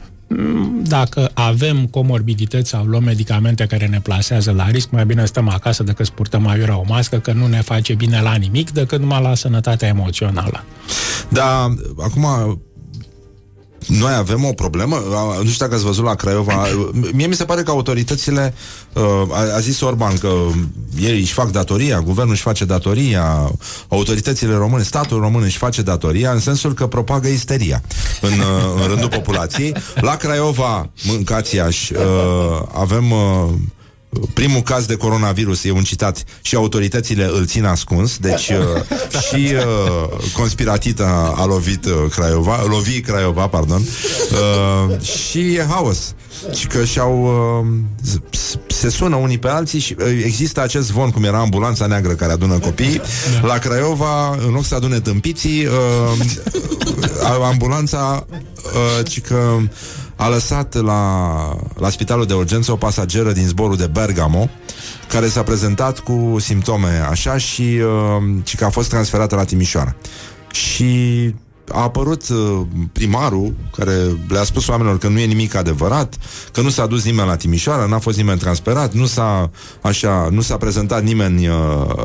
dacă 0.83 1.31
avem 1.35 1.87
comorbidități 1.87 2.71
sau 2.71 2.85
luăm 2.85 3.03
medicamente 3.03 3.67
care 3.67 3.87
ne 3.87 4.01
plasează 4.01 4.53
la 4.53 4.69
risc, 4.71 4.91
mai 4.91 5.07
bine 5.07 5.25
stăm 5.25 5.49
acasă 5.49 5.83
decât 5.83 6.07
să 6.07 6.13
purtăm 6.15 6.47
aiurea 6.47 6.79
o 6.79 6.85
mască, 6.87 7.19
că 7.19 7.33
nu 7.33 7.47
ne 7.47 7.61
face 7.61 7.95
bine 7.95 8.21
la 8.21 8.35
nimic 8.35 8.71
decât 8.71 9.01
numai 9.01 9.23
la 9.23 9.35
sănătatea 9.35 9.89
emoțională. 9.89 10.65
Da, 11.29 11.75
acum 11.99 12.27
noi 13.87 14.13
avem 14.15 14.45
o 14.45 14.53
problemă, 14.53 14.97
A- 14.97 15.37
nu 15.43 15.49
știu 15.49 15.65
dacă 15.65 15.75
ați 15.75 15.85
văzut 15.85 16.05
la 16.05 16.15
Craiova, 16.15 16.67
mie 17.13 17.27
mi 17.27 17.35
se 17.35 17.45
pare 17.45 17.63
că 17.63 17.71
autoritățile, 17.71 18.55
uh, 18.93 19.03
a, 19.31 19.55
a 19.55 19.59
zis 19.61 19.81
Orban 19.81 20.19
că 20.19 20.33
ei 21.01 21.21
își 21.21 21.33
fac 21.33 21.51
datoria, 21.51 22.01
guvernul 22.01 22.33
își 22.33 22.43
face 22.43 22.65
datoria, 22.65 23.53
autoritățile 23.89 24.55
române, 24.55 24.83
statul 24.83 25.21
român 25.21 25.43
își 25.43 25.59
face 25.59 25.83
datoria, 25.83 26.33
în 26.33 26.41
sensul 26.41 26.75
că 26.75 26.87
propagă 26.87 27.29
isteria 27.29 27.83
în, 28.21 28.33
uh, 28.33 28.81
în 28.83 28.87
rândul 28.87 29.09
populației. 29.09 29.75
La 29.95 30.17
Craiova, 30.17 30.91
mâncați 31.03 31.55
Iași, 31.55 31.93
uh, 31.93 32.01
avem... 32.73 33.05
Uh, 34.11 34.29
Primul 34.35 34.61
caz 34.63 34.85
de 34.87 34.95
coronavirus 34.97 35.65
e 35.65 35.71
un 35.71 35.83
citat 35.83 36.25
și 36.43 36.55
autoritățile 36.55 37.25
îl 37.25 37.47
țin 37.47 37.65
ascuns, 37.65 38.19
deci 38.19 38.49
uh, 38.59 39.21
și 39.29 39.53
uh, 39.55 40.19
conspiratita 40.33 41.35
a 41.37 41.45
lovit 41.45 41.85
uh, 41.85 41.93
Craiova, 42.11 42.65
lovi 42.69 43.01
Craiova, 43.01 43.47
pardon, 43.47 43.83
uh, 44.33 45.01
și 45.01 45.39
e 45.55 45.67
haos. 45.69 46.15
Și 46.55 46.67
că 46.67 46.85
și-au 46.85 47.23
uh, 47.25 47.67
s- 48.31 48.59
se 48.67 48.89
sună 48.91 49.17
unii 49.17 49.39
pe 49.39 49.49
alții 49.49 49.79
și 49.79 49.97
uh, 49.99 50.07
există 50.25 50.61
acest 50.63 50.87
zvon 50.87 51.11
cum 51.11 51.25
era 51.25 51.39
ambulanța 51.39 51.87
neagră 51.87 52.13
care 52.13 52.33
adună 52.33 52.59
copii. 52.59 53.01
La 53.43 53.59
Craiova, 53.59 54.31
în 54.47 54.53
loc 54.53 54.65
să 54.65 54.75
adune 54.75 55.01
tâmpiții, 55.01 55.67
uh, 55.67 57.41
ambulanța 57.51 58.27
uh, 58.31 59.07
ci 59.09 59.21
că 59.21 59.59
a 60.21 60.29
lăsat 60.29 60.75
la, 60.75 61.57
la 61.75 61.91
spitalul 61.91 62.27
de 62.27 62.35
urgență 62.35 62.73
o 62.73 62.77
pasageră 62.77 63.33
din 63.33 63.47
zborul 63.47 63.77
de 63.77 63.87
Bergamo 63.87 64.49
care 65.09 65.29
s-a 65.29 65.43
prezentat 65.43 65.99
cu 65.99 66.37
simptome 66.39 67.07
așa 67.11 67.37
și, 67.37 67.63
uh, 67.63 68.37
și 68.45 68.57
că 68.57 68.65
a 68.65 68.71
fost 68.71 68.89
transferată 68.89 69.35
la 69.35 69.45
Timișoara. 69.45 69.97
Și 70.51 70.95
a 71.69 71.83
apărut 71.83 72.29
uh, 72.29 72.61
primarul 72.93 73.55
care 73.77 73.95
le-a 74.29 74.45
spus 74.45 74.69
oamenilor 74.69 74.99
că 74.99 75.09
nu 75.09 75.19
e 75.19 75.25
nimic 75.25 75.55
adevărat, 75.55 76.17
că 76.53 76.61
nu 76.61 76.69
s-a 76.69 76.87
dus 76.87 77.05
nimeni 77.05 77.29
la 77.29 77.37
Timișoara, 77.37 77.87
n-a 77.87 77.99
fost 77.99 78.17
nimeni 78.17 78.39
transferat, 78.39 78.93
nu 78.93 79.07
s-a, 79.07 79.51
așa, 79.81 80.29
nu 80.31 80.41
s-a 80.41 80.57
prezentat 80.57 81.03
nimeni 81.03 81.49
uh, 81.49 81.55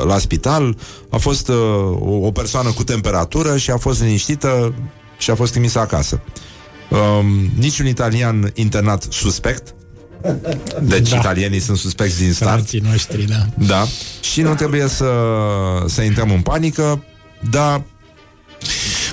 la 0.07 0.17
spital, 0.17 0.77
a 1.09 1.17
fost 1.17 1.47
uh, 1.47 1.55
o, 1.99 2.25
o 2.25 2.31
persoană 2.31 2.71
cu 2.71 2.83
temperatură 2.83 3.57
și 3.57 3.71
a 3.71 3.77
fost 3.77 4.01
liniștită 4.01 4.73
și 5.17 5.31
a 5.31 5.35
fost 5.35 5.51
trimisă 5.51 5.79
acasă. 5.79 6.21
Um, 6.89 7.49
niciun 7.57 7.85
italian 7.85 8.51
internat 8.53 9.07
suspect, 9.09 9.75
deci 10.81 11.09
da. 11.09 11.17
italienii 11.17 11.59
sunt 11.59 11.77
suspecți 11.77 12.19
din 12.19 12.33
start. 12.33 12.51
Frații 12.51 12.79
noștri, 12.79 13.23
da. 13.23 13.45
Da. 13.57 13.85
Și 14.21 14.41
nu 14.41 14.55
trebuie 14.55 14.87
să, 14.87 15.11
să 15.85 16.01
intrăm 16.01 16.31
în 16.31 16.41
panică, 16.41 17.03
dar 17.49 17.81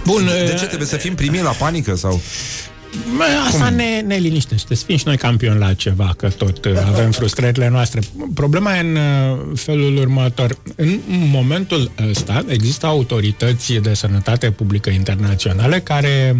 Bun, 0.05 0.25
de 0.25 0.57
ce 0.59 0.65
trebuie 0.67 0.89
să 0.89 0.97
fim 0.97 1.15
primi 1.15 1.41
la 1.41 1.51
panică 1.51 1.95
sau? 1.95 2.21
Mă, 3.17 3.25
asta 3.47 3.69
ne, 3.69 4.01
ne 4.07 4.17
liniștește. 4.17 4.75
Să 4.75 4.85
fim 4.85 4.97
și 4.97 5.07
noi 5.07 5.17
campioni 5.17 5.59
la 5.59 5.73
ceva, 5.73 6.15
că 6.17 6.29
tot 6.29 6.65
uh, 6.65 6.73
avem 6.87 7.11
frustrările 7.11 7.69
noastre. 7.69 8.01
Problema 8.35 8.77
e 8.77 8.81
în 8.81 8.97
uh, 8.97 9.39
felul 9.55 9.97
următor. 9.97 10.59
În 10.77 11.01
momentul 11.31 11.91
ăsta 12.11 12.45
există 12.49 12.87
autorități 12.87 13.73
de 13.73 13.95
sănătate 13.95 14.51
publică 14.51 14.91
internaționale 14.91 15.81
care 15.81 16.37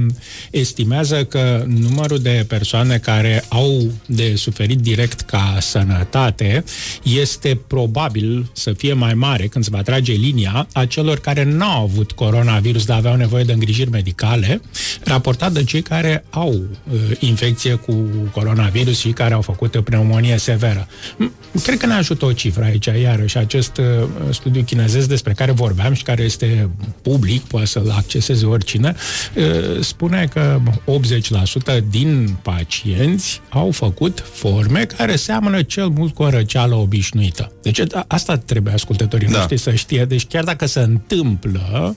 estimează 0.51 1.25
că 1.25 1.65
numărul 1.67 2.19
de 2.19 2.45
persoane 2.49 2.99
care 2.99 3.45
au 3.49 3.93
de 4.07 4.35
suferit 4.37 4.79
direct 4.79 5.21
ca 5.21 5.57
sănătate 5.61 6.65
este 7.03 7.61
probabil 7.67 8.51
să 8.53 8.73
fie 8.73 8.93
mai 8.93 9.15
mare 9.15 9.47
când 9.47 9.65
se 9.65 9.71
va 9.73 9.83
trage 9.83 10.13
linia 10.13 10.67
a 10.73 10.85
celor 10.85 11.19
care 11.19 11.45
nu 11.45 11.65
au 11.65 11.83
avut 11.83 12.13
coronavirus, 12.13 12.85
dar 12.85 12.97
aveau 12.97 13.17
nevoie 13.17 13.45
de 13.45 13.53
îngrijiri 13.53 13.91
medicale, 13.91 14.61
raportat 15.05 15.53
de 15.53 15.65
cei 15.65 15.83
care 15.83 16.25
au 16.31 16.42
uh, 16.49 17.01
infecție 17.19 17.75
cu 17.75 17.95
coronavirus 18.33 18.99
și 18.99 19.09
care 19.09 19.35
au 19.35 19.41
făcut 19.41 19.75
o 19.75 19.83
pneumonie 19.83 20.37
severă. 20.37 20.87
M- 21.25 21.31
Cred 21.63 21.79
că 21.79 21.87
ne 21.87 21.93
ajută 21.95 22.25
o 22.25 22.33
cifră 22.33 22.65
aici, 22.65 22.87
iarăși, 23.03 23.39
acest 23.39 23.77
uh, 23.77 23.85
studiu 24.31 24.63
chinezesc 24.63 25.09
despre 25.09 25.33
care 25.33 25.53
vorbeam 25.53 25.93
și 25.93 26.03
care 26.03 26.23
este 26.23 26.71
public, 27.03 27.41
poate 27.43 27.67
să-l 27.67 27.91
acceseze 27.91 28.47
oricine, 28.47 28.95
uh, 29.37 29.81
spune 29.81 30.29
că 30.33 30.61
80% 30.85 31.81
din 31.91 32.37
pacienți 32.43 33.41
au 33.49 33.71
făcut 33.71 34.25
forme 34.33 34.85
care 34.97 35.17
seamănă 35.17 35.63
cel 35.63 35.89
mult 35.89 36.15
cu 36.15 36.23
o 36.23 36.29
răceală 36.31 36.75
obișnuită. 36.75 37.53
Deci 37.63 37.81
a- 37.81 38.05
asta 38.09 38.37
trebuie 38.37 38.73
ascultătorii 38.75 39.29
Da. 39.29 39.37
noștri 39.39 39.57
să 39.59 39.75
știe. 39.75 40.05
Deci 40.05 40.27
chiar 40.27 40.45
dacă 40.45 40.67
se 40.67 40.81
întâmplă 40.81 41.95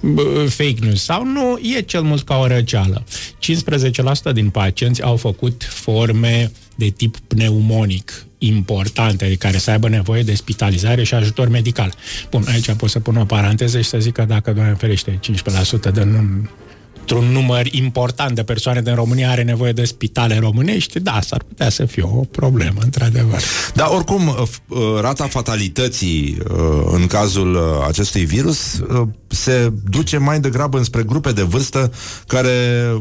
bă, 0.00 0.46
fake 0.48 0.76
news 0.80 1.02
sau 1.02 1.24
nu, 1.24 1.58
e 1.76 1.80
cel 1.80 2.02
mult 2.02 2.22
ca 2.24 2.36
o 2.36 2.46
răceală. 2.46 3.04
15% 3.38 3.85
din 4.32 4.50
pacienți 4.50 5.02
au 5.02 5.16
făcut 5.16 5.64
forme 5.68 6.50
de 6.74 6.86
tip 6.86 7.16
pneumonic 7.18 8.26
importante, 8.38 9.36
care 9.38 9.58
să 9.58 9.70
aibă 9.70 9.88
nevoie 9.88 10.22
de 10.22 10.34
spitalizare 10.34 11.02
și 11.02 11.14
ajutor 11.14 11.48
medical. 11.48 11.94
Bun, 12.30 12.44
aici 12.48 12.72
pot 12.72 12.90
să 12.90 13.00
pun 13.00 13.16
o 13.16 13.24
paranteză 13.24 13.80
și 13.80 13.88
să 13.88 13.98
zic 13.98 14.12
că 14.12 14.24
dacă, 14.24 14.52
Doamne 14.52 14.74
ferește, 14.74 15.18
15% 15.20 15.90
de 15.92 16.02
num- 16.04 16.65
într-un 17.08 17.32
număr 17.32 17.66
important 17.70 18.34
de 18.34 18.42
persoane 18.42 18.82
din 18.82 18.94
România 18.94 19.30
are 19.30 19.42
nevoie 19.42 19.72
de 19.72 19.84
spitale 19.84 20.38
românești, 20.38 21.00
da, 21.00 21.18
s-ar 21.26 21.42
putea 21.48 21.68
să 21.68 21.84
fie 21.84 22.02
o 22.02 22.20
problemă, 22.30 22.80
într-adevăr. 22.82 23.40
Dar 23.74 23.88
oricum, 23.90 24.26
uh, 24.28 24.42
f- 24.42 24.68
uh, 24.68 24.78
rata 25.00 25.26
fatalității 25.26 26.38
uh, 26.50 26.56
în 26.92 27.06
cazul 27.06 27.54
uh, 27.54 27.60
acestui 27.88 28.24
virus 28.24 28.78
uh, 28.78 29.08
se 29.26 29.72
duce 29.90 30.16
mai 30.16 30.40
degrabă 30.40 30.78
înspre 30.78 31.02
grupe 31.02 31.32
de 31.32 31.42
vârstă 31.42 31.92
care 32.26 32.50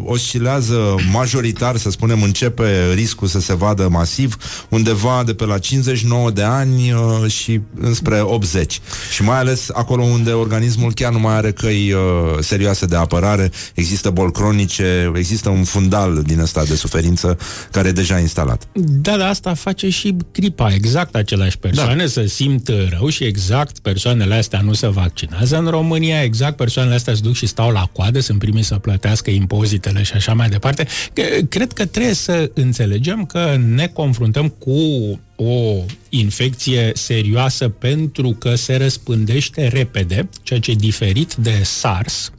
oscilează 0.03 0.95
majoritar, 1.11 1.75
să 1.77 1.89
spunem, 1.89 2.21
începe 2.21 2.93
riscul 2.93 3.27
să 3.27 3.39
se 3.39 3.55
vadă 3.55 3.87
masiv 3.91 4.37
undeva 4.69 5.23
de 5.25 5.33
pe 5.33 5.45
la 5.45 5.57
59 5.57 6.31
de 6.31 6.43
ani 6.43 6.91
uh, 6.91 7.31
și 7.31 7.61
înspre 7.79 8.21
80. 8.21 8.81
Și 9.13 9.23
mai 9.23 9.37
ales 9.37 9.69
acolo 9.73 10.03
unde 10.03 10.31
organismul 10.31 10.93
chiar 10.93 11.11
nu 11.11 11.19
mai 11.19 11.35
are 11.35 11.51
căi 11.51 11.91
uh, 11.91 11.99
serioase 12.39 12.85
de 12.85 12.95
apărare, 12.95 13.51
există 13.73 13.93
boli 14.09 14.31
cronice, 14.31 15.11
există 15.15 15.49
un 15.49 15.63
fundal 15.63 16.21
din 16.25 16.39
ăsta 16.39 16.63
de 16.63 16.75
suferință 16.75 17.37
care 17.71 17.87
e 17.87 17.91
deja 17.91 18.19
instalat. 18.19 18.67
Da, 18.73 19.17
dar 19.17 19.29
asta 19.29 19.53
face 19.53 19.89
și 19.89 20.15
gripa. 20.31 20.73
Exact 20.73 21.15
aceleași 21.15 21.57
persoane 21.57 22.03
da. 22.03 22.07
să 22.07 22.25
simt 22.25 22.71
rău 22.89 23.09
și 23.09 23.23
exact 23.23 23.79
persoanele 23.79 24.35
astea 24.35 24.61
nu 24.61 24.73
se 24.73 24.87
vaccinează 24.87 25.57
în 25.57 25.67
România, 25.67 26.23
exact 26.23 26.55
persoanele 26.55 26.95
astea 26.95 27.13
se 27.13 27.21
duc 27.23 27.33
și 27.33 27.45
stau 27.45 27.71
la 27.71 27.89
coadă, 27.91 28.19
sunt 28.19 28.39
primii 28.39 28.63
să 28.63 28.75
plătească 28.75 29.29
impozitele 29.29 30.03
și 30.03 30.13
așa 30.13 30.33
mai 30.33 30.49
departe. 30.49 30.87
Că- 31.13 31.45
Cred 31.49 31.71
că 31.73 31.85
trebuie 31.85 32.13
să 32.13 32.51
înțelegem 32.53 33.25
că 33.25 33.57
ne 33.75 33.87
confruntăm 33.87 34.47
cu 34.47 34.71
o 35.35 35.83
infecție 36.09 36.91
serioasă 36.93 37.69
pentru 37.69 38.29
că 38.29 38.55
se 38.55 38.75
răspândește 38.75 39.67
repede, 39.67 40.29
ceea 40.43 40.59
ce 40.59 40.71
e 40.71 40.75
diferit 40.75 41.33
de 41.33 41.61
SARS, 41.63 42.31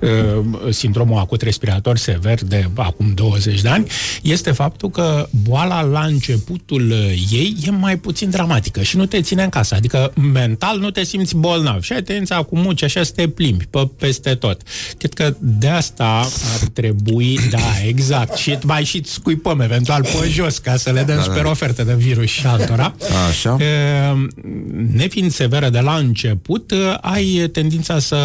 uh, 0.00 0.70
sindromul 0.70 1.18
acut 1.18 1.42
respirator 1.42 1.96
sever 1.96 2.44
de 2.44 2.68
acum 2.74 3.12
20 3.14 3.60
de 3.60 3.68
ani, 3.68 3.86
este 4.22 4.50
faptul 4.50 4.90
că 4.90 5.28
boala 5.42 5.82
la 5.82 6.04
începutul 6.04 6.90
uh, 6.90 7.12
ei 7.30 7.56
e 7.66 7.70
mai 7.70 7.96
puțin 7.96 8.30
dramatică 8.30 8.82
și 8.82 8.96
nu 8.96 9.06
te 9.06 9.20
ține 9.20 9.42
în 9.42 9.48
casă. 9.48 9.74
Adică 9.74 10.12
mental 10.32 10.78
nu 10.78 10.90
te 10.90 11.04
simți 11.04 11.36
bolnav 11.36 11.82
și 11.82 11.92
ai 11.92 12.02
tendința 12.02 12.42
cu 12.42 12.56
muci 12.56 12.82
așa 12.82 13.02
să 13.02 13.12
te 13.14 13.28
plimbi 13.28 13.64
pe, 13.64 13.88
peste 13.98 14.34
tot. 14.34 14.62
Cred 14.98 15.14
că 15.14 15.36
de 15.40 15.68
asta 15.68 16.28
ar 16.60 16.68
trebui, 16.72 17.38
da, 17.50 17.86
exact, 17.86 18.36
și 18.36 18.58
mai 18.62 18.84
și 18.84 19.00
scuipăm 19.04 19.60
eventual 19.60 20.02
pe 20.02 20.28
jos 20.28 20.58
ca 20.58 20.76
să 20.76 20.90
le 20.90 21.02
dăm 21.02 21.16
Da, 21.16 21.20
da, 21.22 21.26
da. 21.26 21.32
sper 21.32 21.44
oferte 21.44 21.82
de 21.82 21.94
virus 21.94 22.33
și 22.34 22.46
altora. 22.46 22.94
Așa. 23.28 23.56
E, 23.60 24.12
nefiind 24.92 25.30
severă 25.30 25.68
de 25.68 25.80
la 25.80 25.94
început, 25.96 26.70
e, 26.70 26.76
ai 27.00 27.48
tendința 27.52 27.98
să 27.98 28.18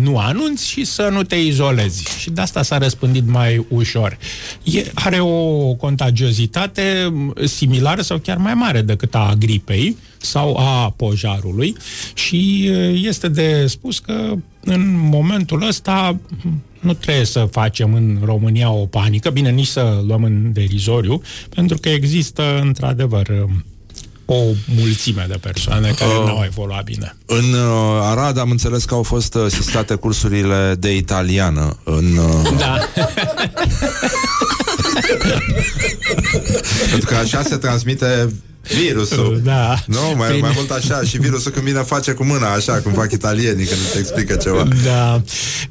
nu 0.00 0.18
anunți 0.18 0.68
și 0.68 0.84
să 0.84 1.08
nu 1.12 1.22
te 1.22 1.36
izolezi. 1.36 2.04
Și 2.18 2.30
de 2.30 2.40
asta 2.40 2.62
s-a 2.62 2.78
răspândit 2.78 3.28
mai 3.28 3.66
ușor. 3.68 4.18
E, 4.62 4.84
are 4.94 5.20
o 5.20 5.74
contagiozitate 5.74 7.12
similară 7.44 8.02
sau 8.02 8.18
chiar 8.18 8.36
mai 8.36 8.54
mare 8.54 8.82
decât 8.82 9.14
a 9.14 9.34
gripei 9.38 9.96
sau 10.18 10.56
a 10.56 10.90
pojarului 10.96 11.76
și 12.14 12.66
e, 12.66 12.88
este 12.88 13.28
de 13.28 13.66
spus 13.66 13.98
că 13.98 14.32
în 14.64 15.08
momentul 15.10 15.66
ăsta 15.66 16.18
nu 16.86 16.92
trebuie 16.92 17.24
să 17.24 17.48
facem 17.50 17.94
în 17.94 18.18
România 18.24 18.70
o 18.70 18.86
panică, 18.86 19.30
bine, 19.30 19.50
nici 19.50 19.66
să 19.66 20.02
luăm 20.06 20.24
în 20.24 20.52
derizoriu, 20.52 21.22
pentru 21.54 21.78
că 21.78 21.88
există, 21.88 22.58
într-adevăr, 22.62 23.46
o 24.24 24.42
mulțime 24.76 25.26
de 25.28 25.36
persoane 25.40 25.94
care 25.98 26.10
Uh. 26.10 26.24
nu 26.26 26.36
au 26.36 26.42
evoluat 26.44 26.84
bine. 26.84 27.16
În 27.26 27.52
uh, 27.52 28.00
Arad 28.00 28.38
am 28.38 28.50
înțeles 28.50 28.84
că 28.84 28.94
au 28.94 29.02
fost 29.02 29.34
uh, 29.34 29.46
sistate 29.48 29.94
cursurile 29.94 30.74
de 30.78 30.96
italiană 30.96 31.76
în 31.84 32.16
uh, 32.16 32.56
Da. 32.58 32.78
pentru 36.90 37.08
că 37.08 37.14
așa 37.14 37.42
se 37.42 37.56
transmite 37.56 38.28
virusul. 38.74 39.40
Da. 39.44 39.82
Nu, 39.86 40.14
mai, 40.16 40.28
Prin- 40.28 40.40
mai 40.40 40.52
mult 40.54 40.70
așa 40.70 41.00
și 41.02 41.18
virusul 41.18 41.52
când 41.52 41.64
vine 41.64 41.80
face 41.80 42.12
cu 42.12 42.24
mâna 42.24 42.52
așa, 42.52 42.72
cum 42.72 42.92
fac 42.92 43.12
italienii 43.12 43.64
când 43.66 43.80
îți 43.88 43.98
explică 43.98 44.34
ceva. 44.34 44.68
Da. 44.84 45.22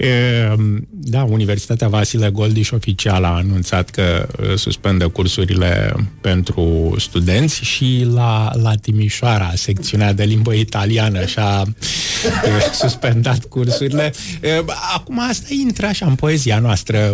E, 0.06 0.56
da, 0.90 1.24
Universitatea 1.24 1.88
Vasile 1.88 2.30
Goldiș 2.30 2.72
oficial 2.72 3.24
a 3.24 3.36
anunțat 3.36 3.90
că 3.90 4.28
e, 4.52 4.56
suspendă 4.56 5.08
cursurile 5.08 5.94
pentru 6.22 6.96
studenți 7.00 7.64
și 7.64 8.08
la, 8.14 8.52
la 8.62 8.76
Timișoara, 8.76 9.52
secțiunea 9.56 10.14
de 10.14 10.24
limbă 10.24 10.54
italiană 10.54 11.26
și-a 11.26 11.64
e, 12.46 12.72
suspendat 12.84 13.44
cursurile. 13.46 14.14
E, 14.42 14.64
Acum 14.96 15.20
asta 15.30 15.48
intră 15.50 15.86
așa 15.86 16.06
în 16.06 16.16
poezia 16.16 16.60
noastră 16.60 17.14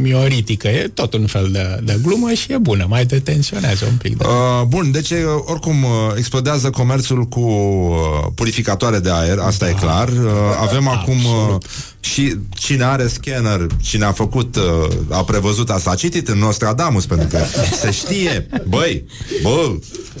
mioritică. 0.00 0.68
E 0.68 0.90
tot 0.94 1.14
un 1.14 1.26
fel 1.26 1.48
de, 1.52 1.80
de 1.84 1.98
glumă 2.02 2.32
și 2.32 2.52
e 2.52 2.58
bună, 2.58 2.86
mai 2.88 3.04
detenționează 3.04 3.84
un 3.90 3.96
pic. 3.96 4.16
Da. 4.16 4.28
Uh, 4.28 4.66
bun, 4.68 4.90
deci 4.90 5.10
uh, 5.10 5.18
oricum 5.24 5.82
uh, 5.82 5.90
explodează 6.16 6.70
comerțul 6.70 7.24
cu 7.24 7.40
uh, 7.40 8.26
purificatoare 8.34 8.98
de 8.98 9.10
aer, 9.10 9.38
asta 9.38 9.64
da. 9.64 9.70
e 9.70 9.74
clar. 9.74 10.08
Uh, 10.08 10.30
avem 10.60 10.88
acum 10.88 11.16
uh, 11.24 11.56
și 12.00 12.36
cine 12.50 12.84
are 12.84 13.06
scanner, 13.06 13.66
cine 13.82 14.04
a 14.04 14.12
făcut, 14.12 14.56
uh, 14.56 14.88
a 15.08 15.24
prevăzut 15.24 15.70
asta, 15.70 15.90
a 15.90 15.94
citit 15.94 16.28
în 16.28 16.38
Nostradamus, 16.38 17.06
pentru 17.06 17.28
că 17.28 17.38
se 17.80 17.90
știe, 17.90 18.46
băi, 18.68 19.04
bă, 19.42 19.72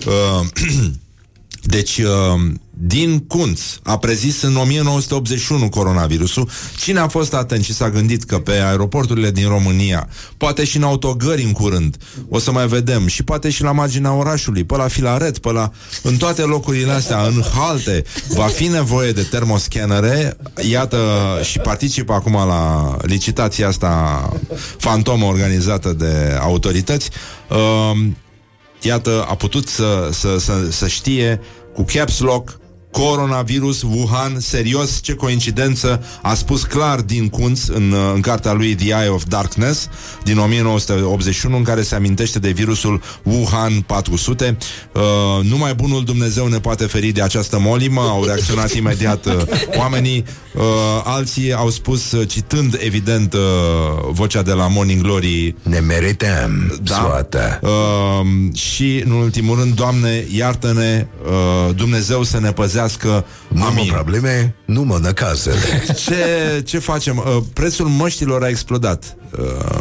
uh, 0.06 0.46
Deci, 1.62 1.98
uh, 1.98 2.40
din 2.84 3.18
Cunț 3.18 3.60
a 3.82 3.98
prezis 3.98 4.42
în 4.42 4.56
1981 4.56 5.68
coronavirusul. 5.68 6.48
Cine 6.78 6.98
a 6.98 7.08
fost 7.08 7.34
atent 7.34 7.64
și 7.64 7.74
s-a 7.74 7.90
gândit 7.90 8.24
că 8.24 8.38
pe 8.38 8.52
aeroporturile 8.52 9.30
din 9.30 9.48
România, 9.48 10.08
poate 10.36 10.64
și 10.64 10.76
în 10.76 10.82
autogări 10.82 11.42
în 11.42 11.52
curând, 11.52 11.96
o 12.28 12.38
să 12.38 12.52
mai 12.52 12.66
vedem, 12.66 13.06
și 13.06 13.22
poate 13.22 13.50
și 13.50 13.62
la 13.62 13.72
marginea 13.72 14.12
orașului, 14.12 14.64
pe 14.64 14.76
la 14.76 14.88
Filaret, 14.88 15.38
pe 15.38 15.52
la... 15.52 15.70
în 16.02 16.16
toate 16.16 16.42
locurile 16.42 16.92
astea, 16.92 17.22
în 17.22 17.42
halte, 17.54 18.04
va 18.28 18.46
fi 18.46 18.66
nevoie 18.66 19.12
de 19.12 19.22
termoscanere. 19.22 20.36
Iată, 20.70 20.98
și 21.42 21.58
participă 21.58 22.12
acum 22.12 22.32
la 22.32 22.96
licitația 23.02 23.68
asta 23.68 24.28
fantomă 24.78 25.24
organizată 25.24 25.92
de 25.92 26.38
autorități. 26.40 27.10
Uh, 27.48 28.06
iată, 28.82 29.24
a 29.28 29.34
putut 29.34 29.68
să, 29.68 30.08
să, 30.12 30.38
să, 30.38 30.70
să 30.70 30.86
știe 30.88 31.40
cu 31.74 31.84
caps 31.92 32.20
lock 32.20 32.60
coronavirus, 32.92 33.82
Wuhan, 33.82 34.40
serios, 34.40 35.00
ce 35.02 35.14
coincidență, 35.14 36.02
a 36.22 36.34
spus 36.34 36.62
clar 36.62 37.00
din 37.00 37.28
Kunz 37.28 37.68
în, 37.68 37.94
în 38.14 38.20
cartea 38.20 38.52
lui 38.52 38.74
The 38.74 38.86
Eye 38.86 39.08
of 39.08 39.22
Darkness 39.28 39.88
din 40.24 40.38
1981, 40.38 41.56
în 41.56 41.62
care 41.62 41.82
se 41.82 41.94
amintește 41.94 42.38
de 42.38 42.50
virusul 42.50 43.02
Wuhan 43.22 43.80
400. 43.80 44.56
Uh, 44.92 45.02
numai 45.42 45.74
bunul 45.74 46.04
Dumnezeu 46.04 46.46
ne 46.46 46.58
poate 46.58 46.84
feri 46.84 47.08
de 47.08 47.22
această 47.22 47.58
molimă, 47.60 48.00
au 48.00 48.24
reacționat 48.24 48.72
imediat 48.72 49.26
uh, 49.26 49.32
oamenii. 49.78 50.24
Uh, 50.54 50.62
alții 51.04 51.52
au 51.52 51.70
spus, 51.70 52.12
uh, 52.12 52.28
citând 52.28 52.78
evident 52.80 53.32
uh, 53.32 53.40
vocea 54.10 54.42
de 54.42 54.52
la 54.52 54.68
Morning 54.68 55.02
Glory, 55.02 55.54
Ne 55.62 55.78
merităm 55.78 56.80
da. 56.82 56.94
soată. 56.94 57.60
Uh, 57.62 58.54
și, 58.54 59.02
în 59.04 59.10
ultimul 59.10 59.58
rând, 59.58 59.74
Doamne, 59.74 60.24
iartă-ne, 60.34 61.06
uh, 61.24 61.74
Dumnezeu 61.74 62.22
să 62.22 62.40
ne 62.40 62.52
păzească. 62.52 62.80
Nu 63.48 63.64
Amin. 63.64 63.86
mă 63.86 63.92
probleme, 63.92 64.54
nu 64.64 64.82
mă 64.82 64.98
năcazele. 65.02 65.84
Ce, 66.06 66.62
ce 66.64 66.78
facem? 66.78 67.16
Uh, 67.16 67.42
prețul 67.52 67.86
măștilor 67.86 68.42
a 68.42 68.48
explodat. 68.48 69.16
Uh, 69.38 69.80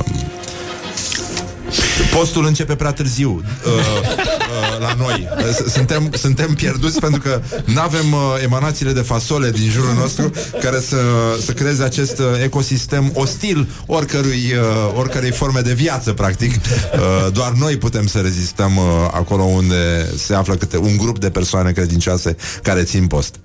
postul 2.13 2.45
începe 2.45 2.75
prea 2.75 2.91
târziu 2.91 3.43
uh, 3.65 3.73
uh, 3.73 4.40
la 4.81 4.93
noi. 4.97 5.27
Uh, 5.37 5.43
s- 5.45 5.71
Suntem, 5.71 6.09
suntem 6.13 6.53
pierduți 6.53 6.99
pentru 6.99 7.21
că 7.21 7.41
nu 7.65 7.79
avem 7.81 8.11
uh, 8.13 8.19
emanațiile 8.43 8.91
de 8.91 9.01
fasole 9.01 9.51
din 9.51 9.69
jurul 9.69 9.93
nostru 9.93 10.31
care 10.61 10.79
să, 10.79 10.97
să 11.45 11.51
creeze 11.51 11.83
acest 11.83 12.19
uh, 12.19 12.25
ecosistem 12.43 13.11
ostil 13.13 13.67
oricărui, 13.85 14.53
uh, 14.53 14.97
oricărei 14.97 15.31
forme 15.31 15.59
de 15.59 15.73
viață, 15.73 16.13
practic. 16.13 16.51
Uh, 16.55 17.31
doar 17.33 17.51
noi 17.51 17.77
putem 17.77 18.07
să 18.07 18.19
rezistăm 18.19 18.77
uh, 18.77 18.83
acolo 19.11 19.43
unde 19.43 20.09
se 20.17 20.33
află 20.35 20.55
câte 20.55 20.77
un 20.77 20.97
grup 20.97 21.19
de 21.19 21.29
persoane 21.29 21.71
credincioase 21.71 22.35
care 22.63 22.83
țin 22.83 23.07
post. 23.07 23.35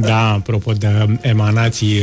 Da, 0.00 0.30
apropo 0.32 0.72
de 0.72 1.18
emanații, 1.20 2.02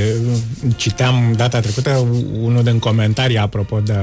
citeam 0.75 1.33
data 1.37 1.59
trecută 1.59 2.07
unul 2.41 2.63
din 2.63 2.79
comentarii 2.79 3.37
apropo 3.37 3.79
de 3.79 3.93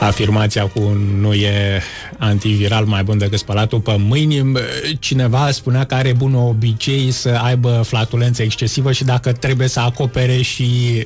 afirmația 0.00 0.66
cu 0.66 0.80
nu 1.20 1.32
e 1.34 1.82
antiviral 2.18 2.84
mai 2.84 3.02
bun 3.02 3.18
decât 3.18 3.38
spălatul 3.38 3.80
pe 3.80 3.96
mâini. 3.98 4.52
Cineva 4.98 5.50
spunea 5.50 5.84
că 5.84 5.94
are 5.94 6.12
bun 6.12 6.34
obicei 6.34 7.10
să 7.10 7.28
aibă 7.28 7.82
flatulență 7.86 8.42
excesivă 8.42 8.92
și 8.92 9.04
dacă 9.04 9.32
trebuie 9.32 9.68
să 9.68 9.80
acopere 9.80 10.42
și 10.42 10.66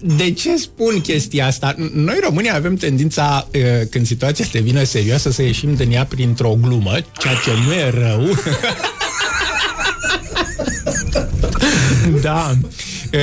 De 0.00 0.32
ce 0.32 0.56
spun 0.56 1.00
chestia 1.00 1.46
asta? 1.46 1.74
Noi 1.92 2.18
românii 2.22 2.52
avem 2.54 2.74
tendința, 2.74 3.48
eh, 3.50 3.62
când 3.90 4.06
situația 4.06 4.46
devine 4.52 4.84
serioasă, 4.84 5.30
să 5.30 5.42
ieșim 5.42 5.74
din 5.74 5.92
ea 5.92 6.04
printr-o 6.04 6.56
glumă, 6.60 6.96
ceea 7.18 7.34
ce 7.44 7.50
nu 7.66 7.72
e 7.72 7.90
rău. 7.90 8.28
da. 12.22 12.54
E, 13.10 13.20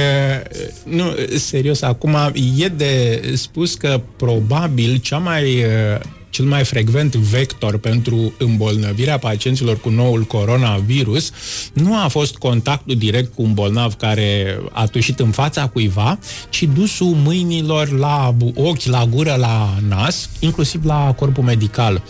nu, 0.83 1.15
serios, 1.35 1.81
acum 1.81 2.15
e 2.61 2.67
de 2.67 3.21
spus 3.35 3.75
că 3.75 4.01
probabil 4.17 4.97
cea 4.97 5.17
mai 5.17 5.53
e, 5.53 5.99
cel 6.33 6.45
mai 6.45 6.63
frecvent 6.63 7.15
vector 7.15 7.77
pentru 7.77 8.33
îmbolnăvirea 8.37 9.17
pacienților 9.17 9.79
cu 9.79 9.89
noul 9.89 10.21
coronavirus 10.21 11.31
nu 11.73 12.03
a 12.03 12.07
fost 12.07 12.35
contactul 12.35 12.95
direct 12.95 13.33
cu 13.33 13.41
un 13.41 13.53
bolnav 13.53 13.93
care 13.93 14.59
a 14.71 14.85
tușit 14.85 15.19
în 15.19 15.31
fața 15.31 15.67
cuiva, 15.67 16.19
ci 16.49 16.63
dusul 16.73 17.15
mâinilor 17.23 17.89
la 17.91 18.35
ochi, 18.55 18.83
la 18.83 19.05
gură, 19.05 19.35
la 19.39 19.77
nas, 19.87 20.29
inclusiv 20.39 20.85
la 20.85 21.13
corpul 21.17 21.43
medical. 21.43 22.03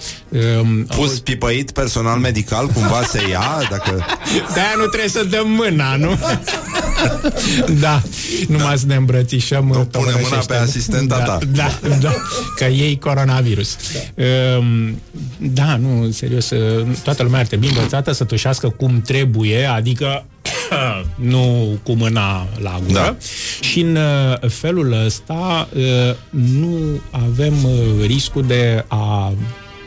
Um, 0.59 0.83
Pus 0.83 1.19
pipăit 1.19 1.71
personal 1.71 2.19
medical, 2.19 2.67
cumva 2.67 3.03
se 3.03 3.21
ia, 3.29 3.67
dacă... 3.69 4.05
De-aia 4.53 4.73
nu 4.77 4.85
trebuie 4.85 5.09
să 5.09 5.23
dăm 5.23 5.49
mâna, 5.49 5.95
nu? 5.95 6.19
da, 7.79 8.01
numai 8.47 8.77
să 8.77 8.85
ne 8.85 8.95
îmbrățișăm 8.95 9.65
Nu, 9.65 9.79
pune 9.79 10.11
mâna 10.21 10.37
pe 10.47 10.55
asistenta 10.55 11.17
da, 11.17 11.23
ta. 11.23 11.39
Da, 11.51 11.79
da, 11.99 12.13
că 12.57 12.63
ei 12.65 12.99
coronavirus. 12.99 13.77
Da. 13.93 14.12
Um, 14.15 15.01
da, 15.37 15.75
nu, 15.75 16.11
serios, 16.11 16.49
uh, 16.49 16.85
toată 17.03 17.23
lumea 17.23 17.39
ar 17.39 17.45
trebui 17.45 17.67
învățată 17.67 18.11
să 18.11 18.23
tușească 18.23 18.69
cum 18.69 19.01
trebuie, 19.01 19.65
adică 19.65 20.25
nu 21.31 21.77
cu 21.83 21.91
mâna 21.91 22.47
la 22.61 22.79
gură 22.87 22.99
da. 22.99 23.15
și 23.61 23.79
în 23.79 23.95
uh, 23.95 24.49
felul 24.49 25.05
ăsta 25.05 25.69
uh, 25.75 26.15
nu 26.29 27.01
avem 27.11 27.63
uh, 27.63 28.05
riscul 28.05 28.43
de 28.43 28.85
a, 28.87 29.33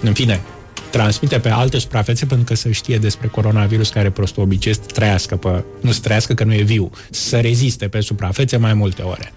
în 0.03 0.12
fine, 0.12 0.40
transmite 0.90 1.39
pe 1.39 1.48
alte 1.48 1.78
suprafețe 1.78 2.27
pentru 2.27 2.47
că 2.47 2.55
să 2.55 2.70
știe 2.70 2.98
despre 2.98 3.27
coronavirus 3.27 3.89
care 3.89 4.11
prostul 4.11 4.43
obicei 4.43 4.74
să 4.74 4.81
trăiască 4.81 5.36
pe, 5.36 5.65
nu 5.81 5.93
să 5.93 6.01
trăiască 6.01 6.35
că 6.35 6.44
nu 6.44 6.55
e 6.55 6.62
viu, 6.62 6.90
să 7.11 7.40
reziste 7.40 7.89
pe 7.89 8.01
suprafețe 8.01 8.57
mai 8.57 8.74
multe 8.74 9.03
ore. 9.03 9.32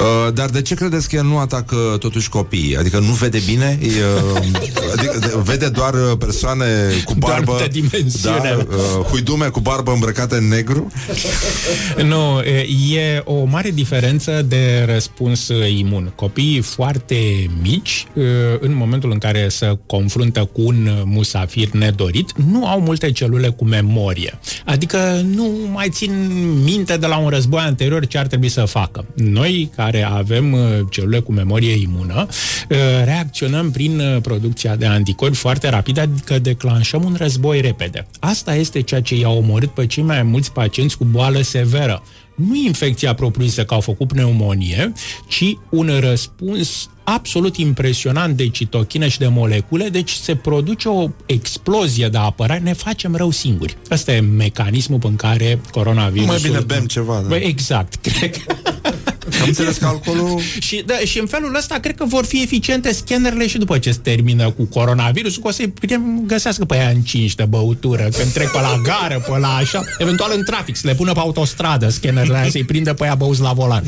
Uh, 0.00 0.32
dar 0.34 0.48
de 0.50 0.62
ce 0.62 0.74
credeți 0.74 1.08
că 1.08 1.16
el 1.16 1.24
nu 1.24 1.38
atacă 1.38 1.76
totuși 1.98 2.28
copiii? 2.28 2.76
Adică 2.76 2.98
nu 2.98 3.12
vede 3.12 3.38
bine? 3.46 3.78
E, 3.82 3.86
uh, 3.86 4.40
adică 4.96 5.18
de- 5.20 5.40
vede 5.44 5.68
doar 5.68 5.94
uh, 5.94 6.16
persoane 6.18 6.66
cu 7.04 7.14
barbă 7.14 7.44
Doar 7.56 7.60
de 7.68 7.80
dimensiune. 7.80 8.56
da, 8.68 8.74
uh, 8.76 9.04
huidume 9.08 9.46
cu 9.46 9.60
barbă 9.60 9.92
îmbrăcate 9.92 10.34
în 10.36 10.48
negru? 10.48 10.86
Nu, 12.04 12.40
e 12.94 13.22
o 13.24 13.44
mare 13.44 13.70
diferență 13.70 14.42
de 14.48 14.84
răspuns 14.92 15.48
imun. 15.76 16.12
Copiii 16.14 16.60
foarte 16.60 17.50
mici, 17.62 18.06
în 18.60 18.74
momentul 18.74 19.10
în 19.10 19.18
care 19.18 19.48
se 19.48 19.78
confruntă 19.86 20.48
cu 20.52 20.60
un 20.62 20.88
musafir 21.04 21.68
nedorit, 21.70 22.30
nu 22.50 22.66
au 22.66 22.80
multe 22.80 23.10
celule 23.12 23.48
cu 23.48 23.64
memorie. 23.64 24.38
Adică 24.64 24.98
nu 25.34 25.50
mai 25.72 25.88
țin 25.90 26.12
minte 26.64 26.96
de 26.96 27.06
la 27.06 27.16
un 27.18 27.28
război 27.28 27.60
anterior 27.62 28.06
ce 28.06 28.18
ar 28.18 28.26
trebui 28.26 28.48
să 28.48 28.64
facă. 28.64 29.04
Noi, 29.14 29.70
care 29.86 30.04
avem 30.04 30.52
uh, 30.52 30.60
celule 30.90 31.20
cu 31.20 31.32
memorie 31.32 31.72
imună, 31.72 32.26
uh, 32.26 32.76
reacționăm 33.04 33.70
prin 33.70 33.98
uh, 33.98 34.20
producția 34.22 34.76
de 34.76 34.86
anticorpi 34.86 35.36
foarte 35.36 35.68
rapid, 35.68 35.98
adică 35.98 36.38
declanșăm 36.38 37.04
un 37.04 37.14
război 37.18 37.60
repede. 37.60 38.06
Asta 38.20 38.54
este 38.54 38.80
ceea 38.80 39.02
ce 39.02 39.14
i-a 39.14 39.30
omorât 39.30 39.70
pe 39.70 39.86
cei 39.86 40.02
mai 40.02 40.22
mulți 40.22 40.52
pacienți 40.52 40.96
cu 40.96 41.04
boală 41.04 41.40
severă. 41.40 42.02
Nu 42.34 42.54
infecția 42.54 43.14
propriu-zisă 43.14 43.64
că 43.64 43.74
au 43.74 43.80
făcut 43.80 44.08
pneumonie, 44.08 44.92
ci 45.28 45.56
un 45.70 45.90
răspuns 46.00 46.88
absolut 47.04 47.56
impresionant 47.56 48.36
de 48.36 48.48
citochine 48.48 49.08
și 49.08 49.18
de 49.18 49.28
molecule, 49.28 49.88
deci 49.88 50.10
se 50.10 50.34
produce 50.34 50.88
o 50.88 51.08
explozie 51.26 52.08
de 52.08 52.18
apărare, 52.18 52.60
ne 52.60 52.72
facem 52.72 53.14
rău 53.14 53.30
singuri. 53.30 53.76
Ăsta 53.90 54.12
e 54.12 54.20
mecanismul 54.20 55.00
în 55.02 55.16
care 55.16 55.60
coronavirusul... 55.70 56.32
Mai 56.32 56.40
bine 56.42 56.60
bem 56.66 56.86
ceva, 56.86 57.20
da. 57.20 57.28
Bă, 57.28 57.34
exact, 57.34 57.94
cred 58.06 58.30
că... 58.30 58.54
Am 59.40 59.46
înțeles 59.46 59.76
calculul. 59.76 60.40
și, 60.66 60.82
da, 60.86 60.94
și 61.04 61.18
în 61.20 61.26
felul 61.26 61.54
ăsta 61.56 61.78
cred 61.78 61.96
că 61.96 62.04
vor 62.04 62.24
fi 62.24 62.42
eficiente 62.42 62.92
scannerele 62.92 63.46
și 63.46 63.58
după 63.58 63.78
ce 63.78 63.92
se 63.92 63.98
termină 64.02 64.50
cu 64.50 64.64
coronavirusul, 64.64 65.42
că 65.42 65.48
o 65.48 65.50
să-i 65.50 65.68
putem 65.68 66.22
găsească 66.26 66.64
pe 66.64 66.76
aia 66.76 66.88
încinși 66.88 67.36
de 67.36 67.44
băutură, 67.44 68.08
când 68.18 68.32
trec 68.32 68.50
pe 68.50 68.60
la 68.60 68.80
gară, 68.82 69.24
pe 69.26 69.38
la 69.38 69.54
așa, 69.54 69.84
eventual 69.98 70.32
în 70.36 70.44
trafic, 70.44 70.76
să 70.76 70.86
le 70.86 70.94
pună 70.94 71.12
pe 71.12 71.18
autostradă 71.18 71.88
scannerele 71.88 72.36
aia, 72.36 72.50
să-i 72.50 72.64
prindă 72.64 72.92
pe 72.92 73.04
aia 73.04 73.14
băuți 73.14 73.40
la 73.40 73.52
volan. 73.52 73.82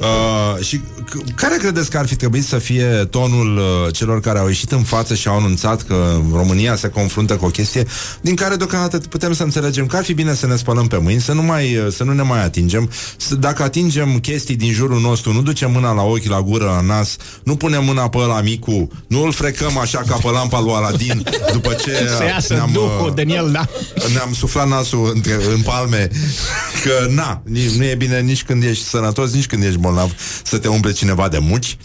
Uh, 0.00 0.64
și 0.64 0.78
c- 0.78 1.34
care 1.34 1.56
credeți 1.56 1.90
că 1.90 1.98
ar 1.98 2.06
fi 2.06 2.16
trebuit 2.16 2.44
să 2.44 2.58
fie 2.58 2.84
tonul 3.10 3.56
uh, 3.56 3.92
celor 3.92 4.20
care 4.20 4.38
au 4.38 4.46
ieșit 4.46 4.72
în 4.72 4.82
față 4.82 5.14
și 5.14 5.28
au 5.28 5.36
anunțat 5.36 5.82
că 5.82 6.20
România 6.32 6.76
se 6.76 6.88
confruntă 6.88 7.36
cu 7.36 7.44
o 7.44 7.48
chestie 7.48 7.86
din 8.20 8.34
care 8.34 8.56
deocamdată 8.56 8.98
putem 8.98 9.32
să 9.32 9.42
înțelegem 9.42 9.86
că 9.86 9.96
ar 9.96 10.04
fi 10.04 10.14
bine 10.14 10.34
să 10.34 10.46
ne 10.46 10.56
spălăm 10.56 10.86
pe 10.86 10.96
mâini, 10.96 11.20
să 11.20 11.32
nu, 11.32 11.42
mai, 11.42 11.76
uh, 11.76 11.92
să 11.92 12.04
nu 12.04 12.12
ne 12.12 12.22
mai 12.22 12.44
atingem, 12.44 12.90
să, 13.16 13.34
dacă 13.34 13.62
atingem 13.62 14.18
chestii 14.18 14.56
din 14.56 14.72
jurul 14.84 15.00
nostru, 15.00 15.32
nu 15.32 15.42
ducem 15.42 15.70
mâna 15.70 15.92
la 15.92 16.02
ochi, 16.02 16.24
la 16.24 16.42
gură, 16.42 16.64
la 16.64 16.80
nas, 16.80 17.16
nu 17.42 17.56
punem 17.56 17.84
mâna 17.84 18.08
pe 18.08 18.18
la 18.18 18.40
micu, 18.40 18.88
nu 19.06 19.22
îl 19.22 19.32
frecăm 19.32 19.78
așa 19.78 20.02
ca 20.06 20.16
pe 20.22 20.30
lampa 20.30 20.60
lui 20.60 20.72
Aladin 20.72 21.22
după 21.52 21.72
ce 21.72 21.90
Să 22.18 22.24
iasă 22.24 22.54
ne-am, 22.54 22.70
duhul 22.72 23.08
uh, 23.08 23.14
din 23.14 23.28
el, 23.28 23.50
da. 23.52 23.66
ne-am 24.12 24.34
suflat 24.34 24.68
nasul 24.68 25.10
între, 25.14 25.34
în 25.54 25.60
palme 25.60 26.08
Că 26.84 27.06
na, 27.10 27.42
ni- 27.44 27.76
nu 27.76 27.84
e 27.84 27.94
bine 27.94 28.20
nici 28.20 28.44
când 28.44 28.62
ești 28.62 28.84
sănătos 28.84 29.32
Nici 29.32 29.46
când 29.46 29.62
ești 29.62 29.78
bolnav 29.78 30.14
Să 30.42 30.58
te 30.58 30.68
umple 30.68 30.92
cineva 30.92 31.28
de 31.28 31.38
muci 31.38 31.76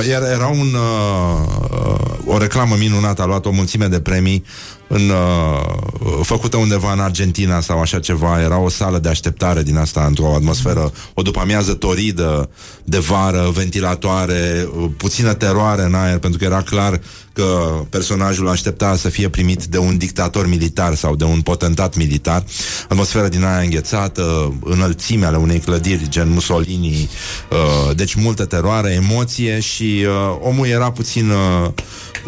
uh, 0.00 0.06
Iar 0.08 0.22
era 0.22 0.46
un, 0.46 0.74
uh, 0.74 1.46
uh, 1.70 2.34
o 2.34 2.38
reclamă 2.38 2.74
minunată, 2.78 3.22
a 3.22 3.26
luat 3.26 3.46
o 3.46 3.50
mulțime 3.50 3.86
de 3.86 4.00
premii 4.00 4.44
în, 4.88 5.10
uh, 5.10 6.18
făcută 6.22 6.56
undeva 6.56 6.92
în 6.92 7.00
Argentina 7.00 7.60
sau 7.60 7.80
așa 7.80 7.98
ceva. 7.98 8.40
Era 8.42 8.58
o 8.58 8.68
sală 8.68 8.98
de 8.98 9.08
așteptare 9.08 9.62
din 9.62 9.76
asta, 9.76 10.04
într-o 10.06 10.34
atmosferă, 10.34 10.92
o 11.14 11.22
după 11.22 11.40
amiază 11.40 11.74
toridă, 11.74 12.50
de 12.84 12.98
vară, 12.98 13.50
ventilatoare, 13.54 14.68
uh, 14.76 14.90
puțină 14.96 15.34
teroare 15.34 15.82
în 15.82 15.94
aer, 15.94 16.18
pentru 16.18 16.38
că 16.38 16.44
era 16.44 16.62
clar 16.62 17.00
că 17.32 17.70
personajul 17.90 18.48
aștepta 18.48 18.96
să 18.96 19.08
fie 19.08 19.28
primit 19.28 19.64
de 19.64 19.78
un 19.78 19.98
dictator 19.98 20.48
militar 20.48 20.94
sau 20.94 21.16
de 21.16 21.24
un 21.24 21.40
potentat 21.40 21.96
militar. 21.96 22.44
Atmosfera 22.88 23.28
din 23.28 23.44
aia 23.44 23.62
înghețată, 23.62 24.54
înălțime 24.64 25.26
ale 25.26 25.36
unei 25.36 25.58
clădiri, 25.58 26.08
gen 26.08 26.30
Mussolini, 26.30 27.08
uh, 27.50 27.96
deci 27.96 28.14
multă 28.14 28.44
teroare, 28.44 28.90
emoție 28.90 29.60
și 29.60 30.04
uh, 30.06 30.36
omul 30.40 30.66
era 30.66 30.90
puțin... 30.90 31.30
Uh, 31.30 31.36
uh, 31.66 31.76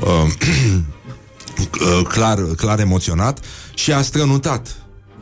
Uh, 0.03 0.29
clar, 2.09 2.39
clar 2.57 2.81
emoționat 2.81 3.39
și 3.75 3.93
a 3.93 4.03
strănutat. 4.03 4.77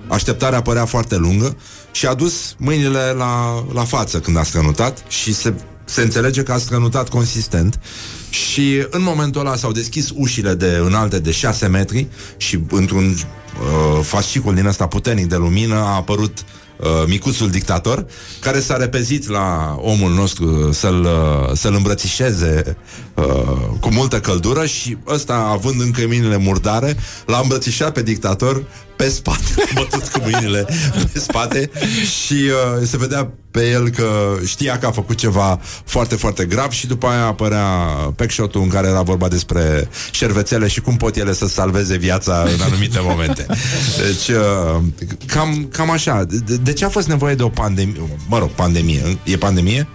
Așteptarea 0.08 0.62
părea 0.62 0.84
foarte 0.84 1.16
lungă 1.16 1.56
și 1.90 2.06
a 2.06 2.14
dus 2.14 2.54
mâinile 2.58 3.12
la, 3.16 3.64
la 3.72 3.84
față 3.84 4.20
când 4.20 4.36
a 4.36 4.42
strănutat 4.42 5.02
și 5.08 5.34
se, 5.34 5.54
se 5.84 6.02
înțelege 6.02 6.42
că 6.42 6.52
a 6.52 6.58
strănutat 6.58 7.08
consistent 7.08 7.80
și 8.30 8.86
în 8.90 9.02
momentul 9.02 9.40
ăla 9.40 9.56
s-au 9.56 9.72
deschis 9.72 10.10
ușile 10.14 10.54
de 10.54 10.80
înalte 10.84 11.18
de 11.18 11.30
6 11.30 11.66
metri 11.66 12.06
și 12.36 12.58
într-un 12.70 13.04
uh, 13.04 14.02
fascicul 14.02 14.54
din 14.54 14.66
ăsta 14.66 14.86
puternic 14.86 15.26
de 15.26 15.36
lumină 15.36 15.74
a 15.74 15.94
apărut 15.94 16.38
uh, 16.78 16.86
micuțul 17.06 17.50
dictator, 17.50 18.06
care 18.40 18.60
s-a 18.60 18.76
repezit 18.76 19.28
la 19.28 19.76
omul 19.80 20.12
nostru 20.12 20.72
să-l, 20.72 21.04
uh, 21.04 21.56
să-l 21.56 21.74
îmbrățișeze 21.74 22.76
uh, 23.18 23.78
cu 23.80 23.92
multă 23.92 24.20
căldură 24.20 24.66
și 24.66 24.96
ăsta, 25.06 25.34
având 25.34 25.80
încă 25.80 26.02
mâinile 26.06 26.36
murdare, 26.36 26.96
l-a 27.26 27.40
îmbrățișat 27.42 27.92
pe 27.92 28.02
dictator 28.02 28.64
pe 28.96 29.08
spate, 29.08 29.54
bătut 29.74 30.08
cu 30.08 30.20
mâinile 30.20 30.66
pe 31.12 31.18
spate 31.18 31.70
și 32.02 32.34
uh, 32.34 32.86
se 32.86 32.96
vedea 32.96 33.30
pe 33.50 33.68
el 33.68 33.88
că 33.88 34.36
știa 34.44 34.78
că 34.78 34.86
a 34.86 34.90
făcut 34.90 35.16
ceva 35.16 35.60
foarte, 35.84 36.14
foarte 36.14 36.44
grav 36.44 36.70
și 36.70 36.86
după 36.86 37.06
aia 37.06 37.24
apărea 37.24 37.64
packshot-ul 38.16 38.62
în 38.62 38.68
care 38.68 38.88
era 38.88 39.02
vorba 39.02 39.28
despre 39.28 39.88
șervețele 40.10 40.68
și 40.68 40.80
cum 40.80 40.96
pot 40.96 41.16
ele 41.16 41.32
să 41.32 41.46
salveze 41.46 41.96
viața 41.96 42.44
în 42.54 42.60
anumite 42.60 42.98
momente. 43.02 43.46
Deci, 44.06 44.36
uh, 44.36 44.80
cam, 45.26 45.68
cam 45.72 45.90
așa. 45.90 46.24
De, 46.24 46.56
de 46.56 46.72
ce 46.72 46.84
a 46.84 46.88
fost 46.88 47.08
nevoie 47.08 47.34
de 47.34 47.42
o 47.42 47.48
pandemie? 47.48 48.00
Mă 48.28 48.38
rog, 48.38 48.50
pandemie. 48.50 49.18
E 49.24 49.36
pandemie? 49.36 49.88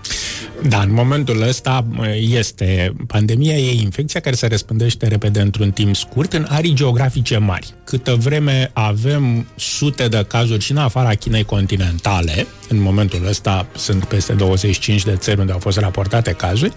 Da, 0.68 0.82
în 0.82 0.94
momentul 0.94 1.42
ăsta 1.42 1.86
este 2.18 2.94
pandemia, 3.08 3.58
e 3.58 3.82
infecția 3.82 4.20
care 4.20 4.36
se 4.36 4.48
răspândește 4.48 5.08
repede 5.08 5.42
într-un 5.42 5.72
timp 5.72 5.96
scurt 5.96 6.34
în 6.34 6.46
arii 6.50 6.74
geografice 6.74 7.38
mari. 7.38 7.74
Câtă 7.84 8.16
vreme 8.16 8.72
avem 8.74 9.48
sute 9.56 10.08
de 10.08 10.26
cazuri 10.28 10.64
și 10.64 10.72
în 10.72 10.78
afara 10.78 11.16
Chinei 11.16 11.44
continentale, 11.44 12.48
în 12.70 12.82
momentul 12.82 13.28
ăsta 13.28 13.68
sunt 13.76 14.06
peste 14.06 14.34
25 14.34 15.04
de 15.04 15.16
țări 15.16 15.40
unde 15.40 15.52
au 15.52 15.60
fost 15.60 15.78
raportate 15.78 16.32
cazuri, 16.32 16.72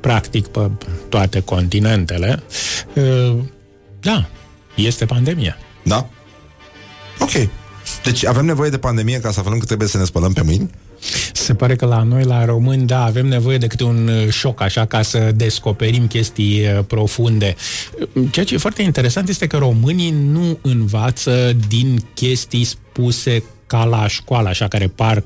practic 0.00 0.46
pe 0.46 0.70
toate 1.08 1.40
continentele, 1.40 2.42
da, 4.00 4.28
este 4.74 5.04
pandemia. 5.04 5.56
Da? 5.82 6.08
Ok. 7.18 7.32
Deci 8.04 8.26
avem 8.26 8.44
nevoie 8.44 8.70
de 8.70 8.78
pandemie 8.78 9.20
ca 9.20 9.30
să 9.30 9.40
aflăm 9.40 9.58
că 9.58 9.64
trebuie 9.64 9.88
să 9.88 9.98
ne 9.98 10.04
spălăm 10.04 10.32
pe 10.32 10.42
mâini? 10.42 10.70
Se 11.32 11.54
pare 11.54 11.76
că 11.76 11.86
la 11.86 12.02
noi, 12.02 12.24
la 12.24 12.44
români, 12.44 12.86
da, 12.86 13.04
avem 13.04 13.26
nevoie 13.26 13.58
de 13.58 13.66
câte 13.66 13.84
un 13.84 14.08
uh, 14.08 14.28
șoc, 14.28 14.60
așa, 14.60 14.86
ca 14.86 15.02
să 15.02 15.32
descoperim 15.34 16.06
chestii 16.06 16.60
uh, 16.60 16.84
profunde. 16.86 17.54
Ceea 18.30 18.44
ce 18.44 18.54
e 18.54 18.58
foarte 18.58 18.82
interesant 18.82 19.28
este 19.28 19.46
că 19.46 19.56
românii 19.56 20.10
nu 20.10 20.58
învață 20.62 21.56
din 21.68 21.98
chestii 22.14 22.64
spuse 22.64 23.42
ca 23.66 23.84
la 23.84 24.06
școală, 24.06 24.48
așa, 24.48 24.68
care 24.68 24.86
par 24.86 25.24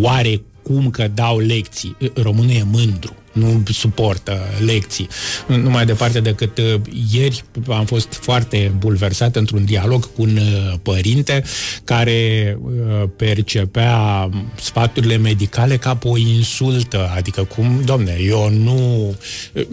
oarecum 0.00 0.90
că 0.90 1.08
dau 1.14 1.38
lecții. 1.38 1.96
Românul 2.14 2.50
e 2.50 2.62
mândru 2.70 3.14
nu 3.34 3.62
suportă 3.72 4.40
lecții. 4.64 5.08
Nu 5.46 5.70
mai 5.70 5.86
departe 5.86 6.20
decât 6.20 6.58
uh, 6.58 6.80
ieri 7.12 7.44
am 7.68 7.84
fost 7.84 8.12
foarte 8.12 8.72
bulversat 8.78 9.36
într-un 9.36 9.64
dialog 9.64 10.04
cu 10.14 10.22
un 10.22 10.36
uh, 10.36 10.74
părinte 10.82 11.44
care 11.84 12.58
uh, 12.62 13.08
percepea 13.16 14.28
sfaturile 14.54 15.16
medicale 15.16 15.76
ca 15.76 15.94
pe 15.94 16.08
o 16.08 16.16
insultă, 16.16 17.10
adică 17.16 17.44
cum, 17.44 17.80
domne, 17.84 18.16
eu 18.20 18.50
nu... 18.50 19.14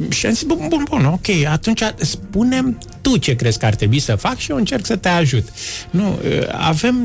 Și 0.09 0.25
am 0.25 0.33
zis, 0.33 0.43
bun, 0.43 0.65
bun, 0.69 0.85
bun, 0.89 1.05
ok, 1.05 1.45
atunci 1.45 1.81
spunem 1.97 2.77
tu 3.01 3.17
ce 3.17 3.35
crezi 3.35 3.59
că 3.59 3.65
ar 3.65 3.75
trebui 3.75 3.99
să 3.99 4.15
fac 4.15 4.37
și 4.37 4.51
eu 4.51 4.57
încerc 4.57 4.85
să 4.85 4.95
te 4.95 5.07
ajut. 5.07 5.47
Nu, 5.89 6.19
avem 6.51 6.95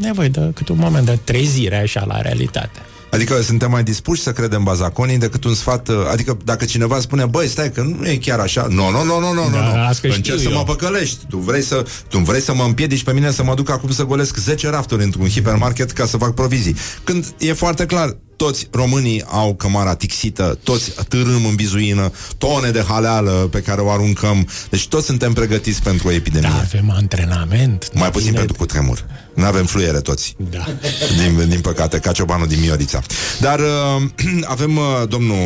nevoie 0.00 0.28
de 0.28 0.50
cât 0.54 0.68
un 0.68 0.78
moment 0.78 1.06
de 1.06 1.18
trezire 1.24 1.80
așa 1.80 2.04
la 2.08 2.20
realitate. 2.20 2.78
Adică 3.12 3.40
suntem 3.42 3.70
mai 3.70 3.82
dispuși 3.82 4.22
să 4.22 4.32
credem 4.32 4.62
bazaconii 4.62 5.18
decât 5.18 5.44
un 5.44 5.54
sfat... 5.54 5.88
uh, 5.88 5.96
Adică 6.12 6.36
dacă 6.44 6.64
cineva 6.64 7.00
spune, 7.00 7.24
băi, 7.26 7.48
stai 7.48 7.70
că 7.72 7.82
nu 7.82 8.08
e 8.08 8.16
chiar 8.16 8.38
așa. 8.38 8.66
Nu, 8.70 8.90
nu, 8.90 9.04
nu, 9.04 9.18
nu, 9.20 9.32
nu, 9.32 9.50
Da, 9.52 9.60
nu. 9.74 9.80
asta 9.80 9.92
știu 9.92 10.12
Încerci 10.14 10.40
să 10.40 10.48
eu. 10.48 10.56
mă 10.56 10.62
păcălești. 10.64 11.24
Tu 11.28 11.36
vrei 11.38 11.62
să, 11.62 11.84
tu 12.08 12.18
vrei 12.18 12.40
să 12.40 12.54
mă 12.54 12.62
împiedici 12.64 13.04
pe 13.04 13.12
mine 13.12 13.30
să 13.30 13.42
mă 13.44 13.54
duc 13.54 13.70
acum 13.70 13.90
să 13.90 14.04
golesc 14.04 14.36
10 14.36 14.68
rafturi 14.70 15.02
într-un 15.04 15.28
hipermarket 15.28 15.90
ca 15.90 16.06
să 16.06 16.16
fac 16.16 16.34
provizii. 16.34 16.76
Când 17.04 17.34
e 17.38 17.52
foarte 17.52 17.86
clar, 17.86 18.16
toți 18.42 18.68
românii 18.70 19.24
au 19.26 19.54
cămara 19.54 19.94
tixită, 19.94 20.58
toți 20.62 20.92
târâm 21.08 21.44
în 21.44 21.54
bizuină, 21.54 22.12
tone 22.38 22.70
de 22.70 22.84
haleală 22.88 23.30
pe 23.30 23.60
care 23.60 23.80
o 23.80 23.90
aruncăm. 23.90 24.48
Deci 24.70 24.88
toți 24.88 25.06
suntem 25.06 25.32
pregătiți 25.32 25.82
pentru 25.82 26.08
o 26.08 26.10
epidemie. 26.10 26.48
Da, 26.48 26.58
avem 26.58 26.92
antrenament. 26.96 27.90
Mai 27.94 28.10
puțin 28.10 28.32
pentru 28.32 28.54
cutremur. 28.54 29.04
Nu 29.34 29.44
avem 29.44 29.66
fluiere 29.66 30.00
toți. 30.00 30.36
Da. 30.50 30.64
Din, 31.18 31.48
din 31.48 31.60
păcate, 31.60 31.98
ca 31.98 32.12
ciobanul 32.12 32.46
din 32.46 32.60
Miorița. 32.60 33.02
Dar 33.40 33.58
uh, 33.58 34.02
avem, 34.54 34.76
uh, 34.76 34.84
domnul, 35.08 35.36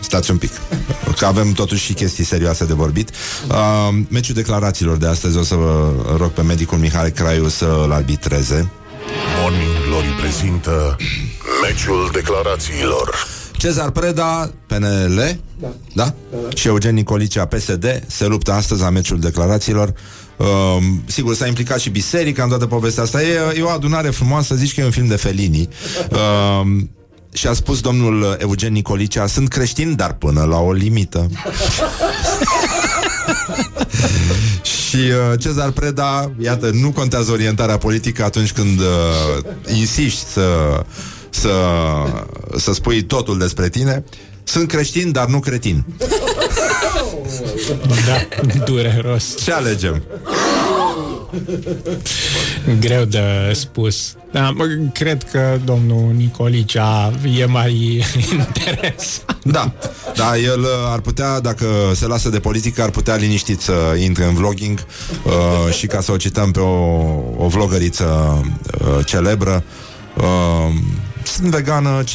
stați 0.00 0.30
un 0.30 0.36
pic, 0.36 0.50
că 1.16 1.26
avem 1.26 1.52
totuși 1.52 1.84
și 1.84 1.92
chestii 1.92 2.24
serioase 2.24 2.64
de 2.64 2.72
vorbit. 2.74 3.10
Uh, 3.48 3.98
meciul 4.08 4.34
declarațiilor 4.34 4.96
de 4.96 5.06
astăzi 5.06 5.36
o 5.36 5.42
să 5.42 5.54
vă 5.54 5.92
rog 6.16 6.30
pe 6.30 6.42
medicul 6.42 6.78
Mihai 6.78 7.12
Craiu 7.12 7.48
să-l 7.48 7.92
arbitreze. 7.92 8.70
Morning 9.40 9.70
Glory 9.86 10.06
prezintă 10.20 10.96
Meciul 11.62 12.10
declarațiilor 12.12 13.26
Cezar 13.58 13.90
Preda, 13.90 14.50
PNL, 14.66 15.38
da. 15.60 15.68
Da? 15.92 16.14
și 16.54 16.66
Eugen 16.66 16.94
Nicolicea, 16.94 17.46
PSD, 17.46 18.02
se 18.06 18.26
luptă 18.26 18.52
astăzi 18.52 18.80
la 18.80 18.90
meciul 18.90 19.20
declarațiilor. 19.20 19.92
Uh, 20.36 20.46
sigur, 21.06 21.34
s-a 21.34 21.46
implicat 21.46 21.78
și 21.78 21.90
biserica 21.90 22.42
în 22.42 22.48
toată 22.48 22.66
povestea 22.66 23.02
asta. 23.02 23.22
E, 23.22 23.38
e 23.56 23.62
o 23.62 23.68
adunare 23.68 24.10
frumoasă, 24.10 24.54
zici 24.54 24.74
că 24.74 24.80
e 24.80 24.84
un 24.84 24.90
film 24.90 25.06
de 25.06 25.16
Felini. 25.16 25.68
Uh, 26.10 26.78
și 27.32 27.46
a 27.46 27.52
spus 27.52 27.80
domnul 27.80 28.36
Eugen 28.40 28.72
Nicolicea, 28.72 29.26
sunt 29.26 29.48
creștin, 29.48 29.96
dar 29.96 30.12
până 30.12 30.44
la 30.44 30.58
o 30.58 30.72
limită. 30.72 31.30
și 34.88 34.96
uh, 34.96 35.38
Cezar 35.40 35.70
Preda, 35.70 36.30
iată, 36.40 36.70
nu 36.72 36.90
contează 36.90 37.32
orientarea 37.32 37.78
politică 37.78 38.24
atunci 38.24 38.52
când 38.52 38.80
uh, 38.80 39.74
insiști 39.74 40.24
să, 40.32 40.80
să, 41.30 41.52
să 42.56 42.72
spui 42.72 43.02
totul 43.02 43.38
despre 43.38 43.68
tine. 43.68 44.04
Sunt 44.44 44.68
creștin, 44.68 45.12
dar 45.12 45.26
nu 45.26 45.38
cretin. 45.38 45.84
Da, 48.06 48.44
dureros. 48.64 49.36
Ce 49.36 49.52
alegem? 49.52 50.02
Greu 52.80 53.04
de 53.04 53.52
spus. 53.52 54.16
Da, 54.32 54.50
mă, 54.50 54.64
cred 54.92 55.22
că 55.22 55.58
domnul 55.64 56.12
Nicolicea 56.16 57.12
e 57.36 57.44
mai 57.44 58.04
interes. 58.32 59.22
Da, 59.42 59.72
da, 60.14 60.36
el 60.36 60.60
uh, 60.60 60.68
ar 60.92 61.00
putea, 61.00 61.40
dacă 61.40 61.66
se 61.94 62.06
lasă 62.06 62.28
de 62.28 62.40
politică, 62.40 62.82
ar 62.82 62.90
putea 62.90 63.14
liniștit 63.14 63.60
să 63.60 63.96
intre 64.02 64.24
în 64.24 64.34
vlogging 64.34 64.86
uh, 65.24 65.74
și 65.74 65.86
ca 65.86 66.00
să 66.00 66.12
o 66.12 66.16
cităm 66.16 66.50
pe 66.50 66.60
o, 66.60 67.04
o 67.36 67.48
vlogăriță 67.48 68.40
uh, 68.80 69.06
celebră, 69.06 69.64
uh, 70.16 70.74
sunt 71.28 71.50
vegană 71.50 72.02
50%. 72.04 72.06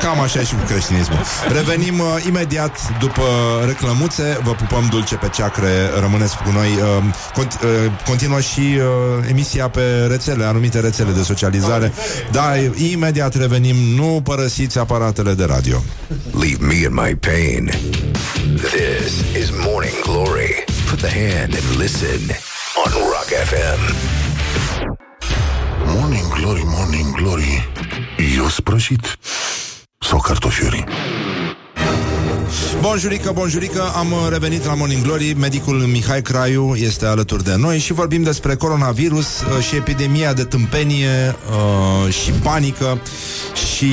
Cam 0.00 0.20
așa 0.20 0.40
e 0.40 0.44
și 0.44 0.54
cu 0.54 0.64
creștinismul. 0.66 1.18
Revenim 1.52 1.98
uh, 1.98 2.06
imediat 2.26 2.98
după 2.98 3.22
reclămuțe. 3.66 4.38
Vă 4.42 4.50
pupăm 4.50 4.86
dulce 4.90 5.14
pe 5.14 5.28
ceacre. 5.28 5.68
Rămâneți 6.00 6.36
cu 6.36 6.50
noi. 6.52 6.68
Uh, 6.68 7.04
cont- 7.34 7.60
uh, 7.62 7.70
continuă 8.06 8.40
și 8.40 8.60
uh, 8.60 9.28
emisia 9.28 9.68
pe 9.68 10.06
rețele, 10.08 10.44
anumite 10.44 10.80
rețele 10.80 11.10
de 11.10 11.22
socializare. 11.22 11.92
Da, 12.30 12.52
imediat 12.90 13.34
revenim. 13.34 13.76
Nu 13.76 14.20
părăsiți 14.24 14.78
aparatele 14.78 15.32
de 15.34 15.44
radio. 15.44 15.82
Leave 16.40 16.66
me 16.66 16.74
in 16.74 16.92
my 16.92 17.14
pain. 17.14 17.70
This 18.56 19.12
is 19.42 19.50
Morning 19.66 20.00
Glory. 20.02 20.64
Put 20.88 20.98
the 21.00 21.10
hand 21.10 21.54
and 21.54 21.78
listen 21.78 22.20
on 22.84 22.92
Rock 22.92 23.28
FM. 23.50 24.21
Morning 25.94 26.28
Glory, 26.28 26.62
Morning 26.64 27.14
Glory. 27.14 27.68
Eu 28.36 28.48
sprășit. 28.48 29.18
Sau 29.98 30.18
cartofiuri 30.18 30.84
Bonjurică, 32.80 33.32
bonjurică, 33.34 33.82
am 33.96 34.14
revenit 34.30 34.64
la 34.64 34.74
Morning 34.74 35.02
Glory. 35.02 35.34
Medicul 35.38 35.74
Mihai 35.74 36.22
Craiu 36.22 36.74
este 36.74 37.06
alături 37.06 37.44
de 37.44 37.54
noi 37.56 37.78
Și 37.78 37.92
vorbim 37.92 38.22
despre 38.22 38.54
coronavirus 38.54 39.40
uh, 39.40 39.62
Și 39.62 39.76
epidemia 39.76 40.32
de 40.32 40.44
tâmpenie 40.44 41.36
uh, 42.06 42.12
Și 42.12 42.30
panică 42.30 43.00
Și, 43.74 43.84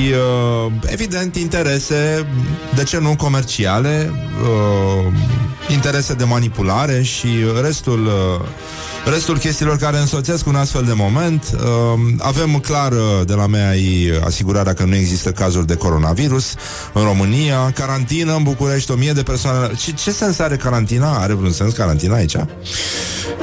uh, 0.66 0.72
evident, 0.86 1.36
interese 1.36 2.26
De 2.74 2.82
ce 2.82 2.98
nu 2.98 3.16
comerciale 3.16 4.12
uh, 4.42 5.12
Interese 5.68 6.14
de 6.14 6.24
manipulare 6.24 7.02
Și 7.02 7.28
restul 7.62 8.06
uh, 8.06 8.46
Restul 9.04 9.38
chestiilor 9.38 9.76
care 9.76 9.98
însoțesc 9.98 10.46
un 10.46 10.54
astfel 10.54 10.84
de 10.84 10.92
moment 10.92 11.44
uh, 11.54 11.60
Avem 12.18 12.58
clar 12.58 12.92
uh, 12.92 12.98
de 13.26 13.34
la 13.34 13.46
mea 13.46 13.72
asigurarea 14.24 14.74
că 14.74 14.84
nu 14.84 14.94
există 14.94 15.30
cazuri 15.30 15.66
de 15.66 15.74
coronavirus 15.74 16.54
În 16.92 17.02
România 17.02 17.70
Carantină 17.74 18.34
în 18.34 18.42
București, 18.42 18.90
o 18.90 18.94
mie 18.94 19.12
de 19.12 19.22
persoane 19.22 19.74
ce, 19.74 19.92
ce 19.92 20.10
sens 20.10 20.38
are 20.38 20.56
carantina? 20.56 21.18
Are 21.18 21.32
vreun 21.32 21.52
sens 21.52 21.72
carantina 21.72 22.14
aici? 22.14 22.36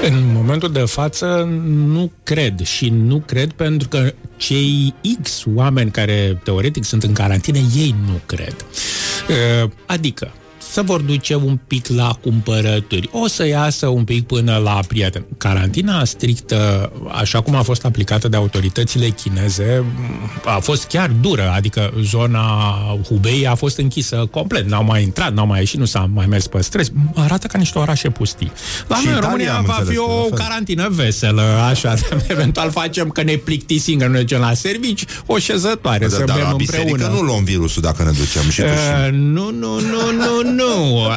În 0.01 0.31
momentul 0.33 0.71
de 0.71 0.79
față 0.79 1.49
nu 1.65 2.11
cred 2.23 2.61
și 2.61 2.89
nu 2.89 3.23
cred 3.25 3.51
pentru 3.51 3.87
că 3.87 4.13
cei 4.37 4.93
X 5.21 5.43
oameni 5.55 5.91
care 5.91 6.39
teoretic 6.43 6.83
sunt 6.83 7.03
în 7.03 7.13
carantină, 7.13 7.57
ei 7.57 7.95
nu 8.05 8.19
cred. 8.25 8.55
Uh, 9.29 9.69
Adică, 9.85 10.31
să 10.77 10.83
vor 10.83 11.01
duce 11.01 11.35
un 11.35 11.59
pic 11.67 11.87
la 11.87 12.17
cumpărături, 12.21 13.09
o 13.11 13.27
să 13.27 13.47
iasă 13.47 13.87
un 13.87 14.03
pic 14.03 14.25
până 14.25 14.57
la 14.63 14.79
prieten. 14.87 15.25
Carantina 15.37 16.05
strictă, 16.05 16.91
așa 17.11 17.41
cum 17.41 17.55
a 17.55 17.61
fost 17.61 17.85
aplicată 17.85 18.27
de 18.27 18.35
autoritățile 18.37 19.07
chineze, 19.07 19.83
a 20.45 20.59
fost 20.59 20.85
chiar 20.87 21.09
dură, 21.21 21.51
adică 21.55 21.93
zona 22.01 22.41
Hubei 23.07 23.47
a 23.47 23.55
fost 23.55 23.77
închisă 23.77 24.27
complet, 24.31 24.69
n-au 24.69 24.83
mai 24.83 25.01
intrat, 25.03 25.33
n-au 25.33 25.45
mai 25.45 25.59
ieșit, 25.59 25.79
nu 25.79 25.85
s-a 25.85 26.09
mai 26.13 26.25
mers 26.25 26.47
pe 26.47 26.61
străzi. 26.61 26.91
Arată 27.15 27.47
ca 27.47 27.57
niște 27.57 27.79
orașe 27.79 28.09
pustii. 28.09 28.51
La 28.87 28.95
Și 28.95 29.05
noi 29.05 29.13
în 29.13 29.17
Italia, 29.19 29.29
România 29.29 29.55
am 29.57 29.65
va 29.65 29.75
înțeles 29.77 29.99
fi 29.99 30.05
că 30.05 30.11
la 30.11 30.17
o 30.19 30.23
fel. 30.27 30.37
carantină 30.37 30.87
veselă, 30.91 31.41
așa, 31.41 31.93
eventual 32.27 32.71
facem 32.71 33.09
că 33.09 33.23
ne 33.23 33.35
plictisim, 33.35 33.97
că 33.99 34.05
nu 34.05 34.11
mergem 34.11 34.39
la 34.39 34.53
servici, 34.53 35.05
o 35.25 35.37
șezătoare, 35.37 36.05
Da, 36.07 36.15
să 36.15 36.23
dar 36.25 36.35
bem 36.35 36.45
la 36.49 36.55
biserică 36.55 36.89
împreună. 36.91 37.19
nu 37.19 37.25
luăm 37.25 37.43
virusul 37.43 37.81
dacă 37.81 38.03
ne 38.03 38.11
ducem 38.11 38.49
și 38.49 38.61
tu 38.61 38.67
și 38.67 38.95
Uh, 39.07 39.13
nu, 39.13 39.51
nu, 39.51 39.79
nu, 39.79 40.11
nu, 40.17 40.51
nu. 40.55 40.66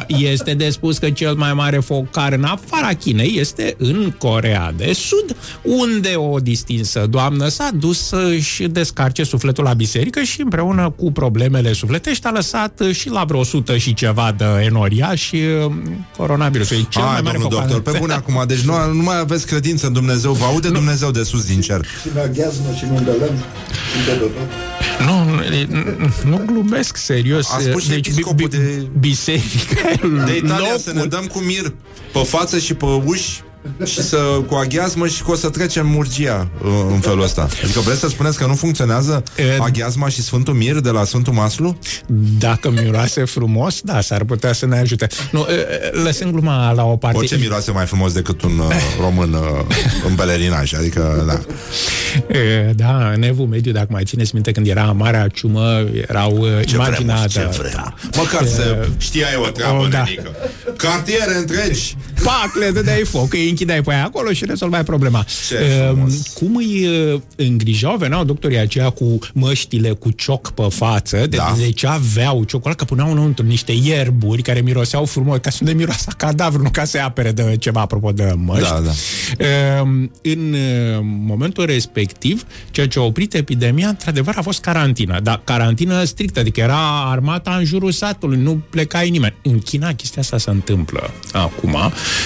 Este 0.07 0.53
de 0.53 0.69
spus 0.69 0.97
că 0.97 1.09
cel 1.09 1.33
mai 1.35 1.53
mare 1.53 1.79
focar 1.79 2.33
în 2.33 2.43
afara 2.43 2.87
Chinei 2.93 3.35
este 3.39 3.75
în 3.77 4.13
Corea 4.17 4.73
de 4.77 4.93
Sud, 4.93 5.35
unde 5.61 6.13
o 6.15 6.39
distinsă 6.39 7.05
doamnă 7.09 7.47
s-a 7.47 7.69
dus 7.73 7.99
să-și 8.07 8.63
descarce 8.67 9.23
sufletul 9.23 9.63
la 9.63 9.73
biserică 9.73 10.21
și 10.21 10.41
împreună 10.41 10.93
cu 10.97 11.11
problemele 11.11 11.73
sufletești 11.73 12.25
a 12.27 12.31
lăsat 12.31 12.81
și 12.91 13.09
la 13.09 13.23
vreo 13.23 13.39
100 13.39 13.77
și 13.77 13.93
ceva 13.93 14.35
de 14.37 14.45
enoria 14.65 15.15
și 15.15 15.35
uh, 15.65 15.71
coronavirusul. 16.17 16.77
E 16.77 16.85
cel 16.89 17.01
mai 17.01 17.11
Hai, 17.11 17.21
mare 17.21 17.37
domnul 17.37 17.51
focar. 17.59 17.67
doctor, 17.71 17.91
pe 17.93 17.99
bune 17.99 18.13
acum 18.21 18.43
Deci 18.47 18.59
nu, 18.59 18.73
nu 18.93 19.01
mai 19.03 19.19
aveți 19.19 19.45
credință 19.47 19.87
în 19.87 19.93
Dumnezeu 19.93 20.31
Vă 20.33 20.45
aude 20.45 20.69
Dumnezeu 20.69 21.11
de 21.11 21.23
sus 21.23 21.45
din 21.45 21.61
cer 21.61 21.85
Și 22.01 22.07
în 22.13 22.21
aghiazmă 22.21 22.65
și 22.77 22.83
în 22.83 22.89
undălăm 22.89 23.35
și 23.99 24.05
de 24.05 24.11
tot. 24.11 24.29
Nu, 25.05 25.23
nu, 25.25 25.83
nu 26.29 26.43
glumesc 26.45 26.97
serios. 26.97 27.51
A 27.51 27.59
spus 27.59 27.83
și 27.83 27.89
deci, 27.89 28.07
episcopul 28.07 28.47
bi- 28.47 28.57
de- 28.57 28.87
biserica 29.33 29.89
e 29.89 30.23
De 30.25 30.35
Italia 30.35 30.57
locul 30.57 30.77
să 30.77 30.93
ne 30.93 31.05
dăm 31.05 31.25
cu 31.25 31.39
mir 31.39 31.73
Pe 32.13 32.19
față 32.19 32.59
și 32.59 32.73
pe 32.73 32.85
uși 32.85 33.41
și 33.85 34.01
să, 34.01 34.17
cu 34.47 34.55
aghiazmă 34.55 35.07
și 35.07 35.23
că 35.23 35.31
o 35.31 35.35
să 35.35 35.49
trecem 35.49 35.87
murgia 35.87 36.47
uh, 36.63 36.69
în 36.91 36.99
felul 36.99 37.21
ăsta. 37.23 37.47
Adică 37.63 37.79
vreți 37.79 37.99
să 37.99 38.07
spuneți 38.09 38.37
că 38.37 38.45
nu 38.45 38.53
funcționează 38.55 39.23
aghiazma 39.59 40.09
și 40.09 40.21
Sfântul 40.21 40.53
Mir 40.53 40.79
de 40.79 40.89
la 40.89 41.03
Sfântul 41.03 41.33
Maslu? 41.33 41.77
Dacă 42.39 42.69
miroase 42.69 43.23
frumos, 43.25 43.81
da, 43.81 44.01
s-ar 44.01 44.23
putea 44.23 44.53
să 44.53 44.65
ne 44.65 44.77
ajute. 44.79 45.07
Nu, 45.31 45.45
e, 45.49 45.53
e, 45.53 45.97
lăsând 46.03 46.31
gluma 46.31 46.71
la 46.71 46.83
o 46.83 46.95
parte. 46.97 47.17
Orice 47.17 47.37
miroase 47.37 47.71
mai 47.71 47.85
frumos 47.85 48.13
decât 48.13 48.41
un 48.41 48.57
uh, 48.59 48.75
român 48.99 49.33
uh, 49.33 49.39
în 50.07 50.15
pelerinaj. 50.15 50.73
Adică, 50.73 51.23
da. 51.27 51.39
E, 52.37 52.71
Da, 52.75 53.11
în 53.15 53.23
evul 53.23 53.45
mediu, 53.45 53.71
dacă 53.71 53.87
mai 53.89 54.03
țineți 54.03 54.31
minte, 54.33 54.51
când 54.51 54.67
era 54.67 54.83
Marea 54.91 55.27
Ciumă, 55.27 55.83
erau 56.07 56.45
e, 56.59 56.63
Ce 56.63 56.75
imaginea 56.75 57.13
vremuri, 57.15 57.31
ce 57.31 57.39
de- 57.39 57.45
vremuri. 57.57 57.73
da. 57.73 57.93
Măcar 58.17 58.41
E, 58.43 58.47
să 58.47 58.87
știai 58.97 59.35
o 59.45 59.49
treabă, 59.49 59.81
o, 59.83 59.87
da. 59.87 60.03
nenică. 60.03 60.31
Cartiere 60.77 61.35
întregi. 61.37 61.95
Pac, 62.23 62.51
le 62.59 62.69
dădeai 62.71 63.03
foc, 63.03 63.33
îi 63.33 63.49
închideai 63.51 63.81
pe 63.81 63.93
aia 63.93 64.03
acolo 64.05 64.31
și 64.31 64.45
rezolvai 64.45 64.83
problema. 64.83 65.25
Ce 65.47 65.55
E, 65.55 65.87
frumos. 65.87 66.27
cum 66.27 66.55
îi 66.55 66.83
e, 67.35 67.43
îngrijau, 67.45 67.97
veneau 67.97 68.23
doctorii 68.23 68.57
aceia 68.57 68.89
cu 68.89 69.19
măștile 69.33 69.89
cu 69.91 70.11
cioc 70.11 70.51
pe 70.51 70.67
față, 70.69 71.17
de, 71.17 71.37
Da. 71.37 71.53
de 71.57 71.71
ce 71.71 71.87
aveau 71.87 72.43
ciocul 72.43 72.65
ăla, 72.65 72.75
că 72.75 72.85
puneau 72.85 73.11
înăuntru 73.11 73.45
niște 73.45 73.71
ierburi 73.83 74.41
care 74.41 74.59
miroseau 74.61 75.05
frumos, 75.05 75.37
ca 75.41 75.49
să 75.49 75.63
nu 75.63 75.71
miroase 75.71 76.05
a 76.09 76.13
cadavru, 76.17 76.61
nu 76.61 76.69
ca 76.71 76.83
să-i 76.83 77.01
apere 77.01 77.31
de 77.31 77.55
ceva, 77.59 77.81
apropo 77.81 78.11
de 78.11 78.33
măști. 78.35 78.63
Da, 78.69 78.79
da. 78.79 78.91
Ehm, 79.45 80.11
În 80.23 80.53
eh, 80.53 80.99
momentul 81.01 81.65
respectiv, 81.65 82.45
ceea 82.71 82.87
ce 82.87 82.99
a 82.99 83.01
oprit 83.01 83.33
epidemia, 83.33 83.87
într-adevăr, 83.87 84.33
a 84.37 84.41
fost 84.41 84.59
carantina. 84.59 85.19
Dar 85.19 85.41
carantină 85.43 86.03
strictă, 86.03 86.39
adică 86.39 86.59
era 86.59 87.09
armata 87.09 87.55
în 87.59 87.63
jurul 87.65 87.91
satului, 87.91 88.37
nu 88.37 88.61
plecai 88.69 89.09
nimeni. 89.09 89.35
În 89.43 89.59
China 89.59 89.93
chestia 89.93 90.21
asta 90.21 90.37
se 90.37 90.49
întâmplă 90.49 91.09
acum. 91.31 91.73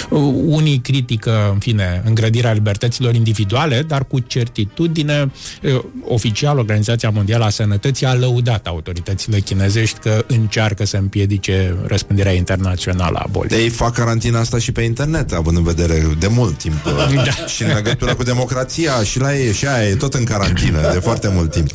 Uh, 0.10 0.20
Unii 0.46 0.80
critică, 1.16 1.50
în 1.54 1.60
fine, 1.60 2.02
îngrădirea 2.06 2.52
libertăților 2.52 3.16
individuale, 3.16 3.82
dar 3.88 4.06
cu 4.06 4.20
certitudine, 4.20 5.32
eh, 5.62 5.80
oficial, 6.08 6.58
Organizația 6.58 7.10
Mondială 7.10 7.44
a 7.44 7.50
Sănătății 7.50 8.06
a 8.06 8.14
lăudat 8.14 8.68
autoritățile 8.68 9.40
chinezești 9.40 10.00
că 10.00 10.24
încearcă 10.28 10.86
să 10.86 10.98
împiedice 10.98 11.76
răspândirea 11.88 12.32
internațională 12.32 13.18
a 13.18 13.28
bolii. 13.32 13.58
Ei 13.58 13.70
fac 13.70 13.94
carantina 13.94 14.40
asta 14.40 14.58
și 14.58 14.72
pe 14.72 14.82
internet, 14.82 15.32
având 15.32 15.58
în 15.58 15.64
vedere 15.64 16.08
de 16.20 16.28
mult 16.28 16.58
timp. 16.58 16.84
Da. 17.16 17.46
Și 17.46 17.64
în 17.64 17.74
legătură 17.74 18.16
cu 18.16 18.24
democrația 18.24 19.04
și 19.04 19.20
la 19.20 19.36
ei, 19.36 19.54
și 19.54 19.68
aia 19.68 19.88
e 19.88 19.96
tot 19.96 20.14
în 20.14 20.24
carantină, 20.24 20.92
de 20.94 21.00
foarte 21.00 21.30
mult 21.34 21.52
timp. 21.52 21.70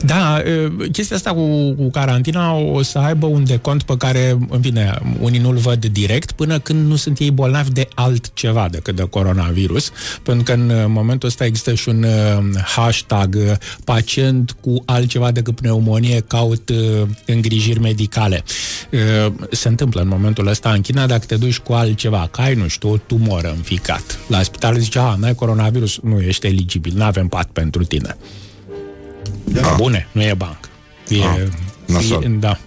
Da, 0.00 0.38
e, 0.38 0.70
chestia 0.92 1.16
asta 1.16 1.32
cu, 1.32 1.74
cu 1.74 1.90
carantina 1.90 2.54
o 2.54 2.82
să 2.82 2.98
aibă 2.98 3.26
un 3.26 3.44
decont 3.44 3.82
pe 3.82 3.96
care, 3.96 4.38
în 4.48 4.60
fine, 4.60 4.98
unii 5.20 5.40
nu-l 5.40 5.56
văd 5.56 5.86
direct 5.86 6.32
până 6.32 6.58
când 6.58 6.88
nu 6.88 6.96
sunt 6.96 7.18
ei 7.18 7.30
bolnavi 7.30 7.70
de 7.70 7.88
altceva 7.94 8.68
decât 8.86 9.04
de 9.04 9.10
coronavirus, 9.10 9.90
pentru 10.22 10.44
că 10.44 10.52
în 10.52 10.90
momentul 10.92 11.28
ăsta 11.28 11.44
există 11.44 11.74
și 11.74 11.88
un 11.88 12.02
uh, 12.02 12.60
hashtag 12.64 13.34
uh, 13.34 13.52
pacient 13.84 14.56
cu 14.60 14.82
altceva 14.86 15.30
decât 15.30 15.54
pneumonie 15.54 16.20
caut 16.26 16.68
uh, 16.68 17.02
îngrijiri 17.26 17.80
medicale. 17.80 18.44
Uh, 19.26 19.32
Se 19.50 19.68
întâmplă 19.68 20.00
în 20.00 20.08
momentul 20.08 20.46
ăsta 20.46 20.70
în 20.72 20.80
China 20.80 21.06
dacă 21.06 21.24
te 21.26 21.36
duci 21.36 21.58
cu 21.58 21.72
altceva, 21.72 22.28
că 22.30 22.40
ai, 22.40 22.54
nu 22.54 22.68
știu, 22.68 22.90
o 22.90 22.96
tumoră 22.96 23.48
în 23.56 23.62
ficat. 23.62 24.18
La 24.28 24.42
spital 24.42 24.78
zice, 24.78 24.98
a, 24.98 25.14
n-ai 25.14 25.34
coronavirus, 25.34 25.98
nu 26.02 26.20
ești 26.20 26.46
eligibil, 26.46 26.92
nu 26.96 27.02
avem 27.04 27.28
pat 27.28 27.46
pentru 27.52 27.84
tine. 27.84 28.16
Da. 29.44 29.74
Bune, 29.76 30.08
nu 30.12 30.22
e 30.22 30.34
banc. 30.36 30.58
E, 31.08 31.16
Ah, 31.22 31.42
nasol. 31.86 32.22
e, 32.24 32.28
da. 32.28 32.58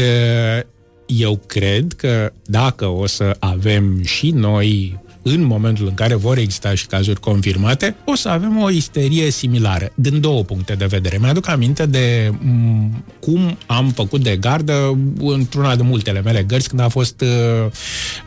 E, 0.00 0.66
Eu 1.06 1.40
cred 1.46 1.92
că 1.96 2.32
dacă 2.46 2.86
o 2.86 3.06
să 3.06 3.36
avem 3.38 4.02
și 4.04 4.30
noi 4.30 4.98
în 5.22 5.42
momentul 5.42 5.86
în 5.86 5.94
care 5.94 6.14
vor 6.14 6.38
exista 6.38 6.74
și 6.74 6.86
cazuri 6.86 7.20
confirmate, 7.20 7.96
o 8.04 8.14
să 8.14 8.28
avem 8.28 8.62
o 8.62 8.70
isterie 8.70 9.30
similară, 9.30 9.92
din 9.94 10.20
două 10.20 10.42
puncte 10.42 10.74
de 10.74 10.86
vedere. 10.86 11.18
Mi-aduc 11.20 11.48
aminte 11.48 11.86
de 11.86 12.30
m, 12.38 13.04
cum 13.20 13.56
am 13.66 13.88
făcut 13.88 14.22
de 14.22 14.36
gardă 14.36 14.98
într-una 15.18 15.76
de 15.76 15.82
multele 15.82 16.20
mele 16.20 16.42
gărzi 16.42 16.68
când 16.68 16.80
a 16.80 16.88
fost 16.88 17.20
uh, 17.20 17.28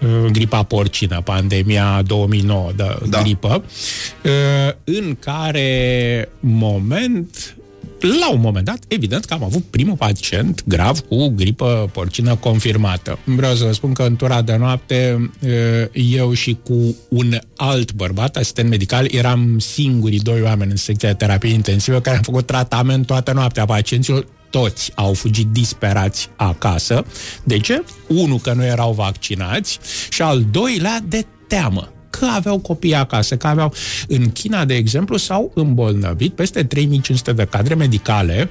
uh, 0.01 0.31
gripa 0.31 0.63
porcină, 0.63 1.21
pandemia 1.21 2.01
2009 2.05 2.71
de 2.75 2.97
da. 3.09 3.21
gripă, 3.21 3.63
uh, 4.23 4.73
în 4.83 5.17
care 5.19 6.29
moment 6.39 7.55
la 8.07 8.31
un 8.31 8.39
moment 8.39 8.65
dat, 8.65 8.83
evident 8.87 9.25
că 9.25 9.33
am 9.33 9.43
avut 9.43 9.63
primul 9.63 9.95
pacient 9.95 10.63
grav 10.67 10.99
cu 10.99 11.27
gripă 11.27 11.89
porcină 11.93 12.35
confirmată. 12.35 13.19
Vreau 13.23 13.53
să 13.53 13.63
vă 13.63 13.71
spun 13.71 13.93
că 13.93 14.03
în 14.03 14.15
tura 14.15 14.41
de 14.41 14.55
noapte 14.55 15.31
eu 15.93 16.33
și 16.33 16.57
cu 16.63 16.95
un 17.09 17.39
alt 17.55 17.93
bărbat, 17.93 18.35
asistent 18.35 18.69
medical, 18.69 19.07
eram 19.11 19.59
singurii 19.59 20.19
doi 20.19 20.41
oameni 20.41 20.71
în 20.71 20.77
secția 20.77 21.09
de 21.09 21.15
terapie 21.15 21.53
intensivă 21.53 21.99
care 21.99 22.15
am 22.15 22.23
făcut 22.23 22.45
tratament 22.45 23.05
toată 23.05 23.31
noaptea 23.31 23.65
pacienților 23.65 24.25
toți 24.49 24.91
au 24.95 25.13
fugit 25.13 25.47
disperați 25.47 26.29
acasă. 26.35 27.05
De 27.43 27.57
ce? 27.57 27.83
Unu, 28.07 28.37
că 28.37 28.53
nu 28.53 28.65
erau 28.65 28.93
vaccinați 28.93 29.79
și 30.09 30.21
al 30.21 30.45
doilea, 30.51 30.99
de 31.07 31.25
teamă 31.47 31.93
că 32.19 32.25
aveau 32.25 32.59
copii 32.59 32.95
acasă, 32.95 33.37
că 33.37 33.47
aveau... 33.47 33.73
În 34.07 34.31
China, 34.31 34.65
de 34.65 34.75
exemplu, 34.75 35.17
s-au 35.17 35.51
îmbolnăvit 35.55 36.33
peste 36.33 36.63
3500 36.63 37.33
de 37.33 37.45
cadre 37.45 37.75
medicale 37.75 38.49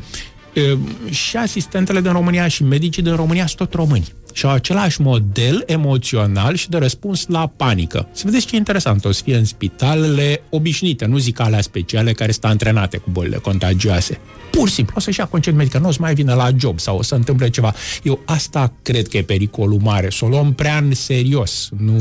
e, 0.52 0.76
și 1.10 1.36
asistentele 1.36 2.00
din 2.00 2.12
România 2.12 2.48
și 2.48 2.62
medicii 2.62 3.02
din 3.02 3.14
România 3.14 3.46
sunt 3.46 3.58
tot 3.58 3.72
români. 3.72 4.12
și 4.32 4.46
au 4.46 4.52
același 4.52 5.00
model 5.00 5.62
emoțional 5.66 6.54
și 6.54 6.68
de 6.68 6.76
răspuns 6.76 7.26
la 7.26 7.46
panică. 7.46 8.08
Să 8.12 8.22
vedeți 8.24 8.46
ce 8.46 8.56
interesant, 8.56 9.04
o 9.04 9.12
să 9.12 9.22
fie 9.22 9.36
în 9.36 9.44
spitalele 9.44 10.42
obișnuite, 10.50 11.04
nu 11.04 11.18
zic 11.18 11.40
alea 11.40 11.60
speciale 11.60 12.12
care 12.12 12.32
sunt 12.32 12.44
antrenate 12.44 12.96
cu 12.96 13.10
bolile 13.10 13.36
contagioase. 13.36 14.18
Pur 14.50 14.68
și 14.68 14.74
simplu 14.74 14.94
o 14.96 15.00
să-și 15.00 15.18
ia 15.18 15.26
concediu 15.26 15.58
medical, 15.58 15.80
nu 15.80 15.88
o 15.88 15.92
să 15.92 15.98
mai 16.00 16.14
vină 16.14 16.34
la 16.34 16.50
job 16.56 16.78
sau 16.78 16.96
o 16.96 17.02
să 17.02 17.14
întâmple 17.14 17.50
ceva. 17.50 17.74
Eu 18.02 18.20
asta 18.24 18.72
cred 18.82 19.08
că 19.08 19.16
e 19.16 19.22
pericolul 19.22 19.78
mare, 19.80 20.10
să 20.10 20.24
o 20.24 20.28
luăm 20.28 20.52
prea 20.52 20.76
în 20.76 20.94
serios, 20.94 21.68
nu... 21.76 22.00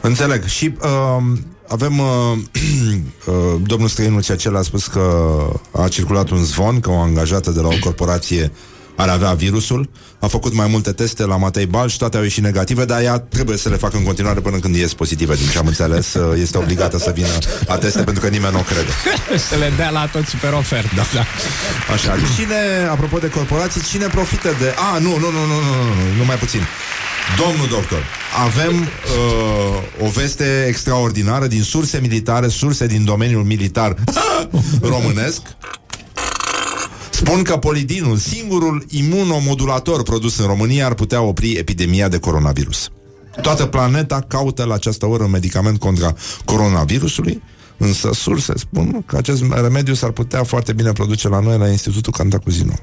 Înțeleg. 0.00 0.44
Și 0.44 0.72
uh, 0.82 1.38
avem 1.68 1.98
uh, 1.98 2.06
uh, 3.26 3.34
domnul 3.62 3.88
străinul 3.88 4.22
ce 4.22 4.32
acela 4.32 4.58
a 4.58 4.62
spus 4.62 4.86
că 4.86 5.36
a 5.70 5.88
circulat 5.88 6.30
un 6.30 6.44
zvon 6.44 6.80
că 6.80 6.90
o 6.90 6.98
angajată 6.98 7.50
de 7.50 7.60
la 7.60 7.66
o 7.68 7.78
corporație 7.80 8.52
ar 8.96 9.08
avea 9.08 9.32
virusul. 9.32 9.88
A 10.18 10.26
făcut 10.26 10.54
mai 10.54 10.66
multe 10.66 10.92
teste 10.92 11.24
la 11.24 11.36
Matei 11.36 11.66
Bal 11.66 11.88
și 11.88 11.98
toate 11.98 12.16
au 12.16 12.22
ieșit 12.22 12.42
negative, 12.42 12.84
dar 12.84 13.02
ea 13.02 13.18
trebuie 13.18 13.56
să 13.56 13.68
le 13.68 13.76
facă 13.76 13.96
în 13.96 14.02
continuare 14.02 14.40
până 14.40 14.58
când 14.58 14.74
ies 14.74 14.94
pozitive. 14.94 15.34
Din 15.34 15.48
ce 15.48 15.58
am 15.58 15.66
înțeles, 15.66 16.16
este 16.36 16.58
obligată 16.58 16.98
să 16.98 17.10
vină 17.14 17.28
la 17.66 17.78
teste 17.78 18.02
pentru 18.02 18.22
că 18.22 18.28
nimeni 18.28 18.52
nu 18.52 18.58
o 18.58 18.62
crede. 18.62 18.90
Să 19.48 19.56
le 19.56 19.72
dea 19.76 19.90
la 19.90 20.06
toți 20.06 20.36
pe 20.36 20.46
ofertă. 20.46 20.90
Da. 20.94 21.02
da. 21.14 21.24
Așa. 21.92 22.16
Cine, 22.36 22.88
apropo 22.90 23.18
de 23.18 23.30
corporații, 23.30 23.82
cine 23.82 24.06
profită 24.06 24.48
de... 24.58 24.74
A, 24.94 24.98
nu, 24.98 25.10
nu, 25.10 25.30
nu, 25.30 25.40
nu, 25.40 25.46
nu, 25.46 25.72
nu, 25.88 26.16
nu 26.18 26.24
mai 26.24 26.36
puțin. 26.36 26.60
Domnul 27.34 27.68
doctor, 27.68 28.04
avem 28.44 28.80
uh, 28.80 30.06
o 30.06 30.08
veste 30.08 30.64
extraordinară 30.68 31.46
din 31.46 31.62
surse 31.62 31.98
militare, 32.00 32.48
surse 32.48 32.86
din 32.86 33.04
domeniul 33.04 33.44
militar 33.44 33.96
românesc. 34.92 35.40
Spun 37.10 37.42
că 37.42 37.56
polidinul, 37.56 38.16
singurul 38.16 38.84
imunomodulator 38.88 40.02
produs 40.02 40.38
în 40.38 40.46
România, 40.46 40.86
ar 40.86 40.94
putea 40.94 41.20
opri 41.20 41.52
epidemia 41.52 42.08
de 42.08 42.18
coronavirus. 42.18 42.90
Toată 43.42 43.66
planeta 43.66 44.24
caută 44.28 44.64
la 44.64 44.74
această 44.74 45.06
oră 45.06 45.22
un 45.24 45.30
medicament 45.30 45.78
contra 45.78 46.14
coronavirusului, 46.44 47.42
însă 47.76 48.10
surse 48.12 48.52
spun 48.56 49.02
că 49.06 49.16
acest 49.16 49.42
remediu 49.50 49.94
s-ar 49.94 50.10
putea 50.10 50.44
foarte 50.44 50.72
bine 50.72 50.92
produce 50.92 51.28
la 51.28 51.40
noi 51.40 51.58
la 51.58 51.68
Institutul 51.68 52.12
Cantacuzino. 52.12 52.74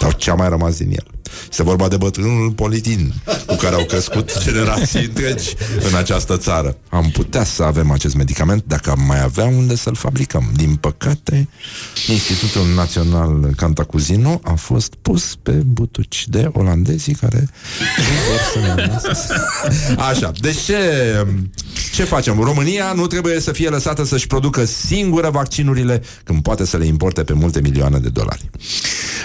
Sau 0.00 0.12
ce 0.12 0.30
a 0.30 0.34
mai 0.34 0.48
rămas 0.48 0.76
din 0.76 0.90
el. 0.90 1.06
Este 1.48 1.62
vorba 1.62 1.88
de 1.88 1.96
bătrânul 1.96 2.50
politin 2.50 3.14
cu 3.46 3.54
care 3.54 3.74
au 3.74 3.84
crescut 3.84 4.38
generații 4.44 5.04
întregi 5.04 5.54
în 5.90 5.94
această 5.94 6.36
țară. 6.36 6.76
Am 6.88 7.10
putea 7.10 7.44
să 7.44 7.62
avem 7.62 7.90
acest 7.90 8.14
medicament 8.14 8.64
dacă 8.66 8.90
am 8.90 9.00
mai 9.06 9.22
avea 9.22 9.44
unde 9.44 9.76
să-l 9.76 9.94
fabricăm. 9.94 10.50
Din 10.56 10.76
păcate, 10.76 11.48
Institutul 12.08 12.66
Național 12.74 13.52
Cantacuzino 13.56 14.40
a 14.42 14.54
fost 14.54 14.94
pus 15.02 15.36
pe 15.42 15.50
butuci 15.50 16.28
de 16.28 16.50
olandezii 16.52 17.14
care 17.14 17.48
nu 17.96 18.14
vor 18.28 18.40
să 18.52 18.74
ne 18.74 18.86
lasă. 18.86 19.34
Așa, 20.10 20.32
deci 20.40 20.60
ce, 20.60 20.78
ce 21.94 22.04
facem? 22.04 22.40
România 22.40 22.92
nu 22.92 23.06
trebuie 23.06 23.40
să 23.40 23.52
fie 23.52 23.68
lăsată 23.68 24.04
să-și 24.04 24.26
producă 24.26 24.64
singură 24.64 25.30
vaccinurile 25.30 26.02
când 26.24 26.42
poate 26.42 26.66
să 26.66 26.76
le 26.76 26.84
importe 26.84 27.24
pe 27.24 27.32
multe 27.32 27.60
milioane 27.60 27.98
de 27.98 28.08
dolari. 28.08 28.50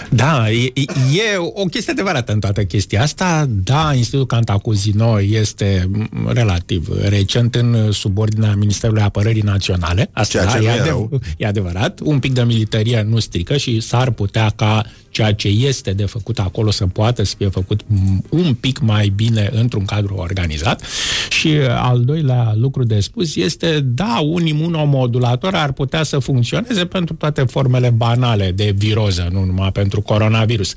Da, 0.10 0.52
e, 0.52 0.72
e 1.14 1.38
o 1.38 1.64
chestie 1.64 1.89
adevărată 1.90 2.32
în 2.32 2.40
toată 2.40 2.64
chestia 2.64 3.02
asta. 3.02 3.46
Da, 3.50 3.94
Institutul 3.94 4.26
Cantacuzino 4.26 5.22
este 5.22 5.90
relativ 6.28 6.90
recent 7.10 7.56
în 7.56 7.92
subordinea 7.92 8.54
Ministerului 8.56 9.02
Apărării 9.04 9.42
Naționale. 9.42 10.10
Asta 10.14 10.40
Ceea 10.40 10.52
ce 10.54 10.60
da, 10.60 10.60
nu 10.60 10.66
e, 10.68 10.70
e 10.70 10.80
adev- 10.80 10.86
rău. 10.88 11.20
e 11.38 11.46
adevărat. 11.46 12.00
Un 12.04 12.20
pic 12.20 12.34
de 12.34 12.42
militarie 12.44 13.06
nu 13.10 13.20
strică 13.20 13.58
și 13.58 13.80
s-ar 13.80 14.12
putea 14.12 14.52
ca 14.56 14.86
ceea 15.10 15.34
ce 15.34 15.48
este 15.48 15.92
de 15.92 16.06
făcut 16.06 16.40
acolo 16.40 16.72
să 16.72 16.88
poată 16.88 17.24
să 17.24 17.34
fie 17.38 17.48
făcut 17.48 17.82
m- 17.84 18.30
un 18.30 18.54
pic 18.54 18.80
mai 18.80 19.12
bine 19.16 19.50
într-un 19.54 19.86
cadru 19.86 20.14
organizat. 20.16 20.82
Și 21.30 21.48
uh, 21.48 21.68
al 21.70 22.02
doilea 22.02 22.54
lucru 22.56 22.84
de 22.84 23.00
spus 23.00 23.36
este, 23.36 23.80
da, 23.80 24.20
un 24.24 24.46
imunomodulator 24.46 25.54
ar 25.56 25.72
putea 25.72 26.04
să 26.04 26.20
funcționeze 26.20 26.86
pentru 26.86 27.16
toate 27.16 27.42
formele 27.42 27.90
banale 27.90 28.52
de 28.52 28.74
viroză, 28.78 29.28
nu 29.32 29.44
numai 29.44 29.72
pentru 29.72 30.02
coronavirus 30.02 30.74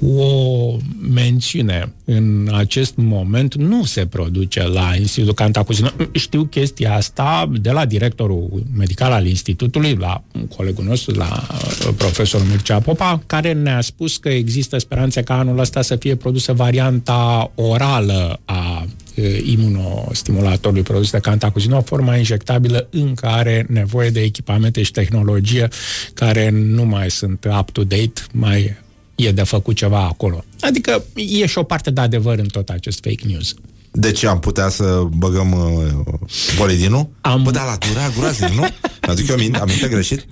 cu 0.00 0.18
o 0.18 0.76
mențiune. 1.14 1.92
În 2.04 2.50
acest 2.52 2.96
moment 2.96 3.54
nu 3.54 3.84
se 3.84 4.06
produce 4.06 4.66
la 4.66 4.94
Institutul 4.98 5.34
Cantacuzino. 5.34 5.88
Știu 6.12 6.44
chestia 6.44 6.94
asta 6.94 7.50
de 7.60 7.70
la 7.70 7.84
directorul 7.84 8.62
medical 8.76 9.12
al 9.12 9.26
Institutului, 9.26 9.94
la 9.94 10.22
colegul 10.56 10.84
nostru, 10.84 11.14
la 11.14 11.46
uh, 11.50 11.94
profesorul 11.96 12.46
Mircea 12.46 12.78
Popa, 12.78 13.22
care 13.26 13.52
ne-a 13.52 13.80
spus 13.80 14.16
că 14.16 14.28
există 14.28 14.78
speranțe 14.78 15.22
ca 15.22 15.38
anul 15.38 15.58
ăsta 15.58 15.82
să 15.82 15.96
fie 15.96 16.14
produsă 16.14 16.52
varianta 16.52 17.50
orală 17.54 18.40
a 18.44 18.86
uh, 19.16 19.24
imunostimulatorului 19.44 20.82
produs 20.82 21.10
de 21.10 21.18
Cantacuzino, 21.18 21.80
forma 21.80 22.16
injectabilă 22.16 22.88
în 22.90 23.14
care 23.14 23.34
are 23.36 23.66
nevoie 23.68 24.10
de 24.10 24.20
echipamente 24.20 24.82
și 24.82 24.90
tehnologie 24.90 25.68
care 26.14 26.50
nu 26.50 26.84
mai 26.84 27.10
sunt 27.10 27.46
up-to-date, 27.58 28.20
mai 28.32 28.76
e 29.16 29.32
de 29.32 29.42
făcut 29.42 29.76
ceva 29.76 30.04
acolo. 30.04 30.44
Adică 30.60 31.04
e 31.14 31.46
și 31.46 31.58
o 31.58 31.62
parte 31.62 31.90
de 31.90 32.00
adevăr 32.00 32.38
în 32.38 32.46
tot 32.46 32.68
acest 32.68 33.00
fake 33.02 33.26
news. 33.26 33.54
Deci 33.92 34.24
am 34.24 34.38
putea 34.38 34.68
să 34.68 35.02
băgăm 35.16 35.52
uh, 35.52 36.16
polidinul? 36.58 37.08
Am... 37.20 37.42
Bă, 37.42 37.50
da, 37.50 37.64
la 37.64 37.78
dura 37.88 38.10
groaznic, 38.18 38.48
nu? 38.48 38.66
Aduc 39.00 39.28
eu 39.28 39.34
aminte, 39.34 39.58
aminte 39.58 39.88
greșit? 39.88 40.26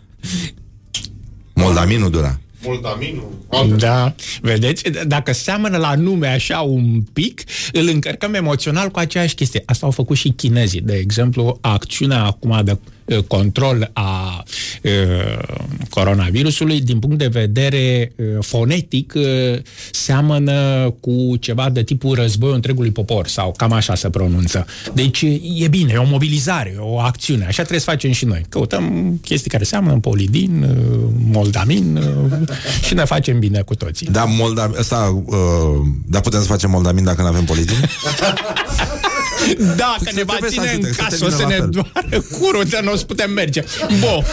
Moldaminul 1.54 2.10
dura. 2.10 2.38
Moldaminul. 2.64 3.28
Da, 3.76 4.14
vedeți? 4.40 4.82
Dacă 5.06 5.32
seamănă 5.32 5.76
la 5.76 5.94
nume 5.94 6.26
așa 6.26 6.60
un 6.60 7.02
pic, 7.12 7.42
îl 7.72 7.88
încărcăm 7.88 8.34
emoțional 8.34 8.88
cu 8.88 8.98
aceeași 8.98 9.34
chestie. 9.34 9.62
Asta 9.66 9.86
au 9.86 9.92
făcut 9.92 10.16
și 10.16 10.28
chinezii. 10.28 10.80
De 10.80 10.94
exemplu, 10.94 11.58
acțiunea 11.60 12.24
acum 12.24 12.60
de 12.64 12.70
uh, 12.70 12.78
control 13.26 13.90
a 13.92 14.44
uh, 14.82 14.92
coronavirusului, 15.88 16.80
din 16.80 16.98
punct 16.98 17.18
de 17.18 17.26
vedere 17.26 18.12
uh, 18.16 18.24
fonetic, 18.40 19.12
uh, 19.16 19.22
seamănă 19.90 20.90
cu 21.00 21.36
ceva 21.40 21.70
de 21.70 21.82
tipul 21.82 22.14
războiul 22.14 22.54
întregului 22.54 22.90
popor, 22.90 23.26
sau 23.26 23.54
cam 23.56 23.72
așa 23.72 23.94
se 23.94 24.10
pronunță. 24.10 24.66
Deci 24.94 25.24
e 25.56 25.68
bine, 25.68 25.92
e 25.92 25.96
o 25.96 26.04
mobilizare, 26.04 26.72
e 26.76 26.80
o 26.80 26.98
acțiune. 26.98 27.44
Așa 27.44 27.52
trebuie 27.52 27.80
să 27.80 27.90
facem 27.90 28.12
și 28.12 28.24
noi. 28.24 28.44
Căutăm 28.48 29.18
chestii 29.22 29.50
care 29.50 29.64
seamănă 29.64 29.98
polidin, 29.98 30.62
uh, 30.62 31.10
moldamin 31.30 31.96
uh, 31.96 32.48
și 32.84 32.94
ne 32.94 33.04
facem 33.04 33.38
bine 33.38 33.60
cu 33.60 33.74
toții. 33.74 34.06
Da, 34.06 34.24
moldamin, 34.24 34.76
ăsta, 34.78 35.22
uh, 35.24 35.36
da, 36.06 36.20
putem 36.20 36.40
să 36.40 36.46
facem 36.46 36.70
moldamin 36.70 37.04
dacă 37.04 37.22
nu 37.22 37.28
avem 37.28 37.44
polidin? 37.44 37.76
Da, 39.76 39.96
că 40.04 40.10
ne 40.14 40.22
va 40.22 40.32
Trebuie 40.32 40.50
să 40.50 40.60
ține 40.60 40.72
în 40.72 40.84
ajute, 40.84 40.92
să 40.92 41.02
casă, 41.02 41.24
o 41.24 41.28
termină 41.28 41.36
să 41.36 41.42
la 41.42 41.48
ne 41.48 41.54
fel. 41.54 41.68
doară 41.68 42.24
curul, 42.38 42.64
de 42.64 42.80
nu 42.84 42.92
o 42.92 42.96
să 42.96 43.04
putem 43.04 43.30
merge. 43.30 43.64
Bun, 44.00 44.24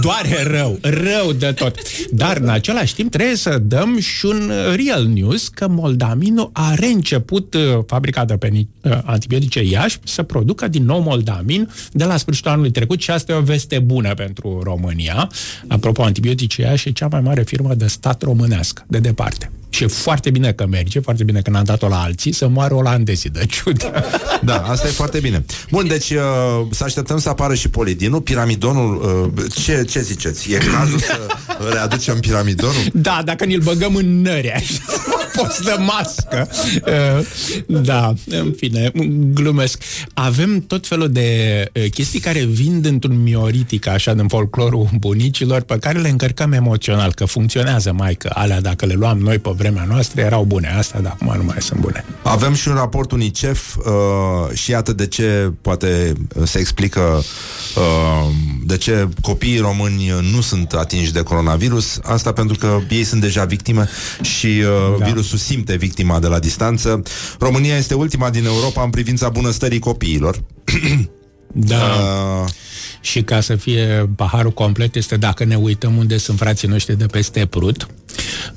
doare 0.00 0.42
rău, 0.42 0.78
rău 0.80 1.32
de 1.32 1.52
tot. 1.52 1.78
Dar 2.10 2.36
în 2.36 2.48
același 2.48 2.94
timp 2.94 3.10
trebuie 3.10 3.36
să 3.36 3.58
dăm 3.62 3.98
și 3.98 4.26
un 4.26 4.52
real 4.74 5.06
news 5.06 5.48
că 5.48 5.68
Moldamino 5.68 6.50
a 6.52 6.74
reînceput 6.74 7.54
uh, 7.54 7.78
fabrica 7.86 8.24
de 8.24 8.36
peni- 8.36 8.68
uh, 8.80 8.98
antibiotice 9.04 9.62
Iași 9.62 9.98
să 10.04 10.22
producă 10.22 10.68
din 10.68 10.84
nou 10.84 11.00
Moldamin 11.00 11.70
de 11.92 12.04
la 12.04 12.16
sfârșitul 12.16 12.50
anului 12.50 12.70
trecut 12.70 13.00
și 13.00 13.10
asta 13.10 13.32
e 13.32 13.36
o 13.36 13.40
veste 13.40 13.78
bună 13.78 14.14
pentru 14.14 14.60
România. 14.62 15.30
Apropo, 15.66 16.02
antibiotice 16.02 16.62
Iași 16.62 16.88
e 16.88 16.92
cea 16.92 17.08
mai 17.10 17.20
mare 17.20 17.42
firmă 17.42 17.74
de 17.74 17.86
stat 17.86 18.22
românească, 18.22 18.84
de 18.86 18.98
departe. 18.98 19.50
Și 19.74 19.82
e 19.82 19.86
foarte 19.86 20.30
bine 20.30 20.52
că 20.52 20.66
merge, 20.66 21.00
foarte 21.00 21.24
bine 21.24 21.40
că 21.40 21.50
n-am 21.50 21.64
dat-o 21.64 21.88
la 21.88 22.02
alții, 22.02 22.32
să 22.32 22.48
moară 22.48 22.74
olandezii 22.74 23.30
de 23.30 23.46
ciudă. 23.46 23.92
Da, 24.42 24.62
asta 24.62 24.86
e 24.86 24.90
foarte 24.90 25.20
bine. 25.20 25.44
Bun, 25.70 25.86
deci 25.86 26.10
uh, 26.10 26.20
să 26.70 26.84
așteptăm 26.84 27.18
să 27.18 27.28
apară 27.28 27.54
și 27.54 27.68
polidinul, 27.68 28.20
piramidonul. 28.20 29.22
Uh, 29.36 29.44
ce, 29.64 29.84
ce 29.84 30.00
ziceți? 30.00 30.52
E 30.52 30.56
cazul 30.56 30.98
să 30.98 31.20
readucem 31.74 32.20
piramidonul? 32.20 32.82
Da, 32.92 33.22
dacă 33.24 33.44
ni-l 33.44 33.60
băgăm 33.60 33.94
în 33.94 34.20
nări, 34.22 34.52
așa, 34.52 34.80
post 35.36 35.64
de 35.64 35.74
mască. 35.78 36.48
Uh, 36.86 37.26
Da, 37.66 38.12
în 38.28 38.54
fine, 38.56 38.90
glumesc. 39.32 39.82
Avem 40.14 40.60
tot 40.66 40.86
felul 40.86 41.12
de 41.12 41.28
uh, 41.74 41.90
chestii 41.90 42.20
care 42.20 42.44
vin 42.44 42.80
dintr-un 42.80 43.22
mioritic, 43.22 43.86
așa, 43.86 44.14
din 44.14 44.28
folclorul 44.28 44.88
bunicilor, 44.98 45.60
pe 45.60 45.78
care 45.78 45.98
le 45.98 46.08
încărcăm 46.08 46.52
emoțional, 46.52 47.14
că 47.14 47.24
funcționează 47.24 47.92
mai 47.92 48.14
că 48.14 48.30
alea, 48.34 48.60
dacă 48.60 48.86
le 48.86 48.94
luam 48.94 49.18
noi 49.18 49.38
pe 49.38 49.48
vremea 49.64 49.84
noastră, 49.88 50.20
erau 50.20 50.44
bune. 50.44 50.74
Astea, 50.78 51.00
dar 51.00 51.16
acum 51.20 51.36
nu 51.36 51.44
mai 51.44 51.56
sunt 51.58 51.80
bune. 51.80 52.04
Avem 52.22 52.54
și 52.54 52.68
un 52.68 52.74
raport 52.74 53.12
UNICEF 53.12 53.76
uh, 53.76 53.84
și 54.52 54.70
iată 54.70 54.92
de 54.92 55.06
ce 55.06 55.52
poate 55.60 56.12
uh, 56.34 56.46
se 56.46 56.58
explică 56.58 57.22
uh, 57.76 58.30
de 58.64 58.76
ce 58.76 59.08
copiii 59.20 59.58
români 59.58 60.10
uh, 60.10 60.28
nu 60.32 60.40
sunt 60.40 60.72
atinși 60.72 61.12
de 61.12 61.22
coronavirus. 61.22 62.00
Asta 62.02 62.32
pentru 62.32 62.58
că 62.58 62.78
ei 62.90 63.04
sunt 63.04 63.20
deja 63.20 63.44
victime 63.44 63.88
și 64.20 64.46
uh, 64.46 64.98
da. 64.98 65.04
virusul 65.04 65.38
simte 65.38 65.76
victima 65.76 66.18
de 66.18 66.26
la 66.26 66.38
distanță. 66.38 67.02
România 67.38 67.76
este 67.76 67.94
ultima 67.94 68.30
din 68.30 68.44
Europa 68.44 68.82
în 68.82 68.90
privința 68.90 69.28
bunăstării 69.28 69.78
copiilor. 69.78 70.40
Da. 71.54 71.76
Uh, 71.76 72.48
Și 73.00 73.22
ca 73.22 73.40
să 73.40 73.56
fie 73.56 74.10
paharul 74.16 74.50
complet 74.52 74.94
este 74.94 75.16
dacă 75.16 75.44
ne 75.44 75.56
uităm 75.56 75.96
unde 75.96 76.16
sunt 76.16 76.38
frații 76.38 76.68
noștri 76.68 76.98
de 76.98 77.06
peste 77.06 77.46
Prut, 77.46 77.86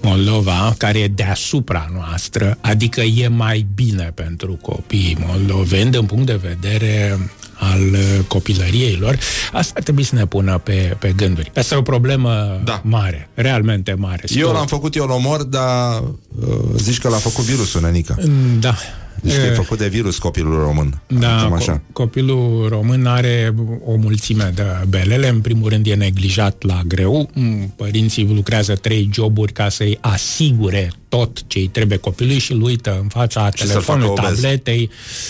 Moldova, 0.02 0.76
care 0.78 1.00
e 1.00 1.08
deasupra 1.08 1.90
noastră, 1.94 2.58
adică 2.62 3.02
e 3.02 3.28
mai 3.28 3.66
bine 3.76 4.12
pentru 4.16 4.60
copiii 4.62 5.18
moldoveni 5.28 5.92
din 5.92 6.06
punct 6.06 6.26
de 6.26 6.40
vedere 6.42 7.20
al 7.60 7.80
uh, 7.80 8.20
copilăriei 8.28 8.96
lor, 8.96 9.20
asta 9.52 9.80
trebuie 9.80 10.06
să 10.06 10.16
ne 10.16 10.26
pună 10.26 10.58
pe, 10.58 10.96
pe 11.00 11.14
gânduri. 11.16 11.52
Asta 11.56 11.76
e 11.76 11.78
o 11.78 11.82
problemă 11.82 12.62
da. 12.64 12.82
mare, 12.84 13.30
realmente 13.34 13.94
mare. 13.94 14.24
eu 14.30 14.52
l-am 14.52 14.68
făcut, 14.68 14.96
eu 14.96 15.06
l-omor, 15.06 15.44
dar 15.44 16.04
uh, 16.04 16.58
zici 16.76 17.00
că 17.00 17.10
l-a 17.10 17.18
făcut 17.18 17.44
virusul, 17.44 17.82
nenică. 17.82 18.18
Da. 18.60 18.76
Deci 19.22 19.36
că 19.36 19.42
e 19.42 19.46
E, 19.50 19.54
făcut 19.54 19.78
de 19.78 19.88
virus 19.88 20.18
copilul 20.18 20.60
român. 20.60 21.02
Da, 21.08 21.36
Cam 21.42 21.52
co- 21.54 21.56
așa. 21.58 21.82
copilul 21.92 22.68
român 22.70 23.06
are 23.06 23.54
o 23.86 23.96
mulțime 23.96 24.52
de 24.56 24.64
belele. 24.88 25.28
În 25.30 25.42
primul 25.42 25.70
rând 25.70 25.88
e 25.88 25.94
neglijat 25.94 26.64
la 26.64 26.82
greu. 26.88 27.30
Mm, 27.34 27.74
Părinții 27.76 28.28
lucrează 28.34 28.76
trei 28.76 29.10
joburi 29.14 29.52
ca 29.54 29.70
să-i 29.70 29.98
asigure 30.02 30.92
tot 31.10 31.44
ce 31.48 31.58
îi 31.60 31.68
trebuie 31.68 31.98
copilului 31.98 32.40
și 32.40 32.52
îl 32.52 32.62
uită 32.62 32.98
în 33.02 33.08
fața 33.08 33.50
Și 33.52 33.58
să-l 33.58 33.68
telefonului, 33.68 34.08
facă 34.16 34.22
obez. 34.28 34.40
tabletei. 34.42 34.90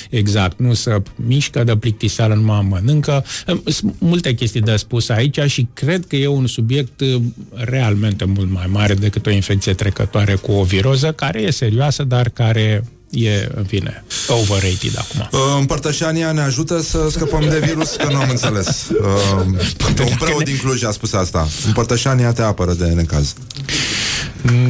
Exact, 0.09 0.59
nu 0.59 0.73
să 0.73 1.01
mișcă 1.15 1.64
de 1.64 1.76
plictiseală, 1.76 2.34
numai 2.34 2.65
mănâncă. 2.69 3.26
Sunt 3.65 3.95
multe 3.99 4.34
chestii 4.34 4.61
de 4.61 4.76
spus 4.76 5.09
aici 5.09 5.39
și 5.47 5.68
cred 5.73 6.05
că 6.07 6.15
e 6.15 6.27
un 6.27 6.47
subiect 6.47 6.99
uh, 7.01 7.22
realmente 7.51 8.26
mult 8.26 8.51
mai 8.51 8.65
mare 8.69 8.93
decât 8.93 9.26
o 9.26 9.30
infecție 9.30 9.73
trecătoare 9.73 10.35
cu 10.35 10.51
o 10.51 10.64
viroză, 10.64 11.11
care 11.11 11.41
e 11.41 11.49
serioasă, 11.51 12.03
dar 12.03 12.30
care 12.30 12.84
e, 13.26 13.49
în 13.56 13.64
fine, 13.64 14.03
overrated 14.27 14.98
acum. 14.98 15.30
Uh, 15.31 15.39
Împărtășania 15.60 16.31
ne 16.31 16.41
ajută 16.41 16.81
să 16.81 17.07
scăpăm 17.11 17.49
de 17.49 17.60
virus, 17.60 17.95
că 17.95 18.07
nu 18.11 18.18
am 18.18 18.30
înțeles. 18.30 18.88
Uh, 18.89 19.45
un 19.99 20.15
preot 20.19 20.44
din 20.44 20.57
Cluj 20.57 20.84
a 20.84 20.91
spus 20.91 21.14
asta. 21.14 21.48
Împărtășania 21.65 22.34
te 22.34 22.41
apără 22.41 22.73
de 22.73 22.85
necaz. 22.85 23.34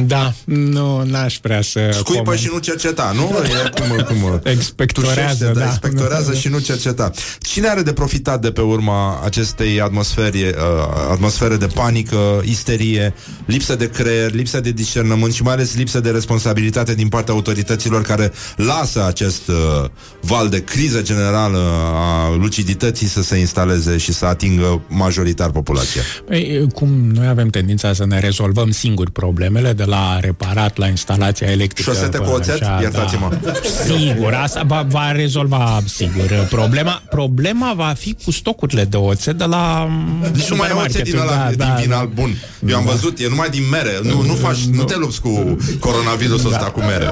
Da, 0.06 0.34
nu, 0.44 1.02
n-aș 1.02 1.38
vrea 1.42 1.62
să... 1.62 1.88
Scuipă 1.92 2.22
coment. 2.22 2.40
și 2.40 2.48
nu 2.52 2.58
cerceta, 2.58 3.12
nu? 3.14 3.22
E 3.22 3.70
cum, 3.78 4.04
cum 4.06 4.40
Expectorează, 4.44 5.44
tușește, 5.44 5.58
da. 5.58 5.64
Expectorează 5.64 6.34
și 6.34 6.48
nu 6.48 6.58
cerceta. 6.58 7.10
Cine 7.40 7.68
are 7.68 7.82
de 7.82 7.92
profitat 7.92 8.40
de 8.40 8.50
pe 8.50 8.60
urma 8.60 9.20
acestei 9.24 9.80
atmosfere, 9.80 10.54
uh, 10.56 11.10
atmosfere 11.10 11.56
de 11.56 11.66
panică, 11.66 12.42
isterie, 12.44 13.14
lipsă 13.46 13.76
de 13.76 13.90
creier, 13.90 14.32
lipsă 14.32 14.60
de 14.60 14.70
discernământ 14.70 15.32
și 15.32 15.42
mai 15.42 15.52
ales 15.52 15.76
lipsă 15.76 16.00
de 16.00 16.10
responsabilitate 16.10 16.94
din 16.94 17.08
partea 17.08 17.34
autorităților 17.34 18.02
care 18.02 18.32
lasă 18.56 19.06
acest 19.06 19.48
uh, 19.48 19.84
val 20.20 20.48
de 20.48 20.64
criză 20.64 21.02
generală 21.02 21.58
a 21.94 22.36
lucidității 22.36 23.06
să 23.06 23.22
se 23.22 23.36
instaleze 23.36 23.96
și 23.96 24.12
să 24.12 24.24
atingă 24.24 24.82
majoritar 24.88 25.50
populația? 25.50 26.02
Păi, 26.26 26.66
cum 26.74 26.88
noi 26.88 27.26
avem 27.26 27.48
tendința 27.48 27.92
să 27.92 28.06
ne 28.06 28.18
rezolvăm 28.18 28.70
singuri 28.70 29.10
problemele, 29.58 29.72
de 29.72 29.84
la 29.84 30.20
reparat 30.20 30.76
la 30.76 30.86
instalația 30.86 31.50
electrică. 31.50 31.90
Șosete 31.90 32.18
cu 32.18 32.24
până 32.24 32.36
oțet? 32.36 32.62
Iertați-mă. 32.80 33.38
Da. 33.42 33.52
Sigur, 33.84 34.34
asta 34.34 34.62
va, 34.66 34.86
va 34.88 35.12
rezolva 35.12 35.82
sigur 35.86 36.46
problema. 36.50 37.02
Problema 37.10 37.72
va 37.76 37.94
fi 37.98 38.16
cu 38.24 38.30
stocurile 38.30 38.84
de 38.84 38.96
oțet 38.96 39.38
de 39.38 39.44
la 39.44 39.88
Deci 40.32 40.48
nu 40.48 40.56
mai 40.56 40.68
e 40.68 40.72
oțet 40.72 41.04
din, 41.04 41.16
ăla, 41.16 41.50
din 41.56 41.74
vinal 41.80 42.10
bun. 42.14 42.36
Eu 42.68 42.76
am 42.76 42.84
văzut, 42.84 43.18
e 43.18 43.28
numai 43.28 43.48
din 43.48 43.68
mere. 43.70 44.00
Nu, 44.02 44.22
nu, 44.22 44.34
faci, 44.34 44.58
nu 44.58 44.84
te 44.84 44.96
lupți 44.96 45.20
cu 45.20 45.56
coronavirusul 45.78 46.50
ăsta 46.50 46.64
cu 46.64 46.80
mere. 46.80 47.08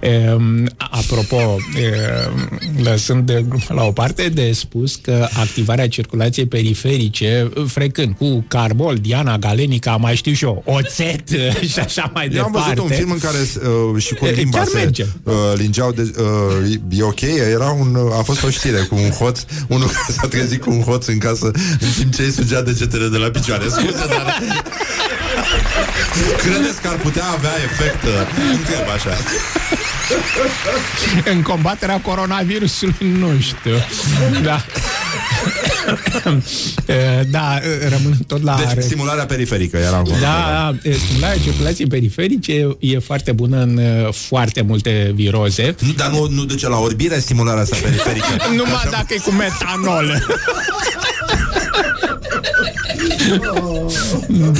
Ehm, 0.00 0.74
apropo, 0.76 1.56
ehm, 1.76 2.82
lăsând 2.82 3.26
de, 3.26 3.44
la 3.68 3.82
o 3.82 3.92
parte 3.92 4.28
de 4.28 4.52
spus 4.52 4.96
că 4.96 5.28
activarea 5.32 5.88
circulației 5.88 6.46
periferice, 6.46 7.50
frecând 7.66 8.14
cu 8.18 8.44
carbol, 8.48 8.96
Diana 8.96 9.38
Galenica, 9.38 9.96
mai 9.96 10.16
știu 10.16 10.32
și 10.32 10.44
eu, 10.44 10.62
oțet 10.66 11.30
și 11.72 11.78
așa 11.78 12.10
mai 12.14 12.28
Eu 12.32 12.44
am 12.44 12.50
departe. 12.52 12.74
văzut 12.74 12.90
un 12.90 12.96
film 12.96 13.10
în 13.10 13.18
care 13.18 13.36
uh, 13.92 14.02
și 14.02 14.14
cu 14.14 14.24
E, 14.26 14.30
limba 14.30 14.56
chiar 14.58 14.66
se 14.66 14.76
merge. 14.76 15.06
uh, 15.24 15.34
lingeau 15.54 15.92
de, 15.92 16.12
uh, 16.18 16.98
e 16.98 17.02
ok, 17.02 17.20
era 17.52 17.70
un, 17.70 17.94
uh, 17.94 18.18
a 18.18 18.22
fost 18.22 18.44
o 18.44 18.50
știre 18.50 18.78
cu 18.80 18.94
un 18.94 19.10
hoț, 19.10 19.40
unul 19.68 19.86
care 19.86 20.12
s-a 20.20 20.26
trezit 20.28 20.60
cu 20.62 20.70
un 20.70 20.82
hoț 20.82 21.06
în 21.06 21.18
casă 21.18 21.46
în 21.80 21.88
timp 21.98 22.14
ce 22.14 22.22
îi 22.22 22.30
sugea 22.30 22.62
degetele 22.62 23.08
de 23.08 23.16
la 23.16 23.28
picioare. 23.30 23.64
Scuze, 23.68 24.06
dar... 24.08 24.42
Credeți 26.36 26.80
că 26.80 26.88
ar 26.88 26.96
putea 26.96 27.24
avea 27.36 27.52
efect? 27.64 28.02
uh, 28.04 28.10
Întreb 28.52 28.88
așa. 28.94 29.16
În 31.24 31.42
combaterea 31.42 32.00
coronavirusului, 32.00 32.94
nu 33.18 33.30
știu. 33.40 33.76
Da. 34.42 34.64
E, 36.86 37.22
da, 37.30 37.58
rămân 37.88 38.16
tot 38.26 38.42
la... 38.42 38.56
Deci 38.74 38.84
stimularea 38.84 39.26
periferică 39.26 39.76
era 39.76 39.96
acolo. 39.96 40.16
Da, 40.20 40.74
da, 40.82 40.90
stimularea 41.04 41.38
circulației 41.42 41.86
periferice 41.86 42.52
e, 42.52 42.76
e 42.78 42.98
foarte 42.98 43.32
bună 43.32 43.62
în 43.62 43.76
uh, 43.76 44.12
foarte 44.12 44.62
multe 44.62 45.12
viroze. 45.14 45.74
Nu, 45.78 45.92
dar 45.92 46.10
nu, 46.10 46.28
nu 46.30 46.44
duce 46.44 46.68
la 46.68 46.78
orbire 46.78 47.18
stimularea 47.18 47.62
asta 47.62 47.76
periferică. 47.82 48.26
Numai 48.56 48.88
dacă 48.90 49.06
e 49.08 49.18
cu 49.18 49.30
metanol. 49.30 50.06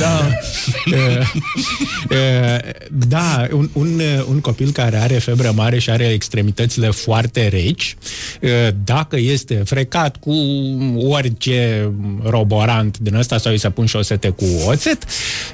da. 0.00 0.28
E, 0.84 1.22
e, 2.14 2.88
da, 3.08 3.46
un, 3.52 3.68
un, 3.72 4.00
un 4.28 4.40
copil 4.40 4.70
care 4.70 4.96
are 4.96 5.14
febră 5.14 5.52
mare 5.54 5.78
și 5.78 5.90
are 5.90 6.04
extremitățile 6.04 6.90
foarte 6.90 7.48
reci, 7.48 7.96
e, 8.40 8.74
dacă 8.84 9.16
este 9.18 9.54
frecat 9.54 10.16
cu 10.16 10.34
orice 11.08 11.90
roborant 12.22 12.98
din 12.98 13.14
ăsta 13.14 13.38
sau 13.38 13.52
îi 13.52 13.58
se 13.58 13.70
pun 13.70 13.86
șosete 13.86 14.28
cu 14.28 14.44
oțet, 14.66 15.04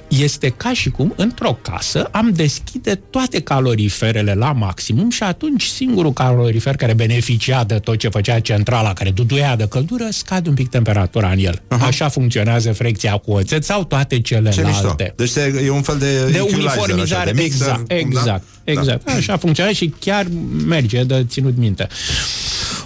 este 0.08 0.48
ca 0.48 0.72
și 0.72 0.90
cum 0.90 1.12
într-o 1.16 1.58
casă 1.62 2.08
am 2.10 2.30
deschide 2.34 2.94
toate 3.10 3.40
caloriferele 3.40 4.34
la 4.34 4.52
maximum 4.52 5.10
și 5.10 5.22
atunci 5.22 5.64
singurul 5.64 6.12
calorifer 6.12 6.76
care 6.76 6.94
beneficia 6.94 7.64
de 7.64 7.78
tot 7.78 7.98
ce 7.98 8.08
făcea 8.08 8.40
centrala, 8.40 8.92
care 8.92 9.10
duduia 9.10 9.56
de 9.56 9.68
căldură, 9.68 10.06
scade 10.10 10.48
un 10.48 10.54
pic 10.54 10.68
temperatura 10.68 11.30
în 11.30 11.38
el. 11.38 11.54
Uh-huh. 11.54 11.86
Așa 11.86 12.08
funcționează 12.08 12.72
frecția 12.72 13.03
cu 13.10 13.32
oțet 13.32 13.64
sau 13.64 13.84
toate 13.84 14.20
Ce 14.20 14.40
mișto. 14.42 14.60
celelalte. 14.62 15.12
Deci 15.16 15.34
e 15.34 15.62
e 15.64 15.70
un 15.70 15.82
fel 15.82 15.98
de, 15.98 16.06
De 16.06 16.36
equalizer, 16.36 16.58
uniformizare, 16.58 17.22
așa, 17.22 17.32
de 17.32 17.42
mixer, 17.42 17.80
exact, 17.86 18.02
cum, 18.02 18.10
da? 18.12 18.20
exact, 18.20 18.44
exact. 18.64 19.08
Așa 19.08 19.36
funcționează 19.36 19.76
și 19.76 19.94
chiar 20.00 20.26
merge 20.66 21.02
de 21.02 21.26
ținut 21.28 21.56
minte. 21.56 21.88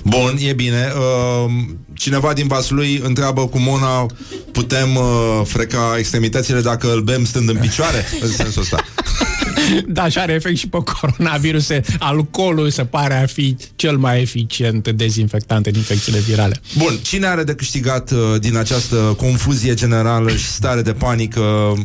Bun, 0.04 0.36
e 0.38 0.52
bine. 0.52 0.92
Uh, 0.96 1.52
cineva 1.94 2.32
din 2.32 2.46
Vaslui 2.46 3.00
întreabă 3.04 3.46
cu 3.46 3.58
Mona 3.58 4.06
putem 4.52 4.96
uh, 4.96 5.40
freca 5.44 5.94
extremitățile 5.98 6.60
dacă 6.60 6.92
îl 6.92 7.00
bem 7.00 7.24
stând 7.24 7.48
în 7.48 7.56
picioare? 7.56 8.06
În 8.20 8.28
sensul 8.28 8.62
ăsta. 8.62 8.84
Da, 9.86 10.08
și 10.08 10.18
are 10.18 10.32
efect 10.32 10.56
și 10.56 10.68
pe 10.68 10.78
coronavirus. 11.00 11.68
Alcoolul 11.98 12.70
se 12.70 12.84
pare 12.84 13.22
a 13.22 13.26
fi 13.26 13.56
cel 13.76 13.96
mai 13.96 14.20
eficient 14.20 14.88
dezinfectant 14.88 15.66
în 15.66 15.74
infecțiile 15.74 16.18
virale. 16.18 16.60
Bun, 16.76 16.98
cine 17.02 17.26
are 17.26 17.42
de 17.44 17.54
câștigat 17.54 18.10
uh, 18.10 18.18
din 18.40 18.56
această 18.56 18.96
confuzie 18.96 19.74
generală 19.74 20.30
și 20.30 20.46
stare 20.46 20.82
de 20.82 20.92
panică? 20.92 21.40
Uh, 21.40 21.76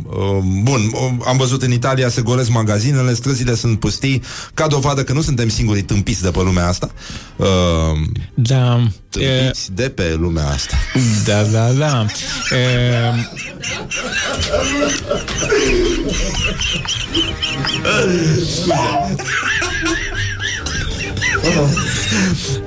bun, 0.64 0.82
uh, 0.94 1.10
am 1.28 1.38
văzut 1.38 1.62
în 1.62 1.72
Italia 1.72 2.10
se 2.10 2.22
golesc 2.22 2.50
magazinele, 2.50 3.14
străzile 3.14 3.56
sunt 3.56 3.80
pustii, 3.80 4.22
ca 4.54 4.68
dovadă 4.68 5.04
că 5.04 5.14
nu 5.14 5.22
suntem 5.22 5.50
singurii 5.50 5.84
tâmpiți 5.84 6.22
de 6.22 6.32
pe 6.32 6.40
lumea 6.40 6.68
asta. 6.68 6.92
Uh, 7.36 7.48
Da. 8.34 8.88
tâmpiți 9.10 9.72
de 9.74 9.90
pe 9.90 10.16
lumea 10.20 10.48
asta. 10.48 10.76
Da, 11.26 11.42
da, 11.42 11.72
da. 11.72 12.06
E, 12.56 13.14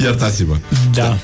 Iertați-mă. 0.01 0.57
Da. 0.95 1.17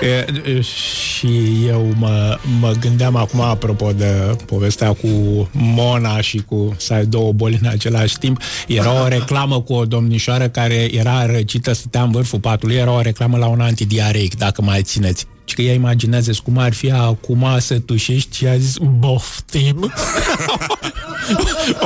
E, 0.00 0.24
e, 0.50 0.60
și 0.60 1.28
eu 1.66 1.92
mă, 1.96 2.38
mă 2.60 2.72
gândeam 2.80 3.16
acum, 3.16 3.40
apropo 3.40 3.92
de 3.92 4.36
povestea 4.46 4.92
cu 4.92 5.08
Mona 5.52 6.20
și 6.20 6.42
cu 6.46 6.74
să 6.76 6.92
ai 6.92 7.06
două 7.06 7.32
boli 7.32 7.58
în 7.62 7.68
același 7.68 8.18
timp, 8.18 8.40
era 8.66 9.02
o 9.02 9.08
reclamă 9.08 9.60
cu 9.60 9.72
o 9.72 9.84
domnișoară 9.84 10.48
care 10.48 10.94
era 10.94 11.26
răcită, 11.26 11.72
stătea 11.72 12.02
în 12.02 12.10
vârful 12.10 12.40
patului, 12.40 12.74
era 12.74 12.92
o 12.92 13.00
reclamă 13.00 13.36
la 13.36 13.46
un 13.46 13.60
antidiareic, 13.60 14.36
dacă 14.36 14.62
mai 14.62 14.82
țineți. 14.82 15.26
Și 15.48 15.54
că 15.54 15.62
ea 15.62 15.72
imaginează 15.72 16.32
cum 16.44 16.58
ar 16.58 16.72
fi 16.72 16.90
acum 16.90 17.46
să 17.58 17.78
tușești 17.78 18.36
și 18.36 18.46
a 18.46 18.56
zis 18.56 18.76
boftim. 18.98 19.92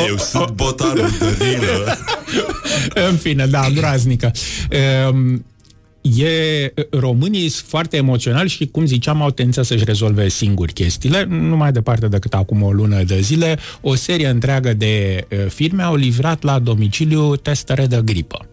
Eu 0.09 0.17
sunt 0.17 0.51
botarul 0.51 1.11
de 1.19 1.37
rilă. 1.45 1.99
În 3.09 3.17
fine, 3.17 3.47
da, 3.47 3.69
groaznică. 3.71 4.31
Um, 5.11 5.45
E, 6.03 6.73
românii 6.91 7.49
sunt 7.49 7.69
foarte 7.69 7.97
emoționali 7.97 8.49
și, 8.49 8.67
cum 8.67 8.87
ziceam, 8.87 9.23
au 9.23 9.31
tendința 9.31 9.63
să-și 9.63 9.85
rezolve 9.85 10.29
singuri 10.29 10.73
chestiile. 10.73 11.25
Nu 11.29 11.57
mai 11.57 11.73
departe 11.73 12.09
decât 12.09 12.35
acum 12.35 12.63
o 12.63 12.73
lună 12.73 13.03
de 13.03 13.21
zile, 13.21 13.59
o 13.81 13.95
serie 13.95 14.29
întreagă 14.29 14.73
de 14.75 15.27
uh, 15.31 15.39
firme 15.49 15.83
au 15.83 15.95
livrat 15.95 16.43
la 16.43 16.59
domiciliu 16.59 17.37
testare 17.37 17.87
de 17.87 18.01
gripă. 18.05 18.47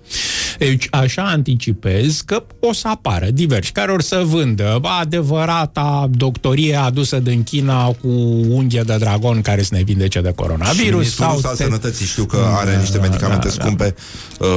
Deci 0.60 0.88
așa 0.92 1.24
anticipez 1.24 2.22
că 2.26 2.44
o 2.60 2.74
să 2.74 2.88
apară 2.88 3.28
diversi 3.34 3.72
care 3.72 3.92
or 3.92 4.02
să 4.02 4.22
vândă 4.26 4.80
adevărata 5.00 6.10
doctorie 6.12 6.76
adusă 6.76 7.20
din 7.20 7.44
China 7.44 7.86
cu 7.86 8.08
unghie 8.50 8.82
de 8.82 8.96
dragon 9.00 9.42
care 9.42 9.62
să 9.62 9.70
ne 9.76 9.82
vindece 9.84 10.22
de 10.22 10.32
coronavirus. 10.36 11.04
Și 11.06 11.12
sau 11.12 11.32
al 11.44 11.56
te- 11.56 11.64
Sănătății 11.64 12.06
știu 12.06 12.26
că 12.26 12.38
are 12.58 12.78
niște 12.78 12.98
Da, 12.98 13.04
medicamente 13.04 13.48
da, 13.48 13.54
da. 13.56 13.64
scumpe 13.64 13.96
uh, 14.40 14.48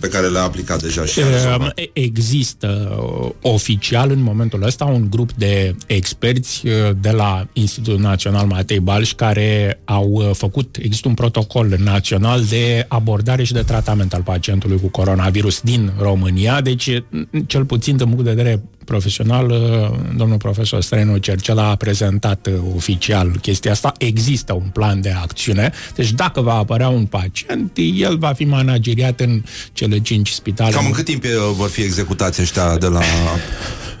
pe 0.00 0.08
care 0.08 0.26
le-a 0.26 0.42
aplicat 0.42 0.82
deja 0.82 1.04
și 1.04 1.20
a 1.20 1.26
Uh, 1.26 1.32
rezolvat. 1.32 1.74
Există 1.92 2.98
uh, 3.22 3.30
oficial 3.52 4.10
în 4.10 4.22
momentul 4.22 4.62
ăsta 4.62 4.84
un 4.84 5.06
grup 5.10 5.32
de 5.32 5.74
experți 5.86 6.66
uh, 6.66 6.72
de 7.00 7.10
la 7.10 7.46
Institutul 7.52 8.00
Național 8.00 8.46
Matei 8.46 8.80
Balș 8.80 9.12
care 9.12 9.80
au 9.84 10.08
uh, 10.10 10.30
făcut, 10.32 10.76
există 10.82 11.08
un 11.08 11.14
protocol 11.14 11.76
național 11.78 12.44
de 12.44 12.84
abordare 12.88 13.44
și 13.44 13.52
de 13.52 13.62
tratament 13.62 14.14
al 14.14 14.22
pacientului 14.22 14.80
cu 14.80 14.86
coronavirus 14.88 15.34
din 15.62 15.92
România, 15.98 16.60
deci 16.60 16.86
uh, 16.86 17.02
cel 17.46 17.64
puțin 17.64 17.96
din 17.96 18.06
punct 18.06 18.24
de 18.24 18.30
vedere 18.30 18.62
profesional, 18.84 19.50
uh, 19.50 19.98
domnul 20.16 20.36
profesor 20.36 20.82
Străinu 20.82 21.16
Cercel 21.16 21.58
a 21.58 21.76
prezentat 21.76 22.46
uh, 22.46 22.54
oficial 22.76 23.38
chestia 23.40 23.70
asta. 23.70 23.92
Există 23.98 24.52
un 24.52 24.68
plan 24.72 25.00
de 25.00 25.10
acțiune, 25.10 25.72
deci 25.94 26.12
dacă 26.12 26.40
va 26.40 26.54
apărea 26.54 26.88
un 26.88 27.04
pacient, 27.06 27.78
el 27.94 28.18
va 28.18 28.32
fi 28.32 28.44
manageriat 28.44 29.20
în 29.20 29.42
cele 29.72 29.98
cinci 29.98 30.30
spitale. 30.30 30.70
Cam 30.70 30.86
în 30.86 30.92
cât 30.92 31.04
timp 31.04 31.24
uh, 31.24 31.30
vor 31.54 31.68
fi 31.68 31.82
executați 31.82 32.40
ăștia 32.40 32.76
de 32.76 32.86
la 32.86 33.00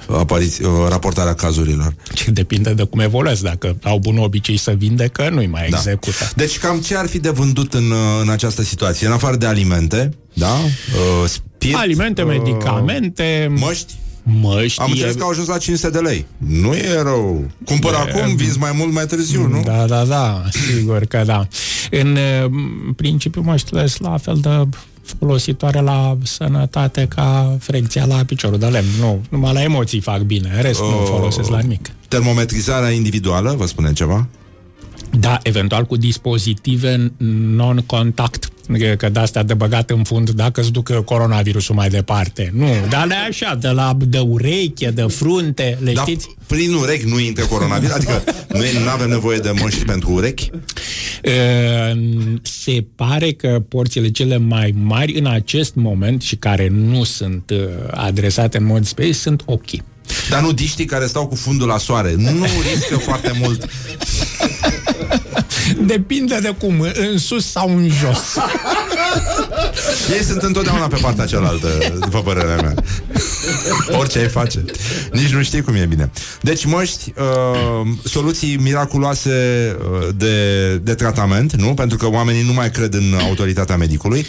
apariți, 0.08 0.62
uh, 0.62 0.70
raportarea 0.88 1.34
cazurilor? 1.34 1.94
Ce 2.14 2.30
depinde 2.30 2.74
de 2.74 2.82
cum 2.82 3.00
evoluează. 3.00 3.40
Dacă 3.44 3.76
au 3.82 3.98
bun 3.98 4.18
obicei 4.18 4.56
să 4.56 4.70
vindecă, 4.70 5.28
nu-i 5.32 5.46
mai 5.46 5.68
Da. 5.70 5.76
execută. 5.76 6.30
Deci 6.34 6.58
cam 6.58 6.80
ce 6.80 6.96
ar 6.96 7.06
fi 7.06 7.18
de 7.18 7.30
vândut 7.30 7.74
în, 7.74 7.90
uh, 7.90 7.98
în 8.22 8.28
această 8.28 8.62
situație? 8.62 9.06
În 9.06 9.12
afară 9.12 9.36
de 9.36 9.46
alimente, 9.46 10.10
da? 10.38 10.54
Uh, 10.54 11.24
spirit, 11.28 11.76
Alimente, 11.76 12.22
medicamente, 12.22 13.52
măști? 13.58 13.94
Măști. 14.40 14.80
Am 14.80 14.90
înțeles 14.90 15.14
că 15.14 15.22
au 15.22 15.28
ajuns 15.28 15.46
la 15.48 15.58
500 15.58 15.90
de 15.90 15.98
lei. 15.98 16.26
Nu 16.36 16.74
e 16.74 17.02
rău. 17.02 17.44
Cumpăr 17.64 17.92
E- 17.92 17.96
acum, 17.96 18.36
vinzi 18.36 18.58
mai 18.58 18.70
mult 18.74 18.92
mai 18.92 19.06
târziu, 19.06 19.46
nu? 19.48 19.62
Da, 19.64 19.84
da, 19.86 20.04
da, 20.04 20.42
sigur 20.50 21.04
că 21.04 21.22
da. 21.26 21.46
În 21.90 22.16
uh, 22.44 22.50
principiu, 22.96 23.40
măștile 23.42 23.86
sunt 23.86 24.08
la 24.08 24.16
fel 24.16 24.36
de 24.40 24.76
folositoare 25.18 25.80
la 25.80 26.16
sănătate 26.22 27.06
ca 27.14 27.56
frecția 27.60 28.04
la 28.04 28.24
piciorul 28.26 28.58
de 28.58 28.66
lemn. 28.66 28.88
Nu, 29.00 29.20
numai 29.28 29.52
la 29.52 29.62
emoții 29.62 30.00
fac 30.00 30.20
bine, 30.20 30.52
în 30.56 30.62
rest 30.62 30.80
nu 30.80 30.86
Oh. 31.00 31.06
folosesc 31.08 31.48
la 31.50 31.58
nimic. 31.58 31.88
Termometrizarea 32.08 32.90
individuală, 32.90 33.54
vă 33.58 33.66
spune 33.66 33.92
ceva? 33.92 34.26
Da, 35.10 35.38
eventual 35.42 35.84
cu 35.84 35.96
dispozitive 35.96 37.12
non-contact. 37.56 38.48
Că- 38.78 38.94
Că 38.98 39.08
de 39.08 39.18
astea 39.18 39.42
de 39.42 39.54
băgat 39.54 39.90
în 39.90 40.02
fund 40.02 40.30
dacă 40.30 40.60
îți 40.60 40.72
ducă 40.72 41.02
coronavirusul 41.04 41.74
mai 41.74 41.88
departe. 41.88 42.50
Nu, 42.54 42.66
dar 42.88 43.06
le 43.06 43.14
așa, 43.28 43.54
de 43.60 43.68
la 43.68 43.96
de 44.06 44.18
ureche, 44.18 44.90
de 44.90 45.02
frunte, 45.02 45.78
le 45.82 45.92
Da, 45.92 46.00
știți? 46.00 46.28
prin 46.46 46.72
urechi 46.72 47.08
nu 47.08 47.18
intră 47.18 47.44
coronavirus? 47.44 47.94
Adică 47.94 48.22
nu 48.84 48.88
avem 48.90 49.08
nevoie 49.08 49.38
de 49.38 49.50
măști 49.60 49.84
pentru 49.84 50.10
urechi? 50.12 50.50
Uh, 51.24 51.98
Se 52.42 52.84
pare 52.96 53.32
că 53.32 53.62
porțiile 53.68 54.10
cele 54.10 54.36
mai 54.38 54.74
mari 54.82 55.18
în 55.18 55.26
acest 55.26 55.74
moment 55.74 56.22
și 56.22 56.36
care 56.36 56.68
nu 56.72 57.04
sunt 57.04 57.50
uh, 57.50 57.58
adresate 57.90 58.58
în 58.58 58.64
mod 58.64 58.84
special 58.86 59.12
sunt 59.12 59.42
ochii. 59.44 59.82
Dar 60.30 60.42
nu 60.42 60.52
diștii 60.52 60.84
care 60.84 61.06
stau 61.06 61.26
cu 61.26 61.34
fundul 61.34 61.66
la 61.66 61.78
soare. 61.78 62.14
Nu 62.18 62.46
riscă 62.72 62.96
foarte 62.96 63.32
mult. 63.42 63.68
Depinde 65.92 66.38
de 66.42 66.54
cum, 66.58 66.80
în 67.10 67.18
sus 67.18 67.50
sau 67.50 67.68
în 67.68 67.88
jos. 67.88 68.44
Ei 70.16 70.22
sunt 70.22 70.42
întotdeauna 70.42 70.86
pe 70.86 70.98
partea 71.00 71.26
cealaltă, 71.26 71.68
după 72.00 72.22
părerea 72.22 72.56
mea. 72.56 72.74
Orice 74.00 74.18
ai 74.18 74.28
face. 74.28 74.64
Nici 75.12 75.32
nu 75.32 75.42
știi 75.42 75.60
cum 75.62 75.74
e 75.74 75.86
bine. 75.86 76.10
Deci, 76.42 76.64
măști, 76.64 77.12
uh, 77.18 77.88
soluții 78.04 78.56
miraculoase 78.56 79.30
uh, 79.78 80.08
de, 80.16 80.76
de 80.76 80.94
tratament, 80.94 81.54
nu? 81.54 81.74
Pentru 81.74 81.96
că 81.96 82.08
oamenii 82.08 82.42
nu 82.42 82.52
mai 82.52 82.70
cred 82.70 82.94
în 82.94 83.14
autoritatea 83.22 83.76
medicului. 83.76 84.26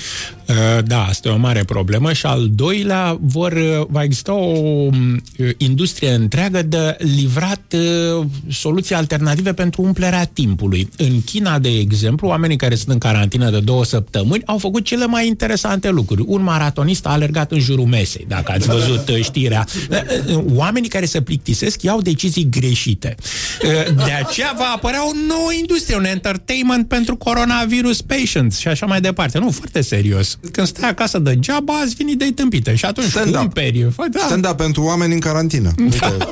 Uh, 0.48 0.84
Da, 0.84 1.04
asta 1.04 1.30
e 1.30 1.32
o 1.32 1.38
mare 1.38 1.64
problemă 1.64 2.14
și 2.14 2.26
al 2.26 2.48
doilea 2.52 3.18
vor, 3.22 3.52
uh, 3.52 3.86
va 3.90 4.04
exista 4.04 4.34
o 4.34 4.46
um, 4.46 5.22
industrie 5.58 6.10
întreagă 6.10 6.62
de 6.62 6.96
livrat 7.00 7.74
uh, 7.74 8.26
soluții 8.50 8.96
alternative 8.96 9.54
pentru 9.54 9.82
umplerea 9.82 10.26
timpului. 10.26 10.90
În 10.98 11.22
China, 11.24 11.60
de 11.60 11.70
exemplu, 11.70 12.28
oamenii 12.28 12.56
care 12.58 12.76
sunt 12.76 12.90
în 12.90 12.98
carantină 12.98 13.50
de 13.50 13.60
două 13.60 13.86
săptămâni 13.86 14.44
au 14.46 14.58
făcut 14.58 14.84
cele 14.84 15.06
mai 15.06 15.28
interesante 15.28 15.90
lucruri. 15.90 16.24
Un 16.26 16.44
maratonist 16.44 17.06
a 17.06 17.10
alergat 17.10 17.52
în 17.52 17.60
jurul 17.60 17.86
mesei, 17.86 18.26
dacă 18.28 18.52
ați 18.52 18.68
văzut 18.68 19.07
uh, 19.10 19.24
știrea. 19.24 19.68
Uh, 19.90 19.98
uh, 20.36 20.44
Oamenii 20.56 20.90
care 20.90 21.06
se 21.06 21.22
plictisesc 21.22 21.82
iau 21.82 22.02
decizii 22.02 22.50
greșite. 22.50 23.16
Uh, 23.64 23.96
De 24.06 24.12
aceea 24.26 24.54
va 24.58 24.72
apărea 24.76 25.08
o 25.08 25.12
nouă 25.28 25.54
industrie, 25.60 25.96
un 25.96 26.06
entertainment 26.06 26.88
pentru 26.88 27.16
coronavirus 27.16 28.02
patients 28.02 28.58
și 28.58 28.68
așa 28.68 28.86
mai 28.86 29.02
departe. 29.02 29.38
Nu, 29.40 29.52
foarte 29.52 29.82
serios. 29.82 30.38
Când 30.52 30.68
stai 30.68 30.90
acasă 30.90 31.20
degeaba, 31.20 31.74
ați 31.74 31.96
veni 31.96 32.16
de 32.16 32.32
tâmpite 32.36 32.76
și 32.76 32.86
atunci 32.86 33.08
Stand-up. 33.10 33.36
cumperi. 33.36 33.88
Fă, 33.96 34.04
da. 34.12 34.20
Stand-up 34.26 34.58
pentru 34.58 34.84
oameni 34.84 35.14
în 35.14 35.20
carantină. 35.20 35.72
Uite, 35.80 35.98
ar 36.06 36.12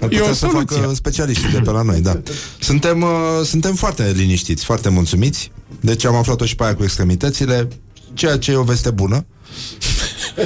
E 0.00 0.06
putea 0.06 0.22
o 0.30 0.32
să 0.32 0.34
soluție. 0.34 0.76
facă 0.76 0.94
specialiștii 0.94 1.50
de 1.52 1.58
pe 1.60 1.70
la 1.70 1.82
noi, 1.82 2.00
da. 2.00 2.20
Suntem, 2.60 3.02
uh, 3.02 3.08
suntem 3.44 3.74
foarte 3.74 4.12
liniștiți, 4.16 4.64
foarte 4.64 4.88
mulțumiți. 4.88 5.50
Deci 5.80 6.04
am 6.04 6.14
aflat-o 6.14 6.44
și 6.44 6.54
pe 6.54 6.64
aia 6.64 6.74
cu 6.74 6.82
extremitățile, 6.82 7.68
ceea 8.14 8.38
ce 8.38 8.50
e 8.50 8.54
o 8.56 8.62
veste 8.62 8.90
bună. 8.90 9.26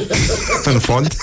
în 0.72 0.78
fond. 0.78 1.06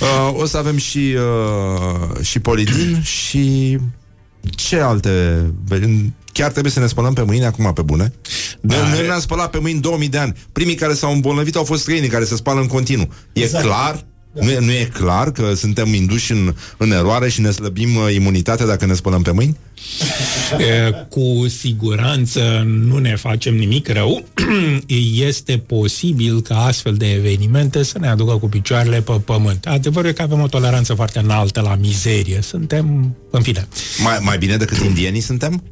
uh, 0.00 0.32
o 0.34 0.46
să 0.46 0.56
avem 0.56 0.76
și, 0.76 1.16
uh, 1.16 2.24
și 2.24 2.38
polidin 2.38 3.02
și 3.02 3.78
ce 4.40 4.78
alte... 4.80 5.46
Chiar 6.32 6.50
trebuie 6.50 6.72
să 6.72 6.80
ne 6.80 6.86
spălăm 6.86 7.12
pe 7.12 7.22
mâini 7.22 7.44
acum 7.44 7.72
pe 7.72 7.82
bune. 7.82 8.12
Da, 8.60 8.76
noi 8.76 8.90
noi 8.90 9.06
ne-am 9.06 9.20
spălat 9.20 9.50
pe 9.50 9.58
mâini 9.58 9.80
2000 9.80 10.08
de 10.08 10.18
ani. 10.18 10.36
Primii 10.52 10.74
care 10.74 10.94
s-au 10.94 11.12
îmbolnăvit 11.12 11.56
au 11.56 11.64
fost 11.64 11.80
străinii 11.80 12.08
care 12.08 12.24
se 12.24 12.36
spală 12.36 12.60
în 12.60 12.66
continuu. 12.66 13.08
E 13.32 13.42
Exact. 13.42 13.64
clar? 13.64 14.04
Nu 14.32 14.50
e, 14.50 14.58
nu 14.58 14.70
e 14.70 14.88
clar 14.92 15.32
că 15.32 15.54
suntem 15.54 15.94
induși 15.94 16.32
în, 16.32 16.54
în 16.76 16.90
eroare 16.90 17.28
și 17.28 17.40
ne 17.40 17.50
slăbim 17.50 17.96
uh, 17.96 18.14
imunitatea 18.14 18.66
dacă 18.66 18.86
ne 18.86 18.94
spălăm 18.94 19.22
pe 19.22 19.30
mâini? 19.30 19.56
E, 20.58 20.92
Cu 21.08 21.48
siguranță 21.48 22.62
nu 22.66 22.98
ne 22.98 23.16
facem 23.16 23.54
nimic 23.54 23.88
rău. 23.88 24.24
Este 25.28 25.58
posibil 25.58 26.40
ca 26.40 26.64
astfel 26.64 26.94
de 26.94 27.12
evenimente 27.12 27.82
să 27.82 27.98
ne 27.98 28.08
aducă 28.08 28.32
cu 28.32 28.48
picioarele 28.48 29.00
pe 29.00 29.12
pământ. 29.24 29.66
Adevărul 29.66 30.08
e 30.10 30.12
că 30.12 30.22
avem 30.22 30.40
o 30.40 30.48
toleranță 30.48 30.94
foarte 30.94 31.18
înaltă 31.18 31.60
la 31.60 31.74
mizerie. 31.80 32.40
Suntem, 32.40 33.16
în 33.30 33.42
fine. 33.42 33.68
Mai, 34.02 34.18
mai 34.20 34.38
bine 34.38 34.56
decât 34.56 34.76
indienii 34.76 35.20
suntem? 35.20 35.62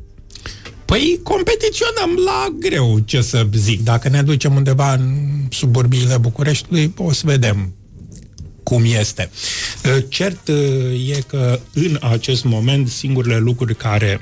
Păi 0.85 1.20
competiționăm 1.23 2.11
la 2.24 2.57
greu, 2.59 2.99
ce 3.05 3.20
să 3.20 3.47
zic. 3.55 3.85
Dacă 3.85 4.09
ne 4.09 4.23
ducem 4.23 4.55
undeva 4.55 4.93
în 4.93 5.15
suburbiile 5.51 6.16
Bucureștiului, 6.16 6.95
o 6.97 7.12
să 7.12 7.23
vedem 7.24 7.74
cum 8.71 8.85
este. 8.85 9.31
Uh, 9.85 10.05
Cert 10.09 10.49
uh, 10.49 11.17
e 11.17 11.21
că 11.27 11.61
în 11.75 11.99
acest 12.01 12.45
moment 12.45 12.89
singurele 12.89 13.39
lucruri 13.39 13.75
care 13.75 14.21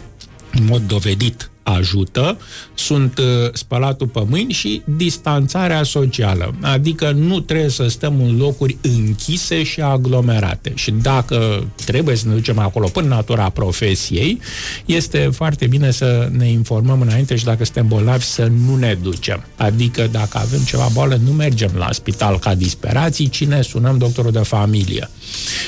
în 0.58 0.64
mod 0.64 0.82
dovedit 0.82 1.50
ajută 1.68 2.38
sunt 2.74 3.18
uh, 3.18 3.24
spălatul 3.52 4.06
pe 4.06 4.24
mâini 4.28 4.52
și 4.52 4.82
distanțarea 4.84 5.82
socială. 5.82 6.54
Adică 6.60 7.10
nu 7.10 7.40
trebuie 7.40 7.68
să 7.68 7.88
stăm 7.88 8.20
în 8.20 8.36
locuri 8.36 8.76
închise 8.80 9.62
și 9.62 9.80
aglomerate. 9.80 10.72
Și 10.74 10.90
dacă 10.90 11.66
trebuie 11.84 12.16
să 12.16 12.28
ne 12.28 12.34
ducem 12.34 12.58
acolo 12.58 12.86
până 12.86 13.08
natura 13.08 13.48
profesiei, 13.48 14.40
este 14.86 15.28
foarte 15.32 15.66
bine 15.66 15.90
să 15.90 16.28
ne 16.32 16.48
informăm 16.48 17.00
înainte 17.00 17.36
și 17.36 17.44
dacă 17.44 17.64
suntem 17.64 17.86
bolnavi 17.88 18.24
să 18.24 18.50
nu 18.66 18.76
ne 18.76 18.98
ducem. 19.02 19.44
Adică 19.56 20.08
dacă 20.12 20.38
avem 20.38 20.60
ceva 20.60 20.88
boală, 20.92 21.20
nu 21.24 21.32
mergem 21.32 21.70
la 21.76 21.92
spital 21.92 22.38
ca 22.38 22.54
disperații, 22.54 23.28
ci 23.28 23.44
ne 23.44 23.62
sunăm 23.62 23.98
doctorul 23.98 24.32
de 24.32 24.38
familie. 24.38 25.10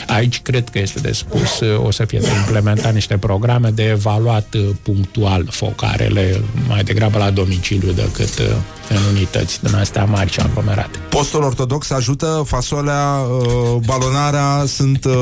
Aici 0.07 0.41
cred 0.41 0.69
că 0.69 0.79
este 0.79 1.01
de 1.01 1.13
spus, 1.13 1.61
uh, 1.61 1.85
o 1.85 1.91
să 1.91 2.05
fie 2.05 2.19
de 2.19 2.29
implementat 2.39 2.95
niște 2.95 3.19
programe 3.19 3.71
de 3.71 3.89
evaluat 3.89 4.55
uh, 4.55 4.69
punctual 4.83 5.47
focarele, 5.91 6.41
mai 6.69 6.83
degrabă 6.83 7.19
la 7.19 7.31
domiciliu 7.31 7.93
decât 7.93 8.39
uh, 8.39 8.47
în 8.89 9.15
unități 9.15 9.63
din 9.63 9.75
astea 9.75 10.05
mari 10.05 10.31
și 10.31 10.41
aglomerate. 10.41 10.99
Postul 11.09 11.43
ortodox 11.43 11.91
ajută, 11.91 12.43
fasolea, 12.47 13.17
uh, 13.17 13.77
balonarea 13.85 14.65
sunt 14.67 15.05
uh, 15.05 15.13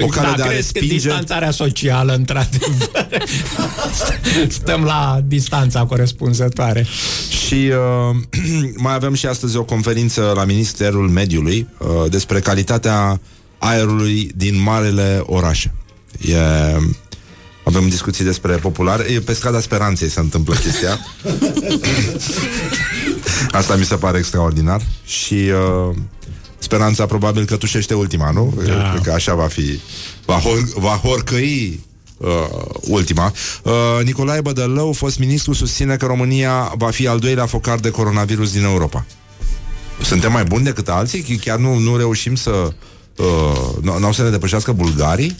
o 0.00 0.06
cale 0.06 0.28
da, 0.28 0.34
de 0.36 0.42
a 0.42 0.46
crezi 0.46 0.72
că 0.72 0.78
respinge. 0.78 0.94
distanțarea 0.94 1.50
socială, 1.50 2.14
într-adevăr. 2.14 3.22
Stăm 4.48 4.84
la 4.84 5.20
distanța 5.24 5.84
corespunzătoare. 5.84 6.86
Și 7.46 7.54
uh, 7.54 8.16
mai 8.84 8.94
avem 8.94 9.14
și 9.14 9.26
astăzi 9.26 9.56
o 9.56 9.64
conferință 9.64 10.32
la 10.34 10.44
Ministerul 10.44 11.08
Mediului 11.08 11.68
uh, 11.78 12.10
despre 12.10 12.40
calitatea 12.40 13.20
aerului 13.58 14.30
din 14.36 14.62
marele 14.62 15.22
orașe. 15.26 15.74
E, 16.20 16.36
avem 17.62 17.88
discuții 17.88 18.24
despre 18.24 18.56
popular. 18.56 19.00
E 19.00 19.20
pe 19.20 19.32
strada 19.32 19.60
Speranței 19.60 20.08
se 20.08 20.20
întâmplă 20.20 20.54
chestia. 20.54 20.98
Asta 23.50 23.76
mi 23.76 23.84
se 23.84 23.94
pare 23.94 24.18
extraordinar 24.18 24.82
și 25.04 25.34
uh, 25.34 25.94
speranța 26.58 27.06
probabil 27.06 27.44
că 27.44 27.56
tușește 27.56 27.94
ultima, 27.94 28.30
nu? 28.30 28.54
Da. 28.66 28.90
Cred 28.90 29.02
că 29.02 29.12
așa 29.12 29.34
va 29.34 29.46
fi. 29.46 29.80
Va, 30.24 30.40
hor- 30.40 30.72
va 30.74 31.00
horcăi 31.02 31.80
uh, 32.16 32.28
ultima. 32.80 33.32
Uh, 33.62 33.72
Nicolae 34.04 34.40
Bădălău, 34.40 34.92
fost 34.92 35.18
ministru, 35.18 35.52
susține 35.52 35.96
că 35.96 36.06
România 36.06 36.72
va 36.76 36.90
fi 36.90 37.06
al 37.06 37.18
doilea 37.18 37.46
focar 37.46 37.78
de 37.78 37.90
coronavirus 37.90 38.52
din 38.52 38.64
Europa. 38.64 39.04
Suntem 40.02 40.32
mai 40.32 40.44
buni 40.44 40.64
decât 40.64 40.88
alții? 40.88 41.22
Chiar 41.22 41.58
nu, 41.58 41.78
nu 41.78 41.96
reușim 41.96 42.34
să... 42.34 42.50
Uh, 43.16 43.26
nu, 43.82 43.98
nu 43.98 44.06
au 44.06 44.12
să 44.12 44.22
ne 44.22 44.30
depășească 44.30 44.72
bulgarii? 44.72 45.36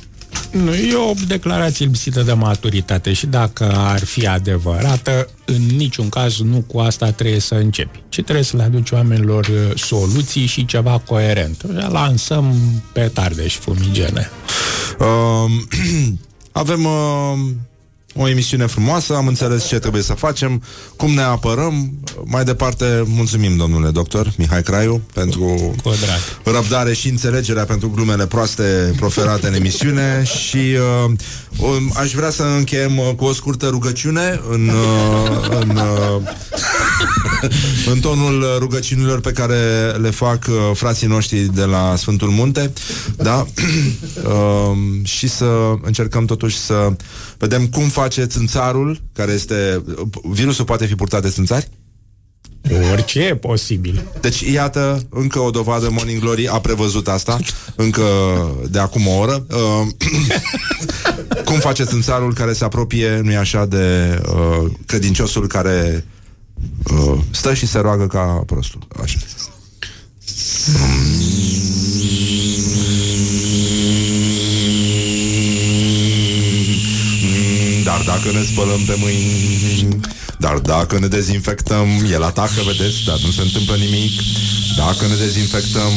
Nu, 0.52 0.74
e 0.74 0.94
o 0.94 1.12
declarație 1.26 1.86
lipsită 1.86 2.22
de 2.22 2.32
maturitate 2.32 3.12
și 3.12 3.26
dacă 3.26 3.72
ar 3.74 4.04
fi 4.04 4.26
adevărată, 4.26 5.28
în 5.44 5.62
niciun 5.76 6.08
caz 6.08 6.40
nu 6.40 6.64
cu 6.66 6.78
asta 6.78 7.10
trebuie 7.10 7.40
să 7.40 7.54
începi, 7.54 8.02
ci 8.08 8.22
trebuie 8.22 8.44
să 8.44 8.56
le 8.56 8.62
aduci 8.62 8.90
oamenilor 8.90 9.46
uh, 9.46 9.78
soluții 9.78 10.46
și 10.46 10.64
ceva 10.64 11.02
coerent. 11.06 11.90
Lansăm 11.90 12.54
petarde 12.92 13.48
și 13.48 13.58
fumigene. 13.58 14.30
Uh, 14.98 15.50
avem 16.62 16.84
uh, 16.84 17.50
o 18.16 18.28
emisiune 18.28 18.66
frumoasă, 18.66 19.14
am 19.14 19.26
înțeles 19.26 19.66
ce 19.66 19.78
trebuie 19.78 20.02
să 20.02 20.12
facem, 20.12 20.62
cum 20.96 21.10
ne 21.10 21.22
apărăm. 21.22 21.92
Mai 22.24 22.44
departe, 22.44 23.02
mulțumim, 23.06 23.56
domnule 23.56 23.90
doctor 23.90 24.32
Mihai 24.36 24.62
Craiu, 24.62 25.02
pentru 25.14 25.74
Cu 25.82 25.90
drag. 25.90 26.54
răbdare 26.56 26.92
și 26.94 27.08
înțelegerea 27.08 27.64
pentru 27.64 27.90
glumele 27.90 28.26
proaste 28.26 28.94
proferate 28.96 29.46
în 29.46 29.54
emisiune 29.54 30.22
și 30.24 30.56
uh, 30.56 31.10
um, 31.58 31.92
aș 31.94 32.12
vrea 32.12 32.30
să 32.30 32.42
încheiem 32.42 32.98
uh, 32.98 33.10
cu 33.16 33.24
o 33.24 33.32
scurtă 33.32 33.66
rugăciune 33.66 34.40
în, 34.50 34.68
uh, 34.68 35.48
în, 35.60 35.76
uh, 35.76 36.22
în 37.92 38.00
tonul 38.00 38.44
rugăciunilor 38.58 39.20
pe 39.20 39.32
care 39.32 39.56
le 40.00 40.10
fac 40.10 40.46
uh, 40.48 40.54
frații 40.74 41.06
noștri 41.06 41.38
de 41.54 41.64
la 41.64 41.94
Sfântul 41.96 42.28
Munte, 42.28 42.72
da? 43.16 43.46
uh, 44.24 44.76
și 45.02 45.28
să 45.28 45.46
încercăm 45.82 46.24
totuși 46.24 46.58
să 46.58 46.92
vedem 47.38 47.66
cum 47.66 47.88
face 48.02 48.24
țânțarul, 48.24 49.02
care 49.12 49.32
este... 49.32 49.84
Virusul 50.22 50.64
poate 50.64 50.86
fi 50.86 50.94
purtat 50.94 51.22
de 51.22 51.28
țânțari? 51.28 51.68
Orice 52.92 53.20
e 53.20 53.36
posibil. 53.36 54.02
Deci, 54.20 54.40
iată, 54.40 55.06
încă 55.10 55.38
o 55.38 55.50
dovadă 55.50 55.90
Morning 55.90 56.20
Glory 56.20 56.48
a 56.48 56.60
prevăzut 56.60 57.08
asta, 57.08 57.38
încă 57.76 58.02
de 58.70 58.78
acum 58.78 59.06
o 59.06 59.18
oră. 59.18 59.46
Uh, 59.50 59.86
cum 61.48 61.58
face 61.58 61.84
țânțarul 61.84 62.34
care 62.34 62.52
se 62.52 62.64
apropie, 62.64 63.20
nu-i 63.22 63.36
așa, 63.36 63.66
de 63.66 64.20
uh, 64.28 64.70
credinciosul 64.86 65.46
care 65.46 66.06
uh, 66.92 67.18
stă 67.30 67.54
și 67.54 67.66
se 67.66 67.78
roagă 67.78 68.06
ca 68.06 68.42
prostul. 68.46 68.80
Așa. 69.02 69.18
Dar 77.92 78.16
dacă 78.16 78.30
ne 78.32 78.42
spălăm 78.42 78.80
pe 78.86 78.96
mâini 78.98 80.00
Dar 80.38 80.58
dacă 80.58 80.98
ne 80.98 81.06
dezinfectăm 81.06 81.88
El 82.10 82.22
atacă, 82.22 82.60
vedeți, 82.66 83.04
dar 83.06 83.18
nu 83.24 83.30
se 83.30 83.40
întâmplă 83.40 83.74
nimic 83.76 84.12
Dacă 84.76 85.06
ne 85.06 85.14
dezinfectăm 85.14 85.92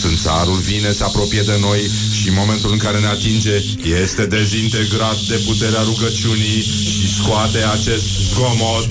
Țânțarul 0.00 0.56
vine, 0.56 0.92
se 0.92 1.04
apropie 1.04 1.42
de 1.42 1.56
noi 1.60 1.80
Și 2.20 2.28
în 2.28 2.34
momentul 2.34 2.72
în 2.72 2.78
care 2.78 2.98
ne 2.98 3.06
atinge 3.06 3.54
Este 4.02 4.26
dezintegrat 4.26 5.18
de 5.28 5.40
puterea 5.46 5.82
rugăciunii 5.82 6.60
Și 6.98 7.14
scoate 7.14 7.58
acest 7.58 8.06
zgomot 8.32 8.88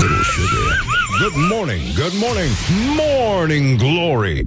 Little 0.00 0.24
sugar. 0.34 0.76
Good 1.22 1.36
morning, 1.54 1.82
good 1.96 2.14
morning, 2.24 2.52
morning 2.96 3.78
glory. 3.78 4.46